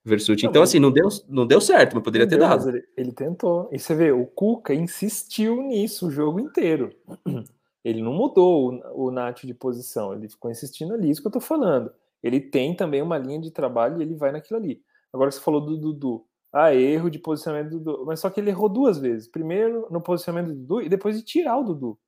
Versuti. 0.05 0.47
Então, 0.47 0.63
assim, 0.63 0.79
não 0.79 0.91
deu, 0.91 1.09
não 1.29 1.47
deu 1.47 1.61
certo, 1.61 1.95
mas 1.95 2.05
poderia 2.05 2.27
ter 2.27 2.39
dado. 2.39 2.69
Ele, 2.69 2.85
ele, 2.97 3.13
tentou. 3.13 3.69
E 3.73 3.79
você 3.79 3.95
vê, 3.95 4.13
o 4.13 4.27
Cuca 4.27 4.73
insistiu 4.75 5.63
nisso 5.63 6.09
o 6.09 6.11
jogo 6.11 6.41
inteiro. 6.41 6.91
Ele 7.85 8.03
não 8.03 8.13
mudou 8.13 8.73
o, 8.95 9.07
o 9.07 9.11
Nath 9.11 9.45
de 9.45 9.55
posição, 9.55 10.13
ele 10.13 10.29
ficou 10.29 10.51
insistindo 10.51 10.93
ali, 10.93 11.09
isso 11.09 11.23
que 11.23 11.29
eu 11.29 11.33
tô 11.33 11.41
falando. 11.41 11.91
Ele 12.23 12.41
tem 12.41 12.75
também 12.75 13.01
uma 13.01 13.17
linha 13.17 13.41
de 13.41 13.51
trabalho 13.51 13.99
e 13.99 14.03
ele 14.03 14.15
vai 14.15 14.33
naquilo 14.33 14.59
ali. 14.59 14.83
Agora 15.13 15.31
você 15.31 15.41
falou 15.41 15.61
do 15.61 15.77
Dudu. 15.77 16.27
Ah, 16.53 16.75
erro 16.75 17.09
de 17.09 17.19
posicionamento 17.19 17.71
do 17.71 17.81
Dudu. 17.81 18.05
Mas 18.05 18.21
só 18.21 18.29
que 18.29 18.41
ele 18.41 18.51
errou 18.51 18.69
duas 18.69 18.99
vezes. 18.99 19.29
Primeiro 19.29 19.87
no 19.91 20.03
posicionamento 20.03 20.55
do 20.55 20.61
Dudu 20.61 20.83
e 20.83 20.89
depois 20.89 21.17
de 21.17 21.25
tirar 21.25 21.57
o 21.57 21.63
Dudu. 21.63 21.99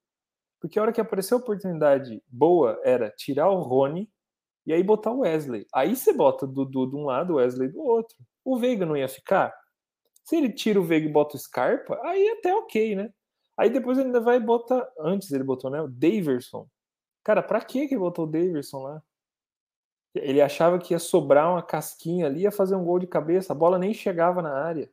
Porque 0.61 0.79
a 0.79 0.83
hora 0.83 0.93
que 0.93 1.01
apareceu 1.01 1.39
a 1.39 1.41
oportunidade 1.41 2.23
boa 2.29 2.79
era 2.85 3.09
tirar 3.11 3.49
o 3.49 3.63
Rony 3.63 4.11
e 4.67 4.73
aí 4.73 4.83
botar 4.83 5.13
o 5.13 5.21
Wesley. 5.21 5.67
Aí 5.75 5.97
você 5.97 6.13
bota 6.13 6.45
o 6.45 6.49
Dudu 6.49 6.87
de 6.87 6.97
um 6.97 7.05
lado, 7.05 7.35
o 7.35 7.37
Wesley 7.37 7.69
do 7.69 7.81
outro. 7.81 8.17
O 8.45 8.59
Veiga 8.59 8.87
não 8.87 8.97
ia 8.97 9.09
ficar? 9.09 9.55
Se 10.25 10.37
ele 10.37 10.53
tira 10.53 10.81
o 10.81 10.85
Veiga 10.85 11.09
e 11.09 11.13
bota 11.13 11.37
o 11.37 11.39
Scarpa, 11.39 11.99
aí 12.05 12.29
até 12.31 12.55
ok, 12.55 12.95
né? 12.95 13.13
Aí 13.57 13.71
depois 13.71 13.99
ele 13.99 14.09
ainda 14.09 14.21
vai 14.21 14.37
e 14.37 14.41
bota. 14.41 14.89
Antes 14.99 15.31
ele 15.33 15.45
botou, 15.45 15.71
né? 15.71 15.81
O 15.83 15.89
Daverson. 15.89 16.67
Cara, 17.25 17.43
pra 17.43 17.61
que 17.61 17.81
ele 17.81 17.99
botou 17.99 18.25
o 18.27 18.31
Daverson 18.31 18.83
lá? 18.83 19.03
Ele 20.15 20.41
achava 20.41 20.79
que 20.79 20.95
ia 20.95 20.99
sobrar 20.99 21.51
uma 21.51 21.63
casquinha 21.63 22.27
ali, 22.27 22.43
ia 22.43 22.51
fazer 22.51 22.75
um 22.75 22.85
gol 22.85 22.99
de 22.99 23.07
cabeça, 23.07 23.53
a 23.53 23.57
bola 23.57 23.79
nem 23.79 23.95
chegava 23.95 24.43
na 24.43 24.53
área. 24.53 24.91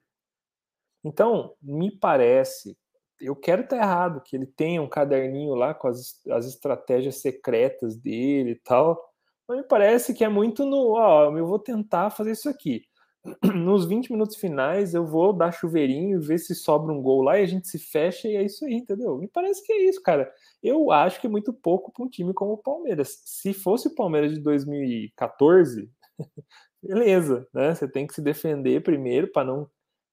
Então, 1.04 1.56
me 1.62 1.92
parece, 1.92 2.78
eu 3.20 3.36
quero 3.36 3.64
estar 3.64 3.78
errado, 3.78 4.22
que 4.22 4.36
ele 4.36 4.46
tenha 4.46 4.82
um 4.82 4.90
caderninho 4.90 5.56
lá 5.56 5.74
com 5.74 5.88
as, 5.88 6.22
as 6.30 6.46
estratégias 6.46 7.22
secretas 7.22 7.96
dele 7.96 8.52
e 8.52 8.56
tal, 8.56 9.07
mas 9.48 9.58
me 9.58 9.64
parece 9.64 10.14
que 10.14 10.24
é 10.24 10.30
muito 10.30 10.66
no, 10.66 10.94
ó, 10.94 11.36
eu 11.36 11.46
vou 11.46 11.60
tentar 11.60 12.10
fazer 12.10 12.32
isso 12.32 12.50
aqui. 12.50 12.84
nos 13.56 13.86
20 13.86 14.12
minutos 14.12 14.36
finais 14.36 14.94
eu 14.94 15.06
vou 15.06 15.34
dar 15.34 15.52
chuveirinho, 15.52 16.22
ver 16.22 16.38
se 16.38 16.56
sobra 16.56 16.94
um 16.94 17.02
gol 17.02 17.22
lá 17.22 17.40
e 17.40 17.44
a 17.44 17.48
gente 17.48 17.68
se 17.68 17.80
fecha 17.80 18.28
e 18.28 18.36
é 18.36 18.44
isso 18.44 18.66
aí, 18.66 18.74
entendeu? 18.74 19.18
Me 19.18 19.28
parece 19.28 19.64
que 19.66 19.72
é 19.72 19.84
isso, 19.90 20.02
cara. 20.02 20.32
Eu 20.62 20.92
acho 20.92 21.20
que 21.20 21.28
é 21.28 21.30
muito 21.30 21.54
pouco 21.54 21.92
para 21.92 22.06
um 22.06 22.10
time 22.10 22.34
como 22.34 22.54
o 22.54 22.58
Palmeiras. 22.58 23.22
Se 23.26 23.54
fosse 23.54 23.88
o 23.88 23.96
Palmeiras 23.96 24.34
de 24.34 24.40
2014, 24.40 25.90
beleza, 26.82 27.48
né? 27.54 27.74
Você 27.74 27.88
tem 27.88 28.08
que 28.08 28.14
se 28.14 28.22
defender 28.22 28.82
primeiro 28.82 29.28
para 29.32 29.46
não 29.46 29.68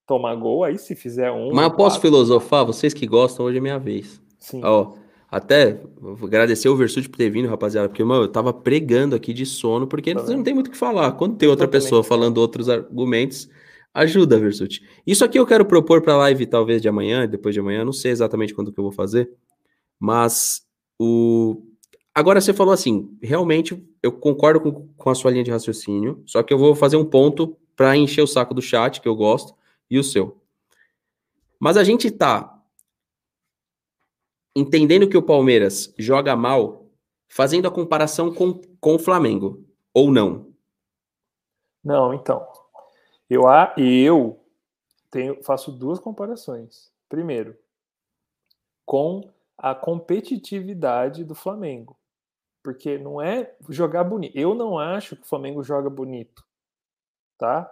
tomar 0.05 0.35
gol, 0.35 0.63
aí 0.63 0.77
se 0.77 0.95
fizer 0.95 1.31
um. 1.31 1.51
Mas 1.53 1.65
eu 1.65 1.75
posso 1.75 1.95
quatro... 1.97 2.01
filosofar? 2.01 2.65
Vocês 2.65 2.93
que 2.93 3.07
gostam, 3.07 3.45
hoje 3.45 3.57
é 3.57 3.61
minha 3.61 3.79
vez. 3.79 4.21
Sim. 4.37 4.61
Ó, 4.63 4.93
até 5.29 5.81
agradecer 6.23 6.69
o 6.69 6.75
Versuti 6.75 7.09
por 7.09 7.17
ter 7.17 7.29
vindo, 7.29 7.47
rapaziada, 7.47 7.89
porque 7.89 8.03
mano, 8.03 8.23
eu 8.23 8.27
tava 8.27 8.53
pregando 8.53 9.15
aqui 9.15 9.33
de 9.33 9.45
sono, 9.45 9.87
porque 9.87 10.13
tá 10.13 10.23
não 10.23 10.43
tem 10.43 10.53
muito 10.53 10.67
o 10.67 10.71
que 10.71 10.77
falar. 10.77 11.11
Quando 11.13 11.37
tem 11.37 11.49
outra 11.49 11.67
pessoa 11.67 12.03
falando 12.03 12.37
outros 12.37 12.69
argumentos, 12.69 13.49
ajuda, 13.93 14.39
Versuti. 14.39 14.83
Isso 15.05 15.25
aqui 15.25 15.39
eu 15.39 15.45
quero 15.45 15.65
propor 15.65 16.01
pra 16.01 16.17
live, 16.17 16.45
talvez 16.45 16.81
de 16.81 16.87
amanhã, 16.87 17.27
depois 17.27 17.53
de 17.53 17.59
amanhã, 17.59 17.83
não 17.83 17.93
sei 17.93 18.11
exatamente 18.11 18.53
quando 18.53 18.71
que 18.71 18.79
eu 18.79 18.83
vou 18.83 18.93
fazer, 18.93 19.29
mas 19.99 20.65
o. 20.99 21.61
Agora 22.13 22.39
você 22.39 22.53
falou 22.53 22.73
assim, 22.73 23.09
realmente 23.21 23.83
eu 24.01 24.11
concordo 24.11 24.61
com, 24.61 24.87
com 24.95 25.09
a 25.09 25.15
sua 25.15 25.31
linha 25.31 25.43
de 25.43 25.51
raciocínio, 25.51 26.23
só 26.25 26.41
que 26.41 26.53
eu 26.53 26.57
vou 26.57 26.73
fazer 26.73 26.95
um 26.95 27.03
ponto 27.03 27.57
para 27.75 27.97
encher 27.97 28.21
o 28.21 28.27
saco 28.27 28.53
do 28.53 28.61
chat, 28.61 29.01
que 29.01 29.07
eu 29.07 29.15
gosto, 29.15 29.53
e 29.89 29.99
o 29.99 30.03
seu. 30.03 30.37
Mas 31.59 31.75
a 31.75 31.83
gente 31.83 32.09
tá 32.09 32.54
entendendo 34.55 35.09
que 35.09 35.17
o 35.17 35.23
Palmeiras 35.23 35.93
joga 35.97 36.35
mal, 36.35 36.85
fazendo 37.27 37.67
a 37.67 37.71
comparação 37.71 38.33
com, 38.33 38.61
com 38.79 38.95
o 38.95 38.99
Flamengo, 38.99 39.63
ou 39.93 40.09
não? 40.11 40.53
Não, 41.83 42.13
então. 42.13 42.47
Eu, 43.29 43.43
eu 43.77 44.39
tenho, 45.11 45.43
faço 45.43 45.71
duas 45.71 45.99
comparações. 45.99 46.91
Primeiro, 47.09 47.57
com 48.85 49.29
a 49.57 49.73
competitividade 49.75 51.23
do 51.23 51.35
Flamengo. 51.35 51.97
Porque 52.63 52.97
não 52.97 53.21
é 53.21 53.55
jogar 53.69 54.03
bonito. 54.03 54.35
Eu 54.35 54.55
não 54.55 54.79
acho 54.79 55.15
que 55.15 55.21
o 55.21 55.27
Flamengo 55.27 55.61
joga 55.63 55.89
bonito. 55.89 56.43
Tá? 57.37 57.71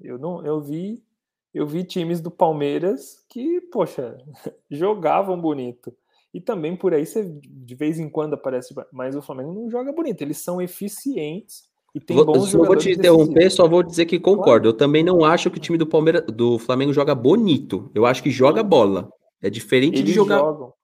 Eu 0.00 0.18
não 0.18 0.44
eu 0.44 0.60
vi 0.60 1.04
eu 1.52 1.66
vi 1.66 1.84
times 1.84 2.20
do 2.20 2.32
Palmeiras 2.32 3.24
que, 3.28 3.60
poxa, 3.60 4.18
jogavam 4.68 5.40
bonito. 5.40 5.96
E 6.34 6.40
também 6.40 6.74
por 6.74 6.92
aí 6.92 7.06
você 7.06 7.24
de 7.24 7.74
vez 7.76 8.00
em 8.00 8.10
quando 8.10 8.34
aparece, 8.34 8.74
mas 8.92 9.14
o 9.14 9.22
Flamengo 9.22 9.52
não 9.52 9.70
joga 9.70 9.92
bonito. 9.92 10.20
Eles 10.20 10.38
são 10.38 10.60
eficientes 10.60 11.70
e 11.94 12.00
tem 12.00 12.16
vou, 12.16 12.26
bons 12.26 12.48
jogadores. 12.48 12.84
Vou 12.84 12.92
te 12.92 12.98
interromper, 12.98 13.50
só 13.50 13.68
vou 13.68 13.84
dizer 13.84 14.04
que 14.04 14.18
concordo. 14.18 14.68
Eu 14.68 14.76
também 14.76 15.04
não 15.04 15.24
acho 15.24 15.48
que 15.48 15.58
o 15.58 15.60
time 15.60 15.78
do 15.78 15.86
Palmeiras, 15.86 16.24
do 16.26 16.58
Flamengo 16.58 16.92
joga 16.92 17.14
bonito. 17.14 17.88
Eu 17.94 18.04
acho 18.04 18.20
que 18.20 18.30
joga 18.30 18.64
bola. 18.64 19.08
É 19.40 19.48
diferente 19.48 19.98
Eles 19.98 20.06
de 20.06 20.12
jogar. 20.12 20.38
Jogam. 20.38 20.74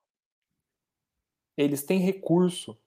Eles 1.57 1.83
têm 1.83 1.99
recurso. 1.99 2.79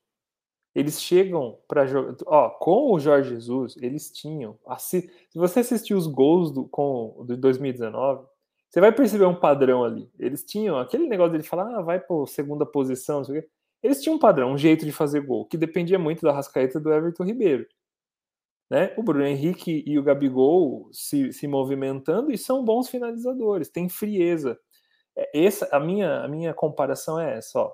Eles 0.73 1.01
chegam 1.01 1.59
para 1.67 1.85
jogar. 1.85 2.15
Ó, 2.25 2.49
com 2.49 2.93
o 2.93 2.99
Jorge 2.99 3.31
Jesus, 3.31 3.75
eles 3.81 4.09
tinham. 4.09 4.57
Se 4.79 5.11
você 5.35 5.59
assistir 5.59 5.95
os 5.95 6.07
gols 6.07 6.49
do, 6.49 6.63
com, 6.65 7.25
de 7.27 7.35
2019, 7.35 8.25
você 8.73 8.81
vai 8.81 8.91
perceber 8.91 9.25
um 9.25 9.39
padrão 9.39 9.83
ali. 9.83 10.09
Eles 10.17 10.43
tinham 10.43 10.79
aquele 10.79 11.07
negócio 11.07 11.37
de 11.37 11.47
falar, 11.47 11.77
ah, 11.77 11.81
vai 11.83 11.99
por 11.99 12.27
segunda 12.27 12.65
posição, 12.65 13.17
não 13.17 13.23
sei 13.23 13.37
o 13.37 13.41
quê. 13.43 13.49
Eles 13.83 14.01
tinham 14.01 14.15
um 14.15 14.19
padrão, 14.19 14.51
um 14.51 14.57
jeito 14.57 14.83
de 14.83 14.91
fazer 14.91 15.21
gol, 15.21 15.45
que 15.45 15.59
dependia 15.59 15.99
muito 15.99 16.23
da 16.23 16.31
Rascaeta 16.31 16.79
do 16.79 16.91
Everton 16.91 17.23
Ribeiro. 17.23 17.67
Né? 18.71 18.91
O 18.97 19.03
Bruno 19.03 19.23
Henrique 19.27 19.83
e 19.85 19.99
o 19.99 20.01
Gabigol 20.01 20.89
se, 20.91 21.31
se 21.31 21.47
movimentando 21.47 22.31
e 22.31 22.37
são 22.37 22.65
bons 22.65 22.89
finalizadores, 22.89 23.69
têm 23.69 23.87
frieza. 23.87 24.59
É, 25.15 25.45
essa, 25.45 25.69
a, 25.71 25.79
minha, 25.79 26.23
a 26.23 26.27
minha 26.27 26.51
comparação 26.51 27.19
é 27.19 27.37
essa: 27.37 27.59
ó. 27.59 27.71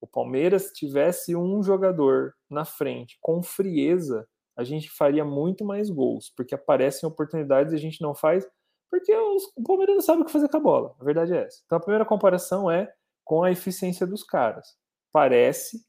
o 0.00 0.06
Palmeiras 0.08 0.72
tivesse 0.72 1.36
um 1.36 1.62
jogador 1.62 2.34
na 2.50 2.64
frente 2.64 3.16
com 3.20 3.40
frieza, 3.40 4.26
a 4.56 4.64
gente 4.64 4.90
faria 4.90 5.24
muito 5.24 5.64
mais 5.64 5.90
gols, 5.90 6.32
porque 6.36 6.56
aparecem 6.56 7.08
oportunidades 7.08 7.72
e 7.72 7.76
a 7.76 7.78
gente 7.78 8.02
não 8.02 8.16
faz 8.16 8.44
porque 8.90 9.14
os, 9.14 9.44
o 9.56 9.62
Palmeiras 9.62 9.94
não 9.94 10.02
sabe 10.02 10.22
o 10.22 10.24
que 10.24 10.32
fazer 10.32 10.48
com 10.48 10.56
a 10.56 10.60
bola. 10.60 10.94
A 10.98 11.04
verdade 11.04 11.32
é 11.32 11.44
essa. 11.44 11.62
Então 11.64 11.78
a 11.78 11.80
primeira 11.80 12.04
comparação 12.04 12.70
é 12.70 12.92
com 13.24 13.44
a 13.44 13.50
eficiência 13.50 14.06
dos 14.06 14.24
caras. 14.24 14.76
Parece, 15.12 15.84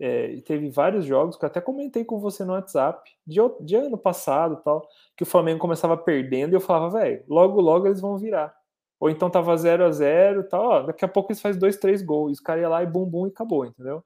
é, 0.00 0.32
e 0.32 0.42
teve 0.42 0.70
vários 0.70 1.04
jogos 1.04 1.36
que 1.36 1.44
eu 1.44 1.48
até 1.48 1.60
comentei 1.60 2.04
com 2.04 2.18
você 2.20 2.44
no 2.44 2.52
WhatsApp, 2.52 3.10
de, 3.26 3.40
de 3.60 3.76
ano 3.76 3.98
passado 3.98 4.62
tal, 4.62 4.86
que 5.16 5.22
o 5.24 5.26
Flamengo 5.26 5.60
começava 5.60 5.96
perdendo 5.96 6.52
e 6.52 6.56
eu 6.56 6.60
falava, 6.60 7.00
velho, 7.00 7.24
logo, 7.28 7.60
logo 7.60 7.86
eles 7.86 8.00
vão 8.00 8.16
virar. 8.16 8.54
Ou 9.00 9.10
então 9.10 9.28
tava 9.28 9.56
0 9.56 9.84
a 9.84 9.90
0 9.90 10.40
e 10.40 10.44
tal, 10.44 10.64
ó, 10.64 10.82
daqui 10.82 11.04
a 11.04 11.08
pouco 11.08 11.32
eles 11.32 11.40
fazem 11.40 11.60
dois, 11.60 11.76
três 11.76 12.02
gols, 12.02 12.32
os 12.32 12.40
caras 12.40 12.62
iam 12.62 12.70
lá 12.70 12.82
e 12.82 12.86
bum, 12.86 13.04
bum 13.04 13.26
e 13.26 13.30
acabou, 13.30 13.66
entendeu? 13.66 14.02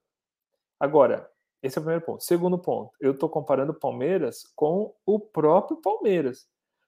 Agora, 0.80 1.28
esse 1.62 1.76
é 1.78 1.80
o 1.80 1.82
primeiro 1.82 2.04
ponto. 2.04 2.22
Segundo 2.22 2.58
ponto, 2.58 2.92
eu 3.00 3.16
tô 3.16 3.28
comparando 3.28 3.72
o 3.72 3.78
Palmeiras 3.78 4.44
com 4.54 4.94
o 5.04 5.18
próprio 5.18 5.80
Palmeiras. 5.80 6.46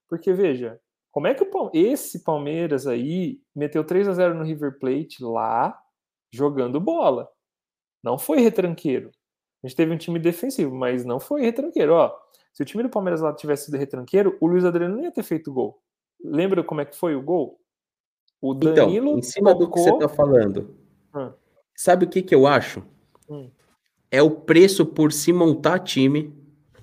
Porque, 0.09 0.33
veja, 0.33 0.81
como 1.11 1.27
é 1.27 1.35
que 1.35 1.43
o, 1.43 1.71
esse 1.73 2.23
Palmeiras 2.23 2.87
aí 2.87 3.41
meteu 3.55 3.85
3 3.85 4.09
a 4.09 4.13
0 4.13 4.35
no 4.35 4.45
River 4.45 4.79
Plate 4.79 5.23
lá, 5.23 5.79
jogando 6.33 6.81
bola? 6.81 7.29
Não 8.03 8.19
foi 8.19 8.41
retranqueiro. 8.41 9.11
A 9.63 9.67
gente 9.67 9.77
teve 9.77 9.93
um 9.93 9.99
time 9.99 10.19
defensivo, 10.19 10.75
mas 10.75 11.05
não 11.05 11.21
foi 11.21 11.43
retranqueiro. 11.43 11.93
Ó, 11.93 12.17
se 12.53 12.63
o 12.63 12.67
time 12.67 12.83
do 12.83 12.89
Palmeiras 12.89 13.21
lá 13.21 13.35
tivesse 13.35 13.67
sido 13.67 13.77
retranqueiro, 13.77 14.37
o 14.41 14.47
Luiz 14.47 14.65
Adriano 14.65 14.97
não 14.97 15.05
ia 15.05 15.13
ter 15.13 15.23
feito 15.23 15.53
gol. 15.53 15.83
Lembra 16.23 16.63
como 16.63 16.81
é 16.81 16.85
que 16.85 16.97
foi 16.97 17.15
o 17.15 17.23
gol? 17.23 17.61
O 18.41 18.55
Danilo. 18.55 19.09
Então, 19.09 19.19
em 19.19 19.23
cima 19.23 19.51
tocou... 19.53 19.67
do 19.67 19.73
que 19.73 19.81
você 19.81 19.91
está 19.91 20.09
falando, 20.09 20.75
hum. 21.15 21.33
sabe 21.75 22.07
o 22.07 22.09
que, 22.09 22.23
que 22.23 22.35
eu 22.35 22.47
acho? 22.47 22.83
Hum. 23.29 23.51
É 24.11 24.23
o 24.23 24.31
preço 24.31 24.87
por 24.87 25.13
se 25.13 25.33
montar 25.33 25.79
time 25.81 26.35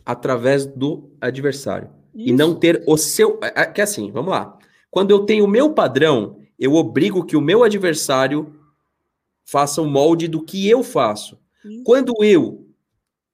através 0.05 0.65
do 0.65 1.11
adversário. 1.19 1.89
Isso. 2.17 2.29
E 2.29 2.33
não 2.33 2.55
ter 2.55 2.83
o 2.87 2.97
seu. 2.97 3.39
É, 3.43 3.61
é, 3.61 3.65
que 3.67 3.79
assim, 3.79 4.11
vamos 4.11 4.31
lá. 4.31 4.57
Quando 4.89 5.11
eu 5.11 5.19
tenho 5.19 5.45
o 5.45 5.47
meu 5.47 5.73
padrão, 5.73 6.39
eu 6.57 6.73
obrigo 6.73 7.23
que 7.23 7.37
o 7.37 7.41
meu 7.41 7.63
adversário 7.63 8.55
faça 9.45 9.81
o 9.81 9.85
um 9.85 9.89
molde 9.89 10.27
do 10.27 10.43
que 10.43 10.67
eu 10.67 10.81
faço. 10.81 11.37
Isso. 11.63 11.83
Quando 11.83 12.13
eu 12.23 12.67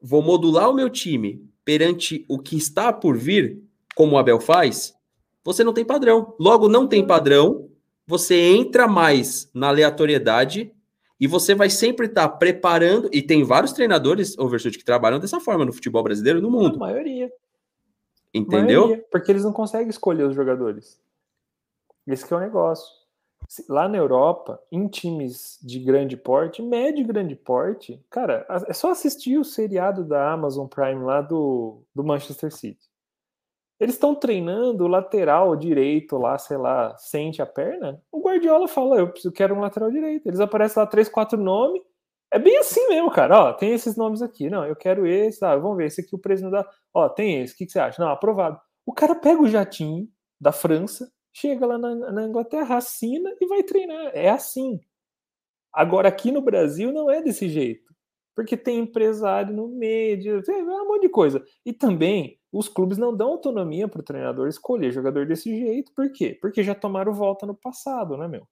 vou 0.01 0.21
modular 0.21 0.69
o 0.69 0.73
meu 0.73 0.89
time 0.89 1.49
perante 1.63 2.25
o 2.27 2.37
que 2.37 2.57
está 2.57 2.91
por 2.91 3.17
vir, 3.17 3.63
como 3.95 4.15
o 4.15 4.17
Abel 4.17 4.41
faz, 4.41 4.93
você 5.45 5.63
não 5.63 5.73
tem 5.73 5.85
padrão. 5.85 6.35
Logo, 6.37 6.67
não 6.67 6.85
tem 6.85 7.07
padrão, 7.07 7.69
você 8.05 8.35
entra 8.35 8.85
mais 8.85 9.49
na 9.53 9.69
aleatoriedade 9.69 10.73
e 11.19 11.25
você 11.25 11.55
vai 11.55 11.69
sempre 11.69 12.07
estar 12.07 12.27
tá 12.27 12.35
preparando. 12.35 13.09
E 13.13 13.21
tem 13.21 13.45
vários 13.45 13.71
treinadores, 13.71 14.37
Overshoot, 14.37 14.77
que 14.77 14.83
trabalham 14.83 15.19
dessa 15.19 15.39
forma 15.39 15.63
no 15.63 15.71
futebol 15.71 16.03
brasileiro 16.03 16.41
no 16.41 16.51
mundo. 16.51 16.75
A 16.75 16.79
maioria. 16.79 17.31
Entendeu? 18.33 18.81
Maioria, 18.81 19.05
porque 19.11 19.31
eles 19.31 19.43
não 19.43 19.53
conseguem 19.53 19.89
escolher 19.89 20.23
os 20.23 20.35
jogadores. 20.35 20.99
Esse 22.07 22.25
que 22.25 22.33
é 22.33 22.37
o 22.37 22.39
negócio. 22.39 23.03
Lá 23.69 23.87
na 23.87 23.97
Europa, 23.97 24.59
em 24.71 24.87
times 24.87 25.59
de 25.61 25.77
grande 25.79 26.17
porte, 26.17 26.61
médio 26.61 27.01
e 27.01 27.07
grande 27.07 27.35
porte, 27.35 28.03
cara, 28.09 28.45
é 28.67 28.73
só 28.73 28.89
assistir 28.89 29.37
o 29.37 29.43
seriado 29.43 30.03
da 30.03 30.31
Amazon 30.31 30.65
Prime 30.65 31.03
lá 31.03 31.21
do, 31.21 31.83
do 31.93 32.03
Manchester 32.03 32.51
City. 32.51 32.89
Eles 33.79 33.95
estão 33.95 34.15
treinando 34.15 34.85
o 34.85 34.87
lateral 34.87 35.55
direito 35.55 36.17
lá, 36.17 36.37
sei 36.37 36.57
lá, 36.57 36.95
sente 36.97 37.41
a 37.41 37.45
perna. 37.45 38.01
O 38.11 38.21
Guardiola 38.21 38.67
fala: 38.67 38.97
Eu 38.97 39.31
quero 39.31 39.53
um 39.53 39.59
lateral 39.59 39.91
direito. 39.91 40.25
Eles 40.25 40.39
aparecem 40.39 40.81
lá 40.81 40.87
três, 40.87 41.09
quatro 41.09 41.37
nomes 41.37 41.83
é 42.33 42.39
bem 42.39 42.57
assim 42.57 42.87
mesmo, 42.87 43.11
cara. 43.11 43.49
Ó, 43.49 43.53
tem 43.53 43.73
esses 43.73 43.95
nomes 43.95 44.21
aqui. 44.23 44.49
Não, 44.49 44.65
eu 44.65 44.75
quero 44.75 45.05
esse. 45.05 45.45
Ah, 45.45 45.55
vamos 45.55 45.77
ver. 45.77 45.85
Esse 45.85 46.01
aqui 46.01 46.15
o 46.15 46.19
presidente 46.19 46.51
dá. 46.51 46.67
Ó, 46.91 47.07
tem 47.07 47.41
esse. 47.41 47.53
O 47.53 47.57
que, 47.57 47.65
que 47.67 47.71
você 47.71 47.79
acha? 47.79 48.01
Não, 48.01 48.09
aprovado. 48.09 48.59
O 48.85 48.91
cara 48.91 49.13
pega 49.13 49.39
o 49.39 49.47
jatinho 49.47 50.09
da 50.41 50.51
França, 50.51 51.11
chega 51.31 51.63
lá 51.65 51.77
na, 51.77 52.11
na 52.11 52.23
Inglaterra, 52.23 52.77
assina 52.77 53.29
e 53.39 53.45
vai 53.47 53.61
treinar. 53.61 54.11
É 54.15 54.29
assim. 54.29 54.79
Agora, 55.71 56.09
aqui 56.09 56.31
no 56.31 56.41
Brasil, 56.41 56.91
não 56.91 57.09
é 57.09 57.21
desse 57.21 57.47
jeito. 57.47 57.93
Porque 58.35 58.57
tem 58.57 58.79
empresário 58.79 59.55
no 59.55 59.67
meio, 59.67 60.41
é 60.47 60.63
um 60.63 60.87
monte 60.87 61.03
de 61.03 61.09
coisa. 61.09 61.43
E 61.63 61.71
também, 61.71 62.39
os 62.51 62.67
clubes 62.67 62.97
não 62.97 63.15
dão 63.15 63.29
autonomia 63.29 63.87
para 63.87 64.01
o 64.01 64.03
treinador 64.03 64.47
escolher 64.47 64.91
jogador 64.91 65.27
desse 65.27 65.55
jeito. 65.55 65.91
Por 65.95 66.11
quê? 66.11 66.35
Porque 66.41 66.63
já 66.63 66.73
tomaram 66.73 67.13
volta 67.13 67.45
no 67.45 67.53
passado, 67.55 68.17
né, 68.17 68.27
meu? 68.27 68.47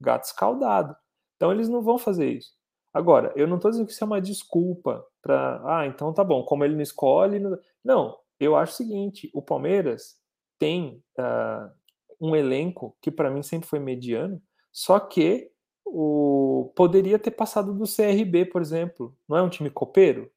Gato 0.00 0.24
escaldado. 0.24 0.96
Então, 1.36 1.52
eles 1.52 1.68
não 1.68 1.82
vão 1.82 1.98
fazer 1.98 2.30
isso. 2.32 2.56
Agora, 2.96 3.30
eu 3.36 3.46
não 3.46 3.56
estou 3.56 3.70
dizendo 3.70 3.86
que 3.86 3.92
isso 3.92 4.02
é 4.02 4.06
uma 4.06 4.22
desculpa 4.22 5.06
para. 5.20 5.60
Ah, 5.66 5.86
então 5.86 6.14
tá 6.14 6.24
bom, 6.24 6.42
como 6.44 6.64
ele 6.64 6.74
não 6.74 6.80
escolhe. 6.80 7.38
Não, 7.38 7.58
não 7.84 8.18
eu 8.40 8.56
acho 8.56 8.72
o 8.72 8.76
seguinte: 8.76 9.30
o 9.34 9.42
Palmeiras 9.42 10.16
tem 10.58 11.02
uh, 11.18 11.70
um 12.18 12.34
elenco 12.34 12.96
que 13.02 13.10
para 13.10 13.30
mim 13.30 13.42
sempre 13.42 13.68
foi 13.68 13.78
mediano, 13.78 14.40
só 14.72 14.98
que 14.98 15.50
o 15.84 16.72
poderia 16.74 17.18
ter 17.18 17.32
passado 17.32 17.74
do 17.74 17.84
CRB, 17.84 18.46
por 18.46 18.62
exemplo. 18.62 19.14
Não 19.28 19.36
é 19.36 19.42
um 19.42 19.50
time 19.50 19.68
copeiro? 19.68 20.30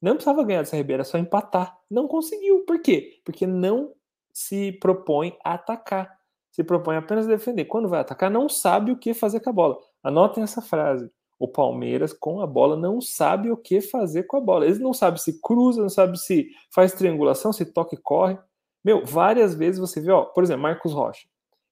Não 0.00 0.14
precisava 0.14 0.42
ganhar 0.42 0.62
do 0.62 0.70
CRB, 0.70 0.94
era 0.94 1.04
só 1.04 1.18
empatar. 1.18 1.78
Não 1.90 2.08
conseguiu. 2.08 2.64
Por 2.64 2.80
quê? 2.80 3.20
Porque 3.26 3.46
não 3.46 3.92
se 4.32 4.72
propõe 4.72 5.36
a 5.44 5.52
atacar, 5.52 6.18
se 6.50 6.64
propõe 6.64 6.96
apenas 6.96 7.26
a 7.26 7.28
defender. 7.28 7.66
Quando 7.66 7.90
vai 7.90 8.00
atacar, 8.00 8.30
não 8.30 8.48
sabe 8.48 8.90
o 8.90 8.96
que 8.96 9.12
fazer 9.12 9.40
com 9.40 9.50
a 9.50 9.52
bola. 9.52 9.78
Anotem 10.02 10.42
essa 10.42 10.62
frase. 10.62 11.10
O 11.38 11.46
Palmeiras, 11.46 12.12
com 12.12 12.40
a 12.40 12.46
bola, 12.46 12.76
não 12.76 13.00
sabe 13.00 13.50
o 13.50 13.56
que 13.56 13.80
fazer 13.80 14.24
com 14.24 14.36
a 14.36 14.40
bola. 14.40 14.64
Eles 14.64 14.78
não 14.78 14.94
sabem 14.94 15.18
se 15.18 15.40
cruza, 15.40 15.82
não 15.82 15.88
sabem 15.88 16.16
se 16.16 16.48
faz 16.72 16.92
triangulação, 16.94 17.52
se 17.52 17.66
toca 17.66 17.94
e 17.94 17.98
corre. 17.98 18.38
Meu, 18.84 19.04
várias 19.04 19.54
vezes 19.54 19.78
você 19.80 20.00
vê, 20.00 20.10
ó, 20.10 20.24
por 20.24 20.42
exemplo, 20.42 20.62
Marcos 20.62 20.92
Rocha. 20.92 21.26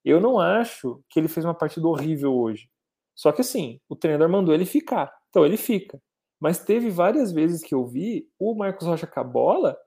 Eu 0.05 0.21
não 0.21 0.39
acho 0.39 1.03
que 1.09 1.19
ele 1.19 1.29
fez 1.29 1.47
uma 1.47 1.55
partida 1.55 1.87
horrível 1.89 2.35
hoje. 2.35 2.69
Só 3.15 3.33
que 3.33 3.41
assim, 3.41 3.81
o 3.89 3.97
treinador 3.97 4.29
mandou 4.29 4.55
ele 4.55 4.67
ficar. 4.67 5.13
Então 5.31 5.47
ele 5.47 5.57
fica. 5.57 6.01
Mas 6.39 6.59
teve 6.59 6.91
várias 6.91 7.33
vezes 7.33 7.63
que 7.63 7.75
eu 7.75 7.87
vi 7.87 8.29
o 8.39 8.55
Marcos 8.55 8.87
Rocha 8.87 9.07
com 9.07 9.21
a 9.21 9.25
bola. 9.25 9.79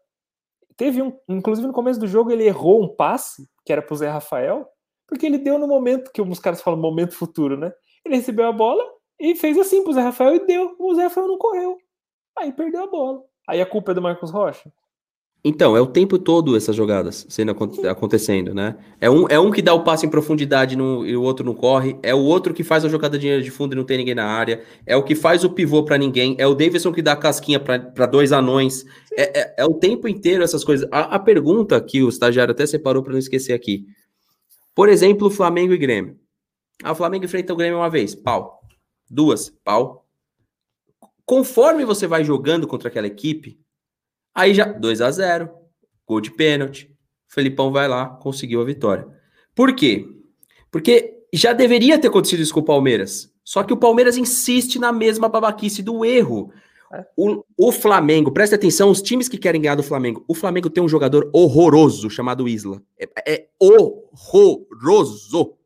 Teve 0.76 1.02
um, 1.02 1.16
inclusive 1.28 1.68
no 1.68 1.74
começo 1.74 2.00
do 2.00 2.08
jogo, 2.08 2.32
ele 2.32 2.46
errou 2.46 2.82
um 2.82 2.88
passe, 2.88 3.48
que 3.66 3.72
era 3.72 3.82
pro 3.82 3.96
Zé 3.96 4.10
Rafael, 4.10 4.68
porque 5.08 5.26
ele 5.26 5.38
deu 5.38 5.60
no 5.60 5.68
momento, 5.68 6.12
que 6.12 6.22
os 6.22 6.40
caras 6.40 6.62
falam 6.62 6.80
momento 6.80 7.14
futuro, 7.14 7.58
né? 7.58 7.72
Ele 8.04 8.16
recebeu 8.16 8.48
a 8.48 8.52
bola 8.52 8.84
e 9.20 9.36
fez 9.36 9.58
assim 9.58 9.84
pro 9.84 9.94
Zé 9.94 10.02
Rafael 10.02 10.36
e 10.36 10.46
deu. 10.46 10.76
O 10.80 10.96
Zé 10.96 11.04
Rafael 11.04 11.28
não 11.28 11.38
correu. 11.38 11.78
Aí 12.38 12.52
perdeu 12.52 12.84
a 12.84 12.88
bola. 12.88 13.24
Aí 13.48 13.62
a 13.62 13.66
culpa 13.66 13.92
é 13.92 13.96
do 13.96 14.02
Marcos 14.02 14.32
Rocha? 14.32 14.72
Então, 15.44 15.78
é 15.78 15.80
o 15.82 15.88
tempo 15.88 16.20
todo 16.20 16.58
essas 16.58 16.76
jogadas 16.76 17.26
sendo 17.30 17.56
acontecendo, 17.90 18.54
né? 18.54 18.76
É 19.00 19.10
um, 19.10 19.28
é 19.30 19.40
um 19.40 19.50
que 19.50 19.62
dá 19.62 19.74
o 19.74 19.84
passe 19.84 20.06
em 20.06 20.10
profundidade 20.10 20.76
no, 20.76 21.06
e 21.06 21.16
o 21.16 21.22
outro 21.22 21.46
não 21.46 21.54
corre. 21.54 21.98
É 22.04 22.14
o 22.14 22.20
outro 22.20 22.54
que 22.54 22.64
faz 22.64 22.84
a 22.84 22.90
jogada 22.90 23.18
de 23.18 23.42
de 23.42 23.52
fundo 23.52 23.74
e 23.74 23.76
não 23.76 23.86
tem 23.86 23.98
ninguém 23.98 24.16
na 24.16 24.26
área. 24.26 24.62
É 24.86 24.98
o 24.98 25.04
que 25.04 25.16
faz 25.16 25.44
o 25.44 25.50
pivô 25.50 25.84
para 25.84 25.98
ninguém. 25.98 26.36
É 26.38 26.46
o 26.46 26.54
Davidson 26.54 26.92
que 26.92 27.02
dá 27.02 27.14
a 27.14 27.16
casquinha 27.16 27.60
para 27.60 28.06
dois 28.08 28.34
anões. 28.34 28.84
É, 29.16 29.40
é, 29.40 29.56
é, 29.60 29.66
o 29.66 29.76
tempo 29.76 30.08
inteiro 30.08 30.44
essas 30.44 30.66
coisas. 30.66 30.88
A, 30.92 31.16
a 31.16 31.20
pergunta 31.20 31.80
que 31.80 32.04
o 32.04 32.10
estagiário 32.10 32.52
até 32.52 32.66
separou 32.66 33.02
para 33.02 33.14
não 33.14 33.20
esquecer 33.20 33.54
aqui. 33.54 33.86
Por 34.76 34.90
exemplo, 34.90 35.30
Flamengo 35.30 35.74
e 35.74 35.78
Grêmio. 35.78 36.18
Ah, 36.84 36.92
o 36.92 36.96
Flamengo 36.96 37.26
enfrenta 37.26 37.54
o 37.54 37.56
Grêmio 37.56 37.80
uma 37.80 37.90
vez, 37.90 38.14
pau. 38.14 38.57
Duas, 39.10 39.50
pau. 39.64 40.06
Conforme 41.26 41.86
você 41.86 42.08
vai 42.08 42.24
jogando 42.24 42.68
contra 42.68 42.90
aquela 42.90 43.08
equipe, 43.08 43.60
Aí 44.38 44.54
já 44.54 44.66
2 44.66 45.02
a 45.02 45.10
0 45.10 45.50
gol 46.08 46.22
de 46.22 46.30
pênalti. 46.30 46.96
Felipão 47.28 47.72
vai 47.72 47.88
lá, 47.88 48.06
conseguiu 48.06 48.62
a 48.62 48.64
vitória. 48.64 49.08
Por 49.56 49.74
quê? 49.74 50.08
Porque 50.72 51.24
já 51.34 51.54
deveria 51.54 51.98
ter 51.98 52.10
acontecido 52.10 52.44
isso 52.44 52.54
com 52.54 52.60
o 52.60 52.66
Palmeiras. 52.66 53.34
Só 53.44 53.64
que 53.64 53.74
o 53.74 53.78
Palmeiras 53.78 54.16
insiste 54.16 54.78
na 54.78 54.94
mesma 54.94 55.28
babaquice 55.28 55.82
do 55.82 56.06
erro. 56.06 56.54
É. 56.94 57.04
O, 57.18 57.44
o, 57.58 57.72
Flamengo, 57.72 58.32
presta 58.32 58.56
atenção, 58.56 58.92
os 58.92 59.02
times 59.02 59.28
que 59.28 59.40
querem 59.40 59.60
ganhar 59.60 59.74
do 59.74 59.82
Flamengo. 59.82 60.24
O 60.28 60.36
Flamengo 60.36 60.70
tem 60.70 60.84
um 60.84 60.88
jogador 60.88 61.32
horroroso 61.34 62.08
chamado 62.08 62.48
Isla. 62.48 62.80
É, 62.98 63.34
é 63.34 63.50
horroroso. 63.60 65.58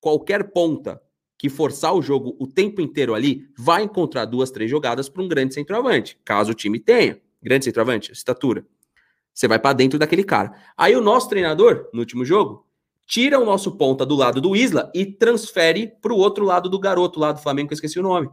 Qualquer 0.00 0.50
ponta 0.50 1.00
que 1.38 1.50
forçar 1.50 1.94
o 1.94 2.02
jogo 2.02 2.36
o 2.38 2.46
tempo 2.46 2.80
inteiro 2.80 3.14
ali 3.14 3.48
vai 3.56 3.82
encontrar 3.82 4.24
duas, 4.24 4.50
três 4.50 4.70
jogadas 4.70 5.08
para 5.08 5.22
um 5.22 5.28
grande 5.28 5.54
centroavante, 5.54 6.18
caso 6.24 6.52
o 6.52 6.54
time 6.54 6.78
tenha 6.78 7.20
grande 7.42 7.64
centroavante, 7.64 8.12
estatura. 8.12 8.66
Você 9.32 9.46
vai 9.46 9.58
para 9.58 9.74
dentro 9.74 9.98
daquele 9.98 10.24
cara. 10.24 10.52
Aí 10.76 10.96
o 10.96 11.00
nosso 11.00 11.28
treinador, 11.28 11.88
no 11.92 12.00
último 12.00 12.24
jogo, 12.24 12.66
tira 13.06 13.38
o 13.38 13.44
nosso 13.44 13.76
ponta 13.76 14.04
do 14.04 14.16
lado 14.16 14.40
do 14.40 14.56
Isla 14.56 14.90
e 14.94 15.04
transfere 15.04 15.86
para 16.00 16.12
o 16.12 16.16
outro 16.16 16.44
lado 16.44 16.68
do 16.68 16.78
garoto 16.78 17.20
lá 17.20 17.32
do 17.32 17.40
Flamengo, 17.40 17.68
que 17.68 17.74
eu 17.74 17.76
esqueci 17.76 18.00
o 18.00 18.02
nome. 18.02 18.30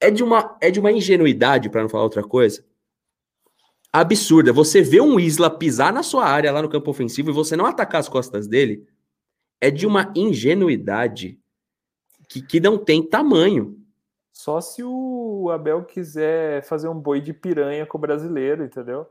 É 0.00 0.10
de 0.10 0.22
uma, 0.22 0.58
é 0.60 0.70
de 0.70 0.80
uma 0.80 0.92
ingenuidade, 0.92 1.70
para 1.70 1.80
não 1.80 1.88
falar 1.88 2.04
outra 2.04 2.22
coisa, 2.22 2.64
absurda. 3.92 4.52
Você 4.52 4.82
vê 4.82 5.00
um 5.00 5.18
Isla 5.18 5.48
pisar 5.48 5.92
na 5.92 6.02
sua 6.02 6.26
área 6.26 6.52
lá 6.52 6.60
no 6.60 6.68
campo 6.68 6.90
ofensivo 6.90 7.30
e 7.30 7.32
você 7.32 7.56
não 7.56 7.64
atacar 7.64 8.00
as 8.00 8.08
costas 8.08 8.48
dele, 8.48 8.86
é 9.60 9.70
de 9.70 9.86
uma 9.86 10.12
ingenuidade 10.16 11.38
que, 12.28 12.42
que 12.42 12.60
não 12.60 12.78
tem 12.78 13.02
tamanho. 13.02 13.78
Só 14.32 14.60
se 14.60 14.82
o 14.82 15.48
Abel 15.50 15.84
quiser 15.84 16.64
fazer 16.64 16.88
um 16.88 16.98
boi 16.98 17.20
de 17.20 17.32
piranha 17.32 17.86
com 17.86 17.96
o 17.96 18.00
brasileiro, 18.00 18.64
entendeu? 18.64 19.06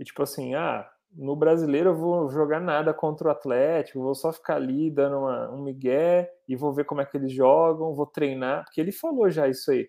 E 0.00 0.04
tipo 0.04 0.22
assim, 0.22 0.54
ah, 0.54 0.88
no 1.12 1.36
brasileiro 1.36 1.90
eu 1.90 1.96
vou 1.96 2.30
jogar 2.30 2.60
nada 2.60 2.94
contra 2.94 3.28
o 3.28 3.30
Atlético, 3.30 4.00
vou 4.00 4.14
só 4.14 4.32
ficar 4.32 4.56
ali 4.56 4.90
dando 4.90 5.18
uma, 5.18 5.50
um 5.50 5.62
migué 5.62 6.32
e 6.48 6.56
vou 6.56 6.72
ver 6.72 6.84
como 6.84 7.00
é 7.00 7.06
que 7.06 7.16
eles 7.16 7.32
jogam, 7.32 7.94
vou 7.94 8.06
treinar, 8.06 8.64
porque 8.64 8.80
ele 8.80 8.92
falou 8.92 9.28
já 9.30 9.46
isso 9.48 9.70
aí. 9.70 9.88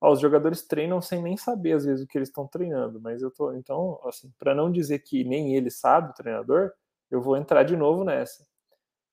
Ó, 0.00 0.12
os 0.12 0.20
jogadores 0.20 0.66
treinam 0.66 1.00
sem 1.00 1.22
nem 1.22 1.36
saber 1.36 1.72
às 1.72 1.84
vezes 1.84 2.04
o 2.04 2.08
que 2.08 2.18
eles 2.18 2.28
estão 2.28 2.48
treinando, 2.48 3.00
mas 3.00 3.22
eu 3.22 3.30
tô, 3.30 3.52
então, 3.52 4.00
assim, 4.04 4.32
para 4.38 4.54
não 4.54 4.72
dizer 4.72 5.00
que 5.00 5.24
nem 5.24 5.54
ele 5.56 5.70
sabe, 5.70 6.10
o 6.10 6.14
treinador, 6.14 6.72
eu 7.10 7.20
vou 7.20 7.36
entrar 7.36 7.62
de 7.64 7.76
novo 7.76 8.02
nessa 8.02 8.49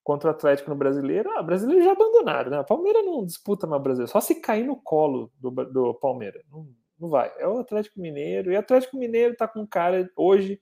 contra 0.08 0.30
o 0.30 0.32
Atlético 0.32 0.70
no 0.70 0.76
Brasileiro, 0.78 1.30
ah, 1.32 1.42
o 1.42 1.44
Brasileiro 1.44 1.84
já 1.84 1.92
abandonaram, 1.92 2.50
né? 2.50 2.58
O 2.62 2.64
Palmeiras 2.64 3.06
não 3.06 3.26
disputa 3.26 3.68
mais 3.68 3.82
o 3.82 3.84
Brasileiro, 3.84 4.10
só 4.10 4.22
se 4.22 4.36
cair 4.36 4.64
no 4.64 4.78
colo 4.78 5.30
do, 5.38 5.52
do 5.52 5.94
Palmeiras. 5.96 6.46
Não, 6.50 6.66
não 6.98 7.10
vai. 7.10 7.30
É 7.38 7.46
o 7.46 7.60
Atlético 7.60 8.00
Mineiro, 8.00 8.50
e 8.50 8.56
o 8.56 8.60
Atlético 8.60 8.96
Mineiro 8.96 9.36
tá 9.36 9.50
com 9.50 9.68
cara 9.68 10.10
hoje, 10.16 10.62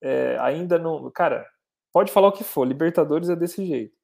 é, 0.00 0.38
ainda 0.40 0.78
não. 0.78 1.10
Cara, 1.10 1.46
pode 1.92 2.10
falar 2.10 2.28
o 2.28 2.32
que 2.32 2.42
for, 2.42 2.66
Libertadores 2.66 3.28
é 3.28 3.36
desse 3.36 3.66
jeito. 3.66 3.94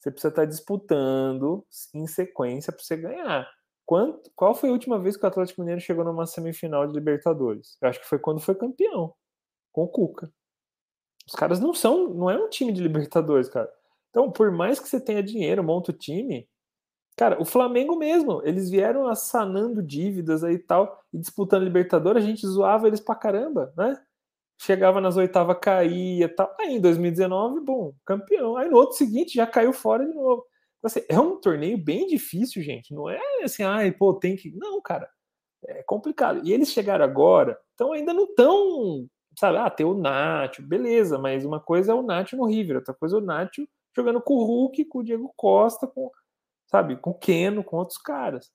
Você 0.00 0.10
precisa 0.10 0.30
estar 0.30 0.42
tá 0.42 0.48
disputando 0.48 1.64
em 1.94 2.08
sequência 2.08 2.72
para 2.72 2.82
você 2.82 2.96
ganhar. 2.96 3.48
Quanto, 3.86 4.32
qual 4.34 4.52
foi 4.52 4.70
a 4.70 4.72
última 4.72 4.98
vez 4.98 5.16
que 5.16 5.24
o 5.24 5.28
Atlético 5.28 5.60
Mineiro 5.60 5.80
chegou 5.80 6.04
numa 6.04 6.26
semifinal 6.26 6.88
de 6.88 6.92
Libertadores? 6.92 7.78
Eu 7.80 7.88
acho 7.88 8.00
que 8.00 8.08
foi 8.08 8.18
quando 8.18 8.40
foi 8.40 8.56
campeão, 8.56 9.14
com 9.70 9.84
o 9.84 9.88
Cuca. 9.88 10.28
Os 11.24 11.36
caras 11.36 11.60
não 11.60 11.72
são, 11.72 12.08
não 12.08 12.28
é 12.28 12.36
um 12.36 12.48
time 12.48 12.72
de 12.72 12.82
Libertadores, 12.82 13.48
cara. 13.48 13.70
Então, 14.10 14.30
por 14.30 14.50
mais 14.50 14.80
que 14.80 14.88
você 14.88 15.00
tenha 15.00 15.22
dinheiro, 15.22 15.62
monta 15.64 15.90
o 15.92 15.94
time, 15.94 16.48
cara, 17.16 17.40
o 17.40 17.44
Flamengo 17.44 17.96
mesmo, 17.96 18.42
eles 18.44 18.70
vieram 18.70 19.08
assanando 19.08 19.82
dívidas 19.82 20.44
aí 20.44 20.54
e 20.56 20.58
tal, 20.58 21.00
e 21.12 21.18
disputando 21.18 21.64
Libertadores, 21.64 22.24
a 22.24 22.26
gente 22.26 22.46
zoava 22.46 22.88
eles 22.88 23.00
pra 23.00 23.14
caramba, 23.14 23.72
né? 23.76 24.00
Chegava 24.60 25.00
nas 25.00 25.16
oitavas, 25.16 25.58
caía 25.60 26.28
tal. 26.34 26.54
Aí 26.60 26.76
em 26.76 26.80
2019, 26.80 27.60
bom, 27.62 27.94
campeão. 28.06 28.56
Aí 28.56 28.68
no 28.70 28.76
outro 28.78 28.96
seguinte 28.96 29.34
já 29.34 29.46
caiu 29.46 29.72
fora 29.72 30.06
de 30.06 30.14
novo. 30.14 30.44
Então, 30.78 30.86
assim, 30.88 31.02
é 31.08 31.18
um 31.20 31.40
torneio 31.40 31.78
bem 31.78 32.06
difícil, 32.06 32.62
gente. 32.62 32.94
Não 32.94 33.08
é 33.10 33.20
assim, 33.44 33.62
ai, 33.64 33.92
pô, 33.92 34.14
tem 34.14 34.36
que. 34.36 34.50
Não, 34.56 34.80
cara. 34.82 35.08
É 35.66 35.82
complicado. 35.82 36.40
E 36.44 36.52
eles 36.52 36.70
chegaram 36.72 37.04
agora, 37.04 37.58
então 37.74 37.92
ainda 37.92 38.14
não 38.14 38.24
estão, 38.24 39.06
sabe, 39.38 39.58
ah, 39.58 39.70
tem 39.70 39.86
o 39.86 39.94
Nacho, 39.94 40.62
beleza, 40.62 41.18
mas 41.18 41.44
uma 41.44 41.60
coisa 41.60 41.92
é 41.92 41.94
o 41.94 42.02
Nacho 42.02 42.36
no 42.36 42.46
River, 42.46 42.76
outra 42.76 42.94
coisa 42.94 43.16
é 43.16 43.18
o 43.20 43.22
Nacho 43.22 43.66
jogando 43.94 44.20
com 44.20 44.34
o 44.34 44.44
Hulk, 44.44 44.84
com 44.86 44.98
o 45.00 45.04
Diego 45.04 45.32
Costa, 45.36 45.86
com, 45.86 46.10
sabe, 46.66 46.96
com 46.96 47.10
o 47.10 47.18
Keno, 47.18 47.64
com 47.64 47.76
outros 47.76 47.98
caras. 47.98 48.50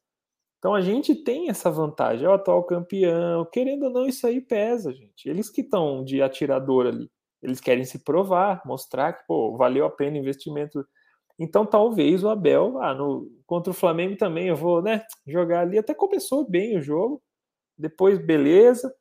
Então 0.59 0.73
a 0.73 0.81
gente 0.81 1.13
tem 1.13 1.49
essa 1.49 1.69
vantagem, 1.69 2.25
é 2.25 2.29
o 2.29 2.33
atual 2.33 2.63
campeão, 2.63 3.45
querendo 3.45 3.83
ou 3.83 3.91
não, 3.91 4.07
isso 4.07 4.25
aí 4.25 4.41
pesa, 4.41 4.91
gente. 4.91 5.29
Eles 5.29 5.49
que 5.49 5.61
estão 5.61 6.03
de 6.03 6.21
atirador 6.21 6.87
ali, 6.87 7.07
eles 7.41 7.61
querem 7.61 7.85
se 7.85 7.99
provar, 7.99 8.61
mostrar 8.65 9.13
que, 9.13 9.27
pô, 9.27 9.55
valeu 9.55 9.85
a 9.85 9.91
pena 9.91 10.17
o 10.17 10.19
investimento. 10.19 10.83
Então 11.37 11.65
talvez 11.65 12.23
o 12.23 12.29
Abel, 12.29 12.81
ah, 12.81 12.95
no, 12.95 13.29
contra 13.45 13.69
o 13.69 13.75
Flamengo 13.75 14.17
também 14.17 14.47
eu 14.47 14.55
vou, 14.55 14.81
né, 14.81 15.05
jogar 15.27 15.61
ali. 15.61 15.77
Até 15.77 15.93
começou 15.93 16.49
bem 16.49 16.77
o 16.77 16.81
jogo, 16.81 17.21
depois 17.77 18.17
beleza. 18.17 18.91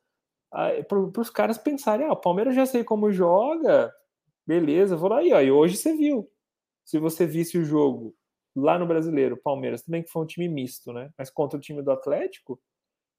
Para 0.87 1.21
os 1.21 1.29
caras 1.29 1.57
pensarem, 1.57 2.05
ah, 2.05 2.13
o 2.13 2.15
Palmeiras 2.15 2.55
já 2.55 2.65
sei 2.65 2.83
como 2.83 3.11
joga, 3.11 3.91
Beleza, 4.45 4.95
vou 4.95 5.09
lá 5.09 5.19
aí, 5.19 5.33
ó. 5.33 5.41
E 5.41 5.51
hoje 5.51 5.75
você 5.77 5.95
viu. 5.95 6.29
Se 6.83 6.99
você 6.99 7.25
visse 7.25 7.57
o 7.57 7.65
jogo 7.65 8.15
lá 8.55 8.77
no 8.77 8.85
Brasileiro, 8.85 9.37
Palmeiras, 9.37 9.81
também 9.81 10.03
que 10.03 10.09
foi 10.09 10.21
um 10.23 10.27
time 10.27 10.47
misto, 10.47 10.93
né? 10.93 11.11
Mas 11.17 11.29
contra 11.29 11.57
o 11.57 11.61
time 11.61 11.81
do 11.81 11.91
Atlético, 11.91 12.59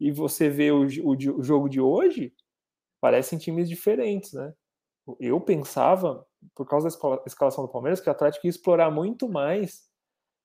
e 0.01 0.13
você 0.13 0.49
vê 0.49 0.71
o, 0.71 0.83
o, 0.83 1.13
o 1.39 1.43
jogo 1.43 1.69
de 1.69 1.81
hoje, 1.81 2.33
parecem 3.01 3.39
times 3.39 3.69
diferentes, 3.69 4.33
né? 4.33 4.55
Eu 5.21 5.41
pensava, 5.41 6.27
por 6.55 6.67
causa 6.67 6.89
da 6.89 7.23
escalação 7.27 7.65
do 7.65 7.71
Palmeiras, 7.71 8.01
que 8.01 8.09
o 8.09 8.13
Atlético 8.13 8.47
ia 8.47 8.51
explorar 8.51 8.91
muito 8.91 9.29
mais 9.29 9.89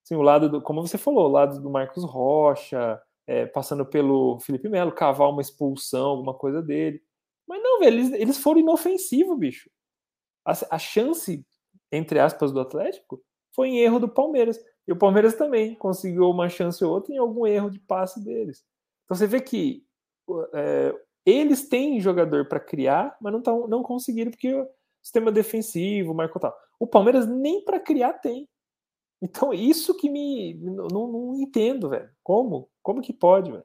assim, 0.04 0.16
o 0.16 0.22
lado 0.22 0.50
do, 0.50 0.62
como 0.62 0.86
você 0.86 0.98
falou, 0.98 1.26
o 1.28 1.32
lado 1.32 1.62
do 1.62 1.70
Marcos 1.70 2.04
Rocha, 2.04 3.02
é, 3.28 3.46
passando 3.46 3.86
pelo 3.86 4.40
Felipe 4.40 4.68
Melo, 4.70 4.92
cavar 4.92 5.30
uma 5.30 5.42
expulsão, 5.42 6.10
alguma 6.10 6.34
coisa 6.34 6.62
dele. 6.62 7.02
Mas 7.48 7.62
não, 7.62 7.80
velho, 7.80 7.98
eles, 7.98 8.14
eles 8.14 8.38
foram 8.38 8.62
inofensivos, 8.62 9.38
bicho 9.38 9.70
a, 10.46 10.54
a 10.72 10.80
chance, 10.80 11.46
entre 11.92 12.20
aspas, 12.20 12.52
do 12.52 12.60
Atlético 12.60 13.22
foi 13.54 13.70
em 13.70 13.80
erro 13.80 14.00
do 14.00 14.10
Palmeiras. 14.10 14.60
E 14.88 14.92
o 14.92 14.96
Palmeiras 14.96 15.36
também 15.36 15.76
conseguiu 15.76 16.30
uma 16.30 16.50
chance 16.50 16.84
ou 16.84 16.92
outra 16.92 17.14
em 17.14 17.18
algum 17.18 17.46
erro 17.46 17.70
de 17.70 17.80
passe 17.80 18.24
deles. 18.24 18.64
Então 19.06 19.16
você 19.16 19.28
vê 19.28 19.42
que 19.42 19.86
é, 20.54 20.96
eles 21.26 21.68
têm 21.68 22.00
jogador 22.00 22.48
para 22.48 22.60
criar, 22.60 23.16
mas 23.22 23.34
não, 23.34 23.42
tão, 23.42 23.68
não 23.68 23.84
conseguiram 23.84 24.32
porque 24.32 24.54
o 24.54 24.68
sistema 25.02 25.32
defensivo, 25.32 26.14
marco 26.14 26.40
tal. 26.40 26.56
O 26.80 26.88
Palmeiras 26.88 27.28
nem 27.28 27.64
para 27.64 27.80
criar 27.80 28.14
tem. 28.14 28.48
Então 29.22 29.54
isso 29.54 29.96
que 29.96 30.10
me 30.10 30.56
não, 30.56 30.88
não 31.08 31.36
entendo, 31.36 31.90
velho. 31.90 32.10
Como? 32.24 32.70
Como 32.82 33.02
que 33.02 33.14
pode, 33.14 33.52
velho? 33.52 33.64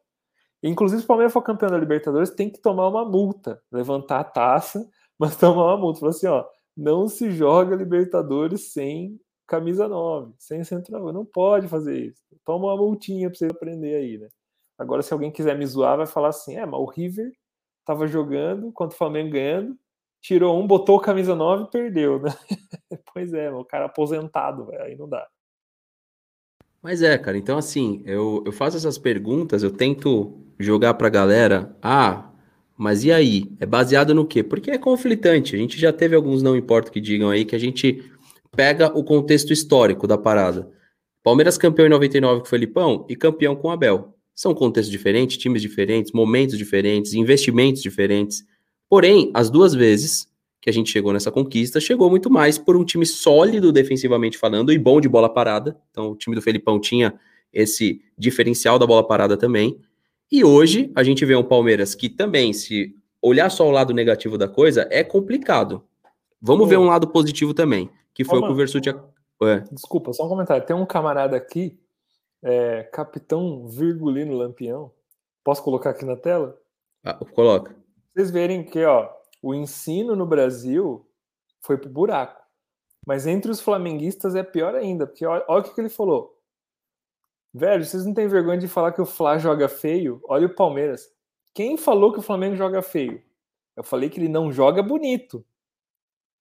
Inclusive, 0.62 1.01
se 1.01 1.05
o 1.05 1.09
Palmeiras 1.09 1.32
for 1.32 1.43
campeão 1.43 1.70
da 1.70 1.78
Libertadores, 1.78 2.31
tem 2.31 2.51
que 2.51 2.61
tomar 2.61 2.89
uma 2.89 3.05
multa, 3.05 3.62
levantar 3.70 4.20
a 4.20 4.24
taça 4.24 4.89
mas 5.19 5.36
tomar 5.36 5.65
uma 5.66 5.77
multa. 5.77 6.01
Falou 6.01 6.11
assim, 6.11 6.27
ó, 6.27 6.44
não 6.77 7.09
se 7.09 7.31
joga 7.31 7.74
Libertadores 7.74 8.73
sem 8.73 9.19
camisa 9.47 9.89
9, 9.89 10.35
sem 10.39 10.62
central. 10.65 11.12
Não 11.12 11.24
pode 11.24 11.69
fazer 11.69 12.07
isso. 12.07 12.23
Toma 12.44 12.66
uma 12.66 12.77
multinha 12.77 13.31
pra 13.31 13.39
você 13.39 13.47
aprender 13.47 13.94
aí, 13.94 14.19
né? 14.19 14.28
Agora, 14.78 15.03
se 15.03 15.12
alguém 15.12 15.31
quiser 15.31 15.57
me 15.57 15.65
zoar, 15.65 15.97
vai 15.97 16.07
falar 16.07 16.28
assim: 16.28 16.57
é, 16.57 16.66
mas 16.66 16.81
o 16.81 16.85
River 16.85 17.32
tava 17.85 18.07
jogando 18.07 18.70
contra 18.73 18.94
o 18.94 18.98
Flamengo 18.98 19.31
ganhando, 19.31 19.77
tirou 20.20 20.61
um, 20.61 20.66
botou 20.66 21.01
camisa 21.01 21.35
9 21.35 21.65
e 21.65 21.70
perdeu, 21.70 22.20
né? 22.20 22.31
pois 23.15 23.32
é, 23.32 23.51
o 23.51 23.65
cara 23.65 23.86
aposentado, 23.86 24.66
véio, 24.66 24.82
aí 24.82 24.97
não 24.97 25.09
dá. 25.09 25.27
Mas 26.82 27.03
é, 27.03 27.16
cara, 27.16 27.39
então 27.39 27.57
assim, 27.57 28.03
eu, 28.05 28.43
eu 28.44 28.53
faço 28.53 28.77
essas 28.77 28.98
perguntas, 28.98 29.62
eu 29.62 29.70
tento 29.70 30.39
jogar 30.59 30.94
pra 30.94 31.09
galera, 31.09 31.77
ah, 31.82 32.32
mas 32.77 33.05
e 33.05 33.12
aí? 33.12 33.51
É 33.59 33.66
baseado 33.66 34.15
no 34.15 34.27
quê? 34.27 34.43
Porque 34.43 34.70
é 34.70 34.78
conflitante. 34.78 35.55
A 35.55 35.59
gente 35.59 35.78
já 35.78 35.93
teve 35.93 36.15
alguns 36.15 36.43
não 36.43 36.57
importa 36.57 36.90
que 36.90 37.01
digam 37.01 37.31
aí 37.31 37.44
que 37.44 37.57
a 37.57 37.59
gente 37.59 38.05
pega 38.55 38.89
o 38.97 39.03
contexto 39.03 39.53
histórico 39.53 40.07
da 40.07 40.19
parada. 40.19 40.70
Palmeiras 41.23 41.59
campeão 41.59 41.86
em 41.86 41.90
99 41.90 42.40
com 42.40 42.47
o 42.47 42.48
Felipão 42.48 43.07
e 43.09 43.16
campeão 43.16 43.57
com 43.57 43.69
o 43.69 43.70
Abel. 43.70 44.15
São 44.35 44.55
contextos 44.55 44.93
diferentes, 44.93 45.39
times 45.39 45.62
diferentes, 45.62 46.12
momentos 46.12 46.59
diferentes, 46.59 47.15
investimentos 47.15 47.82
diferentes. 47.82 48.44
Porém, 48.89 49.31
as 49.35 49.51
duas 49.51 49.74
vezes 49.74 50.28
que 50.61 50.70
a 50.70 50.73
gente 50.73 50.90
chegou 50.90 51.12
nessa 51.12 51.31
conquista, 51.31 51.81
chegou 51.81 52.11
muito 52.11 52.28
mais 52.28 52.59
por 52.59 52.77
um 52.77 52.85
time 52.85 53.07
sólido 53.07 53.73
defensivamente 53.73 54.36
falando 54.36 54.73
e 54.73 54.78
bom 54.78 55.01
de 55.01 55.09
bola 55.09 55.28
parada. 55.28 55.77
Então, 55.90 56.11
o 56.11 56.16
time 56.16 56.35
do 56.35 56.43
Felipão 56.43 56.81
tinha 56.81 57.15
esse 57.53 58.03
diferencial 58.19 58.78
da 58.78 58.86
bola 58.86 59.07
parada 59.07 59.36
também. 59.36 59.78
E 60.31 60.44
hoje 60.44 60.90
a 60.94 61.03
gente 61.03 61.24
vê 61.24 61.36
um 61.36 61.44
Palmeiras 61.44 61.94
que 61.94 62.09
também, 62.09 62.53
se 62.53 62.94
olhar 63.23 63.51
só 63.51 63.66
o 63.66 63.70
lado 63.70 63.94
negativo 63.94 64.36
da 64.36 64.48
coisa, 64.48 64.86
é 64.90 65.05
complicado. 65.05 65.85
Vamos 66.40 66.69
ver 66.69 66.78
um 66.78 66.86
lado 66.86 67.09
positivo 67.09 67.55
também 67.55 67.90
que 68.16 68.24
foi 68.24 68.39
o 68.39 68.43
que 68.43 68.51
o 68.51 68.55
Versuti... 68.55 68.89
É. 69.43 69.61
Desculpa, 69.70 70.15
só 70.15 70.24
um 70.24 70.28
comentário. 70.31 70.65
Tem 70.65 70.74
um 70.74 70.86
camarada 70.86 71.36
aqui, 71.36 71.78
é, 72.43 72.85
Capitão 72.85 73.69
Virgulino 73.69 74.32
Lampião. 74.32 74.90
Posso 75.44 75.62
colocar 75.62 75.90
aqui 75.90 76.07
na 76.07 76.16
tela? 76.16 76.59
Ah, 77.05 77.12
coloca. 77.35 77.77
Vocês 78.15 78.31
verem 78.31 78.65
que 78.65 78.82
ó, 78.82 79.11
o 79.43 79.55
ensino 79.55 80.16
no 80.16 80.24
Brasil 80.24 81.07
foi 81.61 81.77
pro 81.77 81.90
buraco. 81.90 82.43
Mas 83.07 83.27
entre 83.27 83.51
os 83.51 83.61
flamenguistas 83.61 84.35
é 84.35 84.43
pior 84.43 84.74
ainda, 84.74 85.07
porque 85.07 85.27
olha, 85.27 85.44
olha 85.47 85.61
o 85.61 85.65
que, 85.65 85.74
que 85.74 85.81
ele 85.82 85.90
falou. 85.90 86.36
Velho, 87.57 87.85
vocês 87.85 88.05
não 88.05 88.12
têm 88.12 88.28
vergonha 88.28 88.59
de 88.59 88.69
falar 88.69 88.93
que 88.93 89.01
o 89.01 89.07
Flá 89.07 89.39
joga 89.39 89.69
feio? 89.69 90.20
Olha 90.24 90.47
o 90.47 90.55
Palmeiras. 90.55 91.11
Quem 91.55 91.77
falou 91.77 92.12
que 92.12 92.19
o 92.19 92.23
Flamengo 92.23 92.57
joga 92.57 92.83
feio? 92.83 93.23
Eu 93.74 93.83
falei 93.83 94.11
que 94.11 94.20
ele 94.20 94.28
não 94.28 94.53
joga 94.53 94.83
bonito. 94.83 95.45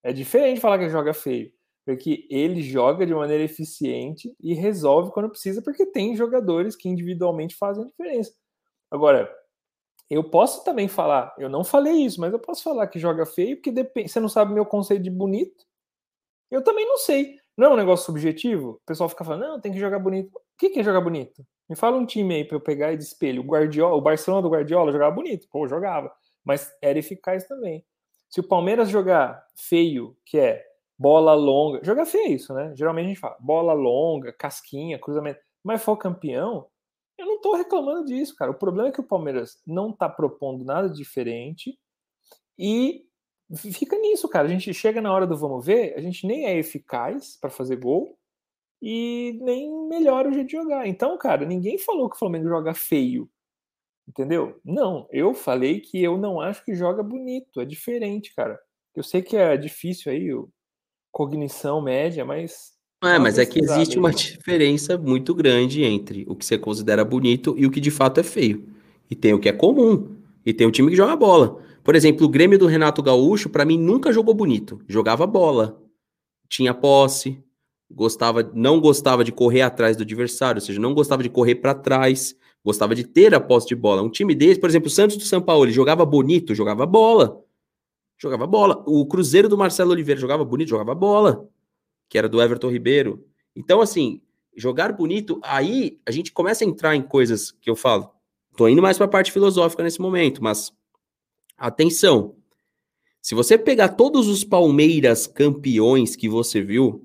É 0.03 0.11
diferente 0.11 0.59
falar 0.59 0.77
que 0.77 0.83
ele 0.85 0.91
joga 0.91 1.13
feio 1.13 1.55
porque 1.85 2.27
ele 2.31 2.63
joga 2.63 3.05
de 3.05 3.13
maneira 3.13 3.43
eficiente 3.43 4.35
e 4.41 4.55
resolve 4.55 5.11
quando 5.11 5.29
precisa, 5.29 5.61
porque 5.61 5.85
tem 5.85 6.15
jogadores 6.15 6.75
que 6.75 6.89
individualmente 6.89 7.55
fazem 7.55 7.83
a 7.83 7.87
diferença. 7.87 8.33
Agora, 8.89 9.31
eu 10.09 10.23
posso 10.23 10.63
também 10.63 10.87
falar, 10.87 11.33
eu 11.37 11.47
não 11.47 11.63
falei 11.63 11.93
isso, 11.93 12.19
mas 12.19 12.33
eu 12.33 12.39
posso 12.39 12.63
falar 12.63 12.87
que 12.87 12.97
joga 12.97 13.25
feio, 13.25 13.57
porque 13.57 13.71
depende, 13.71 14.09
você 14.09 14.19
não 14.19 14.29
sabe 14.29 14.53
meu 14.53 14.65
conceito 14.65 15.03
de 15.03 15.11
bonito. 15.11 15.63
Eu 16.49 16.63
também 16.63 16.87
não 16.87 16.97
sei. 16.97 17.37
Não 17.55 17.67
é 17.67 17.73
um 17.73 17.77
negócio 17.77 18.05
subjetivo? 18.05 18.71
O 18.71 18.81
pessoal 18.85 19.07
fica 19.07 19.23
falando, 19.23 19.41
não, 19.41 19.61
tem 19.61 19.71
que 19.71 19.79
jogar 19.79 19.99
bonito. 19.99 20.31
O 20.55 20.57
que 20.57 20.79
é 20.79 20.83
jogar 20.83 21.01
bonito? 21.01 21.45
Me 21.69 21.75
fala 21.75 21.97
um 21.97 22.05
time 22.05 22.35
aí 22.35 22.45
para 22.45 22.55
eu 22.55 22.61
pegar 22.61 22.93
e 22.93 22.97
de 22.97 23.03
espelho. 23.03 23.41
O 23.41 23.45
Guardiola, 23.45 23.95
o 23.95 24.01
Barcelona 24.01 24.41
do 24.41 24.49
Guardiola 24.49 24.91
jogava 24.91 25.13
bonito. 25.13 25.47
Pô, 25.49 25.67
jogava. 25.67 26.11
Mas 26.43 26.71
era 26.81 26.97
eficaz 26.97 27.45
também. 27.45 27.83
Se 28.29 28.39
o 28.39 28.47
Palmeiras 28.47 28.89
jogar 28.89 29.45
feio, 29.55 30.15
que 30.25 30.37
é 30.37 30.63
bola 30.97 31.33
longa. 31.33 31.83
Joga 31.83 32.05
feio 32.05 32.33
isso, 32.33 32.53
né? 32.53 32.73
Geralmente 32.75 33.05
a 33.05 33.07
gente 33.09 33.19
fala 33.19 33.37
bola 33.39 33.73
longa, 33.73 34.31
casquinha, 34.31 34.99
cruzamento. 34.99 35.39
Mas 35.63 35.83
for 35.83 35.97
campeão, 35.97 36.67
eu 37.17 37.25
não 37.25 37.41
tô 37.41 37.55
reclamando 37.55 38.05
disso, 38.05 38.35
cara. 38.35 38.51
O 38.51 38.55
problema 38.55 38.89
é 38.89 38.91
que 38.91 39.01
o 39.01 39.07
Palmeiras 39.07 39.61
não 39.65 39.91
tá 39.91 40.07
propondo 40.07 40.63
nada 40.63 40.89
diferente 40.89 41.77
e 42.57 43.05
fica 43.55 43.97
nisso, 43.97 44.29
cara. 44.29 44.47
A 44.47 44.51
gente 44.51 44.73
chega 44.73 45.01
na 45.01 45.11
hora 45.11 45.27
do 45.27 45.37
vamos 45.37 45.65
ver, 45.65 45.95
a 45.97 46.01
gente 46.01 46.25
nem 46.25 46.45
é 46.45 46.57
eficaz 46.57 47.37
para 47.39 47.49
fazer 47.49 47.77
gol 47.77 48.17
e 48.81 49.39
nem 49.41 49.87
melhora 49.87 50.29
o 50.29 50.33
jeito 50.33 50.47
de 50.47 50.53
jogar. 50.53 50.87
Então, 50.87 51.17
cara, 51.17 51.45
ninguém 51.45 51.77
falou 51.77 52.09
que 52.09 52.15
o 52.15 52.19
Flamengo 52.19 52.47
joga 52.47 52.73
feio. 52.73 53.29
Entendeu? 54.07 54.59
Não, 54.63 55.07
eu 55.11 55.33
falei 55.33 55.79
que 55.79 56.01
eu 56.01 56.17
não 56.17 56.39
acho 56.39 56.63
que 56.63 56.75
joga 56.75 57.01
bonito, 57.01 57.59
é 57.59 57.65
diferente, 57.65 58.33
cara. 58.35 58.59
Eu 58.95 59.03
sei 59.03 59.21
que 59.21 59.35
é 59.35 59.57
difícil 59.57 60.11
aí, 60.11 60.29
cognição 61.11 61.81
média, 61.81 62.23
mas. 62.23 62.75
É, 63.03 63.19
mas 63.19 63.37
é 63.37 63.45
que 63.45 63.59
existe 63.59 63.97
uma 63.97 64.11
diferença 64.11 64.97
muito 64.97 65.33
grande 65.33 65.83
entre 65.83 66.23
o 66.27 66.35
que 66.35 66.45
você 66.45 66.57
considera 66.57 67.03
bonito 67.03 67.55
e 67.57 67.65
o 67.65 67.71
que 67.71 67.79
de 67.79 67.91
fato 67.91 68.19
é 68.19 68.23
feio. 68.23 68.67
E 69.09 69.15
tem 69.15 69.33
o 69.33 69.39
que 69.39 69.49
é 69.49 69.53
comum. 69.53 70.15
E 70.45 70.53
tem 70.53 70.65
o 70.65 70.71
time 70.71 70.89
que 70.89 70.95
joga 70.95 71.15
bola. 71.15 71.61
Por 71.83 71.95
exemplo, 71.95 72.25
o 72.25 72.29
Grêmio 72.29 72.57
do 72.57 72.67
Renato 72.67 73.03
Gaúcho, 73.03 73.49
para 73.49 73.65
mim, 73.65 73.77
nunca 73.77 74.11
jogou 74.11 74.33
bonito. 74.33 74.81
Jogava 74.87 75.27
bola. 75.27 75.81
Tinha 76.47 76.73
posse. 76.73 77.43
Gostava, 77.89 78.43
não 78.53 78.79
gostava 78.79 79.23
de 79.23 79.31
correr 79.31 79.61
atrás 79.61 79.95
do 79.95 80.03
adversário, 80.03 80.59
ou 80.59 80.65
seja, 80.65 80.79
não 80.79 80.93
gostava 80.93 81.21
de 81.21 81.29
correr 81.29 81.55
para 81.55 81.75
trás, 81.75 82.35
gostava 82.63 82.95
de 82.95 83.03
ter 83.03 83.33
a 83.35 83.39
posse 83.39 83.67
de 83.67 83.75
bola. 83.75 84.01
Um 84.01 84.09
time 84.09 84.33
desse, 84.33 84.59
por 84.59 84.69
exemplo, 84.69 84.87
o 84.87 84.91
Santos 84.91 85.17
do 85.17 85.23
São 85.23 85.41
Paulo, 85.41 85.65
ele 85.65 85.71
jogava 85.71 86.05
bonito, 86.05 86.55
jogava 86.55 86.85
bola 86.85 87.45
jogava 88.17 88.47
bola. 88.47 88.83
O 88.87 89.05
Cruzeiro 89.05 89.49
do 89.49 89.57
Marcelo 89.57 89.91
Oliveira 89.91 90.19
jogava 90.19 90.43
bonito, 90.43 90.69
jogava 90.69 90.95
bola, 90.95 91.47
que 92.09 92.17
era 92.17 92.29
do 92.29 92.41
Everton 92.41 92.69
Ribeiro. 92.69 93.25
Então, 93.55 93.81
assim, 93.81 94.21
jogar 94.55 94.93
bonito, 94.93 95.39
aí 95.43 95.99
a 96.05 96.11
gente 96.11 96.31
começa 96.31 96.63
a 96.63 96.67
entrar 96.67 96.95
em 96.95 97.01
coisas 97.01 97.51
que 97.51 97.69
eu 97.69 97.75
falo. 97.75 98.09
Tô 98.55 98.67
indo 98.67 98.81
mais 98.81 98.97
para 98.97 99.05
a 99.05 99.09
parte 99.09 99.31
filosófica 99.31 99.83
nesse 99.83 99.99
momento, 99.99 100.41
mas 100.41 100.71
atenção. 101.57 102.35
Se 103.21 103.35
você 103.35 103.57
pegar 103.57 103.89
todos 103.89 104.27
os 104.27 104.43
Palmeiras 104.43 105.27
campeões 105.27 106.15
que 106.15 106.29
você 106.29 106.61
viu, 106.61 107.04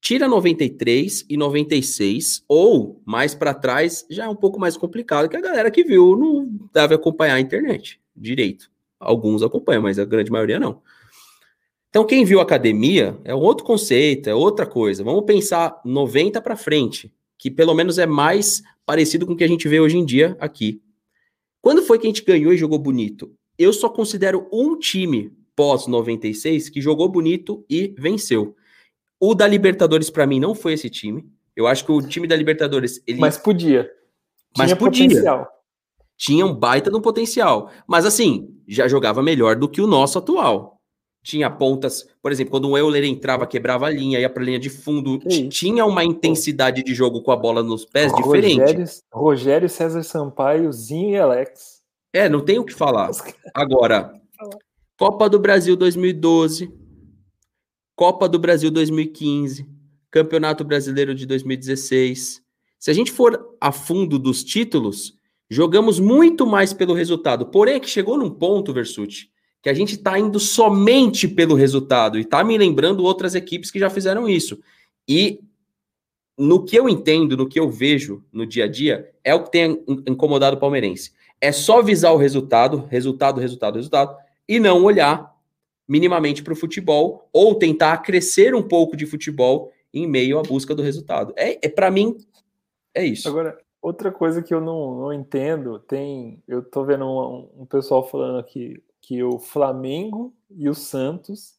tira 0.00 0.28
93 0.28 1.26
e 1.28 1.36
96, 1.36 2.44
ou 2.48 3.02
mais 3.04 3.34
para 3.34 3.54
trás, 3.54 4.06
já 4.08 4.24
é 4.24 4.28
um 4.28 4.36
pouco 4.36 4.58
mais 4.58 4.76
complicado, 4.76 5.28
que 5.28 5.36
a 5.36 5.40
galera 5.40 5.70
que 5.70 5.84
viu 5.84 6.16
não 6.16 6.48
deve 6.72 6.94
acompanhar 6.94 7.34
a 7.34 7.40
internet 7.40 8.00
direito. 8.16 8.70
Alguns 8.98 9.42
acompanham, 9.42 9.82
mas 9.82 9.98
a 9.98 10.04
grande 10.04 10.30
maioria 10.30 10.58
não. 10.58 10.82
Então, 11.88 12.04
quem 12.04 12.24
viu 12.24 12.40
academia 12.40 13.18
é 13.24 13.34
um 13.34 13.40
outro 13.40 13.64
conceito, 13.64 14.28
é 14.28 14.34
outra 14.34 14.66
coisa. 14.66 15.02
Vamos 15.02 15.24
pensar 15.24 15.80
90 15.84 16.40
para 16.42 16.56
frente, 16.56 17.12
que 17.38 17.50
pelo 17.50 17.74
menos 17.74 17.98
é 17.98 18.06
mais 18.06 18.62
parecido 18.84 19.26
com 19.26 19.32
o 19.32 19.36
que 19.36 19.44
a 19.44 19.48
gente 19.48 19.68
vê 19.68 19.80
hoje 19.80 19.96
em 19.96 20.04
dia 20.04 20.36
aqui. 20.38 20.82
Quando 21.60 21.82
foi 21.82 21.98
que 21.98 22.06
a 22.06 22.10
gente 22.10 22.24
ganhou 22.24 22.52
e 22.52 22.58
jogou 22.58 22.78
bonito? 22.78 23.32
Eu 23.58 23.72
só 23.72 23.88
considero 23.88 24.46
um 24.52 24.78
time 24.78 25.32
pós 25.56 25.86
96 25.86 26.68
que 26.68 26.80
jogou 26.80 27.08
bonito 27.08 27.64
e 27.68 27.94
venceu. 27.98 28.54
O 29.20 29.34
da 29.34 29.46
Libertadores 29.46 30.10
para 30.10 30.26
mim 30.26 30.40
não 30.40 30.54
foi 30.54 30.74
esse 30.74 30.88
time. 30.88 31.28
Eu 31.56 31.66
acho 31.66 31.84
que 31.84 31.92
o 31.92 32.00
time 32.00 32.26
da 32.26 32.36
Libertadores 32.36 33.02
ele 33.06 33.18
Mas 33.18 33.36
podia. 33.36 33.90
Mas 34.56 34.72
podia. 34.74 35.08
Potencial 35.08 35.58
tinha 36.18 36.44
um 36.44 36.52
baita 36.52 36.90
no 36.90 37.00
potencial. 37.00 37.70
Mas 37.86 38.04
assim, 38.04 38.52
já 38.66 38.88
jogava 38.88 39.22
melhor 39.22 39.54
do 39.54 39.68
que 39.68 39.80
o 39.80 39.86
nosso 39.86 40.18
atual. 40.18 40.76
Tinha 41.22 41.50
pontas, 41.50 42.08
por 42.22 42.32
exemplo, 42.32 42.50
quando 42.50 42.68
o 42.68 42.76
Euler 42.76 43.04
entrava, 43.04 43.46
quebrava 43.46 43.86
a 43.86 43.90
linha, 43.90 44.18
ia 44.18 44.30
para 44.30 44.42
a 44.42 44.46
linha 44.46 44.58
de 44.58 44.70
fundo, 44.70 45.18
tinha 45.50 45.84
uma 45.84 46.04
intensidade 46.04 46.82
de 46.82 46.94
jogo 46.94 47.22
com 47.22 47.30
a 47.30 47.36
bola 47.36 47.62
nos 47.62 47.84
pés 47.84 48.12
Rogério, 48.12 48.48
diferente. 48.48 49.00
Rogério, 49.12 49.68
César 49.68 50.02
Sampaio, 50.02 50.72
Zinho 50.72 51.10
e 51.10 51.18
Alex. 51.18 51.82
É, 52.12 52.28
não 52.28 52.40
tem 52.40 52.58
o 52.58 52.64
que 52.64 52.72
falar. 52.72 53.10
Agora, 53.54 54.12
Copa 54.98 55.28
do 55.28 55.38
Brasil 55.38 55.76
2012, 55.76 56.72
Copa 57.98 58.28
do 58.28 58.38
Brasil 58.38 58.70
2015, 58.70 59.68
Campeonato 60.10 60.64
Brasileiro 60.64 61.14
de 61.14 61.26
2016. 61.26 62.40
Se 62.78 62.90
a 62.90 62.94
gente 62.94 63.12
for 63.12 63.56
a 63.60 63.70
fundo 63.70 64.18
dos 64.18 64.42
títulos, 64.42 65.18
Jogamos 65.50 65.98
muito 65.98 66.46
mais 66.46 66.72
pelo 66.72 66.92
resultado. 66.92 67.46
Porém, 67.46 67.76
é 67.76 67.80
que 67.80 67.88
chegou 67.88 68.18
num 68.18 68.30
ponto, 68.30 68.72
Versuti, 68.72 69.30
que 69.62 69.70
a 69.70 69.74
gente 69.74 69.94
está 69.94 70.18
indo 70.18 70.38
somente 70.38 71.26
pelo 71.26 71.54
resultado. 71.54 72.18
E 72.18 72.20
está 72.20 72.44
me 72.44 72.58
lembrando 72.58 73.04
outras 73.04 73.34
equipes 73.34 73.70
que 73.70 73.78
já 73.78 73.88
fizeram 73.88 74.28
isso. 74.28 74.60
E 75.08 75.40
no 76.36 76.64
que 76.64 76.76
eu 76.76 76.88
entendo, 76.88 77.36
no 77.36 77.48
que 77.48 77.58
eu 77.58 77.70
vejo 77.70 78.22
no 78.30 78.46
dia 78.46 78.64
a 78.64 78.68
dia, 78.68 79.10
é 79.24 79.34
o 79.34 79.42
que 79.42 79.50
tem 79.50 79.82
incomodado 80.06 80.56
o 80.56 80.60
palmeirense. 80.60 81.12
É 81.40 81.50
só 81.50 81.80
visar 81.80 82.12
o 82.12 82.18
resultado, 82.18 82.86
resultado, 82.90 83.40
resultado, 83.40 83.76
resultado, 83.76 84.16
e 84.46 84.60
não 84.60 84.84
olhar 84.84 85.34
minimamente 85.88 86.42
para 86.42 86.52
o 86.52 86.56
futebol 86.56 87.28
ou 87.32 87.54
tentar 87.54 87.96
crescer 87.98 88.54
um 88.54 88.62
pouco 88.62 88.96
de 88.96 89.06
futebol 89.06 89.72
em 89.92 90.06
meio 90.06 90.38
à 90.38 90.42
busca 90.42 90.74
do 90.74 90.82
resultado. 90.82 91.32
É, 91.36 91.66
é 91.66 91.68
para 91.68 91.90
mim 91.90 92.18
é 92.94 93.04
isso. 93.04 93.28
Agora, 93.28 93.58
Outra 93.80 94.10
coisa 94.10 94.42
que 94.42 94.52
eu 94.52 94.60
não, 94.60 94.96
não 94.96 95.12
entendo, 95.12 95.78
tem. 95.78 96.42
Eu 96.48 96.62
tô 96.62 96.84
vendo 96.84 97.06
um, 97.06 97.62
um 97.62 97.66
pessoal 97.66 98.06
falando 98.06 98.38
aqui, 98.38 98.82
que 99.00 99.22
o 99.22 99.38
Flamengo 99.38 100.34
e 100.50 100.68
o 100.68 100.74
Santos 100.74 101.56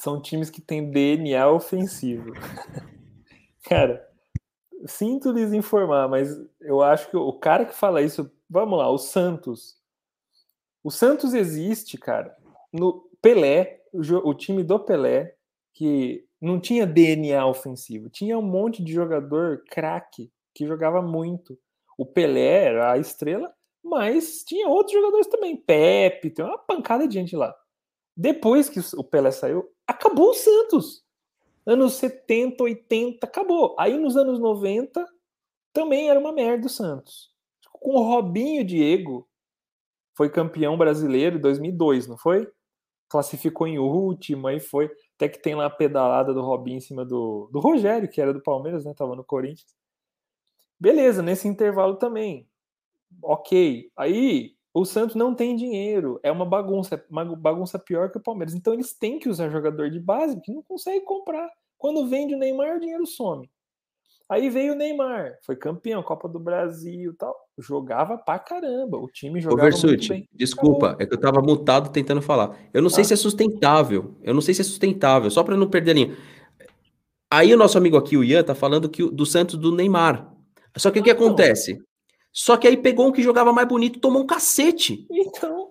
são 0.00 0.20
times 0.20 0.48
que 0.48 0.62
têm 0.62 0.90
DNA 0.90 1.46
ofensivo. 1.48 2.32
Cara, 3.68 4.06
sinto 4.86 5.32
lhes 5.32 5.52
informar, 5.52 6.08
mas 6.08 6.30
eu 6.60 6.82
acho 6.82 7.10
que 7.10 7.16
o 7.16 7.32
cara 7.34 7.64
que 7.64 7.74
fala 7.74 8.02
isso, 8.02 8.30
vamos 8.48 8.78
lá, 8.78 8.90
o 8.90 8.98
Santos. 8.98 9.76
O 10.82 10.90
Santos 10.90 11.32
existe, 11.32 11.96
cara, 11.96 12.36
no 12.72 13.03
Pelé, 13.24 13.80
o, 13.90 14.28
o 14.28 14.34
time 14.34 14.62
do 14.62 14.78
Pelé, 14.78 15.34
que 15.72 16.26
não 16.38 16.60
tinha 16.60 16.86
DNA 16.86 17.46
ofensivo, 17.46 18.10
tinha 18.10 18.38
um 18.38 18.42
monte 18.42 18.84
de 18.84 18.92
jogador 18.92 19.64
craque 19.70 20.30
que 20.54 20.66
jogava 20.66 21.00
muito. 21.00 21.58
O 21.96 22.04
Pelé 22.04 22.64
era 22.64 22.92
a 22.92 22.98
estrela, 22.98 23.50
mas 23.82 24.44
tinha 24.44 24.68
outros 24.68 24.92
jogadores 24.92 25.26
também, 25.26 25.56
Pepe, 25.56 26.28
tem 26.28 26.44
uma 26.44 26.58
pancada 26.58 27.08
de 27.08 27.14
gente 27.14 27.34
lá. 27.34 27.56
Depois 28.14 28.68
que 28.68 28.78
o 28.94 29.02
Pelé 29.02 29.30
saiu, 29.30 29.72
acabou 29.86 30.28
o 30.28 30.34
Santos. 30.34 31.02
Anos 31.64 31.94
70, 31.94 32.62
80, 32.62 33.26
acabou. 33.26 33.74
Aí 33.78 33.96
nos 33.96 34.18
anos 34.18 34.38
90 34.38 35.02
também 35.72 36.10
era 36.10 36.20
uma 36.20 36.30
merda 36.30 36.66
o 36.66 36.68
Santos. 36.68 37.30
Com 37.72 37.92
o 37.92 38.02
Robinho 38.02 38.62
Diego, 38.62 39.26
foi 40.14 40.28
campeão 40.28 40.76
brasileiro 40.76 41.38
em 41.38 41.40
2002, 41.40 42.06
não 42.06 42.18
foi? 42.18 42.46
Classificou 43.14 43.68
em 43.68 43.78
último, 43.78 44.48
aí 44.48 44.58
foi. 44.58 44.90
Até 45.14 45.28
que 45.28 45.40
tem 45.40 45.54
lá 45.54 45.66
a 45.66 45.70
pedalada 45.70 46.34
do 46.34 46.42
Robinho 46.42 46.78
em 46.78 46.80
cima 46.80 47.04
do, 47.04 47.48
do 47.52 47.60
Rogério, 47.60 48.08
que 48.08 48.20
era 48.20 48.34
do 48.34 48.42
Palmeiras, 48.42 48.84
né? 48.84 48.92
Tava 48.92 49.14
no 49.14 49.22
Corinthians. 49.22 49.72
Beleza, 50.80 51.22
nesse 51.22 51.46
intervalo 51.46 51.94
também. 51.94 52.48
Ok. 53.22 53.88
Aí 53.96 54.56
o 54.74 54.84
Santos 54.84 55.14
não 55.14 55.32
tem 55.32 55.54
dinheiro, 55.54 56.18
é 56.24 56.32
uma 56.32 56.44
bagunça, 56.44 57.06
uma 57.08 57.24
bagunça 57.36 57.78
pior 57.78 58.10
que 58.10 58.18
o 58.18 58.20
Palmeiras. 58.20 58.52
Então 58.52 58.74
eles 58.74 58.92
têm 58.92 59.20
que 59.20 59.28
usar 59.28 59.48
jogador 59.48 59.88
de 59.90 60.00
base 60.00 60.40
que 60.40 60.52
não 60.52 60.64
consegue 60.64 61.04
comprar. 61.04 61.48
Quando 61.78 62.08
vende 62.08 62.34
o 62.34 62.38
Neymar, 62.38 62.78
o 62.78 62.80
dinheiro 62.80 63.06
some. 63.06 63.48
Aí 64.28 64.48
veio 64.48 64.72
o 64.72 64.76
Neymar, 64.76 65.38
foi 65.42 65.54
campeão, 65.54 66.02
Copa 66.02 66.26
do 66.26 66.38
Brasil 66.38 67.14
tal. 67.18 67.34
Jogava 67.58 68.16
pra 68.16 68.38
caramba. 68.38 68.96
O 68.96 69.06
time 69.06 69.40
jogava 69.40 69.68
Ô, 69.68 69.70
Versuti, 69.70 70.08
bem. 70.08 70.28
Desculpa, 70.32 70.88
Acabou. 70.88 71.02
é 71.02 71.06
que 71.06 71.14
eu 71.14 71.20
tava 71.20 71.42
mutado 71.42 71.90
tentando 71.90 72.22
falar. 72.22 72.56
Eu 72.72 72.80
não 72.80 72.88
sei 72.88 73.04
se 73.04 73.12
é 73.12 73.16
sustentável. 73.16 74.14
Eu 74.22 74.32
não 74.32 74.40
sei 74.40 74.54
se 74.54 74.62
é 74.62 74.64
sustentável, 74.64 75.30
só 75.30 75.44
para 75.44 75.56
não 75.56 75.68
perder 75.68 75.90
a 75.90 75.94
linha. 75.94 76.16
Aí 77.30 77.52
o 77.52 77.56
nosso 77.56 77.76
amigo 77.76 77.96
aqui, 77.96 78.16
o 78.16 78.24
Ian, 78.24 78.42
tá 78.42 78.54
falando 78.54 78.88
que 78.88 79.08
do 79.10 79.26
Santos 79.26 79.56
do 79.56 79.74
Neymar. 79.74 80.32
Só 80.76 80.90
que 80.90 81.00
o 81.00 81.02
que 81.02 81.10
acontece? 81.10 81.78
Só 82.32 82.56
que 82.56 82.66
aí 82.66 82.76
pegou 82.76 83.08
um 83.08 83.12
que 83.12 83.22
jogava 83.22 83.52
mais 83.52 83.68
bonito, 83.68 84.00
tomou 84.00 84.22
um 84.22 84.26
cacete. 84.26 85.06
Então. 85.10 85.70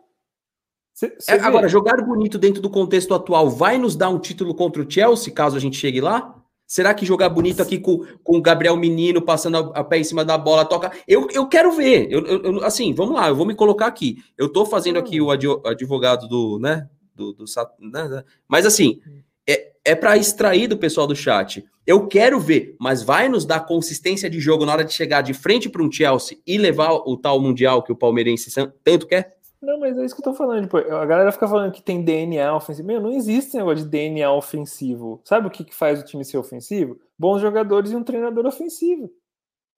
Cê, 0.94 1.16
cê 1.20 1.32
é, 1.32 1.40
agora, 1.40 1.68
jogar 1.68 2.02
bonito 2.06 2.38
dentro 2.38 2.62
do 2.62 2.70
contexto 2.70 3.14
atual 3.16 3.50
vai 3.50 3.80
nos 3.80 3.96
dar 3.96 4.10
um 4.10 4.20
título 4.20 4.54
contra 4.54 4.82
o 4.82 4.90
Chelsea, 4.90 5.34
caso 5.34 5.58
a 5.58 5.60
gente 5.60 5.76
chegue 5.76 6.00
lá? 6.00 6.43
Será 6.66 6.94
que 6.94 7.06
jogar 7.06 7.30
bonito 7.30 7.62
aqui 7.62 7.78
com, 7.78 8.06
com 8.24 8.38
o 8.38 8.42
Gabriel 8.42 8.76
Menino 8.76 9.22
passando 9.22 9.58
a, 9.58 9.80
a 9.80 9.84
pé 9.84 10.00
em 10.00 10.04
cima 10.04 10.26
da 10.26 10.38
bola 10.38 10.66
toca? 10.66 10.92
Eu, 11.08 11.28
eu 11.32 11.48
quero 11.48 11.72
ver. 11.72 12.08
Eu, 12.10 12.26
eu, 12.26 12.64
assim, 12.64 12.94
vamos 12.94 13.16
lá, 13.16 13.28
eu 13.28 13.36
vou 13.36 13.46
me 13.46 13.56
colocar 13.56 13.88
aqui. 13.88 14.18
Eu 14.38 14.50
tô 14.50 14.66
fazendo 14.66 14.98
aqui 14.98 15.22
o 15.22 15.30
advogado 15.30 16.28
do, 16.28 16.60
né? 16.60 16.88
Do, 17.14 17.34
do, 17.34 17.46
né, 17.80 18.08
né? 18.08 18.24
Mas 18.48 18.66
assim, 18.66 19.00
é, 19.48 19.74
é 19.86 19.96
para 19.96 20.18
extrair 20.18 20.68
do 20.68 20.78
pessoal 20.78 21.06
do 21.06 21.16
chat. 21.16 21.64
Eu 21.86 22.08
quero 22.08 22.40
ver, 22.40 22.76
mas 22.80 23.04
vai 23.04 23.28
nos 23.28 23.46
dar 23.46 23.60
consistência 23.62 24.30
de 24.30 24.40
jogo 24.40 24.66
na 24.66 24.72
hora 24.72 24.86
de 24.86 24.94
chegar 24.94 25.22
de 25.22 25.34
frente 25.34 25.70
para 25.70 25.84
um 25.84 25.92
Chelsea 25.92 26.38
e 26.48 26.58
levar 26.58 26.94
o 26.94 27.18
tal 27.18 27.40
Mundial 27.42 27.84
que 27.84 27.92
o 27.92 27.96
palmeirense 27.96 28.50
tanto 28.84 29.06
quer? 29.06 29.38
Não, 29.64 29.80
mas 29.80 29.98
é 29.98 30.04
isso 30.04 30.14
que 30.14 30.20
eu 30.20 30.26
tô 30.26 30.34
falando. 30.34 30.64
Tipo, 30.64 30.78
a 30.78 31.06
galera 31.06 31.32
fica 31.32 31.48
falando 31.48 31.72
que 31.72 31.82
tem 31.82 32.04
DNA 32.04 32.54
ofensivo. 32.54 32.86
Meu, 32.86 33.00
não 33.00 33.12
existe 33.12 33.56
negócio 33.56 33.86
de 33.86 33.90
DNA 33.90 34.30
ofensivo. 34.30 35.22
Sabe 35.24 35.48
o 35.48 35.50
que, 35.50 35.64
que 35.64 35.74
faz 35.74 36.02
o 36.02 36.06
time 36.06 36.26
ser 36.26 36.38
ofensivo? 36.38 37.00
Bons 37.18 37.40
jogadores 37.42 37.92
e 37.92 37.96
um 37.96 38.04
treinador 38.04 38.46
ofensivo. 38.46 39.10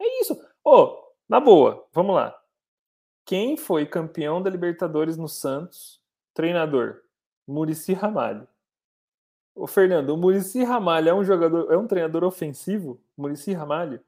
É 0.02 0.22
isso. 0.22 0.34
Ô, 0.64 0.72
oh, 0.72 1.14
na 1.30 1.40
boa, 1.40 1.86
vamos 1.94 2.16
lá. 2.16 2.36
Quem 3.26 3.56
foi 3.56 3.86
campeão 3.86 4.42
da 4.42 4.50
Libertadores 4.50 5.18
no 5.18 5.30
Santos? 5.30 6.02
Treinador. 6.34 7.02
Murici 7.48 7.94
Ramalho. 7.94 8.48
Ô, 9.54 9.68
Fernando, 9.68 10.10
o 10.10 10.18
Murici 10.18 10.64
Ramalho 10.64 11.10
é 11.10 11.14
um 11.14 11.24
jogador, 11.24 11.72
é 11.72 11.78
um 11.78 11.86
treinador 11.86 12.24
ofensivo? 12.24 13.00
Murici 13.16 13.54
Ramalho? 13.54 14.02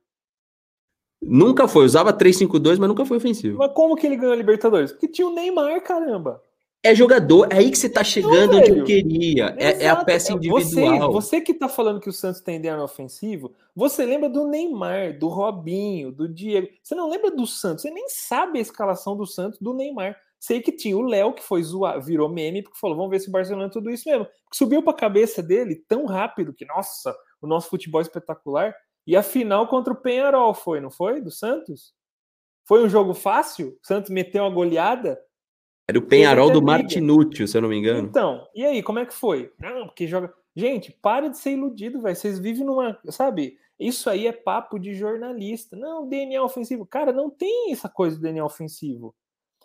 Nunca 1.22 1.68
foi, 1.68 1.86
usava 1.86 2.14
3-5-2, 2.14 2.78
mas 2.78 2.88
nunca 2.88 3.06
foi 3.06 3.18
ofensivo. 3.18 3.58
Mas 3.58 3.72
como 3.74 3.96
que 3.96 4.06
ele 4.06 4.16
ganhou 4.16 4.34
a 4.34 4.38
Libertadores? 4.38 4.92
Porque 4.92 5.08
tinha 5.08 5.28
o 5.28 5.34
Neymar, 5.34 5.82
caramba. 5.82 6.42
É 6.84 6.94
jogador, 6.94 7.48
é 7.52 7.58
aí 7.58 7.72
que 7.72 7.78
você 7.78 7.90
tá 7.90 8.04
chegando 8.04 8.54
Não, 8.54 8.60
onde 8.60 8.70
eu 8.70 8.84
queria. 8.86 9.56
É, 9.58 9.84
é, 9.84 9.90
a 9.90 9.96
peça 10.06 10.32
individual. 10.32 11.12
Você, 11.12 11.38
você, 11.38 11.42
que 11.42 11.54
tá 11.54 11.68
falando 11.68 12.00
que 12.00 12.08
o 12.08 12.14
Santos 12.14 12.40
tem 12.40 12.62
DNA 12.62 12.84
ofensivo, 12.84 13.54
você 13.76 14.06
lembra 14.06 14.30
do 14.30 14.48
Neymar, 14.48 15.18
do 15.18 15.28
Robinho, 15.28 16.12
do 16.12 16.30
Diego. 16.30 16.68
Você 16.82 16.94
não 16.94 17.10
lembra 17.10 17.32
do 17.32 17.46
Santos, 17.48 17.82
você 17.82 17.90
nem 17.90 18.08
sabe 18.08 18.60
a 18.60 18.62
escalação 18.62 19.18
do 19.18 19.26
Santos 19.26 19.60
do 19.60 19.74
Neymar. 19.74 20.16
Sei 20.40 20.62
que 20.62 20.72
tinha 20.72 20.96
o 20.96 21.02
Léo, 21.02 21.34
que 21.34 21.44
foi 21.44 21.64
zoar, 21.64 22.00
virou 22.00 22.30
meme, 22.30 22.62
porque 22.62 22.80
falou: 22.80 22.96
vamos 22.96 23.10
ver 23.10 23.20
se 23.20 23.28
o 23.28 23.32
Barcelona 23.32 23.66
é 23.66 23.70
tudo 23.70 23.90
isso 23.90 24.08
mesmo. 24.08 24.28
Subiu 24.54 24.84
para 24.84 24.94
a 24.94 24.98
cabeça 24.98 25.42
dele 25.42 25.84
tão 25.88 26.06
rápido 26.06 26.54
que, 26.54 26.66
nossa, 26.66 27.16
o 27.42 27.48
nosso 27.48 27.70
futebol 27.70 28.00
é 28.00 28.04
espetacular. 28.04 28.74
E 29.08 29.16
a 29.16 29.24
final 29.24 29.66
contra 29.70 29.94
o 29.94 29.96
Penharol 29.96 30.54
foi, 30.54 30.82
não 30.82 30.92
foi? 30.92 31.22
Do 31.22 31.32
Santos? 31.32 31.94
Foi 32.66 32.84
um 32.84 32.90
jogo 32.90 33.14
fácil? 33.14 33.80
O 33.82 33.88
Santos 33.88 34.12
meteu 34.12 34.44
uma 34.44 34.54
goleada? 34.54 35.18
Era 35.88 35.98
o 35.98 36.02
Penharol 36.02 36.52
do 36.52 36.62
Martinútil, 36.62 37.48
se 37.48 37.58
eu 37.58 37.62
não 37.62 37.70
me 37.70 37.78
engano. 37.78 38.06
Então, 38.06 38.46
e 38.54 38.66
aí, 38.66 38.84
como 38.84 39.00
é 39.00 39.06
que 39.06 39.14
foi? 39.14 39.54
Não, 39.58 39.86
porque 39.86 40.06
joga. 40.06 40.34
Gente, 40.54 40.92
para 40.92 41.30
de 41.30 41.38
ser 41.38 41.52
iludido, 41.52 42.02
velho. 42.02 42.16
Vocês 42.18 42.38
vivem 42.38 42.66
numa. 42.66 43.00
Sabe? 43.10 43.58
Isso 43.80 44.10
aí 44.10 44.28
é 44.28 44.34
papo 44.34 44.78
de 44.78 44.94
jornalista. 44.94 45.78
Não, 45.78 46.10
DNA 46.10 46.44
ofensivo. 46.44 46.86
Cara, 46.86 47.14
não 47.14 47.30
tem 47.30 47.72
essa 47.72 47.88
coisa 47.88 48.18
de 48.18 48.24
DNA 48.24 48.44
ofensivo. 48.44 49.16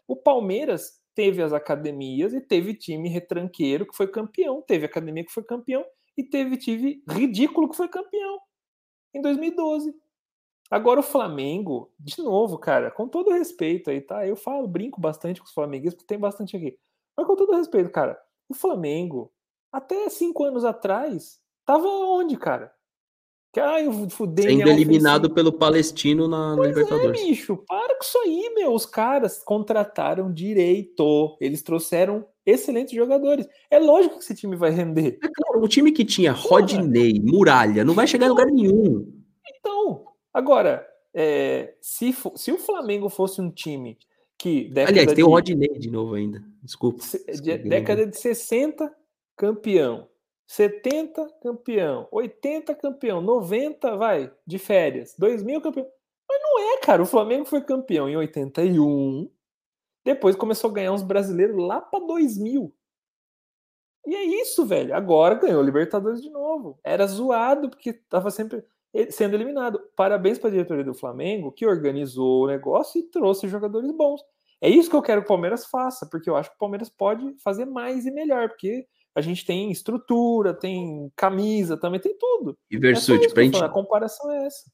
O 0.06 0.14
Palmeiras 0.14 1.00
teve 1.16 1.42
as 1.42 1.52
academias 1.52 2.32
e 2.32 2.40
teve 2.40 2.74
time 2.74 3.08
retranqueiro 3.08 3.86
que 3.86 3.96
foi 3.96 4.06
campeão, 4.06 4.62
teve 4.62 4.86
academia 4.86 5.24
que 5.24 5.32
foi 5.32 5.42
campeão 5.42 5.84
e 6.16 6.22
teve 6.22 6.56
time 6.56 7.02
ridículo 7.08 7.68
que 7.68 7.76
foi 7.76 7.88
campeão 7.88 8.38
em 9.14 9.20
2012. 9.20 9.94
Agora 10.70 11.00
o 11.00 11.02
Flamengo, 11.02 11.92
de 11.98 12.22
novo, 12.22 12.58
cara, 12.58 12.90
com 12.90 13.06
todo 13.06 13.30
respeito 13.30 13.90
aí, 13.90 14.00
tá? 14.00 14.26
Eu 14.26 14.36
falo, 14.36 14.66
brinco 14.66 15.00
bastante 15.00 15.40
com 15.40 15.46
os 15.46 15.52
flamenguistas, 15.52 15.94
porque 15.94 16.14
tem 16.14 16.18
bastante 16.18 16.56
aqui. 16.56 16.78
Mas 17.16 17.26
com 17.26 17.36
todo 17.36 17.54
respeito, 17.54 17.90
cara, 17.90 18.18
o 18.48 18.54
Flamengo, 18.54 19.30
até 19.70 20.08
cinco 20.08 20.44
anos 20.44 20.64
atrás, 20.64 21.40
tava 21.66 21.86
onde, 21.86 22.38
cara? 22.38 22.72
Que, 23.52 23.60
ai, 23.60 23.86
o 23.86 24.08
Sendo 24.08 24.70
eliminado 24.70 25.34
pelo 25.34 25.52
Palestino 25.52 26.26
na, 26.26 26.56
na 26.56 26.64
é, 26.64 26.68
Libertadores. 26.68 27.20
É, 27.20 27.24
bicho, 27.24 27.58
para 27.68 27.94
com 27.98 28.02
isso 28.02 28.18
aí, 28.18 28.50
meu. 28.54 28.72
Os 28.72 28.86
caras 28.86 29.42
contrataram 29.44 30.32
direito. 30.32 31.36
Eles 31.38 31.62
trouxeram 31.62 32.26
excelentes 32.44 32.94
jogadores. 32.94 33.46
É 33.70 33.78
lógico 33.78 34.18
que 34.18 34.24
esse 34.24 34.34
time 34.34 34.56
vai 34.56 34.70
render. 34.70 35.18
É 35.22 35.28
claro, 35.28 35.62
o 35.62 35.68
time 35.68 35.92
que 35.92 36.04
tinha 36.04 36.32
Rodney, 36.32 37.20
Muralha, 37.20 37.84
não 37.84 37.94
vai 37.94 38.06
chegar 38.06 38.26
então, 38.26 38.36
em 38.36 38.40
lugar 38.40 38.52
nenhum. 38.52 39.22
Então, 39.48 40.04
agora, 40.32 40.86
é, 41.14 41.74
se, 41.80 42.14
se 42.34 42.52
o 42.52 42.58
Flamengo 42.58 43.08
fosse 43.08 43.40
um 43.40 43.50
time 43.50 43.98
que. 44.38 44.70
Aliás, 44.76 45.06
tem 45.06 45.16
de, 45.16 45.24
o 45.24 45.28
Rodney 45.28 45.78
de 45.78 45.90
novo 45.90 46.14
ainda. 46.14 46.42
Desculpa. 46.62 46.98
desculpa 46.98 47.58
década 47.68 48.06
de 48.06 48.16
60, 48.16 48.92
campeão. 49.36 50.08
70 50.46 51.26
campeão, 51.40 52.06
80 52.12 52.74
campeão, 52.74 53.22
90 53.22 53.96
vai 53.96 54.30
de 54.46 54.58
férias, 54.58 55.14
2000 55.16 55.62
campeão. 55.62 55.86
Mas 56.28 56.42
não 56.42 56.74
é, 56.74 56.76
cara. 56.78 57.02
O 57.02 57.06
Flamengo 57.06 57.46
foi 57.46 57.62
campeão 57.62 58.06
em 58.06 58.16
81. 58.16 59.30
Depois 60.04 60.36
começou 60.36 60.70
a 60.70 60.74
ganhar 60.74 60.92
uns 60.92 61.02
brasileiros 61.02 61.56
lá 61.56 61.80
para 61.80 62.04
2000. 62.04 62.74
E 64.06 64.14
é 64.14 64.24
isso, 64.42 64.66
velho. 64.66 64.94
Agora 64.94 65.36
ganhou 65.36 65.62
Libertadores 65.62 66.20
de 66.20 66.30
novo. 66.30 66.78
Era 66.82 67.06
zoado 67.06 67.70
porque 67.70 67.92
tava 67.92 68.30
sempre 68.30 68.64
sendo 69.10 69.34
eliminado. 69.34 69.80
Parabéns 69.96 70.38
para 70.38 70.48
a 70.48 70.52
diretoria 70.52 70.84
do 70.84 70.94
Flamengo 70.94 71.52
que 71.52 71.66
organizou 71.66 72.44
o 72.44 72.46
negócio 72.46 73.00
e 73.00 73.04
trouxe 73.04 73.48
jogadores 73.48 73.90
bons. 73.92 74.20
É 74.60 74.68
isso 74.68 74.90
que 74.90 74.96
eu 74.96 75.02
quero 75.02 75.22
que 75.22 75.26
o 75.26 75.28
Palmeiras 75.28 75.66
faça, 75.66 76.06
porque 76.08 76.28
eu 76.28 76.36
acho 76.36 76.50
que 76.50 76.56
o 76.56 76.58
Palmeiras 76.58 76.88
pode 76.88 77.34
fazer 77.42 77.64
mais 77.64 78.06
e 78.06 78.10
melhor, 78.12 78.48
porque 78.48 78.86
a 79.14 79.20
gente 79.20 79.44
tem 79.44 79.70
estrutura, 79.70 80.54
tem 80.54 81.10
camisa, 81.16 81.76
também 81.76 82.00
tem 82.00 82.16
tudo. 82.16 82.56
E 82.70 82.78
Versuti, 82.78 83.26
é 83.26 83.30
pra 83.32 83.42
gente... 83.42 83.62
a 83.62 83.68
comparação 83.68 84.30
é 84.30 84.46
essa. 84.46 84.70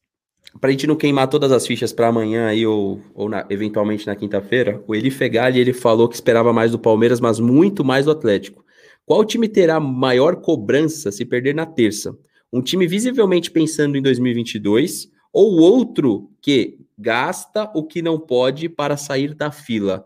Pra 0.60 0.70
gente 0.70 0.86
não 0.86 0.96
queimar 0.96 1.28
todas 1.28 1.52
as 1.52 1.66
fichas 1.66 1.92
para 1.92 2.08
amanhã 2.08 2.46
aí, 2.46 2.66
ou, 2.66 3.00
ou 3.14 3.28
na, 3.28 3.46
eventualmente 3.50 4.06
na 4.06 4.16
quinta-feira, 4.16 4.82
o 4.86 4.94
Eli 4.94 5.10
Fegali, 5.10 5.60
ele 5.60 5.72
falou 5.72 6.08
que 6.08 6.14
esperava 6.14 6.52
mais 6.52 6.72
do 6.72 6.78
Palmeiras, 6.78 7.20
mas 7.20 7.38
muito 7.38 7.84
mais 7.84 8.06
do 8.06 8.10
Atlético. 8.10 8.64
Qual 9.04 9.24
time 9.24 9.48
terá 9.48 9.78
maior 9.78 10.36
cobrança 10.36 11.12
se 11.12 11.24
perder 11.24 11.54
na 11.54 11.66
terça? 11.66 12.16
Um 12.52 12.62
time 12.62 12.86
visivelmente 12.86 13.50
pensando 13.50 13.96
em 13.96 14.02
2022 14.02 15.10
ou 15.32 15.60
outro 15.60 16.30
que 16.40 16.78
gasta 16.96 17.70
o 17.74 17.84
que 17.84 18.00
não 18.00 18.18
pode 18.18 18.68
para 18.68 18.96
sair 18.96 19.34
da 19.34 19.50
fila? 19.50 20.04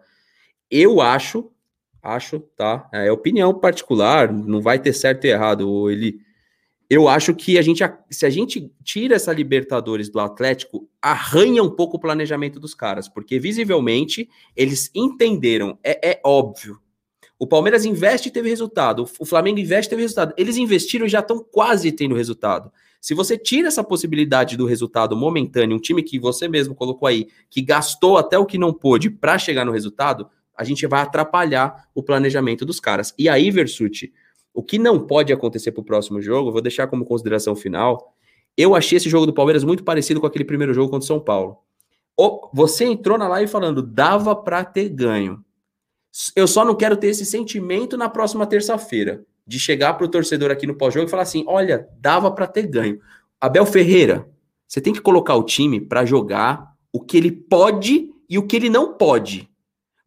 Eu 0.70 1.00
acho 1.00 1.52
Acho, 2.02 2.40
tá? 2.56 2.88
É 2.92 3.12
opinião 3.12 3.54
particular, 3.54 4.32
não 4.32 4.60
vai 4.60 4.76
ter 4.76 4.92
certo 4.92 5.24
e 5.24 5.30
errado. 5.30 5.88
Ele, 5.88 6.18
eu 6.94 7.08
acho 7.08 7.34
que 7.34 7.56
a 7.56 7.62
gente, 7.62 7.82
se 8.10 8.26
a 8.26 8.28
gente 8.28 8.70
tira 8.84 9.14
essa 9.14 9.32
Libertadores 9.32 10.10
do 10.10 10.20
Atlético, 10.20 10.86
arranha 11.00 11.62
um 11.62 11.70
pouco 11.70 11.96
o 11.96 11.98
planejamento 11.98 12.60
dos 12.60 12.74
caras, 12.74 13.08
porque 13.08 13.38
visivelmente 13.38 14.28
eles 14.54 14.90
entenderam, 14.94 15.78
é, 15.82 16.10
é 16.10 16.20
óbvio. 16.22 16.78
O 17.38 17.46
Palmeiras 17.46 17.86
investe 17.86 18.28
e 18.28 18.30
teve 18.30 18.50
resultado, 18.50 19.08
o 19.18 19.24
Flamengo 19.24 19.58
investe 19.58 19.86
e 19.86 19.88
teve 19.88 20.02
resultado. 20.02 20.34
Eles 20.36 20.58
investiram 20.58 21.06
e 21.06 21.08
já 21.08 21.20
estão 21.20 21.42
quase 21.42 21.90
tendo 21.92 22.14
resultado. 22.14 22.70
Se 23.00 23.14
você 23.14 23.38
tira 23.38 23.68
essa 23.68 23.82
possibilidade 23.82 24.54
do 24.54 24.66
resultado 24.66 25.16
momentâneo, 25.16 25.78
um 25.78 25.80
time 25.80 26.02
que 26.02 26.18
você 26.18 26.46
mesmo 26.46 26.74
colocou 26.74 27.08
aí, 27.08 27.26
que 27.48 27.62
gastou 27.62 28.18
até 28.18 28.36
o 28.36 28.44
que 28.44 28.58
não 28.58 28.70
pôde 28.70 29.08
para 29.08 29.38
chegar 29.38 29.64
no 29.64 29.72
resultado, 29.72 30.28
a 30.54 30.62
gente 30.62 30.86
vai 30.86 31.00
atrapalhar 31.00 31.88
o 31.94 32.02
planejamento 32.02 32.66
dos 32.66 32.78
caras. 32.78 33.14
E 33.18 33.30
aí, 33.30 33.50
Versuti, 33.50 34.12
o 34.54 34.62
que 34.62 34.78
não 34.78 35.06
pode 35.06 35.32
acontecer 35.32 35.72
para 35.72 35.80
o 35.80 35.84
próximo 35.84 36.20
jogo, 36.20 36.52
vou 36.52 36.60
deixar 36.60 36.86
como 36.86 37.04
consideração 37.04 37.54
final. 37.54 38.14
Eu 38.56 38.74
achei 38.74 38.96
esse 38.96 39.08
jogo 39.08 39.26
do 39.26 39.32
Palmeiras 39.32 39.64
muito 39.64 39.82
parecido 39.82 40.20
com 40.20 40.26
aquele 40.26 40.44
primeiro 40.44 40.74
jogo 40.74 40.90
contra 40.90 41.04
o 41.04 41.06
São 41.06 41.20
Paulo. 41.20 41.58
Você 42.52 42.84
entrou 42.84 43.16
na 43.16 43.26
live 43.28 43.50
falando, 43.50 43.82
dava 43.82 44.36
para 44.36 44.64
ter 44.64 44.88
ganho. 44.88 45.42
Eu 46.36 46.46
só 46.46 46.64
não 46.64 46.74
quero 46.74 46.96
ter 46.96 47.08
esse 47.08 47.24
sentimento 47.24 47.96
na 47.96 48.08
próxima 48.08 48.46
terça-feira 48.46 49.24
de 49.46 49.58
chegar 49.58 49.94
para 49.94 50.04
o 50.04 50.08
torcedor 50.08 50.50
aqui 50.50 50.66
no 50.66 50.76
pós-jogo 50.76 51.06
e 51.06 51.10
falar 51.10 51.22
assim: 51.22 51.44
olha, 51.46 51.88
dava 51.98 52.30
para 52.30 52.46
ter 52.46 52.66
ganho. 52.66 53.00
Abel 53.40 53.64
Ferreira, 53.64 54.28
você 54.68 54.80
tem 54.80 54.92
que 54.92 55.00
colocar 55.00 55.34
o 55.34 55.42
time 55.42 55.80
para 55.80 56.04
jogar 56.04 56.74
o 56.92 57.00
que 57.00 57.16
ele 57.16 57.32
pode 57.32 58.10
e 58.28 58.38
o 58.38 58.46
que 58.46 58.56
ele 58.56 58.68
não 58.68 58.94
pode. 58.94 59.50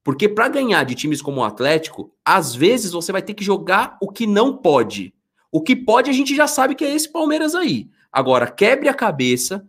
Porque 0.06 0.30
para 0.30 0.48
ganhar 0.48 0.84
de 0.84 0.94
times 0.94 1.20
como 1.20 1.42
o 1.42 1.44
Atlético, 1.44 2.14
às 2.24 2.54
vezes 2.54 2.92
você 2.92 3.12
vai 3.12 3.24
ter 3.24 3.34
que 3.34 3.44
jogar 3.44 3.98
o 4.00 4.12
que 4.12 4.28
não 4.28 4.56
pode. 4.56 5.16
O 5.52 5.60
que 5.60 5.76
pode 5.76 6.12
a 6.12 6.14
gente 6.14 6.36
já 6.36 6.46
sabe 6.46 6.76
que 6.76 6.86
é 6.86 6.94
esse 6.94 7.12
Palmeiras 7.12 7.56
aí. 7.56 7.90
Agora, 8.12 8.46
quebre 8.46 8.88
a 8.88 8.94
cabeça, 8.94 9.68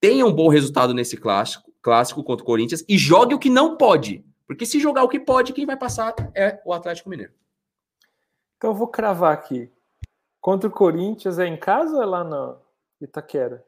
tenha 0.00 0.24
um 0.24 0.32
bom 0.32 0.46
resultado 0.48 0.94
nesse 0.94 1.16
clássico, 1.16 1.72
clássico 1.82 2.22
contra 2.22 2.44
o 2.44 2.46
Corinthians 2.46 2.84
e 2.88 2.96
jogue 2.96 3.34
o 3.34 3.38
que 3.38 3.50
não 3.50 3.76
pode. 3.76 4.24
Porque 4.46 4.64
se 4.64 4.78
jogar 4.78 5.02
o 5.02 5.08
que 5.08 5.18
pode, 5.18 5.52
quem 5.52 5.66
vai 5.66 5.76
passar 5.76 6.14
é 6.36 6.62
o 6.64 6.72
Atlético 6.72 7.10
Mineiro. 7.10 7.32
Então 8.56 8.70
eu 8.70 8.74
vou 8.76 8.86
cravar 8.86 9.32
aqui. 9.32 9.68
Contra 10.40 10.68
o 10.68 10.72
Corinthians 10.72 11.40
é 11.40 11.48
em 11.48 11.56
casa 11.56 11.96
ou 11.96 12.02
é 12.02 12.06
lá 12.06 12.22
na 12.22 12.54
Itaquera? 13.00 13.64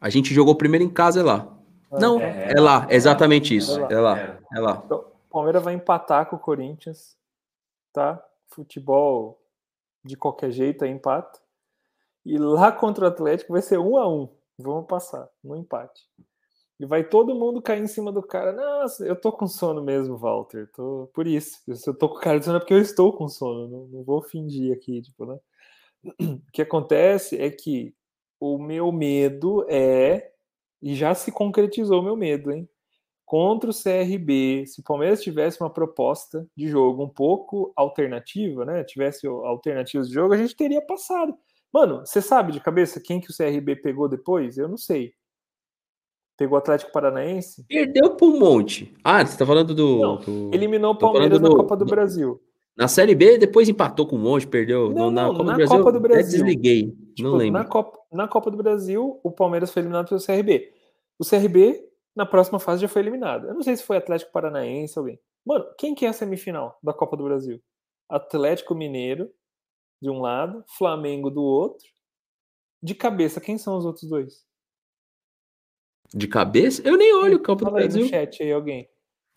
A 0.00 0.10
gente 0.10 0.34
jogou 0.34 0.56
primeiro 0.56 0.84
em 0.84 0.90
casa, 0.90 1.20
é 1.20 1.22
lá. 1.22 1.56
Ah, 1.92 2.00
Não, 2.00 2.20
é, 2.20 2.54
é 2.56 2.60
lá, 2.60 2.88
é 2.90 2.96
exatamente 2.96 3.54
isso. 3.54 3.78
É 3.78 3.82
lá, 3.82 3.92
é 3.92 4.00
lá. 4.00 4.35
É 4.52 4.60
lá. 4.60 4.82
Então, 4.84 4.98
o 4.98 5.30
Palmeiras 5.30 5.62
vai 5.62 5.74
empatar 5.74 6.28
com 6.28 6.36
o 6.36 6.40
Corinthians, 6.40 7.16
tá? 7.92 8.22
Futebol 8.48 9.40
de 10.04 10.16
qualquer 10.16 10.50
jeito 10.50 10.84
é 10.84 10.88
empate. 10.88 11.40
E 12.24 12.38
lá 12.38 12.72
contra 12.72 13.04
o 13.04 13.08
Atlético 13.08 13.52
vai 13.52 13.62
ser 13.62 13.78
um 13.78 13.96
a 13.96 14.08
um. 14.08 14.28
Vamos 14.58 14.86
passar 14.86 15.28
no 15.42 15.56
empate. 15.56 16.08
E 16.78 16.84
vai 16.84 17.04
todo 17.04 17.34
mundo 17.34 17.62
cair 17.62 17.82
em 17.82 17.86
cima 17.86 18.12
do 18.12 18.22
cara. 18.22 18.52
Nossa, 18.52 19.06
eu 19.06 19.18
tô 19.18 19.32
com 19.32 19.46
sono 19.46 19.82
mesmo, 19.82 20.16
Walter. 20.16 20.70
Tô... 20.72 21.10
Por 21.14 21.26
isso. 21.26 21.62
Se 21.74 21.88
eu 21.88 21.96
tô 21.96 22.08
com 22.08 22.16
cara 22.18 22.38
de 22.38 22.44
sono 22.44 22.56
é 22.56 22.60
porque 22.60 22.74
eu 22.74 22.80
estou 22.80 23.12
com 23.12 23.28
sono. 23.28 23.68
Não, 23.68 23.86
não 23.86 24.04
vou 24.04 24.20
fingir 24.22 24.74
aqui, 24.74 25.00
tipo, 25.00 25.24
né? 25.24 25.38
O 26.20 26.52
que 26.52 26.62
acontece 26.62 27.40
é 27.40 27.50
que 27.50 27.94
o 28.38 28.58
meu 28.58 28.92
medo 28.92 29.64
é. 29.68 30.32
E 30.82 30.94
já 30.94 31.14
se 31.14 31.32
concretizou 31.32 32.00
o 32.00 32.04
meu 32.04 32.16
medo, 32.16 32.52
hein? 32.52 32.68
Contra 33.26 33.68
o 33.68 33.74
CRB, 33.74 34.66
se 34.66 34.80
o 34.80 34.84
Palmeiras 34.84 35.20
tivesse 35.20 35.60
uma 35.60 35.68
proposta 35.68 36.46
de 36.56 36.68
jogo 36.68 37.02
um 37.02 37.08
pouco 37.08 37.72
alternativa, 37.74 38.64
né? 38.64 38.84
Tivesse 38.84 39.26
alternativas 39.26 40.08
de 40.08 40.14
jogo, 40.14 40.32
a 40.32 40.36
gente 40.36 40.54
teria 40.54 40.80
passado. 40.80 41.34
Mano, 41.72 42.06
você 42.06 42.22
sabe 42.22 42.52
de 42.52 42.60
cabeça 42.60 43.00
quem 43.00 43.20
que 43.20 43.28
o 43.28 43.36
CRB 43.36 43.76
pegou 43.76 44.08
depois? 44.08 44.56
Eu 44.56 44.68
não 44.68 44.76
sei. 44.76 45.12
Pegou 46.38 46.54
o 46.54 46.58
Atlético 46.58 46.92
Paranaense. 46.92 47.64
Perdeu 47.66 48.14
por 48.14 48.28
um 48.28 48.38
monte. 48.38 48.94
Ah, 49.02 49.26
você 49.26 49.36
tá 49.36 49.44
falando 49.44 49.74
do. 49.74 49.98
Não, 49.98 50.16
do... 50.18 50.54
Eliminou 50.54 50.92
o 50.92 50.98
Palmeiras 50.98 51.40
na 51.40 51.48
Copa 51.48 51.76
do 51.76 51.84
Brasil. 51.84 52.40
Na 52.76 52.86
Série 52.86 53.14
B, 53.14 53.38
depois 53.38 53.68
empatou 53.68 54.06
com 54.06 54.16
um 54.16 54.20
monte, 54.20 54.46
perdeu. 54.46 54.90
Não, 54.90 55.10
na, 55.10 55.22
não, 55.22 55.32
Copa, 55.32 55.44
na 55.44 55.52
do 55.52 55.56
Brasil, 55.56 55.78
Copa 55.78 55.92
do 55.92 56.00
Brasil. 56.00 56.30
desliguei. 56.30 56.94
Tipo, 57.14 57.28
não 57.28 57.36
lembro. 57.36 57.60
Na 57.60 57.64
Copa, 57.64 57.98
na 58.12 58.28
Copa 58.28 58.50
do 58.50 58.56
Brasil, 58.56 59.18
o 59.24 59.32
Palmeiras 59.32 59.72
foi 59.72 59.80
eliminado 59.80 60.08
pelo 60.08 60.20
CRB. 60.20 60.70
O 61.18 61.24
CRB, 61.24 61.85
na 62.16 62.24
próxima 62.24 62.58
fase, 62.58 62.80
já 62.80 62.88
foi 62.88 63.02
eliminado. 63.02 63.46
Eu 63.46 63.54
não 63.54 63.62
sei 63.62 63.76
se 63.76 63.82
foi 63.82 63.98
Atlético 63.98 64.32
Paranaense 64.32 64.98
alguém. 64.98 65.20
Mano, 65.44 65.66
quem 65.78 65.94
que 65.94 66.06
é 66.06 66.08
a 66.08 66.12
semifinal 66.14 66.78
da 66.82 66.94
Copa 66.94 67.16
do 67.16 67.24
Brasil? 67.24 67.62
Atlético 68.08 68.74
Mineiro, 68.74 69.30
de 70.00 70.08
um 70.08 70.20
lado, 70.20 70.64
Flamengo 70.78 71.30
do 71.30 71.42
outro. 71.42 71.86
De 72.82 72.94
cabeça, 72.94 73.40
quem 73.40 73.58
são 73.58 73.76
os 73.76 73.84
outros 73.84 74.08
dois? 74.08 74.46
De 76.14 76.26
cabeça? 76.26 76.80
Eu 76.88 76.96
nem 76.96 77.14
olho 77.14 77.36
o 77.36 77.42
Copa 77.42 77.66
do 77.66 77.70
Brasil. 77.70 78.04
Aí 78.04 78.10
no 78.10 78.10
chat 78.10 78.42
aí 78.42 78.52
alguém. 78.52 78.88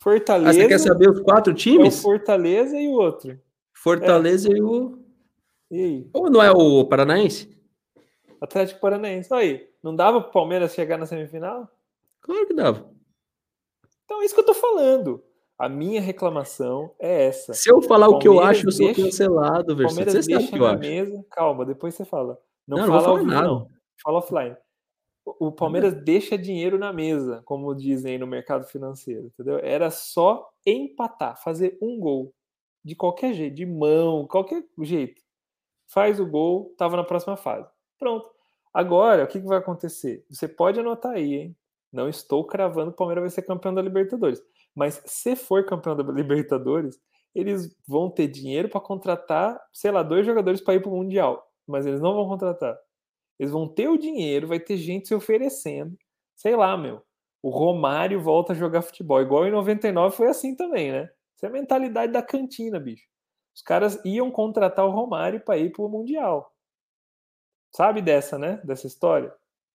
Fortaleza. 0.01 0.49
Ah, 0.49 0.53
você 0.53 0.67
quer 0.67 0.79
saber 0.79 1.09
os 1.09 1.19
quatro 1.19 1.53
times? 1.53 1.95
É 1.95 1.99
o 1.99 2.01
Fortaleza 2.01 2.79
e 2.79 2.87
o 2.87 2.91
outro. 2.91 3.37
Fortaleza 3.73 4.47
é. 4.47 4.55
e 4.55 4.61
o. 4.61 5.03
E 5.69 5.83
aí? 5.83 6.09
Ou 6.13 6.29
não 6.29 6.41
é 6.41 6.51
o 6.51 6.85
Paranaense? 6.85 7.49
Atlético 8.39 8.79
Paranaense. 8.79 9.33
Aí, 9.33 9.67
não 9.83 9.93
dava 9.93 10.21
pro 10.21 10.31
Palmeiras 10.31 10.73
chegar 10.73 10.97
na 10.97 11.05
semifinal? 11.05 11.69
Claro 12.21 12.47
que 12.47 12.53
dava. 12.53 12.89
Então 14.05 14.21
é 14.21 14.25
isso 14.25 14.33
que 14.33 14.41
eu 14.41 14.45
tô 14.45 14.53
falando. 14.53 15.23
A 15.57 15.67
minha 15.67 16.01
reclamação 16.01 16.95
é 16.99 17.25
essa. 17.25 17.53
Se 17.53 17.69
eu 17.69 17.81
falar 17.81 18.07
o 18.07 18.17
que 18.17 18.27
eu 18.27 18.39
acho, 18.39 18.67
eu 18.67 18.71
sou 18.71 18.85
deixa, 18.85 19.03
cancelado. 19.03 19.75
Palmeiras 19.75 20.13
você 20.13 20.37
deixa 20.37 20.57
na 20.57 20.77
mesa. 20.77 21.25
Calma, 21.31 21.65
depois 21.65 21.95
você 21.95 22.05
fala. 22.05 22.39
Não, 22.67 22.77
não 22.77 22.85
fala 22.87 23.01
não 23.01 23.09
ao 23.09 23.17
vivo, 23.17 23.31
não. 23.31 23.67
Fala 24.01 24.19
offline 24.19 24.55
o 25.39 25.51
Palmeiras 25.51 25.93
deixa 25.93 26.37
dinheiro 26.37 26.79
na 26.79 26.93
mesa, 26.93 27.41
como 27.45 27.75
dizem 27.75 28.17
no 28.17 28.25
mercado 28.25 28.65
financeiro, 28.65 29.27
entendeu? 29.27 29.59
Era 29.59 29.91
só 29.91 30.49
empatar, 30.65 31.41
fazer 31.41 31.77
um 31.81 31.99
gol. 31.99 32.33
De 32.83 32.95
qualquer 32.95 33.33
jeito, 33.33 33.55
de 33.55 33.65
mão, 33.65 34.25
qualquer 34.25 34.63
jeito. 34.81 35.21
Faz 35.87 36.19
o 36.19 36.25
gol, 36.25 36.73
tava 36.77 36.95
na 36.95 37.03
próxima 37.03 37.35
fase. 37.35 37.69
Pronto. 37.97 38.29
Agora, 38.73 39.25
o 39.25 39.27
que, 39.27 39.39
que 39.39 39.47
vai 39.47 39.57
acontecer? 39.57 40.25
Você 40.29 40.47
pode 40.47 40.79
anotar 40.79 41.13
aí, 41.13 41.33
hein? 41.33 41.57
Não 41.91 42.07
estou 42.07 42.45
cravando 42.45 42.91
o 42.91 42.93
Palmeiras 42.93 43.23
vai 43.23 43.29
ser 43.29 43.41
campeão 43.41 43.73
da 43.73 43.81
Libertadores. 43.81 44.41
Mas 44.75 45.01
se 45.05 45.35
for 45.35 45.65
campeão 45.65 45.95
da 45.95 46.03
Libertadores, 46.03 46.99
eles 47.33 47.75
vão 47.87 48.09
ter 48.09 48.27
dinheiro 48.27 48.69
para 48.69 48.81
contratar, 48.81 49.59
sei 49.73 49.91
lá, 49.91 50.03
dois 50.03 50.25
jogadores 50.25 50.61
para 50.61 50.75
ir 50.75 50.81
para 50.81 50.91
o 50.91 50.95
Mundial. 50.95 51.45
Mas 51.67 51.85
eles 51.85 52.01
não 52.01 52.13
vão 52.13 52.27
contratar. 52.27 52.77
Eles 53.39 53.51
vão 53.51 53.67
ter 53.67 53.87
o 53.87 53.97
dinheiro, 53.97 54.47
vai 54.47 54.59
ter 54.59 54.77
gente 54.77 55.07
se 55.07 55.15
oferecendo. 55.15 55.97
Sei 56.35 56.55
lá, 56.55 56.77
meu. 56.77 57.01
O 57.41 57.49
Romário 57.49 58.21
volta 58.21 58.53
a 58.53 58.55
jogar 58.55 58.81
futebol. 58.81 59.21
Igual 59.21 59.47
em 59.47 59.51
99 59.51 60.15
foi 60.15 60.27
assim 60.27 60.55
também, 60.55 60.91
né? 60.91 61.09
Isso 61.35 61.45
é 61.45 61.49
a 61.49 61.51
mentalidade 61.51 62.11
da 62.11 62.21
cantina, 62.21 62.79
bicho. 62.79 63.07
Os 63.55 63.61
caras 63.61 64.03
iam 64.03 64.29
contratar 64.29 64.85
o 64.85 64.91
Romário 64.91 65.39
para 65.39 65.57
ir 65.57 65.71
pro 65.71 65.87
Mundial. 65.87 66.53
Sabe 67.73 68.01
dessa, 68.01 68.37
né? 68.37 68.61
Dessa 68.63 68.87
história? 68.87 69.33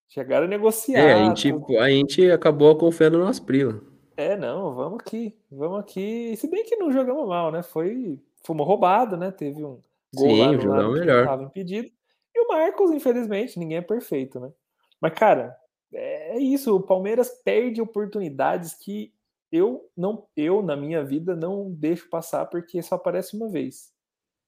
Chegaram 0.08 0.46
a 0.46 0.48
negociar. 0.48 1.00
É, 1.00 1.12
a 1.14 1.24
gente, 1.24 1.52
a 1.78 1.88
gente 1.90 2.30
acabou 2.30 2.76
confiando 2.76 3.18
no 3.18 3.26
Asprila. 3.26 3.80
É, 4.16 4.36
não, 4.36 4.74
vamos 4.74 5.00
aqui. 5.00 5.36
Vamos 5.50 5.80
aqui. 5.80 6.36
Se 6.36 6.48
bem 6.48 6.64
que 6.64 6.76
não 6.76 6.92
jogamos 6.92 7.26
mal, 7.26 7.50
né? 7.50 7.62
Foi. 7.62 8.20
Fomos 8.44 8.66
roubados, 8.66 9.18
né? 9.18 9.30
Teve 9.30 9.64
um 9.64 9.80
gol 10.14 10.30
Sim, 10.30 10.40
lá 10.40 10.52
no 10.52 10.68
lado 10.68 10.92
melhor. 10.92 11.16
que 11.16 11.22
estava 11.22 11.42
impedido. 11.42 11.88
E 12.34 12.40
o 12.40 12.48
Marcos, 12.48 12.90
infelizmente, 12.90 13.58
ninguém 13.58 13.78
é 13.78 13.82
perfeito, 13.82 14.38
né? 14.38 14.52
Mas, 15.00 15.14
cara, 15.14 15.56
é 15.92 16.38
isso. 16.38 16.74
O 16.76 16.80
Palmeiras 16.80 17.30
perde 17.44 17.80
oportunidades 17.80 18.74
que 18.74 19.12
eu 19.50 19.88
não, 19.96 20.26
eu 20.36 20.62
na 20.62 20.76
minha 20.76 21.04
vida 21.04 21.36
não 21.36 21.70
deixo 21.70 22.08
passar 22.08 22.46
porque 22.46 22.82
só 22.82 22.96
aparece 22.96 23.36
uma 23.36 23.48
vez. 23.48 23.92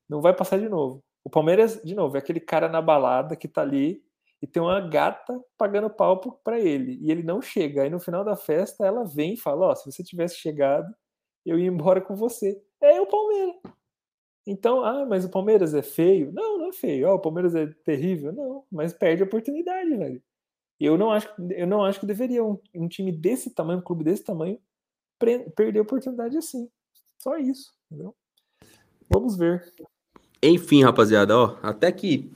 Não 0.08 0.20
vai 0.20 0.34
passar 0.34 0.58
de 0.58 0.68
novo. 0.68 1.02
O 1.24 1.30
Palmeiras, 1.30 1.80
de 1.82 1.94
novo, 1.94 2.16
é 2.16 2.20
aquele 2.20 2.40
cara 2.40 2.68
na 2.68 2.80
balada 2.80 3.34
que 3.34 3.48
tá 3.48 3.62
ali 3.62 4.02
e 4.46 4.48
tem 4.48 4.62
uma 4.62 4.80
gata 4.80 5.42
pagando 5.58 5.90
pau 5.90 6.20
para 6.44 6.60
ele 6.60 6.98
e 7.02 7.10
ele 7.10 7.24
não 7.24 7.42
chega. 7.42 7.82
Aí 7.82 7.90
no 7.90 7.98
final 7.98 8.24
da 8.24 8.36
festa 8.36 8.86
ela 8.86 9.04
vem 9.04 9.34
e 9.34 9.36
fala: 9.36 9.66
Ó, 9.66 9.72
oh, 9.72 9.76
se 9.76 9.90
você 9.90 10.04
tivesse 10.04 10.36
chegado, 10.36 10.94
eu 11.44 11.58
ia 11.58 11.66
embora 11.66 12.00
com 12.00 12.14
você. 12.14 12.62
É 12.80 13.00
o 13.00 13.06
Palmeiras. 13.06 13.56
Então, 14.46 14.84
ah, 14.84 15.04
mas 15.04 15.24
o 15.24 15.30
Palmeiras 15.30 15.74
é 15.74 15.82
feio? 15.82 16.30
Não, 16.32 16.58
não 16.58 16.68
é 16.68 16.72
feio. 16.72 17.08
Oh, 17.08 17.14
o 17.14 17.18
Palmeiras 17.18 17.56
é 17.56 17.66
terrível? 17.84 18.32
Não, 18.32 18.64
mas 18.70 18.92
perde 18.92 19.24
a 19.24 19.26
oportunidade, 19.26 19.96
velho. 19.96 20.22
Eu 20.78 20.96
não 20.96 21.10
acho, 21.10 21.28
eu 21.50 21.66
não 21.66 21.84
acho 21.84 21.98
que 21.98 22.06
deveria 22.06 22.44
um, 22.44 22.56
um 22.72 22.86
time 22.86 23.10
desse 23.10 23.52
tamanho, 23.52 23.80
um 23.80 23.82
clube 23.82 24.04
desse 24.04 24.22
tamanho, 24.22 24.60
perder 25.18 25.80
a 25.80 25.82
oportunidade 25.82 26.36
assim. 26.36 26.70
Só 27.18 27.36
isso, 27.36 27.74
entendeu? 27.90 28.14
Vamos 29.10 29.36
ver. 29.36 29.74
Enfim, 30.40 30.84
rapaziada, 30.84 31.36
ó, 31.36 31.58
até 31.62 31.90
que 31.90 32.30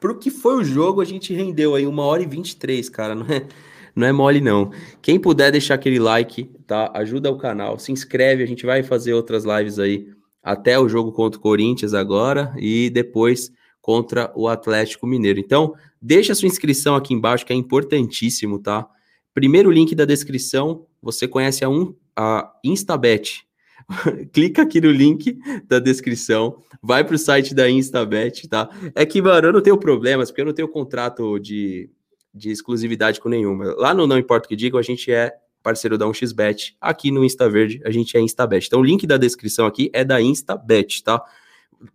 pro 0.00 0.18
que 0.18 0.30
foi 0.30 0.56
o 0.56 0.64
jogo, 0.64 1.00
a 1.00 1.04
gente 1.04 1.34
rendeu 1.34 1.74
aí 1.74 1.86
uma 1.86 2.02
hora 2.04 2.22
e 2.22 2.26
23, 2.26 2.88
cara, 2.88 3.14
não 3.14 3.26
é, 3.26 3.46
não 3.94 4.06
é 4.06 4.12
mole 4.12 4.40
não. 4.40 4.70
Quem 5.00 5.18
puder 5.18 5.50
deixar 5.50 5.74
aquele 5.74 5.98
like, 5.98 6.44
tá? 6.66 6.90
Ajuda 6.94 7.30
o 7.30 7.38
canal, 7.38 7.78
se 7.78 7.92
inscreve, 7.92 8.42
a 8.42 8.46
gente 8.46 8.66
vai 8.66 8.82
fazer 8.82 9.14
outras 9.14 9.44
lives 9.44 9.78
aí 9.78 10.08
até 10.42 10.78
o 10.78 10.88
jogo 10.88 11.12
contra 11.12 11.38
o 11.38 11.42
Corinthians 11.42 11.92
agora 11.92 12.54
e 12.56 12.88
depois 12.90 13.50
contra 13.80 14.32
o 14.34 14.48
Atlético 14.48 15.06
Mineiro. 15.06 15.38
Então, 15.38 15.74
deixa 16.00 16.34
sua 16.34 16.48
inscrição 16.48 16.96
aqui 16.96 17.14
embaixo, 17.14 17.46
que 17.46 17.52
é 17.52 17.56
importantíssimo, 17.56 18.58
tá? 18.58 18.86
Primeiro 19.32 19.70
link 19.70 19.94
da 19.94 20.04
descrição, 20.04 20.86
você 21.00 21.28
conhece 21.28 21.64
a, 21.64 21.68
um, 21.68 21.94
a 22.16 22.52
Instabet. 22.64 23.45
Clica 24.32 24.62
aqui 24.62 24.80
no 24.80 24.90
link 24.90 25.38
da 25.66 25.78
descrição, 25.78 26.60
vai 26.82 27.04
para 27.04 27.14
o 27.14 27.18
site 27.18 27.54
da 27.54 27.70
Instabet, 27.70 28.48
tá? 28.48 28.68
É 28.94 29.06
que, 29.06 29.22
mano, 29.22 29.48
eu 29.48 29.52
não 29.52 29.62
tenho 29.62 29.78
problemas, 29.78 30.30
porque 30.30 30.40
eu 30.40 30.46
não 30.46 30.52
tenho 30.52 30.68
contrato 30.68 31.38
de, 31.38 31.90
de 32.34 32.50
exclusividade 32.50 33.20
com 33.20 33.28
nenhuma. 33.28 33.74
Lá 33.76 33.94
no 33.94 34.06
Não 34.06 34.18
Importa 34.18 34.46
o 34.46 34.48
que 34.48 34.56
Diga, 34.56 34.78
a 34.78 34.82
gente 34.82 35.10
é 35.10 35.32
parceiro 35.62 35.98
da 35.98 36.06
1xBet. 36.06 36.74
Aqui 36.80 37.10
no 37.10 37.24
InstaVerde, 37.24 37.80
a 37.84 37.90
gente 37.90 38.16
é 38.16 38.20
Instabet. 38.20 38.66
Então, 38.66 38.80
o 38.80 38.84
link 38.84 39.06
da 39.06 39.16
descrição 39.16 39.66
aqui 39.66 39.90
é 39.92 40.04
da 40.04 40.20
Instabet, 40.20 41.02
tá? 41.02 41.20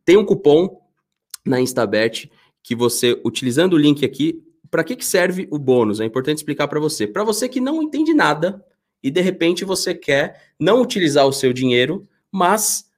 Tem 0.04 0.18
um 0.18 0.26
cupom 0.26 0.82
na 1.46 1.60
Instabet 1.60 2.30
que 2.62 2.76
você, 2.76 3.20
utilizando 3.26 3.74
o 3.74 3.78
link 3.78 4.04
aqui, 4.06 4.44
para 4.70 4.84
que, 4.84 4.96
que 4.96 5.06
serve 5.06 5.48
o 5.50 5.58
bônus? 5.58 6.00
É 6.00 6.06
importante 6.06 6.38
explicar 6.38 6.68
para 6.68 6.80
você. 6.80 7.08
Para 7.08 7.24
você 7.24 7.50
que 7.50 7.60
não 7.60 7.82
entende 7.82 8.14
nada 8.14 8.64
e 9.04 9.10
de 9.10 9.22
repente 9.22 9.66
você 9.66 9.94
quer 9.94 10.42
não 10.60 10.82
utilizar 10.82 11.26
o 11.26 11.34
seu 11.34 11.52
dinheiro, 11.52 12.08
mas 12.32 12.90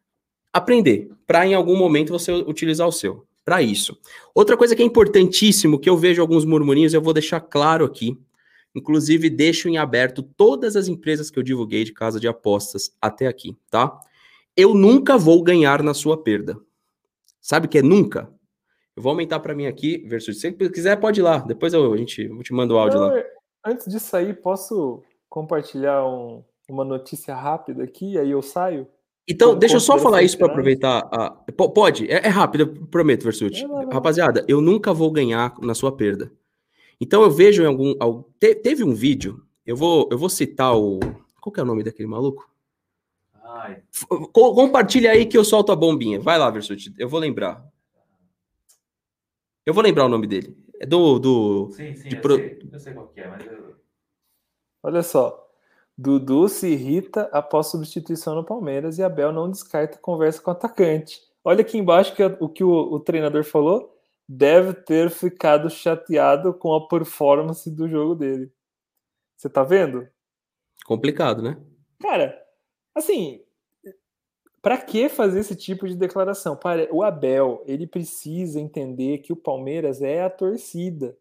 aprender, 0.52 1.10
para 1.26 1.46
em 1.46 1.54
algum 1.54 1.76
momento 1.76 2.12
você 2.12 2.32
utilizar 2.32 2.88
o 2.88 2.92
seu. 2.92 3.26
Para 3.46 3.62
isso. 3.62 3.98
Outra 4.34 4.56
coisa 4.56 4.76
que 4.76 4.82
é 4.82 4.86
importantíssimo, 4.86 5.80
que 5.80 5.90
eu 5.90 5.98
vejo 5.98 6.22
alguns 6.22 6.46
murmurinhos, 6.46 6.94
eu 6.94 7.02
vou 7.02 7.14
deixar 7.14 7.42
claro 7.42 7.84
aqui. 7.84 8.18
Inclusive, 8.74 9.30
deixo 9.30 9.68
em 9.68 9.78
aberto 9.78 10.24
todas 10.24 10.76
as 10.76 10.88
empresas 10.88 11.30
que 11.30 11.38
eu 11.38 11.44
divulguei 11.44 11.84
de 11.84 11.92
casa 11.92 12.20
de 12.20 12.28
apostas 12.28 12.96
até 13.02 13.28
aqui, 13.28 13.58
tá? 13.70 14.00
Eu 14.56 14.74
nunca 14.74 15.18
vou 15.18 15.44
ganhar 15.44 15.84
na 15.84 15.94
sua 15.94 16.22
perda. 16.22 16.58
Sabe 17.42 17.68
o 17.68 17.70
que 17.70 17.80
é 17.80 17.82
nunca? 17.82 18.34
Eu 18.96 19.04
vou 19.04 19.10
aumentar 19.10 19.40
para 19.40 19.54
mim 19.54 19.66
aqui, 19.66 19.98
versus. 20.08 20.40
Se 20.40 20.52
quiser, 20.52 20.96
pode 21.00 21.20
ir 21.20 21.24
lá. 21.24 21.40
Depois 21.40 21.74
eu, 21.74 21.94
a 21.94 21.98
gente, 21.98 22.24
eu 22.24 22.44
te 22.44 22.54
mando 22.54 22.76
o 22.76 22.78
áudio 22.78 23.00
lá. 23.00 23.18
É, 23.18 23.26
antes 23.66 23.92
de 23.92 24.00
sair, 24.00 24.40
posso 24.40 25.04
compartilhar 25.34 26.06
um, 26.06 26.44
uma 26.70 26.86
notícia 26.86 27.34
rápida 27.34 27.84
aqui, 27.84 28.20
aí 28.20 28.30
eu 28.30 28.44
saio? 28.44 28.88
Então, 29.28 29.48
Como 29.50 29.60
deixa 29.60 29.78
eu 29.78 29.80
só 29.80 29.98
falar 29.98 30.22
isso 30.22 30.38
para 30.38 30.46
aproveitar. 30.46 31.10
A... 31.12 31.32
Pode, 31.52 32.06
é, 32.06 32.28
é 32.28 32.28
rápido, 32.28 32.62
eu 32.62 32.88
prometo, 32.88 33.24
Versuti. 33.24 33.66
Rapaziada, 33.92 34.46
eu 34.48 34.62
nunca 34.62 34.94
vou 34.94 35.10
ganhar 35.10 35.56
na 35.60 35.74
sua 35.74 35.92
perda. 35.92 36.32
Então 37.02 37.24
eu 37.24 37.32
vejo 37.32 37.64
em 37.64 37.66
algum. 37.66 37.96
Te, 38.40 38.54
teve 38.54 38.84
um 38.84 38.94
vídeo, 38.94 39.44
eu 39.66 39.76
vou, 39.76 40.08
eu 40.12 40.20
vou 40.20 40.30
citar 40.30 40.78
o. 40.78 41.00
Qual 41.42 41.52
que 41.52 41.60
é 41.60 41.64
o 41.64 41.66
nome 41.66 41.82
daquele 41.82 42.08
maluco? 42.08 42.48
Ai. 43.44 43.82
Compartilha 44.32 45.10
aí 45.12 45.26
que 45.26 45.38
eu 45.38 45.44
solto 45.44 45.72
a 45.72 45.76
bombinha. 45.76 46.20
Vai 46.20 46.38
lá, 46.38 46.48
Versuti, 46.52 46.94
eu 47.00 47.10
vou 47.10 47.20
lembrar. 47.20 47.66
Eu 49.66 49.74
vou 49.74 49.82
lembrar 49.82 50.06
o 50.06 50.10
nome 50.10 50.28
dele. 50.28 50.56
É 50.80 50.86
do. 50.86 51.18
do 51.18 51.72
sim, 51.72 51.96
sim, 51.96 52.10
eu, 52.12 52.22
pro... 52.22 52.36
sei, 52.36 52.60
eu 52.72 52.80
sei 52.80 52.94
qual 52.94 53.08
que 53.08 53.20
é, 53.20 53.28
mas. 53.28 53.44
Eu... 53.48 53.83
Olha 54.84 55.02
só. 55.02 55.40
Dudu 55.98 56.50
se 56.50 56.68
irrita 56.68 57.30
após 57.32 57.68
substituição 57.68 58.36
no 58.36 58.44
Palmeiras 58.44 58.98
e 58.98 59.04
Abel 59.04 59.32
não 59.32 59.50
descarta 59.50 59.98
conversa 59.98 60.42
com 60.42 60.52
o 60.52 60.54
atacante. 60.54 61.22
Olha 61.44 61.62
aqui 61.62 61.78
embaixo 61.78 62.16
que, 62.16 62.24
o 62.24 62.50
que 62.50 62.64
o, 62.64 62.70
o 62.70 63.00
treinador 63.00 63.44
falou. 63.44 63.96
Deve 64.28 64.74
ter 64.74 65.10
ficado 65.10 65.70
chateado 65.70 66.54
com 66.54 66.74
a 66.74 66.88
performance 66.88 67.70
do 67.70 67.88
jogo 67.88 68.16
dele. 68.16 68.52
Você 69.36 69.50
tá 69.50 69.64
vendo? 69.64 70.08
Complicado, 70.86 71.42
né? 71.42 71.58
Cara, 72.02 72.42
assim, 72.96 73.42
para 74.62 74.78
que 74.78 75.10
fazer 75.10 75.42
esse 75.42 75.56
tipo 75.56 75.88
de 75.88 75.96
declaração? 75.96 76.58
O 76.92 77.04
Abel, 77.04 77.62
ele 77.66 77.86
precisa 77.86 78.60
entender 78.60 79.20
que 79.20 79.34
o 79.34 79.38
Palmeiras 79.38 80.02
é 80.02 80.24
a 80.24 80.30
torcida. 80.30 81.18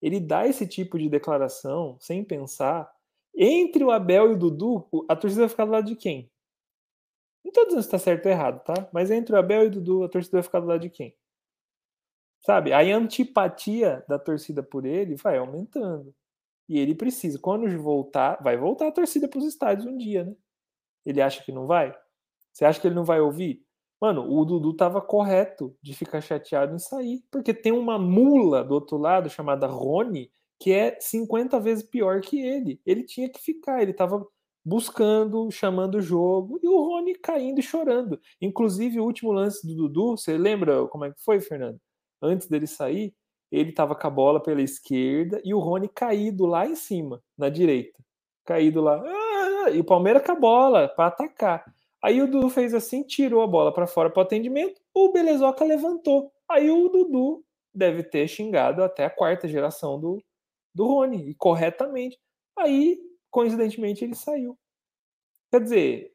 Ele 0.00 0.20
dá 0.20 0.46
esse 0.46 0.66
tipo 0.66 0.98
de 0.98 1.08
declaração 1.08 1.96
sem 2.00 2.24
pensar. 2.24 2.90
Entre 3.34 3.82
o 3.84 3.90
Abel 3.90 4.30
e 4.30 4.34
o 4.34 4.38
Dudu, 4.38 4.88
a 5.08 5.16
torcida 5.16 5.42
vai 5.42 5.48
ficar 5.48 5.64
do 5.64 5.72
lado 5.72 5.86
de 5.86 5.96
quem? 5.96 6.30
Não 7.44 7.50
estou 7.50 7.64
dizendo 7.64 7.82
se 7.82 7.88
está 7.88 7.98
certo 7.98 8.26
ou 8.26 8.32
errado, 8.32 8.62
tá? 8.64 8.88
Mas 8.92 9.10
entre 9.10 9.34
o 9.34 9.38
Abel 9.38 9.64
e 9.64 9.66
o 9.66 9.70
Dudu, 9.70 10.04
a 10.04 10.08
torcida 10.08 10.38
vai 10.38 10.42
ficar 10.42 10.60
do 10.60 10.66
lado 10.66 10.80
de 10.80 10.90
quem? 10.90 11.16
Sabe? 12.40 12.72
A 12.72 12.80
antipatia 12.80 14.04
da 14.08 14.18
torcida 14.18 14.62
por 14.62 14.84
ele 14.84 15.16
vai 15.16 15.38
aumentando. 15.38 16.14
E 16.68 16.78
ele 16.78 16.94
precisa, 16.94 17.38
quando 17.38 17.66
voltar, 17.80 18.42
vai 18.42 18.56
voltar 18.56 18.88
a 18.88 18.92
torcida 18.92 19.28
para 19.28 19.38
os 19.38 19.44
estádios 19.44 19.86
um 19.86 19.96
dia, 19.96 20.24
né? 20.24 20.34
Ele 21.04 21.20
acha 21.20 21.42
que 21.42 21.52
não 21.52 21.66
vai? 21.66 21.96
Você 22.52 22.64
acha 22.64 22.80
que 22.80 22.86
ele 22.86 22.94
não 22.94 23.04
vai 23.04 23.20
ouvir? 23.20 23.65
Mano, 24.00 24.30
o 24.30 24.44
Dudu 24.44 24.74
tava 24.74 25.00
correto 25.00 25.74
de 25.82 25.94
ficar 25.94 26.20
chateado 26.20 26.74
em 26.74 26.78
sair, 26.78 27.22
porque 27.30 27.54
tem 27.54 27.72
uma 27.72 27.98
mula 27.98 28.62
do 28.62 28.74
outro 28.74 28.98
lado 28.98 29.30
chamada 29.30 29.66
Rony, 29.66 30.30
que 30.60 30.72
é 30.72 30.98
50 31.00 31.58
vezes 31.60 31.84
pior 31.84 32.20
que 32.20 32.40
ele. 32.40 32.80
Ele 32.84 33.02
tinha 33.04 33.28
que 33.28 33.40
ficar, 33.40 33.82
ele 33.82 33.94
tava 33.94 34.26
buscando, 34.64 35.50
chamando 35.50 35.96
o 35.96 36.02
jogo, 36.02 36.58
e 36.62 36.68
o 36.68 36.76
Rony 36.76 37.14
caindo 37.14 37.60
e 37.60 37.62
chorando. 37.62 38.20
Inclusive, 38.40 39.00
o 39.00 39.04
último 39.04 39.32
lance 39.32 39.66
do 39.66 39.74
Dudu, 39.74 40.16
você 40.16 40.36
lembra 40.36 40.86
como 40.88 41.04
é 41.04 41.12
que 41.12 41.22
foi, 41.22 41.40
Fernando? 41.40 41.80
Antes 42.20 42.48
dele 42.48 42.66
sair, 42.66 43.14
ele 43.50 43.72
tava 43.72 43.94
com 43.94 44.06
a 44.06 44.10
bola 44.10 44.42
pela 44.42 44.60
esquerda 44.60 45.40
e 45.44 45.54
o 45.54 45.58
Rony 45.58 45.88
caído 45.88 46.46
lá 46.46 46.66
em 46.66 46.74
cima, 46.74 47.22
na 47.38 47.48
direita. 47.48 48.02
Caído 48.44 48.80
lá. 48.80 49.02
Ah, 49.04 49.70
e 49.70 49.80
o 49.80 49.84
Palmeiras 49.84 50.24
com 50.24 50.32
a 50.32 50.36
bola 50.36 50.88
para 50.88 51.06
atacar. 51.06 51.75
Aí 52.02 52.20
o 52.20 52.30
Dudu 52.30 52.48
fez 52.50 52.74
assim, 52.74 53.02
tirou 53.02 53.42
a 53.42 53.46
bola 53.46 53.72
para 53.72 53.86
fora 53.86 54.10
para 54.10 54.20
o 54.20 54.22
atendimento, 54.22 54.80
o 54.94 55.10
Belezoca 55.12 55.64
levantou. 55.64 56.32
Aí 56.48 56.70
o 56.70 56.88
Dudu 56.88 57.44
deve 57.74 58.02
ter 58.02 58.26
xingado 58.28 58.82
até 58.82 59.04
a 59.04 59.10
quarta 59.10 59.48
geração 59.48 59.98
do, 60.00 60.22
do 60.74 60.86
Rony, 60.86 61.30
e 61.30 61.34
corretamente. 61.34 62.18
Aí, 62.56 62.98
coincidentemente, 63.30 64.04
ele 64.04 64.14
saiu. 64.14 64.58
Quer 65.50 65.60
dizer, 65.60 66.12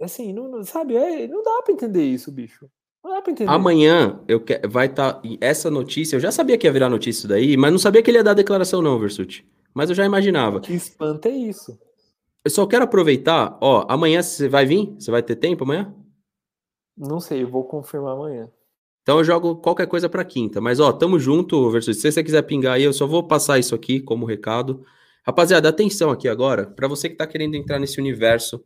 assim, 0.00 0.32
não, 0.32 0.62
sabe, 0.64 0.96
é, 0.96 1.26
não 1.26 1.42
dá 1.42 1.62
para 1.62 1.72
entender 1.72 2.04
isso, 2.04 2.30
bicho. 2.30 2.68
Não 3.02 3.12
dá 3.12 3.22
pra 3.22 3.32
entender. 3.32 3.50
Amanhã 3.50 4.22
eu 4.26 4.40
que, 4.40 4.58
vai 4.66 4.86
estar. 4.86 5.14
Tá, 5.14 5.22
essa 5.40 5.70
notícia, 5.70 6.16
eu 6.16 6.20
já 6.20 6.32
sabia 6.32 6.56
que 6.56 6.66
ia 6.66 6.72
virar 6.72 6.88
notícia 6.88 7.20
isso 7.20 7.28
daí, 7.28 7.56
mas 7.56 7.70
não 7.70 7.78
sabia 7.78 8.02
que 8.02 8.10
ele 8.10 8.18
ia 8.18 8.24
dar 8.24 8.34
declaração, 8.34 8.80
não, 8.80 8.98
Versuti. 8.98 9.46
Mas 9.74 9.90
eu 9.90 9.96
já 9.96 10.04
imaginava. 10.04 10.60
Que 10.60 10.72
espanto 10.72 11.28
é 11.28 11.32
isso. 11.32 11.78
Eu 12.44 12.50
só 12.50 12.66
quero 12.66 12.84
aproveitar, 12.84 13.56
ó, 13.60 13.86
amanhã 13.88 14.22
você 14.22 14.48
vai 14.48 14.66
vir? 14.66 14.94
Você 14.98 15.10
vai 15.10 15.22
ter 15.22 15.36
tempo 15.36 15.64
amanhã? 15.64 15.94
Não 16.96 17.18
sei, 17.18 17.42
eu 17.42 17.48
vou 17.48 17.64
confirmar 17.64 18.12
amanhã. 18.12 18.50
Então 19.02 19.18
eu 19.18 19.24
jogo 19.24 19.56
qualquer 19.56 19.86
coisa 19.86 20.08
para 20.08 20.24
quinta. 20.24 20.60
Mas 20.60 20.78
ó, 20.78 20.92
tamo 20.92 21.18
junto, 21.18 21.70
Versus. 21.70 22.00
Se 22.00 22.12
você 22.12 22.22
quiser 22.22 22.42
pingar 22.42 22.74
aí, 22.74 22.82
eu 22.82 22.92
só 22.92 23.06
vou 23.06 23.26
passar 23.26 23.58
isso 23.58 23.74
aqui 23.74 24.00
como 24.00 24.26
recado. 24.26 24.84
Rapaziada, 25.26 25.70
atenção 25.70 26.10
aqui 26.10 26.28
agora, 26.28 26.66
para 26.66 26.86
você 26.86 27.08
que 27.08 27.16
tá 27.16 27.26
querendo 27.26 27.54
entrar 27.54 27.78
nesse 27.78 27.98
universo 27.98 28.62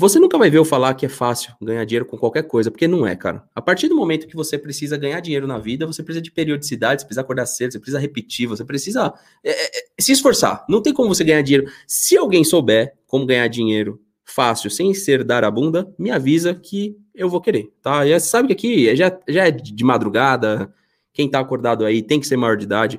você 0.00 0.18
nunca 0.18 0.38
vai 0.38 0.48
ver 0.48 0.56
eu 0.56 0.64
falar 0.64 0.94
que 0.94 1.04
é 1.04 1.08
fácil 1.10 1.54
ganhar 1.60 1.84
dinheiro 1.84 2.06
com 2.06 2.16
qualquer 2.16 2.44
coisa, 2.44 2.70
porque 2.70 2.88
não 2.88 3.06
é, 3.06 3.14
cara. 3.14 3.44
A 3.54 3.60
partir 3.60 3.86
do 3.86 3.94
momento 3.94 4.26
que 4.26 4.34
você 4.34 4.56
precisa 4.56 4.96
ganhar 4.96 5.20
dinheiro 5.20 5.46
na 5.46 5.58
vida, 5.58 5.86
você 5.86 6.02
precisa 6.02 6.22
de 6.22 6.30
periodicidade, 6.30 7.02
você 7.02 7.06
precisa 7.06 7.20
acordar 7.20 7.44
cedo, 7.44 7.72
você 7.72 7.78
precisa 7.78 7.98
repetir, 7.98 8.46
você 8.46 8.64
precisa 8.64 9.12
é, 9.44 9.50
é, 9.50 9.78
é, 9.78 9.82
se 10.00 10.12
esforçar. 10.12 10.64
Não 10.70 10.80
tem 10.80 10.94
como 10.94 11.14
você 11.14 11.22
ganhar 11.22 11.42
dinheiro. 11.42 11.70
Se 11.86 12.16
alguém 12.16 12.42
souber 12.42 12.94
como 13.06 13.26
ganhar 13.26 13.46
dinheiro 13.48 14.00
fácil, 14.24 14.70
sem 14.70 14.94
ser 14.94 15.22
dar 15.22 15.44
a 15.44 15.50
bunda, 15.50 15.92
me 15.98 16.10
avisa 16.10 16.54
que 16.54 16.96
eu 17.14 17.28
vou 17.28 17.40
querer, 17.40 17.70
tá? 17.82 18.06
E 18.06 18.18
você 18.18 18.26
sabe 18.26 18.48
que 18.48 18.54
aqui 18.54 18.96
já, 18.96 19.14
já 19.28 19.48
é 19.48 19.50
de 19.50 19.84
madrugada, 19.84 20.72
quem 21.12 21.28
tá 21.28 21.40
acordado 21.40 21.84
aí 21.84 22.00
tem 22.00 22.18
que 22.18 22.26
ser 22.26 22.38
maior 22.38 22.56
de 22.56 22.64
idade. 22.64 22.98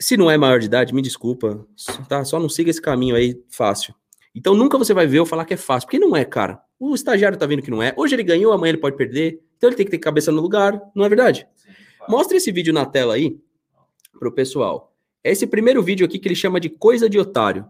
Se 0.00 0.16
não 0.16 0.28
é 0.28 0.36
maior 0.36 0.58
de 0.58 0.66
idade, 0.66 0.92
me 0.92 1.00
desculpa, 1.00 1.64
tá? 2.08 2.24
Só 2.24 2.40
não 2.40 2.48
siga 2.48 2.70
esse 2.70 2.82
caminho 2.82 3.14
aí 3.14 3.40
fácil. 3.48 3.94
Então 4.36 4.54
nunca 4.54 4.76
você 4.76 4.92
vai 4.92 5.06
ver 5.06 5.18
eu 5.18 5.24
falar 5.24 5.46
que 5.46 5.54
é 5.54 5.56
fácil, 5.56 5.86
porque 5.86 5.98
não 5.98 6.14
é, 6.14 6.22
cara. 6.22 6.60
O 6.78 6.94
estagiário 6.94 7.38
tá 7.38 7.46
vendo 7.46 7.62
que 7.62 7.70
não 7.70 7.82
é. 7.82 7.94
Hoje 7.96 8.14
ele 8.14 8.22
ganhou, 8.22 8.52
amanhã 8.52 8.72
ele 8.72 8.78
pode 8.78 8.94
perder. 8.94 9.40
Então 9.56 9.70
ele 9.70 9.76
tem 9.76 9.86
que 9.86 9.90
ter 9.90 9.98
cabeça 9.98 10.30
no 10.30 10.42
lugar, 10.42 10.78
não 10.94 11.06
é 11.06 11.08
verdade? 11.08 11.48
Mostra 12.06 12.36
esse 12.36 12.52
vídeo 12.52 12.74
na 12.74 12.84
tela 12.84 13.14
aí 13.14 13.40
pro 14.18 14.30
pessoal. 14.30 14.94
É 15.24 15.32
esse 15.32 15.46
primeiro 15.46 15.82
vídeo 15.82 16.04
aqui 16.04 16.18
que 16.18 16.28
ele 16.28 16.34
chama 16.34 16.60
de 16.60 16.68
coisa 16.68 17.08
de 17.08 17.18
otário. 17.18 17.66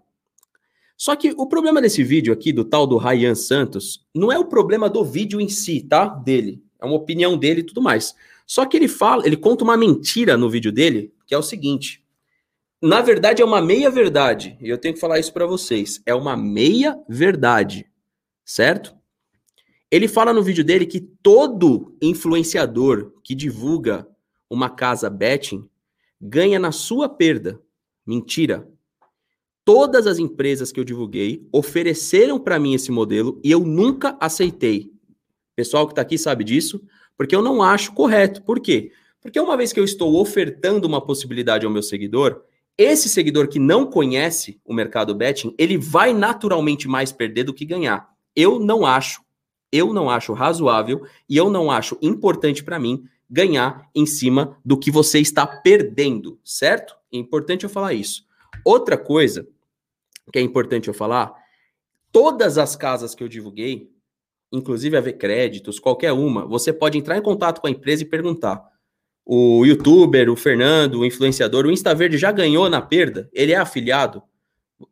Só 0.97 1.15
que 1.15 1.33
o 1.37 1.47
problema 1.47 1.81
desse 1.81 2.03
vídeo 2.03 2.33
aqui, 2.33 2.53
do 2.53 2.65
tal 2.65 2.85
do 2.85 2.97
Ryan 2.97 3.37
Santos, 3.37 4.05
não 4.13 4.33
é 4.33 4.39
o 4.39 4.47
problema 4.47 4.91
do 4.91 5.05
vídeo 5.05 5.41
em 5.41 5.49
si, 5.49 5.83
tá? 5.83 6.07
Dele. 6.07 6.61
É 6.81 6.85
uma 6.85 6.97
opinião 6.97 7.39
dele 7.39 7.61
e 7.61 7.65
tudo 7.65 7.81
mais. 7.81 8.13
Só 8.45 8.67
que 8.67 8.77
ele 8.77 8.89
fala, 8.89 9.25
ele 9.25 9.37
conta 9.37 9.63
uma 9.63 9.77
mentira 9.77 10.37
no 10.37 10.51
vídeo 10.51 10.73
dele, 10.73 11.13
que 11.27 11.35
é 11.35 11.39
o 11.39 11.43
seguinte: 11.43 12.03
na 12.87 13.01
verdade, 13.01 13.43
é 13.43 13.45
uma 13.45 13.61
meia-verdade. 13.61 14.57
E 14.61 14.69
eu 14.69 14.79
tenho 14.79 14.95
que 14.95 15.01
falar 15.01 15.19
isso 15.19 15.33
para 15.33 15.47
vocês. 15.47 16.01
É 16.07 16.15
uma 16.15 16.37
meia-verdade. 16.37 17.87
Certo? 18.45 18.95
Ele 19.91 20.07
fala 20.07 20.33
no 20.33 20.43
vídeo 20.43 20.65
dele 20.65 20.87
que 20.87 21.01
todo 21.01 21.97
influenciador 22.01 23.13
que 23.23 23.35
divulga 23.35 24.07
uma 24.49 24.71
casa 24.71 25.11
betting 25.11 25.69
ganha 26.21 26.59
na 26.59 26.71
sua 26.71 27.09
perda. 27.09 27.61
Mentira. 28.07 28.69
Todas 29.65 30.07
as 30.07 30.19
empresas 30.19 30.71
que 30.71 30.79
eu 30.79 30.85
divulguei 30.85 31.47
ofereceram 31.53 32.39
para 32.39 32.59
mim 32.59 32.75
esse 32.75 32.93
modelo 32.93 33.41
e 33.43 33.51
eu 33.51 33.61
nunca 33.61 34.17
aceitei. 34.21 34.93
Pessoal 35.57 35.87
que 35.87 35.93
está 35.93 36.03
aqui 36.03 36.17
sabe 36.17 36.45
disso, 36.45 36.81
porque 37.17 37.35
eu 37.35 37.43
não 37.43 37.63
acho 37.63 37.93
correto. 37.93 38.43
Por 38.43 38.61
quê? 38.61 38.93
Porque 39.21 39.41
uma 39.41 39.57
vez 39.57 39.73
que 39.73 39.81
eu 39.81 39.85
estou 39.85 40.21
ofertando 40.21 40.87
uma 40.87 41.05
possibilidade 41.05 41.67
ao 41.67 41.73
meu 41.73 41.83
seguidor, 41.83 42.45
esse 42.79 43.09
seguidor 43.09 43.49
que 43.49 43.59
não 43.59 43.91
conhece 43.91 44.61
o 44.65 44.75
mercado 44.75 45.15
betting, 45.15 45.55
ele 45.59 45.79
vai 45.79 46.13
naturalmente 46.13 46.87
mais 46.87 47.11
perder 47.11 47.45
do 47.45 47.55
que 47.55 47.65
ganhar. 47.65 48.09
Eu 48.35 48.59
não 48.59 48.85
acho, 48.85 49.23
eu 49.73 49.93
não 49.93 50.11
acho 50.11 50.33
razoável 50.33 51.07
e 51.29 51.37
eu 51.37 51.49
não 51.49 51.71
acho 51.71 51.97
importante 52.03 52.63
para 52.63 52.79
mim 52.79 53.05
ganhar 53.29 53.89
em 53.95 54.07
cima 54.07 54.59
do 54.65 54.79
que 54.79 54.91
você 54.91 55.19
está 55.19 55.47
perdendo, 55.47 56.39
certo? 56.45 56.95
É 57.13 57.17
importante 57.17 57.65
eu 57.65 57.71
falar 57.71 57.95
isso. 57.95 58.25
Outra 58.65 58.97
coisa 58.97 59.49
que 60.33 60.39
é 60.39 60.43
importante 60.43 60.89
eu 60.89 60.95
falar, 60.95 61.33
todas 62.13 62.59
as 62.59 62.77
casas 62.77 63.15
que 63.15 63.23
eu 63.23 63.29
divulguei, 63.29 63.91
inclusive 64.53 64.97
a 64.97 65.01
ver 65.01 65.15
créditos, 65.15 65.79
qualquer 65.79 66.13
uma, 66.13 66.47
você 66.47 66.73
pode 66.73 66.99
entrar 66.99 67.17
em 67.17 67.23
contato 67.23 67.61
com 67.61 67.67
a 67.67 67.71
empresa 67.71 68.03
e 68.03 68.07
perguntar: 68.07 68.63
o 69.27 69.67
youtuber, 69.67 70.31
o 70.31 70.37
Fernando, 70.37 71.01
o 71.01 71.05
influenciador, 71.05 71.67
o 71.67 71.73
Instaverde 71.73 72.17
já 72.17 72.31
ganhou 72.31 72.71
na 72.71 72.81
perda? 72.81 73.29
Ele 73.33 73.51
é 73.51 73.57
afiliado? 73.57 74.23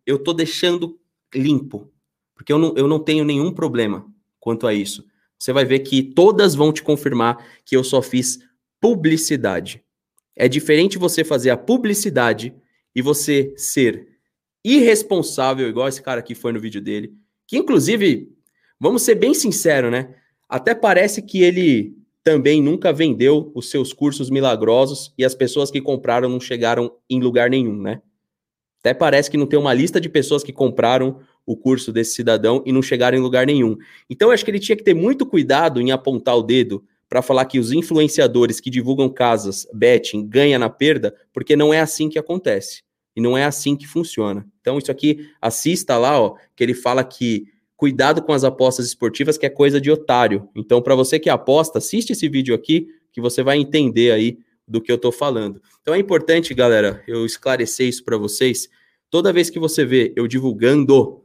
Eu 0.05 0.19
tô 0.19 0.33
deixando 0.33 0.99
limpo, 1.33 1.89
porque 2.35 2.53
eu 2.53 2.59
não, 2.59 2.75
eu 2.77 2.89
não 2.89 2.99
tenho 2.99 3.25
nenhum 3.25 3.53
problema 3.53 4.05
quanto 4.41 4.67
a 4.67 4.75
isso. 4.75 5.07
Você 5.39 5.53
vai 5.53 5.65
ver 5.65 5.81
que 5.81 6.03
todas 6.03 6.55
vão 6.57 6.73
te 6.73 6.83
confirmar 6.83 7.47
que 7.65 7.77
eu 7.77 7.85
só 7.85 8.03
fiz 8.03 8.41
publicidade. 8.81 9.85
É 10.35 10.49
diferente 10.49 10.99
você 10.99 11.23
fazer 11.23 11.51
a 11.51 11.57
publicidade 11.57 12.53
e 12.93 13.01
você 13.01 13.55
ser 13.57 14.09
irresponsável, 14.65 15.69
igual 15.69 15.87
esse 15.87 16.03
cara 16.03 16.21
aqui 16.21 16.35
foi 16.35 16.53
no 16.53 16.59
vídeo 16.59 16.81
dele, 16.81 17.15
que 17.47 17.57
inclusive, 17.57 18.33
vamos 18.81 19.03
ser 19.03 19.15
bem 19.15 19.33
sinceros, 19.33 19.93
né? 19.93 20.15
Até 20.49 20.75
parece 20.75 21.23
que 21.23 21.43
ele 21.43 21.95
também 22.25 22.63
nunca 22.63 22.91
vendeu 22.91 23.53
os 23.55 23.69
seus 23.69 23.93
cursos 23.93 24.31
milagrosos 24.31 25.13
e 25.17 25.25
as 25.25 25.35
pessoas 25.35 25.71
que 25.71 25.81
compraram 25.81 26.29
não 26.29 26.41
chegaram 26.41 26.91
em 27.09 27.21
lugar 27.21 27.51
nenhum, 27.51 27.77
né? 27.77 28.01
Até 28.81 28.95
parece 28.95 29.31
que 29.31 29.37
não 29.37 29.47
tem 29.47 29.59
uma 29.59 29.75
lista 29.75 30.01
de 30.01 30.09
pessoas 30.09 30.43
que 30.43 30.53
compraram 30.53 31.21
o 31.47 31.57
curso 31.57 31.93
desse 31.93 32.15
cidadão 32.15 32.63
e 32.67 32.73
não 32.73 32.83
chegaram 32.83 33.17
em 33.17 33.21
lugar 33.21 33.47
nenhum. 33.47 33.77
Então, 34.09 34.29
eu 34.29 34.33
acho 34.35 34.45
que 34.45 34.51
ele 34.51 34.59
tinha 34.59 34.77
que 34.77 34.83
ter 34.83 34.95
muito 34.95 35.27
cuidado 35.27 35.81
em 35.81 35.91
apontar 35.91 36.37
o 36.37 36.43
dedo 36.43 36.83
para 37.09 37.23
falar 37.23 37.45
que 37.45 37.59
os 37.59 37.73
influenciadores 37.73 38.61
que 38.61 38.71
divulgam 38.71 39.09
casas 39.09 39.67
betting 39.73 40.27
ganham 40.27 40.59
na 40.59 40.71
perda, 40.71 41.15
porque 41.33 41.55
não 41.55 41.73
é 41.73 41.81
assim 41.81 42.09
que 42.09 42.19
acontece. 42.19 42.83
E 43.15 43.21
não 43.21 43.39
é 43.39 43.45
assim 43.45 43.77
que 43.77 43.87
funciona. 43.87 44.47
Então, 44.61 44.79
isso 44.79 44.91
aqui, 44.91 45.29
assista 45.41 45.97
lá, 45.97 46.21
ó, 46.21 46.35
que 46.57 46.65
ele 46.65 46.75
fala 46.75 47.05
que 47.05 47.47
cuidado 47.77 48.23
com 48.23 48.33
as 48.33 48.45
apostas 48.45 48.87
esportivas, 48.87 49.37
que 49.37 49.47
é 49.47 49.51
coisa 49.51 49.81
de 49.81 49.91
otário. 49.91 50.49
Então, 50.55 50.81
para 50.81 50.95
você 50.95 51.19
que 51.19 51.29
aposta, 51.29 51.79
assiste 51.79 52.11
esse 52.11 52.29
vídeo 52.29 52.55
aqui, 52.55 52.89
que 53.13 53.21
você 53.21 53.43
vai 53.43 53.59
entender 53.59 54.13
aí 54.13 54.39
do 54.67 54.81
que 54.81 54.91
eu 54.91 54.97
estou 54.97 55.13
falando. 55.13 55.61
Então, 55.83 55.95
é 55.95 55.99
importante, 55.99 56.55
galera, 56.55 57.03
eu 57.07 57.27
esclarecer 57.27 57.89
isso 57.89 58.05
para 58.05 58.17
vocês. 58.17 58.69
Toda 59.11 59.33
vez 59.33 59.51
que 59.51 59.59
você 59.59 59.85
vê 59.85 60.13
eu 60.17 60.27
divulgando, 60.27 61.23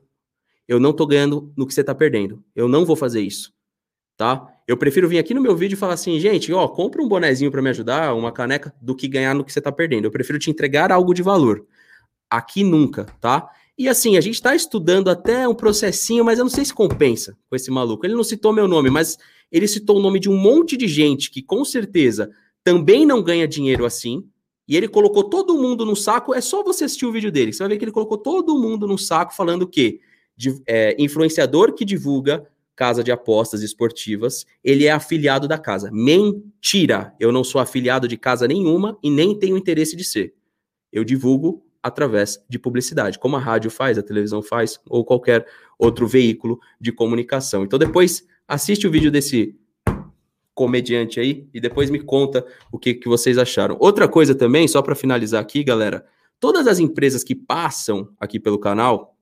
eu 0.67 0.79
não 0.79 0.91
estou 0.91 1.07
ganhando 1.07 1.51
no 1.55 1.65
que 1.65 1.73
você 1.73 1.81
está 1.81 1.95
perdendo. 1.95 2.43
Eu 2.55 2.67
não 2.67 2.85
vou 2.85 2.95
fazer 2.95 3.21
isso, 3.21 3.53
tá? 4.17 4.47
Eu 4.67 4.77
prefiro 4.77 5.07
vir 5.07 5.17
aqui 5.17 5.33
no 5.33 5.41
meu 5.41 5.55
vídeo 5.55 5.75
e 5.75 5.79
falar 5.79 5.93
assim, 5.93 6.19
gente, 6.19 6.53
ó, 6.53 6.67
compra 6.67 7.01
um 7.01 7.07
bonezinho 7.07 7.49
para 7.49 7.61
me 7.61 7.69
ajudar, 7.69 8.13
uma 8.13 8.31
caneca, 8.31 8.71
do 8.79 8.95
que 8.95 9.07
ganhar 9.07 9.33
no 9.33 9.43
que 9.43 9.51
você 9.51 9.59
está 9.59 9.71
perdendo. 9.71 10.05
Eu 10.05 10.11
prefiro 10.11 10.37
te 10.37 10.51
entregar 10.51 10.91
algo 10.91 11.13
de 11.13 11.23
valor. 11.23 11.65
Aqui 12.29 12.63
nunca, 12.63 13.05
tá? 13.19 13.49
E 13.79 13.87
assim, 13.87 14.17
a 14.17 14.21
gente 14.21 14.35
está 14.35 14.53
estudando 14.53 15.07
até 15.07 15.47
um 15.47 15.55
processinho, 15.55 16.25
mas 16.25 16.37
eu 16.37 16.43
não 16.43 16.49
sei 16.49 16.65
se 16.65 16.73
compensa 16.73 17.37
com 17.49 17.55
esse 17.55 17.71
maluco. 17.71 18.05
Ele 18.05 18.13
não 18.13 18.25
citou 18.25 18.51
meu 18.51 18.67
nome, 18.67 18.89
mas 18.89 19.17
ele 19.49 19.69
citou 19.69 19.97
o 19.97 20.01
nome 20.01 20.19
de 20.19 20.29
um 20.29 20.35
monte 20.35 20.75
de 20.75 20.85
gente 20.85 21.31
que 21.31 21.41
com 21.41 21.63
certeza 21.63 22.29
também 22.61 23.05
não 23.05 23.23
ganha 23.23 23.47
dinheiro 23.47 23.85
assim. 23.85 24.27
E 24.67 24.75
ele 24.75 24.89
colocou 24.89 25.23
todo 25.23 25.57
mundo 25.57 25.85
no 25.85 25.95
saco. 25.95 26.35
É 26.35 26.41
só 26.41 26.61
você 26.61 26.83
assistir 26.83 27.05
o 27.05 27.11
vídeo 27.13 27.31
dele. 27.31 27.53
Você 27.53 27.59
vai 27.59 27.69
ver 27.69 27.77
que 27.77 27.85
ele 27.85 27.93
colocou 27.93 28.17
todo 28.17 28.59
mundo 28.59 28.85
no 28.85 28.97
saco 28.97 29.33
falando 29.33 29.61
o 29.61 29.67
quê? 29.67 30.01
De, 30.35 30.61
é, 30.67 30.93
influenciador 30.99 31.73
que 31.73 31.85
divulga 31.85 32.45
casa 32.75 33.01
de 33.01 33.13
apostas 33.13 33.61
esportivas, 33.61 34.45
ele 34.61 34.87
é 34.87 34.91
afiliado 34.91 35.47
da 35.47 35.57
casa. 35.57 35.89
Mentira! 35.89 37.13
Eu 37.17 37.31
não 37.31 37.45
sou 37.45 37.61
afiliado 37.61 38.09
de 38.09 38.17
casa 38.17 38.45
nenhuma 38.45 38.97
e 39.01 39.09
nem 39.09 39.39
tenho 39.39 39.55
interesse 39.55 39.95
de 39.95 40.03
ser. 40.03 40.33
Eu 40.91 41.05
divulgo 41.05 41.63
através 41.81 42.43
de 42.49 42.59
publicidade, 42.59 43.17
como 43.17 43.35
a 43.35 43.39
rádio 43.39 43.71
faz, 43.71 43.97
a 43.97 44.03
televisão 44.03 44.41
faz, 44.41 44.79
ou 44.87 45.05
qualquer 45.05 45.45
outro 45.77 46.07
veículo 46.07 46.59
de 46.79 46.91
comunicação. 46.91 47.63
Então 47.63 47.79
depois 47.79 48.25
assiste 48.47 48.87
o 48.87 48.91
vídeo 48.91 49.11
desse 49.11 49.55
comediante 50.53 51.19
aí 51.19 51.47
e 51.53 51.61
depois 51.61 51.89
me 51.89 51.99
conta 51.99 52.45
o 52.71 52.77
que, 52.77 52.93
que 52.93 53.07
vocês 53.07 53.37
acharam. 53.37 53.77
Outra 53.79 54.07
coisa 54.09 54.35
também, 54.35 54.67
só 54.67 54.81
para 54.81 54.93
finalizar 54.93 55.41
aqui, 55.41 55.63
galera, 55.63 56.05
todas 56.39 56.67
as 56.67 56.79
empresas 56.79 57.23
que 57.23 57.33
passam 57.33 58.09
aqui 58.19 58.39
pelo 58.39 58.59
canal, 58.59 59.15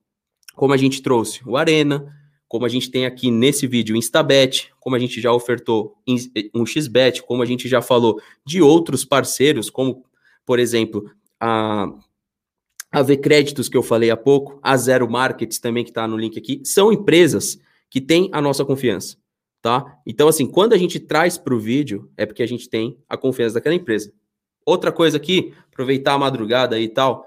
como 0.56 0.72
a 0.72 0.76
gente 0.76 1.00
trouxe 1.00 1.40
o 1.46 1.56
Arena, 1.56 2.12
como 2.48 2.64
a 2.64 2.68
gente 2.68 2.90
tem 2.90 3.06
aqui 3.06 3.30
nesse 3.30 3.66
vídeo 3.66 3.94
o 3.94 3.98
Instabet, 3.98 4.72
como 4.80 4.96
a 4.96 4.98
gente 4.98 5.20
já 5.20 5.30
ofertou 5.32 5.96
um 6.54 6.66
XBet, 6.66 7.22
como 7.22 7.42
a 7.42 7.46
gente 7.46 7.68
já 7.68 7.80
falou 7.80 8.20
de 8.44 8.60
outros 8.60 9.04
parceiros, 9.04 9.70
como, 9.70 10.04
por 10.44 10.58
exemplo, 10.58 11.08
a 11.38 11.86
a 12.90 13.02
V 13.02 13.16
Créditos, 13.18 13.68
que 13.68 13.76
eu 13.76 13.82
falei 13.82 14.10
há 14.10 14.16
pouco, 14.16 14.58
a 14.62 14.76
Zero 14.76 15.10
Markets 15.10 15.58
também, 15.58 15.84
que 15.84 15.90
está 15.90 16.06
no 16.06 16.16
link 16.16 16.38
aqui, 16.38 16.62
são 16.64 16.92
empresas 16.92 17.58
que 17.90 18.00
têm 18.00 18.28
a 18.32 18.40
nossa 18.40 18.64
confiança, 18.64 19.16
tá? 19.60 19.98
Então, 20.06 20.28
assim, 20.28 20.46
quando 20.46 20.72
a 20.72 20.78
gente 20.78 20.98
traz 20.98 21.36
para 21.36 21.54
o 21.54 21.60
vídeo, 21.60 22.10
é 22.16 22.24
porque 22.24 22.42
a 22.42 22.48
gente 22.48 22.68
tem 22.68 22.98
a 23.08 23.16
confiança 23.16 23.54
daquela 23.54 23.74
empresa. 23.74 24.12
Outra 24.64 24.92
coisa 24.92 25.16
aqui, 25.16 25.54
aproveitar 25.70 26.14
a 26.14 26.18
madrugada 26.18 26.78
e 26.78 26.88
tal, 26.88 27.26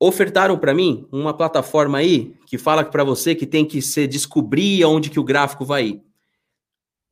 ofertaram 0.00 0.58
para 0.58 0.74
mim 0.74 1.06
uma 1.10 1.34
plataforma 1.34 1.98
aí 1.98 2.34
que 2.46 2.56
fala 2.56 2.84
para 2.84 3.04
você 3.04 3.34
que 3.34 3.46
tem 3.46 3.64
que 3.64 3.82
se 3.82 4.06
descobrir 4.06 4.84
onde 4.84 5.10
que 5.10 5.18
o 5.18 5.24
gráfico 5.24 5.64
vai 5.64 5.86
ir. 5.86 6.02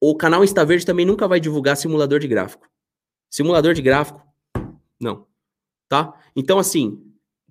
O 0.00 0.14
canal 0.14 0.44
InstaVerde 0.44 0.84
também 0.84 1.06
nunca 1.06 1.26
vai 1.26 1.40
divulgar 1.40 1.76
simulador 1.76 2.20
de 2.20 2.28
gráfico. 2.28 2.68
Simulador 3.30 3.74
de 3.74 3.82
gráfico, 3.82 4.22
não. 5.00 5.26
Tá? 5.88 6.14
Então, 6.34 6.58
assim, 6.58 7.02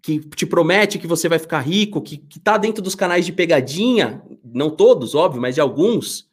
que 0.06 0.20
te 0.20 0.46
promete 0.46 1.00
que 1.00 1.08
você 1.08 1.28
vai 1.28 1.40
ficar 1.40 1.62
rico, 1.62 2.00
que, 2.00 2.18
que 2.18 2.40
tá 2.40 2.60
dentro 2.60 2.80
dos 2.80 2.94
canais 2.94 3.26
de 3.26 3.34
pegadinha, 3.34 4.22
não 4.44 4.70
todos, 4.70 5.16
óbvio, 5.16 5.42
mas 5.42 5.56
de 5.56 5.62
alguns. 5.62 6.30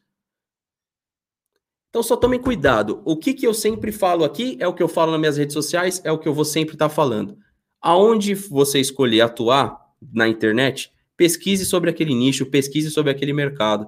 Então 1.89 2.03
só 2.03 2.15
tomem 2.15 2.39
cuidado. 2.39 3.01
O 3.03 3.17
que, 3.17 3.33
que 3.33 3.47
eu 3.47 3.53
sempre 3.53 3.91
falo 3.91 4.23
aqui 4.23 4.57
é 4.59 4.67
o 4.67 4.75
que 4.75 4.83
eu 4.83 4.87
falo 4.87 5.09
nas 5.09 5.19
minhas 5.19 5.37
redes 5.37 5.55
sociais, 5.55 5.99
é 6.03 6.11
o 6.11 6.19
que 6.19 6.27
eu 6.27 6.35
vou 6.35 6.45
sempre 6.45 6.75
estar 6.75 6.87
tá 6.87 6.93
falando. 6.93 7.35
Aonde 7.81 8.35
você 8.35 8.79
escolher 8.79 9.21
atuar 9.21 9.75
na 10.13 10.27
internet, 10.27 10.93
pesquise 11.17 11.65
sobre 11.65 11.89
aquele 11.89 12.13
nicho, 12.13 12.45
pesquise 12.45 12.91
sobre 12.91 13.11
aquele 13.11 13.33
mercado. 13.33 13.87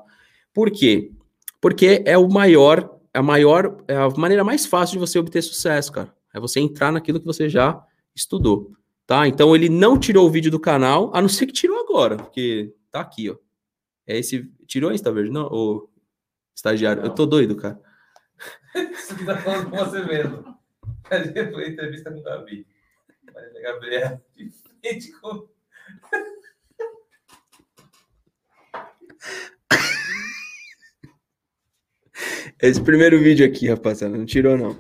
Por 0.52 0.72
quê? 0.72 1.12
Porque 1.62 2.02
é 2.08 2.18
o 2.18 2.28
maior, 2.28 2.90
a 3.14 3.22
maior, 3.22 3.84
é 3.88 3.96
a 3.96 4.10
maneira 4.10 4.44
mais 4.44 4.66
fácil 4.66 4.94
de 4.94 5.00
você 5.00 5.20
obter 5.20 5.44
sucesso, 5.44 5.92
cara. 5.92 6.12
É 6.34 6.40
você 6.40 6.60
entrar 6.60 6.92
naquilo 6.92 7.20
que 7.20 7.26
você 7.28 7.48
já 7.48 7.86
estudou. 8.16 8.72
Tá? 9.06 9.28
Então 9.28 9.56
ele 9.56 9.70
não 9.70 10.00
tirou 10.00 10.28
o 10.28 10.32
vídeo 10.32 10.50
do 10.50 10.60
canal, 10.60 11.12
a 11.14 11.22
não 11.22 11.30
ser 11.30 11.46
que 11.46 11.54
tirou 11.54 11.80
agora, 11.80 12.18
porque 12.18 12.74
tá 12.90 13.02
aqui, 13.02 13.30
ó. 13.30 13.38
É 14.08 14.18
esse. 14.18 14.52
Tirou 14.68 14.90
a 14.90 14.94
Insta 14.94 15.12
Verde? 15.12 15.32
Não, 15.32 15.48
o 15.48 15.90
estagiário. 16.56 17.02
Não. 17.02 17.10
Eu 17.10 17.16
tô 17.16 17.26
doido, 17.26 17.56
cara. 17.56 17.80
Isso 18.76 19.16
que 19.16 19.26
tá 19.26 19.38
falando 19.38 19.70
com 19.70 19.78
você 19.78 20.04
mesmo. 20.04 20.44
Cadê 21.04 21.52
foi 21.52 21.70
entrevista 21.70 22.12
com 22.12 22.20
o 22.20 22.24
Gabi? 22.24 22.68
Maria 23.34 23.62
Gabriela, 23.62 24.22
de 24.36 24.50
frente 24.50 25.12
com. 25.20 25.48
Esse 32.62 32.82
primeiro 32.82 33.20
vídeo 33.20 33.46
aqui, 33.46 33.68
rapaziada, 33.68 34.18
não 34.18 34.26
tirou, 34.26 34.58
não. 34.58 34.78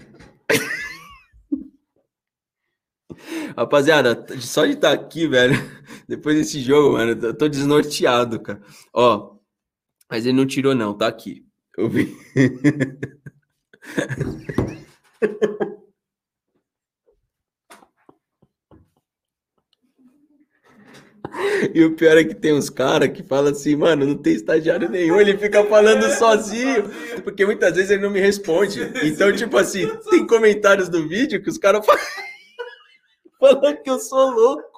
Rapaziada, 3.55 4.25
só 4.41 4.65
de 4.65 4.73
estar 4.73 4.89
tá 4.89 4.93
aqui, 4.93 5.27
velho, 5.27 5.55
depois 6.07 6.35
desse 6.35 6.59
jogo, 6.59 6.93
mano, 6.93 7.11
eu 7.25 7.33
tô 7.33 7.47
desnorteado, 7.47 8.41
cara. 8.41 8.61
Ó, 8.93 9.37
mas 10.09 10.25
ele 10.25 10.35
não 10.35 10.45
tirou, 10.45 10.75
não, 10.75 10.93
tá 10.93 11.07
aqui. 11.07 11.45
Eu 11.77 11.89
vi. 11.89 12.15
E 21.73 21.83
o 21.83 21.95
pior 21.95 22.17
é 22.17 22.23
que 22.23 22.33
tem 22.33 22.53
uns 22.53 22.69
caras 22.69 23.09
que 23.09 23.21
falam 23.21 23.51
assim, 23.51 23.75
mano, 23.75 24.05
não 24.05 24.15
tem 24.15 24.33
estagiário 24.33 24.89
nenhum, 24.89 25.19
ele 25.19 25.37
fica 25.37 25.63
falando 25.65 26.09
sozinho, 26.17 26.89
porque 27.23 27.45
muitas 27.45 27.75
vezes 27.75 27.91
ele 27.91 28.01
não 28.01 28.09
me 28.09 28.21
responde. 28.21 28.79
Então, 29.03 29.35
tipo 29.35 29.57
assim, 29.57 29.85
tem 30.09 30.25
comentários 30.25 30.87
do 30.87 31.07
vídeo 31.07 31.41
que 31.41 31.49
os 31.49 31.57
caras 31.57 31.83
falam 31.85 32.01
falando 33.45 33.81
que 33.81 33.89
eu 33.89 33.99
sou 33.99 34.31
louco. 34.31 34.75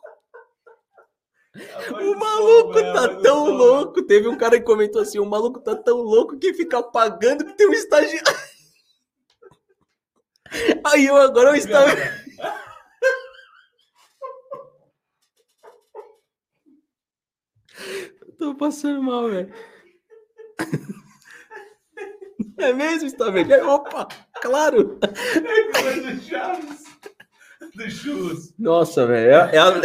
O 1.89 2.15
maluco 2.15 2.73
tá 2.73 3.21
tão 3.21 3.49
louco. 3.49 4.03
Teve 4.03 4.27
um 4.27 4.37
cara 4.37 4.59
que 4.59 4.65
comentou 4.65 5.01
assim: 5.01 5.19
o 5.19 5.25
maluco 5.25 5.59
tá 5.59 5.75
tão 5.75 5.97
louco 5.97 6.37
que 6.37 6.53
fica 6.53 6.83
pagando 6.83 7.45
que 7.45 7.53
tem 7.53 7.67
um 7.67 7.73
estagiário. 7.73 8.47
Aí 10.85 11.05
eu 11.05 11.15
agora 11.15 11.49
eu 11.49 11.55
estava. 11.55 11.91
Tô 18.37 18.53
passando 18.55 19.01
mal, 19.01 19.27
velho. 19.29 19.51
É 22.59 22.73
mesmo, 22.73 23.07
está? 23.07 23.25
Opa, 23.67 24.07
claro. 24.41 24.99
É 25.01 26.13
do 26.15 26.21
Chaves. 26.21 26.86
Do. 27.77 28.53
Nossa, 28.57 29.05
velho. 29.05 29.29
É, 29.31 29.55
é 29.55 29.59
a... 29.59 29.81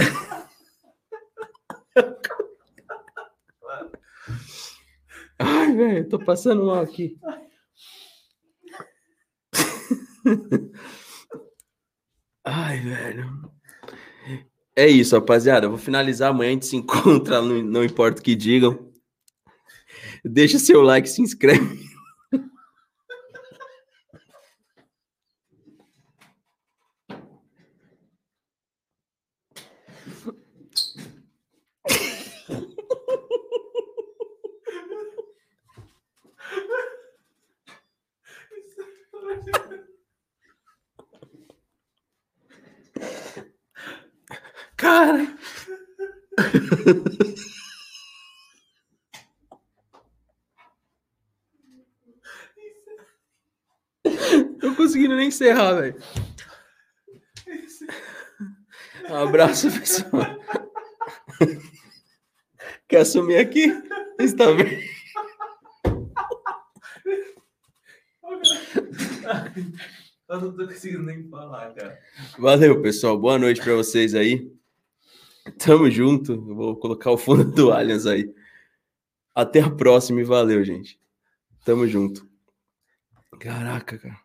Ai, 5.39 5.77
velho, 5.77 6.09
tô 6.09 6.19
passando 6.19 6.65
mal 6.65 6.81
aqui. 6.81 7.19
Ai, 12.45 12.81
velho. 12.81 13.53
É 14.75 14.87
isso, 14.87 15.15
rapaziada. 15.15 15.67
Eu 15.67 15.71
vou 15.71 15.79
finalizar 15.79 16.31
amanhã. 16.31 16.51
A 16.51 16.55
gente 16.55 16.67
se 16.67 16.77
encontra, 16.77 17.43
não 17.43 17.85
importa 17.85 18.21
o 18.21 18.25
que 18.25 18.35
digam. 18.35 18.91
Deixa 20.25 20.59
seu 20.59 20.81
like, 20.81 21.09
se 21.09 21.21
inscreve. 21.21 21.93
Cara. 44.77 45.37
Tô 54.61 54.75
conseguindo 54.77 55.17
nem 55.17 55.29
encerrar, 55.29 55.75
velho. 55.75 55.97
Um 59.09 59.15
abraço, 59.17 59.71
pessoal. 59.71 60.39
Quer 62.89 63.01
assumir 63.01 63.37
aqui? 63.37 63.73
Está 64.19 64.53
bem. 64.53 64.83
Eu 70.29 70.41
não 70.41 70.57
tô 70.57 70.67
conseguindo 70.67 71.03
nem 71.03 71.29
falar, 71.29 71.75
cara. 71.75 71.99
Valeu, 72.39 72.81
pessoal. 72.81 73.19
Boa 73.19 73.39
noite 73.39 73.61
para 73.61 73.75
vocês 73.75 74.15
aí. 74.15 74.51
Tamo 75.59 75.91
junto. 75.91 76.41
Vou 76.41 76.77
colocar 76.77 77.11
o 77.11 77.19
fundo 77.19 77.45
do 77.45 77.73
Allianz 77.73 78.07
aí. 78.07 78.33
Até 79.35 79.61
a 79.61 79.71
próxima 79.71 80.21
e 80.21 80.25
valeu, 80.25 80.65
gente. 80.65 81.01
Tamo 81.65 81.87
junto. 81.87 82.29
Caraca, 83.39 83.99
cara. 83.99 84.22